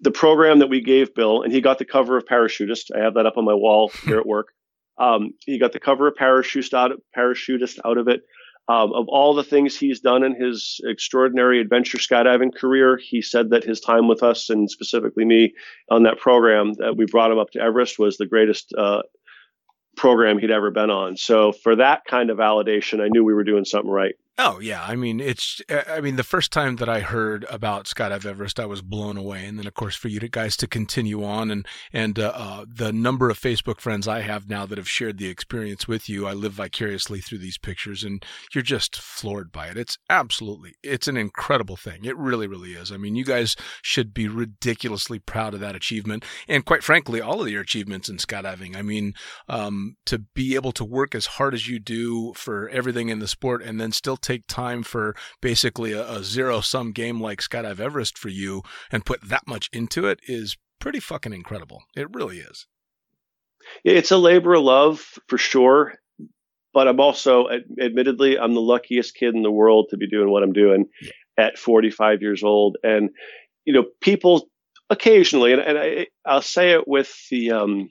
The 0.01 0.13
program 0.13 0.61
that 0.61 0.69
we 0.69 0.81
gave 0.81 1.15
Bill, 1.15 1.43
and 1.43 1.53
he 1.53 1.61
got 1.61 1.79
the 1.79 1.85
cover 1.85 2.17
of 2.17 2.25
Parachutist. 2.25 2.95
I 2.95 3.01
have 3.01 3.15
that 3.15 3.27
up 3.27 3.37
on 3.37 3.45
my 3.45 3.55
wall 3.55 3.91
here 4.05 4.19
at 4.19 4.27
work. 4.27 4.49
Um, 4.99 5.33
he 5.45 5.59
got 5.59 5.73
the 5.73 5.81
cover 5.81 6.07
of 6.07 6.15
Parachutist 6.15 6.73
out, 6.73 6.93
Parachutist 7.17 7.79
out 7.85 7.99
of 7.99 8.09
it. 8.09 8.23
Um, 8.69 8.93
of 8.95 9.07
all 9.09 9.33
the 9.35 9.45
things 9.45 9.79
he's 9.79 10.01
done 10.01 10.25
in 10.25 10.35
his 10.35 10.81
extraordinary 10.85 11.61
adventure 11.61 11.99
skydiving 11.99 12.53
career, 12.53 12.97
he 12.97 13.23
said 13.23 13.51
that 13.51 13.63
his 13.63 13.81
time 13.81 14.09
with 14.09 14.25
us 14.25 14.51
and 14.51 14.69
specifically 14.69 15.25
me 15.25 15.55
on 15.89 16.03
that 16.03 16.19
program 16.19 16.73
that 16.75 16.97
we 16.97 17.07
brought 17.07 17.31
him 17.31 17.39
up 17.39 17.51
to 17.53 17.61
Everest 17.61 17.97
was 17.97 18.17
the 18.17 18.27
greatest 18.27 18.75
uh, 18.77 19.03
program 19.97 20.39
he'd 20.39 20.51
ever 20.51 20.73
been 20.73 20.91
on. 20.91 21.17
So 21.17 21.53
for 21.53 21.77
that 21.77 22.05
kind 22.07 22.29
of 22.31 22.39
validation, 22.39 23.01
I 23.01 23.09
knew 23.09 23.23
we 23.23 23.35
were 23.35 23.45
doing 23.45 23.65
something 23.65 23.91
right. 23.91 24.17
Oh 24.39 24.61
yeah, 24.61 24.85
I 24.85 24.97
mean 24.97 25.19
it's. 25.19 25.63
I 25.89 26.03
mean 26.03 26.17
the 26.17 26.23
first 26.23 26.53
time 26.53 26.77
that 26.77 26.91
I 26.91 27.01
heard 27.01 27.47
about 27.49 27.87
Skydive 27.87 28.27
Everest, 28.27 28.61
I 28.61 28.67
was 28.67 28.83
blown 28.83 29.17
away, 29.17 29.47
and 29.47 29.59
then 29.59 29.67
of 29.67 29.73
course 29.73 29.97
for 29.97 30.09
you 30.09 30.21
guys 30.21 30.59
to 30.59 30.67
continue 30.67 31.25
on, 31.25 31.51
and 31.51 31.67
and 31.91 32.19
uh, 32.19 32.33
uh, 32.35 32.65
the 32.69 32.93
number 32.93 33.31
of 33.31 33.41
Facebook 33.41 33.81
friends 33.81 34.07
I 34.07 34.21
have 34.21 34.47
now 34.47 34.67
that 34.67 34.77
have 34.77 34.91
shared 34.91 35.17
the 35.17 35.29
experience 35.29 35.89
with 35.89 36.07
you, 36.07 36.27
I 36.27 36.35
live 36.35 36.53
vicariously 36.53 37.23
through 37.23 37.39
these 37.39 37.57
pictures, 37.57 38.05
and 38.05 38.23
you're 38.55 38.61
just 38.61 38.97
floored 38.97 39.53
by 39.53 39.69
it. 39.69 39.79
It's 39.79 39.97
absolutely, 40.11 40.75
it's 40.83 41.09
an 41.09 41.17
incredible 41.17 41.77
thing. 41.77 42.05
It 42.05 42.17
really, 42.19 42.47
really 42.47 42.73
is. 42.73 42.93
I 42.93 42.99
mean, 42.99 43.17
you 43.17 43.25
guys 43.25 43.57
should 43.81 44.13
be 44.13 44.29
ridiculously 44.29 45.19
proud 45.19 45.55
of 45.55 45.61
that 45.61 45.77
achievement, 45.77 46.27
and 46.47 46.67
quite 46.67 46.85
frankly, 46.85 47.23
all 47.23 47.41
of 47.41 47.49
your 47.49 47.63
achievements 47.63 48.11
in 48.11 48.19
skydiving. 48.19 48.77
I 48.77 48.83
mean, 48.83 49.15
um, 49.49 49.97
to 50.05 50.19
be 50.19 50.57
able 50.57 50.73
to 50.73 50.85
work 50.85 51.15
as 51.15 51.25
hard 51.25 51.55
as 51.55 51.69
you 51.69 51.79
do 51.79 52.35
for 52.35 52.69
everything 52.69 53.09
in 53.09 53.21
the 53.21 53.29
sport, 53.29 53.63
and 53.63 53.81
then 53.81 53.93
still 53.93 54.19
take 54.27 54.47
time 54.47 54.83
for 54.83 55.15
basically 55.41 55.93
a, 55.93 56.09
a 56.09 56.25
zero 56.25 56.61
sum 56.61 56.93
game 56.93 57.21
like 57.21 57.41
Skydive 57.41 57.81
Everest 57.81 58.19
for 58.19 58.29
you 58.29 58.63
and 58.91 59.05
put 59.05 59.21
that 59.29 59.47
much 59.47 59.71
into 59.73 60.07
it 60.07 60.21
is 60.27 60.57
pretty 60.81 61.01
fucking 61.01 61.33
incredible. 61.33 61.83
It 61.97 62.15
really 62.15 62.39
is. 62.39 62.67
It's 63.85 64.11
a 64.11 64.19
labor 64.19 64.55
of 64.55 64.63
love 64.63 65.19
for 65.29 65.39
sure. 65.39 65.95
But 66.73 66.89
I'm 66.89 67.01
also, 67.01 67.47
admittedly, 67.81 68.39
I'm 68.39 68.53
the 68.53 68.61
luckiest 68.61 69.15
kid 69.15 69.35
in 69.35 69.43
the 69.43 69.51
world 69.51 69.87
to 69.91 69.97
be 69.97 70.07
doing 70.07 70.31
what 70.31 70.43
I'm 70.43 70.53
doing 70.53 70.85
yeah. 71.01 71.11
at 71.39 71.57
45 71.57 72.21
years 72.21 72.43
old. 72.43 72.77
And, 72.83 73.11
you 73.65 73.73
know, 73.73 73.85
people 74.03 74.51
occasionally, 74.91 75.55
and, 75.55 75.63
and 75.63 75.79
I, 75.79 76.07
I'll 76.27 76.43
say 76.43 76.73
it 76.73 76.87
with 76.87 77.17
the, 77.31 77.53
um, 77.53 77.89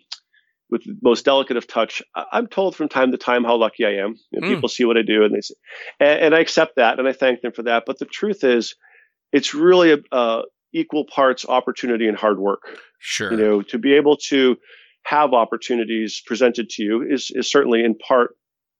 with 0.70 0.84
the 0.84 0.98
most 1.02 1.26
delicate 1.26 1.58
of 1.58 1.68
touch. 1.68 2.02
I'm 2.32 2.48
told 2.48 2.76
from 2.76 2.90
time 2.90 3.12
to 3.12 3.18
time 3.18 3.44
how 3.44 3.56
lucky 3.56 3.86
I 3.86 4.04
am. 4.04 4.16
Know, 4.32 4.48
mm. 4.48 4.56
People 4.56 4.70
see 4.70 4.86
what 4.86 4.98
I 4.98 5.02
do, 5.02 5.24
and 5.24 5.34
they 5.34 5.42
say, 5.42 5.56
and, 6.00 6.20
and, 6.22 6.36
I 6.36 6.40
accept 6.40 6.78
that, 6.78 7.00
and 7.00 7.08
I 7.08 7.14
thank 7.14 7.42
them 7.42 7.52
for 7.52 7.64
that. 7.64 7.84
But 7.86 8.00
the 8.00 8.06
truth 8.06 8.44
is, 8.44 8.76
it's 9.32 9.54
really 9.54 9.92
a, 9.92 9.98
a 10.12 10.44
equal 10.74 11.06
parts 11.06 11.46
opportunity 11.48 12.08
and 12.08 12.18
hard 12.18 12.40
work. 12.40 12.62
Sure, 13.00 13.32
you 13.32 13.38
know, 13.38 13.62
to 13.64 13.78
be 13.78 13.94
able 13.94 14.18
to 14.30 14.58
have 15.04 15.34
opportunities 15.34 16.22
presented 16.26 16.70
to 16.70 16.84
you 16.84 17.06
is 17.08 17.32
is 17.34 17.50
certainly 17.50 17.84
in 17.84 17.96
part 17.96 18.36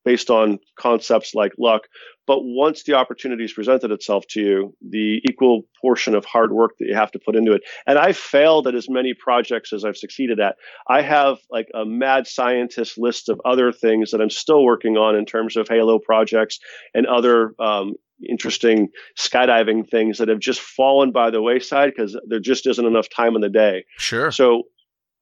based 0.06 0.30
on 0.30 0.60
concepts 0.80 1.34
like 1.34 1.52
luck. 1.58 1.82
But 2.28 2.40
once 2.42 2.84
the 2.84 2.94
opportunity 2.94 3.44
has 3.44 3.54
presented 3.54 3.92
itself 3.92 4.26
to 4.30 4.42
you, 4.42 4.76
the 4.82 5.22
equal 5.30 5.64
portion 5.82 6.16
of 6.16 6.26
hard 6.26 6.52
work 6.52 6.72
that 6.80 6.88
you 6.88 6.96
have 6.96 7.12
to 7.12 7.20
put 7.20 7.36
into 7.36 7.54
it. 7.54 7.62
And 7.86 8.00
I've 8.00 8.18
failed 8.18 8.68
at 8.68 8.76
as 8.76 8.90
many 8.90 9.14
projects 9.14 9.74
as 9.74 9.84
I've 9.84 9.98
succeeded 9.98 10.40
at. 10.40 10.56
I 10.88 11.02
have 11.02 11.38
like 11.52 11.68
a 11.74 11.86
mad 11.86 12.26
scientist 12.26 12.98
list 12.98 13.30
of 13.30 13.42
other 13.46 13.72
things 13.72 14.12
that 14.12 14.22
I'm 14.22 14.30
still 14.30 14.64
working 14.64 14.98
on 14.98 15.16
in 15.16 15.26
terms 15.26 15.58
of 15.58 15.68
Halo 15.68 16.00
projects 16.00 16.60
and 16.94 17.06
other 17.06 17.54
um, 17.60 17.94
interesting 18.28 18.90
skydiving 19.18 19.88
things 19.90 20.18
that 20.18 20.30
have 20.30 20.40
just 20.40 20.60
fallen 20.60 21.12
by 21.12 21.30
the 21.30 21.42
wayside 21.42 21.94
because 21.96 22.18
there 22.28 22.40
just 22.40 22.68
isn't 22.68 22.86
enough 22.86 23.10
time 23.10 23.36
in 23.36 23.42
the 23.42 23.50
day. 23.50 23.86
Sure. 23.98 24.32
So 24.32 24.64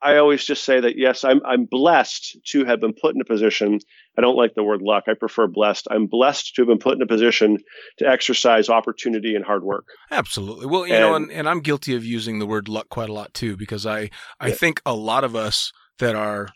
I 0.03 0.17
always 0.17 0.43
just 0.43 0.65
say 0.65 0.79
that 0.79 0.97
yes, 0.97 1.23
I'm 1.23 1.41
I'm 1.45 1.65
blessed 1.65 2.37
to 2.47 2.65
have 2.65 2.79
been 2.79 2.93
put 2.93 3.15
in 3.15 3.21
a 3.21 3.25
position. 3.25 3.79
I 4.17 4.21
don't 4.21 4.35
like 4.35 4.53
the 4.55 4.63
word 4.63 4.81
luck. 4.81 5.05
I 5.07 5.13
prefer 5.13 5.47
blessed. 5.47 5.87
I'm 5.89 6.07
blessed 6.07 6.55
to 6.55 6.61
have 6.61 6.67
been 6.67 6.77
put 6.77 6.95
in 6.95 7.01
a 7.01 7.07
position 7.07 7.57
to 7.97 8.07
exercise 8.07 8.69
opportunity 8.69 9.35
and 9.35 9.45
hard 9.45 9.63
work. 9.63 9.85
Absolutely. 10.11 10.65
Well, 10.67 10.85
you 10.85 10.93
and, 10.93 11.01
know, 11.01 11.15
and, 11.15 11.31
and 11.31 11.49
I'm 11.49 11.61
guilty 11.61 11.95
of 11.95 12.03
using 12.03 12.39
the 12.39 12.45
word 12.45 12.67
luck 12.67 12.89
quite 12.89 13.09
a 13.09 13.13
lot 13.13 13.33
too, 13.33 13.55
because 13.55 13.85
I 13.85 14.09
I 14.39 14.49
yeah. 14.49 14.55
think 14.55 14.81
a 14.85 14.93
lot 14.93 15.23
of 15.23 15.35
us 15.35 15.71
that 15.99 16.15
are 16.15 16.49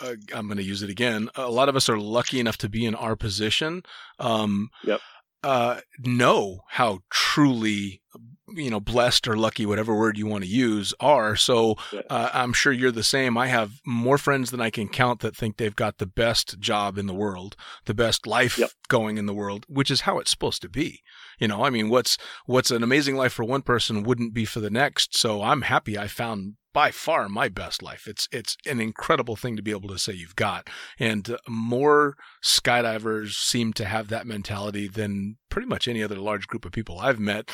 uh, 0.00 0.14
I'm 0.34 0.46
going 0.46 0.58
to 0.58 0.64
use 0.64 0.82
it 0.82 0.90
again. 0.90 1.28
A 1.34 1.50
lot 1.50 1.68
of 1.68 1.76
us 1.76 1.88
are 1.88 1.98
lucky 1.98 2.40
enough 2.40 2.56
to 2.58 2.68
be 2.68 2.84
in 2.84 2.94
our 2.94 3.16
position. 3.16 3.82
Um, 4.18 4.70
yep. 4.84 5.00
Uh, 5.42 5.80
know 6.00 6.60
how 6.70 7.00
truly 7.10 8.02
you 8.48 8.70
know 8.70 8.80
blessed 8.80 9.26
or 9.26 9.36
lucky 9.36 9.66
whatever 9.66 9.94
word 9.94 10.16
you 10.16 10.26
want 10.26 10.44
to 10.44 10.50
use 10.50 10.94
are. 11.00 11.36
So 11.36 11.76
uh, 12.10 12.30
i'm 12.32 12.52
sure 12.52 12.72
you're 12.72 12.90
the 12.90 13.02
same. 13.02 13.36
I 13.36 13.48
have 13.48 13.80
more 13.84 14.18
friends 14.18 14.50
than 14.50 14.60
i 14.60 14.70
can 14.70 14.88
count 14.88 15.20
that 15.20 15.36
think 15.36 15.56
they've 15.56 15.74
got 15.74 15.98
the 15.98 16.06
best 16.06 16.58
job 16.58 16.98
in 16.98 17.06
the 17.06 17.14
world 17.14 17.56
the 17.84 17.94
best 17.94 18.26
life 18.26 18.58
yep. 18.58 18.70
going 18.88 19.18
in 19.18 19.26
the 19.26 19.34
world 19.34 19.66
which 19.68 19.90
is 19.90 20.02
how 20.02 20.18
it's 20.18 20.30
supposed 20.30 20.62
to 20.62 20.68
be. 20.68 21.02
You 21.38 21.48
know 21.48 21.64
i 21.64 21.70
mean 21.70 21.88
what's 21.88 22.16
what's 22.46 22.70
an 22.70 22.82
amazing 22.82 23.16
life 23.16 23.32
for 23.32 23.44
one 23.44 23.62
person 23.62 24.02
wouldn't 24.02 24.34
be 24.34 24.44
for 24.44 24.60
the 24.60 24.70
next. 24.70 25.16
So 25.16 25.42
i'm 25.42 25.62
happy 25.62 25.98
i 25.98 26.06
found 26.06 26.54
by 26.76 26.90
far 26.90 27.26
my 27.26 27.48
best 27.48 27.82
life. 27.82 28.06
It's 28.06 28.28
it's 28.30 28.54
an 28.66 28.80
incredible 28.80 29.34
thing 29.34 29.56
to 29.56 29.62
be 29.62 29.70
able 29.70 29.88
to 29.88 29.98
say 29.98 30.12
you've 30.12 30.36
got, 30.36 30.68
and 30.98 31.30
uh, 31.30 31.38
more 31.48 32.16
skydivers 32.44 33.32
seem 33.32 33.72
to 33.72 33.86
have 33.86 34.08
that 34.08 34.26
mentality 34.26 34.86
than 34.86 35.38
pretty 35.48 35.66
much 35.66 35.88
any 35.88 36.02
other 36.02 36.16
large 36.16 36.46
group 36.46 36.66
of 36.66 36.72
people 36.72 36.98
I've 36.98 37.18
met 37.18 37.50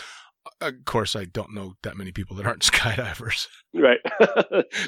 Of 0.60 0.84
course, 0.84 1.14
I 1.14 1.24
don't 1.24 1.54
know 1.54 1.74
that 1.82 1.96
many 1.96 2.10
people 2.10 2.36
that 2.36 2.46
aren't 2.46 2.62
skydivers. 2.72 3.46
Right. 3.74 3.98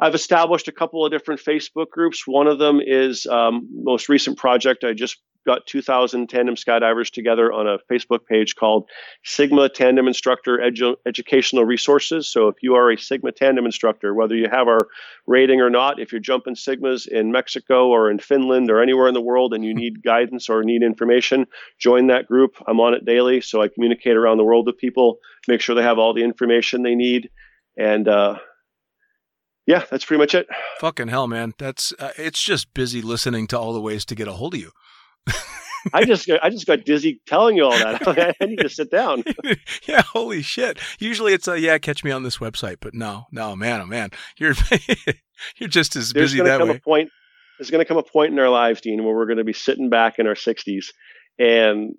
I've 0.00 0.14
established 0.14 0.68
a 0.68 0.72
couple 0.72 1.04
of 1.04 1.10
different 1.10 1.40
Facebook 1.40 1.90
groups. 1.90 2.26
One 2.26 2.46
of 2.46 2.58
them 2.58 2.80
is 2.84 3.26
um, 3.26 3.68
most 3.72 4.08
recent 4.08 4.38
project. 4.38 4.84
I 4.84 4.92
just 4.92 5.18
got 5.48 5.66
2,000 5.66 6.28
tandem 6.28 6.56
skydivers 6.56 7.10
together 7.10 7.50
on 7.50 7.66
a 7.66 7.78
Facebook 7.90 8.26
page 8.26 8.54
called 8.54 8.88
Sigma 9.24 9.70
Tandem 9.70 10.06
Instructor 10.06 10.58
Edu- 10.58 10.96
Educational 11.06 11.64
Resources. 11.64 12.30
So 12.30 12.48
if 12.48 12.56
you 12.60 12.74
are 12.74 12.90
a 12.90 12.98
Sigma 12.98 13.32
Tandem 13.32 13.64
instructor, 13.64 14.14
whether 14.14 14.36
you 14.36 14.46
have 14.50 14.68
our 14.68 14.88
rating 15.26 15.62
or 15.62 15.70
not, 15.70 16.00
if 16.00 16.12
you're 16.12 16.20
jumping 16.20 16.54
Sigmas 16.54 17.08
in 17.08 17.32
Mexico 17.32 17.88
or 17.88 18.10
in 18.10 18.18
Finland 18.18 18.70
or 18.70 18.82
anywhere 18.82 19.08
in 19.08 19.14
the 19.14 19.22
world 19.22 19.54
and 19.54 19.64
you 19.64 19.74
need 19.74 20.02
guidance 20.02 20.50
or 20.50 20.62
need 20.62 20.82
information, 20.82 21.46
join 21.78 22.08
that 22.08 22.26
group. 22.26 22.56
I'm 22.66 22.80
on 22.80 22.92
it 22.92 23.06
daily, 23.06 23.40
so 23.40 23.62
I 23.62 23.68
communicate 23.68 24.16
around 24.16 24.36
the 24.36 24.44
world 24.44 24.66
with 24.66 24.76
people, 24.76 25.18
make 25.48 25.62
sure 25.62 25.74
they 25.74 25.82
have 25.82 25.98
all 25.98 26.12
the 26.12 26.24
information 26.24 26.82
they 26.82 26.94
need, 26.94 27.30
and 27.78 28.06
uh, 28.06 28.38
yeah, 29.68 29.84
that's 29.90 30.06
pretty 30.06 30.18
much 30.18 30.34
it. 30.34 30.48
Fucking 30.80 31.08
hell, 31.08 31.28
man. 31.28 31.52
That's 31.58 31.92
uh, 31.98 32.12
it's 32.16 32.42
just 32.42 32.72
busy 32.72 33.02
listening 33.02 33.46
to 33.48 33.58
all 33.58 33.74
the 33.74 33.82
ways 33.82 34.06
to 34.06 34.14
get 34.14 34.26
a 34.26 34.32
hold 34.32 34.54
of 34.54 34.60
you. 34.60 34.70
I 35.92 36.06
just 36.06 36.28
I 36.42 36.48
just 36.48 36.66
got 36.66 36.86
dizzy 36.86 37.20
telling 37.26 37.56
you 37.58 37.64
all 37.64 37.72
that. 37.72 38.34
I 38.40 38.46
need 38.46 38.60
to 38.60 38.70
sit 38.70 38.90
down. 38.90 39.24
yeah, 39.86 40.00
holy 40.00 40.40
shit. 40.40 40.78
Usually 40.98 41.34
it's 41.34 41.46
a 41.46 41.52
uh, 41.52 41.56
yeah, 41.56 41.76
catch 41.76 42.02
me 42.02 42.10
on 42.10 42.22
this 42.22 42.38
website, 42.38 42.78
but 42.80 42.94
no, 42.94 43.26
no, 43.30 43.54
man, 43.54 43.82
oh 43.82 43.86
man, 43.86 44.08
you're 44.38 44.54
you're 45.58 45.68
just 45.68 45.96
as 45.96 46.14
there's 46.14 46.32
busy 46.32 46.42
that 46.42 46.60
come 46.60 46.70
way. 46.70 46.76
A 46.76 46.80
point, 46.80 47.10
there's 47.58 47.70
going 47.70 47.84
to 47.84 47.88
come 47.88 47.98
a 47.98 48.02
point 48.02 48.32
in 48.32 48.38
our 48.38 48.48
lives, 48.48 48.80
Dean, 48.80 49.04
where 49.04 49.14
we're 49.14 49.26
going 49.26 49.36
to 49.36 49.44
be 49.44 49.52
sitting 49.52 49.90
back 49.90 50.18
in 50.18 50.26
our 50.26 50.34
60s 50.34 50.86
and 51.38 51.94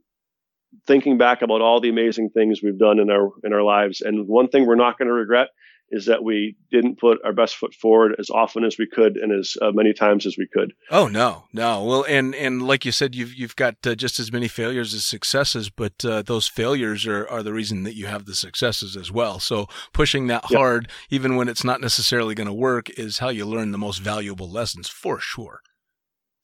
thinking 0.87 1.19
back 1.19 1.43
about 1.43 1.61
all 1.61 1.81
the 1.81 1.89
amazing 1.89 2.31
things 2.31 2.61
we've 2.63 2.79
done 2.79 2.97
in 2.97 3.11
our 3.11 3.29
in 3.43 3.53
our 3.53 3.63
lives. 3.63 4.01
And 4.01 4.27
one 4.27 4.47
thing 4.47 4.65
we're 4.65 4.73
not 4.73 4.97
going 4.97 5.07
to 5.07 5.13
regret 5.13 5.49
is 5.91 6.06
that 6.06 6.24
we 6.24 6.56
didn't 6.72 6.99
put 6.99 7.20
our 7.24 7.34
best 7.34 7.56
foot 7.56 7.74
forward 7.74 8.16
as 8.20 8.30
often 8.30 8.64
as 8.64 8.78
we 8.78 8.88
could 8.88 9.18
and 9.18 9.32
as 9.32 9.57
uh, 9.61 9.72
many 9.72 9.94
times 9.94 10.26
as 10.26 10.38
we 10.38 10.48
could. 10.48 10.74
Oh 10.91 11.07
no, 11.07 11.45
no. 11.53 11.84
Well, 11.84 12.06
and 12.07 12.36
and 12.36 12.61
like 12.61 12.86
you 12.86 12.91
said, 12.91 13.16
you've 13.16 13.34
you've 13.34 13.56
got 13.56 13.76
uh, 13.86 13.95
just 13.95 14.20
as 14.20 14.32
many 14.32 14.48
failures 14.48 14.94
as 14.94 15.06
successes, 15.06 15.70
but 15.70 16.03
uh, 16.06 16.22
those 16.22 16.48
failures 16.48 17.06
are 17.07 17.28
are 17.30 17.44
the 17.44 17.53
reason 17.53 17.84
that 17.84 17.95
you 17.95 18.07
have 18.07 18.26
the 18.26 18.36
successes 18.36 18.95
as 18.95 19.11
well. 19.11 19.40
So 19.40 19.68
pushing 19.94 20.28
that 20.28 20.45
yep. 20.49 20.57
hard, 20.57 20.90
even 21.10 21.36
when 21.36 21.49
it's 21.49 21.64
not 21.64 21.82
necessarily 21.82 22.36
going 22.36 22.48
to 22.48 22.53
work, 22.53 22.90
is 22.91 23.20
how 23.20 23.30
you 23.30 23.45
learn 23.45 23.72
the 23.72 23.78
most 23.78 23.99
valuable 23.99 24.49
lessons 24.49 24.90
for 24.90 25.20
sure. 25.20 25.61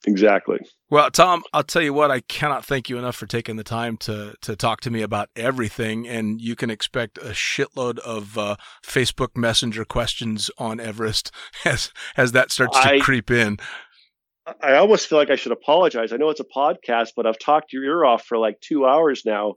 Exactly. 0.08 0.60
Well, 0.90 1.10
Tom, 1.10 1.44
I'll 1.52 1.64
tell 1.64 1.82
you 1.82 1.94
what, 1.94 2.12
I 2.12 2.22
cannot 2.22 2.64
thank 2.64 2.90
you 2.90 2.98
enough 2.98 3.16
for 3.16 3.26
taking 3.26 3.56
the 3.56 3.64
time 3.64 3.98
to 3.98 4.36
to 4.42 4.56
talk 4.56 4.82
to 4.82 4.92
me 4.92 5.02
about 5.02 5.30
everything, 5.36 6.08
and 6.08 6.40
you 6.40 6.56
can 6.56 6.70
expect 6.70 7.18
a 7.18 7.32
shitload 7.32 7.98
of 8.00 8.38
uh, 8.38 8.56
Facebook 8.86 9.36
Messenger 9.36 9.86
questions 9.86 10.52
on 10.58 10.80
Everest 10.80 11.32
as 11.66 11.92
as 12.16 12.34
that 12.34 12.52
starts 12.52 12.80
to 12.80 12.96
I, 12.96 13.00
creep 13.00 13.32
in. 13.32 13.58
I 14.62 14.76
almost 14.76 15.08
feel 15.08 15.18
like 15.18 15.32
I 15.32 15.36
should 15.38 15.52
apologize. 15.52 16.14
I 16.14 16.18
know 16.18 16.30
it's 16.30 16.40
a 16.40 16.46
podcast, 16.46 17.10
but 17.16 17.26
I've 17.26 17.40
talked 17.40 17.74
your 17.74 17.84
ear 17.84 18.06
off 18.06 18.24
for 18.26 18.38
like 18.38 18.60
two 18.62 18.86
hours 18.86 19.24
now, 19.26 19.56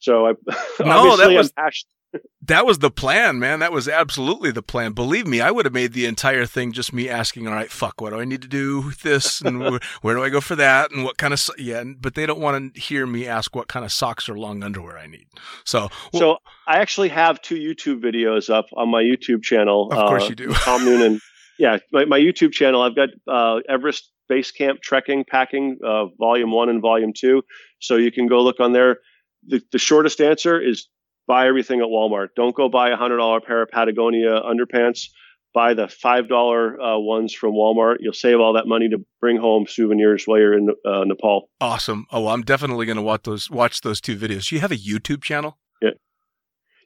so 0.00 0.26
I 0.26 0.32
no, 0.80 1.12
obviously 1.12 1.34
that 1.34 1.38
was, 1.38 1.52
I'm 1.56 1.64
passionate 1.64 1.93
that 2.42 2.66
was 2.66 2.80
the 2.80 2.90
plan, 2.90 3.38
man. 3.38 3.60
That 3.60 3.72
was 3.72 3.88
absolutely 3.88 4.50
the 4.50 4.62
plan. 4.62 4.92
Believe 4.92 5.26
me, 5.26 5.40
I 5.40 5.50
would 5.50 5.64
have 5.64 5.72
made 5.72 5.92
the 5.92 6.06
entire 6.06 6.46
thing 6.46 6.72
just 6.72 6.92
me 6.92 7.08
asking, 7.08 7.46
all 7.46 7.54
right, 7.54 7.70
fuck, 7.70 8.00
what 8.00 8.10
do 8.10 8.20
I 8.20 8.24
need 8.24 8.42
to 8.42 8.48
do 8.48 8.80
with 8.80 9.02
this? 9.02 9.40
And 9.40 9.60
where, 9.60 9.80
where, 10.02 10.14
do 10.14 10.22
I 10.22 10.28
go 10.28 10.40
for 10.40 10.56
that? 10.56 10.90
And 10.90 11.04
what 11.04 11.16
kind 11.16 11.32
of, 11.32 11.40
so- 11.40 11.54
yeah, 11.58 11.82
but 11.98 12.14
they 12.14 12.26
don't 12.26 12.40
want 12.40 12.74
to 12.74 12.80
hear 12.80 13.06
me 13.06 13.26
ask 13.26 13.54
what 13.56 13.68
kind 13.68 13.84
of 13.84 13.92
socks 13.92 14.28
or 14.28 14.36
long 14.36 14.62
underwear 14.62 14.98
I 14.98 15.06
need. 15.06 15.26
So, 15.64 15.88
well, 16.12 16.20
so 16.20 16.36
I 16.66 16.78
actually 16.78 17.08
have 17.10 17.40
two 17.40 17.56
YouTube 17.56 18.02
videos 18.02 18.50
up 18.50 18.66
on 18.76 18.88
my 18.88 19.02
YouTube 19.02 19.42
channel. 19.42 19.90
Of 19.90 20.08
course 20.08 20.24
uh, 20.24 20.28
you 20.28 20.34
do. 20.34 20.52
Tom 20.52 20.84
Noonan. 20.84 21.20
Yeah, 21.56 21.78
my, 21.92 22.04
my 22.04 22.18
YouTube 22.18 22.50
channel, 22.50 22.82
I've 22.82 22.96
got 22.96 23.10
uh, 23.28 23.60
Everest 23.68 24.10
Base 24.28 24.50
Camp 24.50 24.80
Trekking 24.82 25.24
Packing, 25.24 25.78
uh, 25.86 26.06
Volume 26.18 26.50
1 26.50 26.68
and 26.68 26.82
Volume 26.82 27.12
2. 27.16 27.42
So 27.78 27.94
you 27.94 28.10
can 28.10 28.26
go 28.26 28.42
look 28.42 28.58
on 28.58 28.72
there. 28.72 28.98
The, 29.46 29.62
the 29.70 29.78
shortest 29.78 30.20
answer 30.20 30.60
is 30.60 30.88
buy 31.26 31.46
everything 31.46 31.80
at 31.80 31.86
Walmart. 31.86 32.28
Don't 32.36 32.54
go 32.54 32.68
buy 32.68 32.90
a 32.90 32.96
hundred 32.96 33.18
dollar 33.18 33.40
pair 33.40 33.62
of 33.62 33.70
Patagonia 33.70 34.40
underpants. 34.40 35.08
Buy 35.52 35.74
the 35.74 35.86
five 35.86 36.28
dollar 36.28 36.80
uh, 36.80 36.98
ones 36.98 37.32
from 37.32 37.52
Walmart. 37.52 37.96
You'll 38.00 38.12
save 38.12 38.40
all 38.40 38.54
that 38.54 38.66
money 38.66 38.88
to 38.88 38.98
bring 39.20 39.36
home 39.36 39.66
souvenirs 39.68 40.24
while 40.26 40.38
you're 40.38 40.58
in 40.58 40.70
uh, 40.84 41.04
Nepal. 41.04 41.48
Awesome. 41.60 42.06
Oh, 42.10 42.22
well, 42.22 42.34
I'm 42.34 42.42
definitely 42.42 42.86
going 42.86 42.96
to 42.96 43.02
watch 43.02 43.22
those 43.22 43.50
watch 43.50 43.80
those 43.82 44.00
two 44.00 44.16
videos. 44.16 44.48
Do 44.48 44.56
you 44.56 44.60
have 44.60 44.72
a 44.72 44.76
YouTube 44.76 45.22
channel? 45.22 45.58
Yeah. 45.80 45.90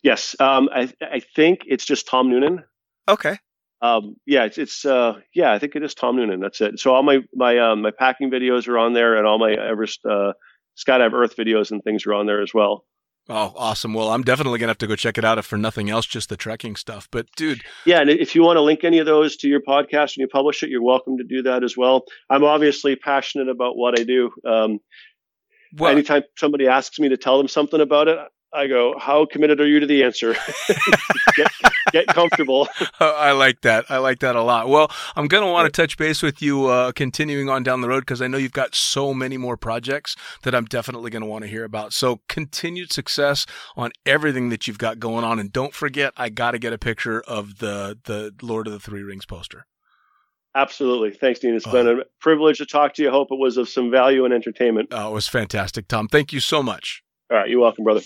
Yes. 0.03 0.37
Um, 0.39 0.69
I 0.73 0.93
I 1.01 1.21
think 1.35 1.61
it's 1.67 1.85
just 1.85 2.07
Tom 2.07 2.31
Noonan. 2.31 2.65
Okay. 3.09 3.39
Um, 3.81 4.17
yeah, 4.27 4.45
it's, 4.45 4.59
it's 4.59 4.85
uh, 4.85 5.21
yeah, 5.35 5.53
I 5.53 5.59
think 5.59 5.77
it 5.77 5.83
is 5.83 5.95
Tom 5.95 6.17
Noonan. 6.17 6.41
That's 6.41 6.61
it. 6.61 6.79
So 6.79 6.93
all 6.93 7.03
my 7.03 7.21
my 7.35 7.59
um, 7.59 7.83
my 7.83 7.93
packing 7.97 8.31
videos 8.31 8.69
are 8.69 8.79
on 8.79 8.93
there, 8.93 9.17
and 9.17 9.27
all 9.27 9.39
my 9.39 9.53
Everest 9.53 10.05
uh, 10.05 10.33
skydive 10.77 11.13
Earth 11.13 11.37
videos 11.37 11.71
and 11.71 11.83
things 11.83 12.05
are 12.07 12.15
on 12.15 12.27
there 12.27 12.43
as 12.43 12.53
well. 12.53 12.85
Oh, 13.31 13.53
awesome. 13.57 13.93
Well, 13.93 14.09
I'm 14.09 14.23
definitely 14.23 14.59
going 14.59 14.69
to 14.69 14.71
have 14.71 14.79
to 14.79 14.87
go 14.87 14.97
check 14.97 15.19
it 15.19 15.25
out 15.25 15.37
if 15.37 15.45
for 15.45 15.59
nothing 15.59 15.91
else, 15.91 16.07
just 16.07 16.31
the 16.31 16.37
trekking 16.37 16.77
stuff. 16.77 17.09
But, 17.11 17.27
dude. 17.37 17.63
Yeah. 17.85 18.01
And 18.01 18.09
if 18.09 18.35
you 18.35 18.43
want 18.43 18.57
to 18.57 18.63
link 18.63 18.85
any 18.85 18.99
of 18.99 19.07
those 19.07 19.37
to 19.39 19.49
your 19.49 19.61
podcast 19.61 20.17
when 20.17 20.23
you 20.23 20.29
publish 20.29 20.63
it, 20.63 20.71
you're 20.71 20.83
welcome 20.83 21.19
to 21.19 21.25
do 21.25 21.43
that 21.43 21.63
as 21.63 21.77
well. 21.77 22.05
I'm 22.31 22.43
obviously 22.43 22.97
passionate 22.97 23.49
about 23.49 23.77
what 23.77 24.01
I 24.01 24.05
do. 24.05 24.31
Um, 24.47 24.79
well, 25.77 25.93
anytime 25.93 26.23
somebody 26.39 26.67
asks 26.67 26.99
me 26.99 27.11
to 27.11 27.19
tell 27.19 27.37
them 27.37 27.49
something 27.49 27.81
about 27.81 28.09
it, 28.09 28.19
I 28.53 28.67
go, 28.67 28.95
how 28.99 29.27
committed 29.27 29.61
are 29.61 29.67
you 29.67 29.81
to 29.81 29.87
the 29.87 30.03
answer? 30.05 30.35
get, 31.37 31.53
get, 31.93 32.07
comfortable. 32.07 32.67
I 33.01 33.33
like 33.33 33.61
that. 33.61 33.85
I 33.91 33.99
like 33.99 34.21
that 34.21 34.37
a 34.37 34.43
lot. 34.43 34.69
Well, 34.69 34.91
I'm 35.17 35.29
going 35.29 35.45
to 35.45 35.51
want 35.51 35.73
to 35.73 35.83
touch 35.83 35.99
base 35.99 36.23
with 36.23 36.41
you 36.41 36.67
uh, 36.67 36.93
continuing 36.93 37.51
on 37.51 37.63
down 37.63 37.83
the 37.83 37.89
road 37.89 38.01
because 38.01 38.23
I 38.23 38.27
know 38.27 38.39
you've 38.39 38.53
got 38.53 38.75
so 38.75 39.13
many 39.13 39.37
more 39.37 39.59
projects 39.59 40.17
that 40.45 40.55
I'm 40.55 40.65
definitely 40.65 41.11
going 41.11 41.23
to 41.23 41.29
want 41.29 41.45
to 41.45 41.51
hear 41.51 41.65
about. 41.65 41.93
So 41.93 42.21
continued 42.29 42.91
success 42.91 43.45
on 43.77 43.93
everything 44.07 44.49
that 44.49 44.67
you've 44.67 44.79
got 44.79 44.99
going 44.99 45.25
on. 45.25 45.39
And 45.39 45.53
don't 45.53 45.75
forget, 45.75 46.15
I 46.17 46.31
got 46.31 46.53
to 46.53 46.59
get 46.59 46.73
a 46.73 46.79
picture 46.79 47.21
of 47.21 47.59
the, 47.59 47.99
the 48.05 48.35
Lord 48.41 48.67
of 48.67 48.73
the 48.73 48.81
Three 48.81 49.03
Rings 49.03 49.27
poster. 49.27 49.67
Absolutely. 50.55 51.11
Thanks, 51.11 51.41
Dean. 51.41 51.55
It's 51.55 51.67
been 51.67 51.87
a 51.87 52.03
privilege 52.21 52.59
to 52.59 52.67
talk 52.67 52.95
to 52.95 53.03
you. 53.03 53.11
I 53.11 53.13
hope 53.13 53.29
it 53.31 53.39
was 53.39 53.59
of 53.59 53.69
some 53.69 53.91
value 53.91 54.25
and 54.25 54.33
entertainment. 54.33 54.89
Oh, 54.91 55.11
it 55.11 55.15
was 55.15 55.29
fantastic, 55.29 55.87
Tom. 55.87 56.09
Thank 56.09 56.33
you 56.33 56.41
so 56.41 56.63
much. 56.63 57.03
All 57.31 57.37
right. 57.37 57.49
You're 57.49 57.61
welcome, 57.61 57.85
brother. 57.85 58.01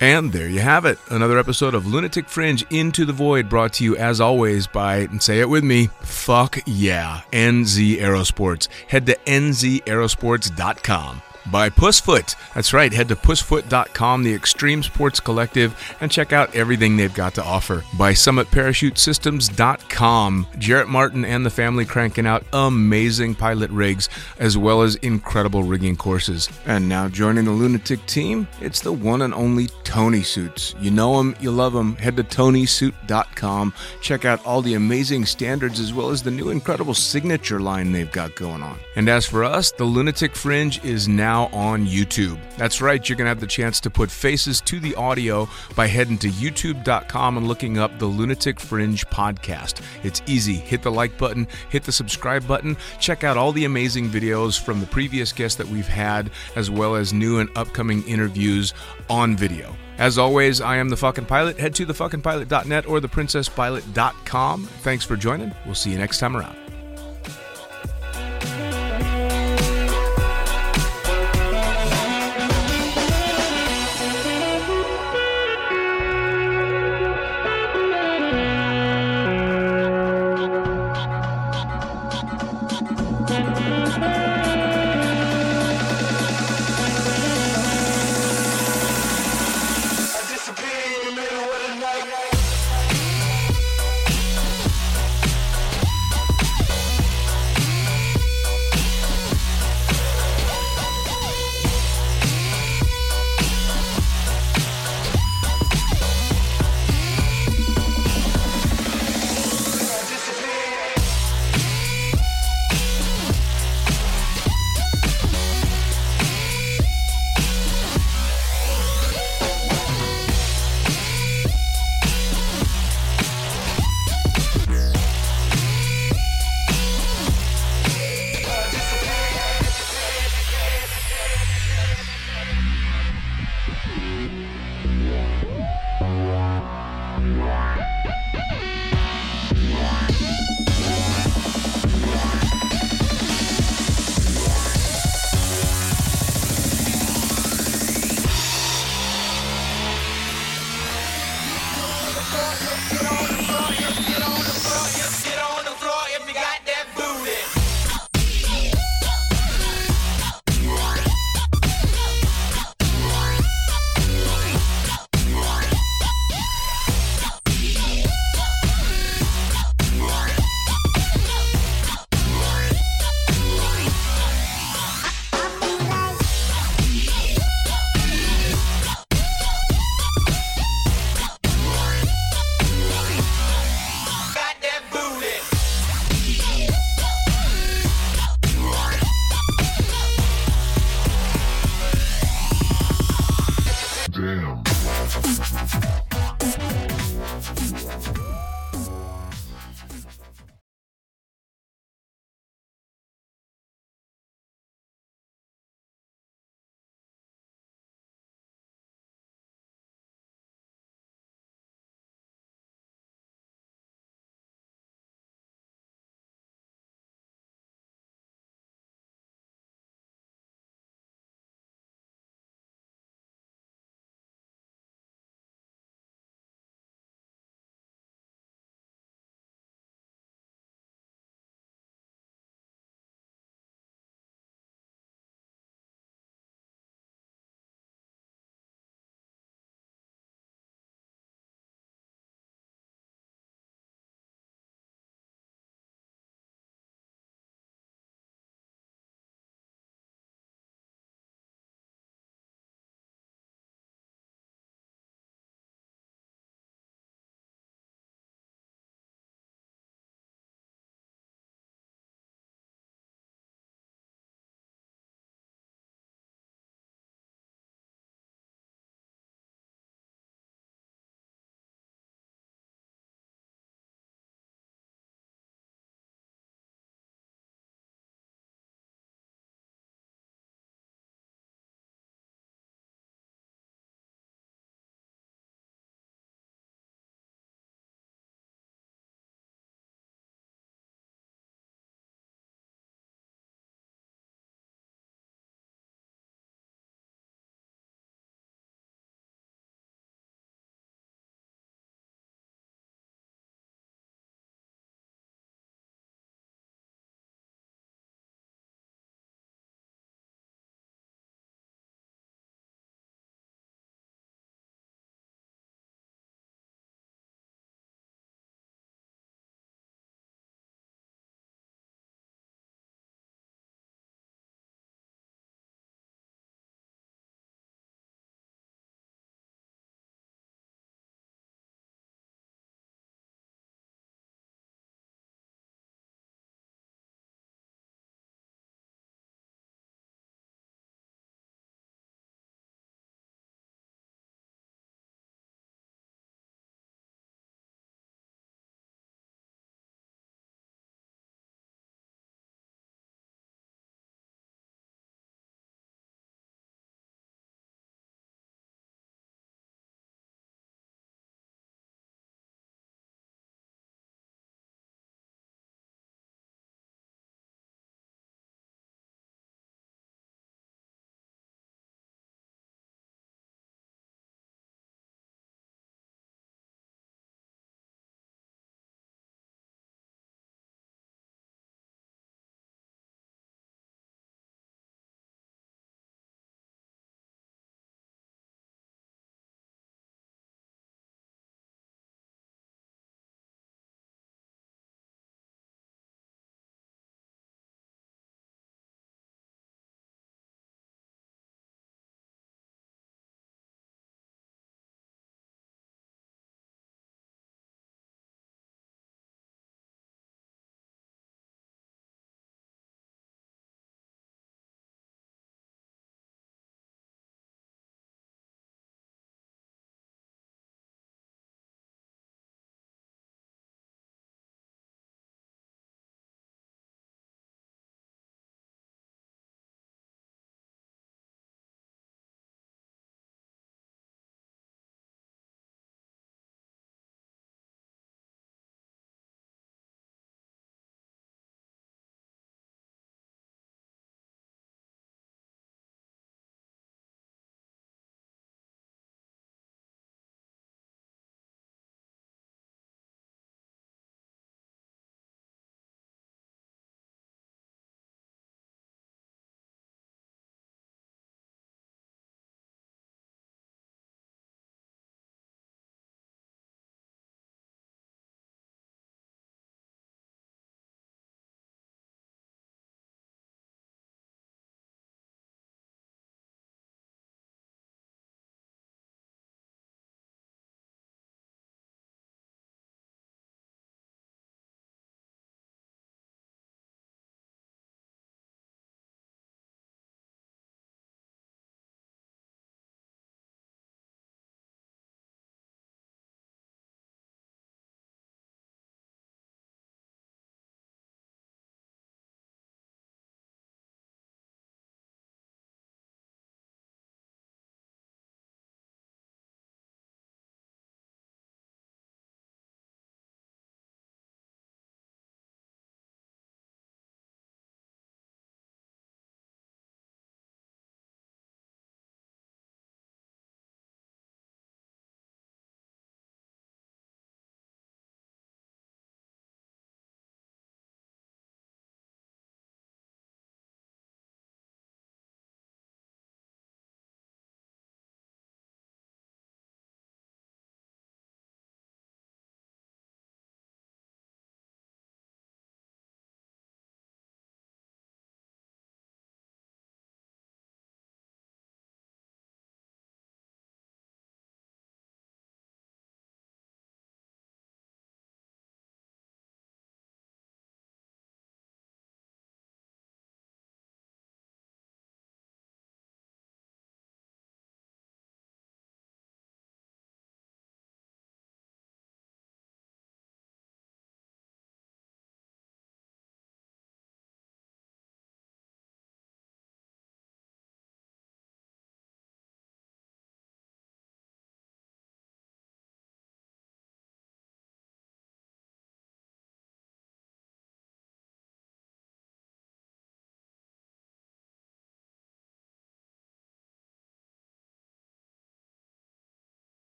And 0.00 0.32
there 0.32 0.48
you 0.48 0.60
have 0.60 0.84
it. 0.84 0.98
Another 1.10 1.38
episode 1.38 1.74
of 1.74 1.86
Lunatic 1.86 2.28
Fringe 2.28 2.64
Into 2.70 3.04
the 3.04 3.12
Void 3.12 3.48
brought 3.48 3.72
to 3.74 3.84
you 3.84 3.96
as 3.96 4.20
always 4.20 4.66
by, 4.68 4.98
and 4.98 5.20
say 5.22 5.40
it 5.40 5.48
with 5.48 5.64
me, 5.64 5.88
fuck 6.00 6.58
yeah, 6.66 7.22
NZ 7.32 7.98
Aerosports. 7.98 8.68
Head 8.88 9.06
to 9.06 9.16
nzaerosports.com 9.26 11.22
by 11.50 11.70
Pussfoot. 11.70 12.34
That's 12.54 12.72
right, 12.72 12.92
head 12.92 13.08
to 13.08 13.16
pussfoot.com, 13.16 14.22
the 14.22 14.34
Extreme 14.34 14.82
Sports 14.82 15.20
Collective, 15.20 15.74
and 16.00 16.10
check 16.10 16.32
out 16.32 16.54
everything 16.54 16.96
they've 16.96 17.14
got 17.14 17.34
to 17.34 17.44
offer. 17.44 17.84
By 17.96 18.12
summitparachutesystems.com, 18.12 20.46
Jarrett 20.58 20.88
Martin 20.88 21.24
and 21.24 21.46
the 21.46 21.50
family 21.50 21.84
cranking 21.84 22.26
out 22.26 22.44
amazing 22.52 23.34
pilot 23.34 23.70
rigs 23.70 24.08
as 24.38 24.58
well 24.58 24.82
as 24.82 24.96
incredible 24.96 25.62
rigging 25.62 25.96
courses. 25.96 26.48
And 26.66 26.88
now 26.88 27.08
joining 27.08 27.44
the 27.44 27.52
Lunatic 27.52 28.04
team, 28.06 28.48
it's 28.60 28.80
the 28.80 28.92
one 28.92 29.22
and 29.22 29.34
only 29.34 29.68
Tony 29.84 30.22
Suits. 30.22 30.74
You 30.80 30.90
know 30.90 31.20
him, 31.20 31.36
you 31.40 31.50
love 31.50 31.74
him. 31.74 31.96
Head 31.96 32.16
to 32.16 32.24
tonysuit.com, 32.24 33.74
check 34.00 34.24
out 34.24 34.44
all 34.46 34.62
the 34.62 34.74
amazing 34.74 35.26
standards 35.26 35.80
as 35.80 35.92
well 35.92 36.10
as 36.10 36.22
the 36.22 36.30
new 36.30 36.50
incredible 36.50 36.94
signature 36.94 37.60
line 37.60 37.92
they've 37.92 38.12
got 38.12 38.34
going 38.34 38.62
on. 38.62 38.78
And 38.96 39.08
as 39.08 39.26
for 39.26 39.44
us, 39.44 39.72
the 39.72 39.84
Lunatic 39.84 40.34
Fringe 40.34 40.82
is 40.84 41.08
now 41.38 41.56
on 41.56 41.86
YouTube. 41.86 42.38
That's 42.56 42.80
right, 42.80 43.06
you're 43.08 43.16
going 43.16 43.26
to 43.26 43.30
have 43.30 43.40
the 43.40 43.46
chance 43.46 43.80
to 43.80 43.90
put 43.90 44.10
faces 44.10 44.60
to 44.62 44.80
the 44.80 44.94
audio 44.96 45.48
by 45.76 45.86
heading 45.86 46.18
to 46.18 46.28
youtube.com 46.28 47.36
and 47.36 47.46
looking 47.46 47.78
up 47.78 47.98
the 47.98 48.06
Lunatic 48.06 48.58
Fringe 48.58 49.06
podcast. 49.06 49.80
It's 50.02 50.22
easy. 50.26 50.54
Hit 50.54 50.82
the 50.82 50.90
like 50.90 51.16
button, 51.16 51.46
hit 51.70 51.84
the 51.84 51.92
subscribe 51.92 52.46
button, 52.46 52.76
check 52.98 53.24
out 53.24 53.36
all 53.36 53.52
the 53.52 53.64
amazing 53.64 54.08
videos 54.08 54.60
from 54.60 54.80
the 54.80 54.86
previous 54.86 55.32
guests 55.32 55.56
that 55.58 55.68
we've 55.68 55.88
had, 55.88 56.30
as 56.56 56.70
well 56.70 56.96
as 56.96 57.12
new 57.12 57.38
and 57.38 57.50
upcoming 57.56 58.02
interviews 58.06 58.74
on 59.08 59.36
video. 59.36 59.74
As 59.98 60.16
always, 60.16 60.60
I 60.60 60.76
am 60.76 60.88
the 60.88 60.96
fucking 60.96 61.26
pilot. 61.26 61.58
Head 61.58 61.74
to 61.76 61.86
thefuckingpilot.net 61.86 62.86
or 62.86 63.00
theprincesspilot.com. 63.00 64.64
Thanks 64.64 65.04
for 65.04 65.16
joining. 65.16 65.52
We'll 65.66 65.74
see 65.74 65.90
you 65.90 65.98
next 65.98 66.18
time 66.18 66.36
around. 66.36 66.67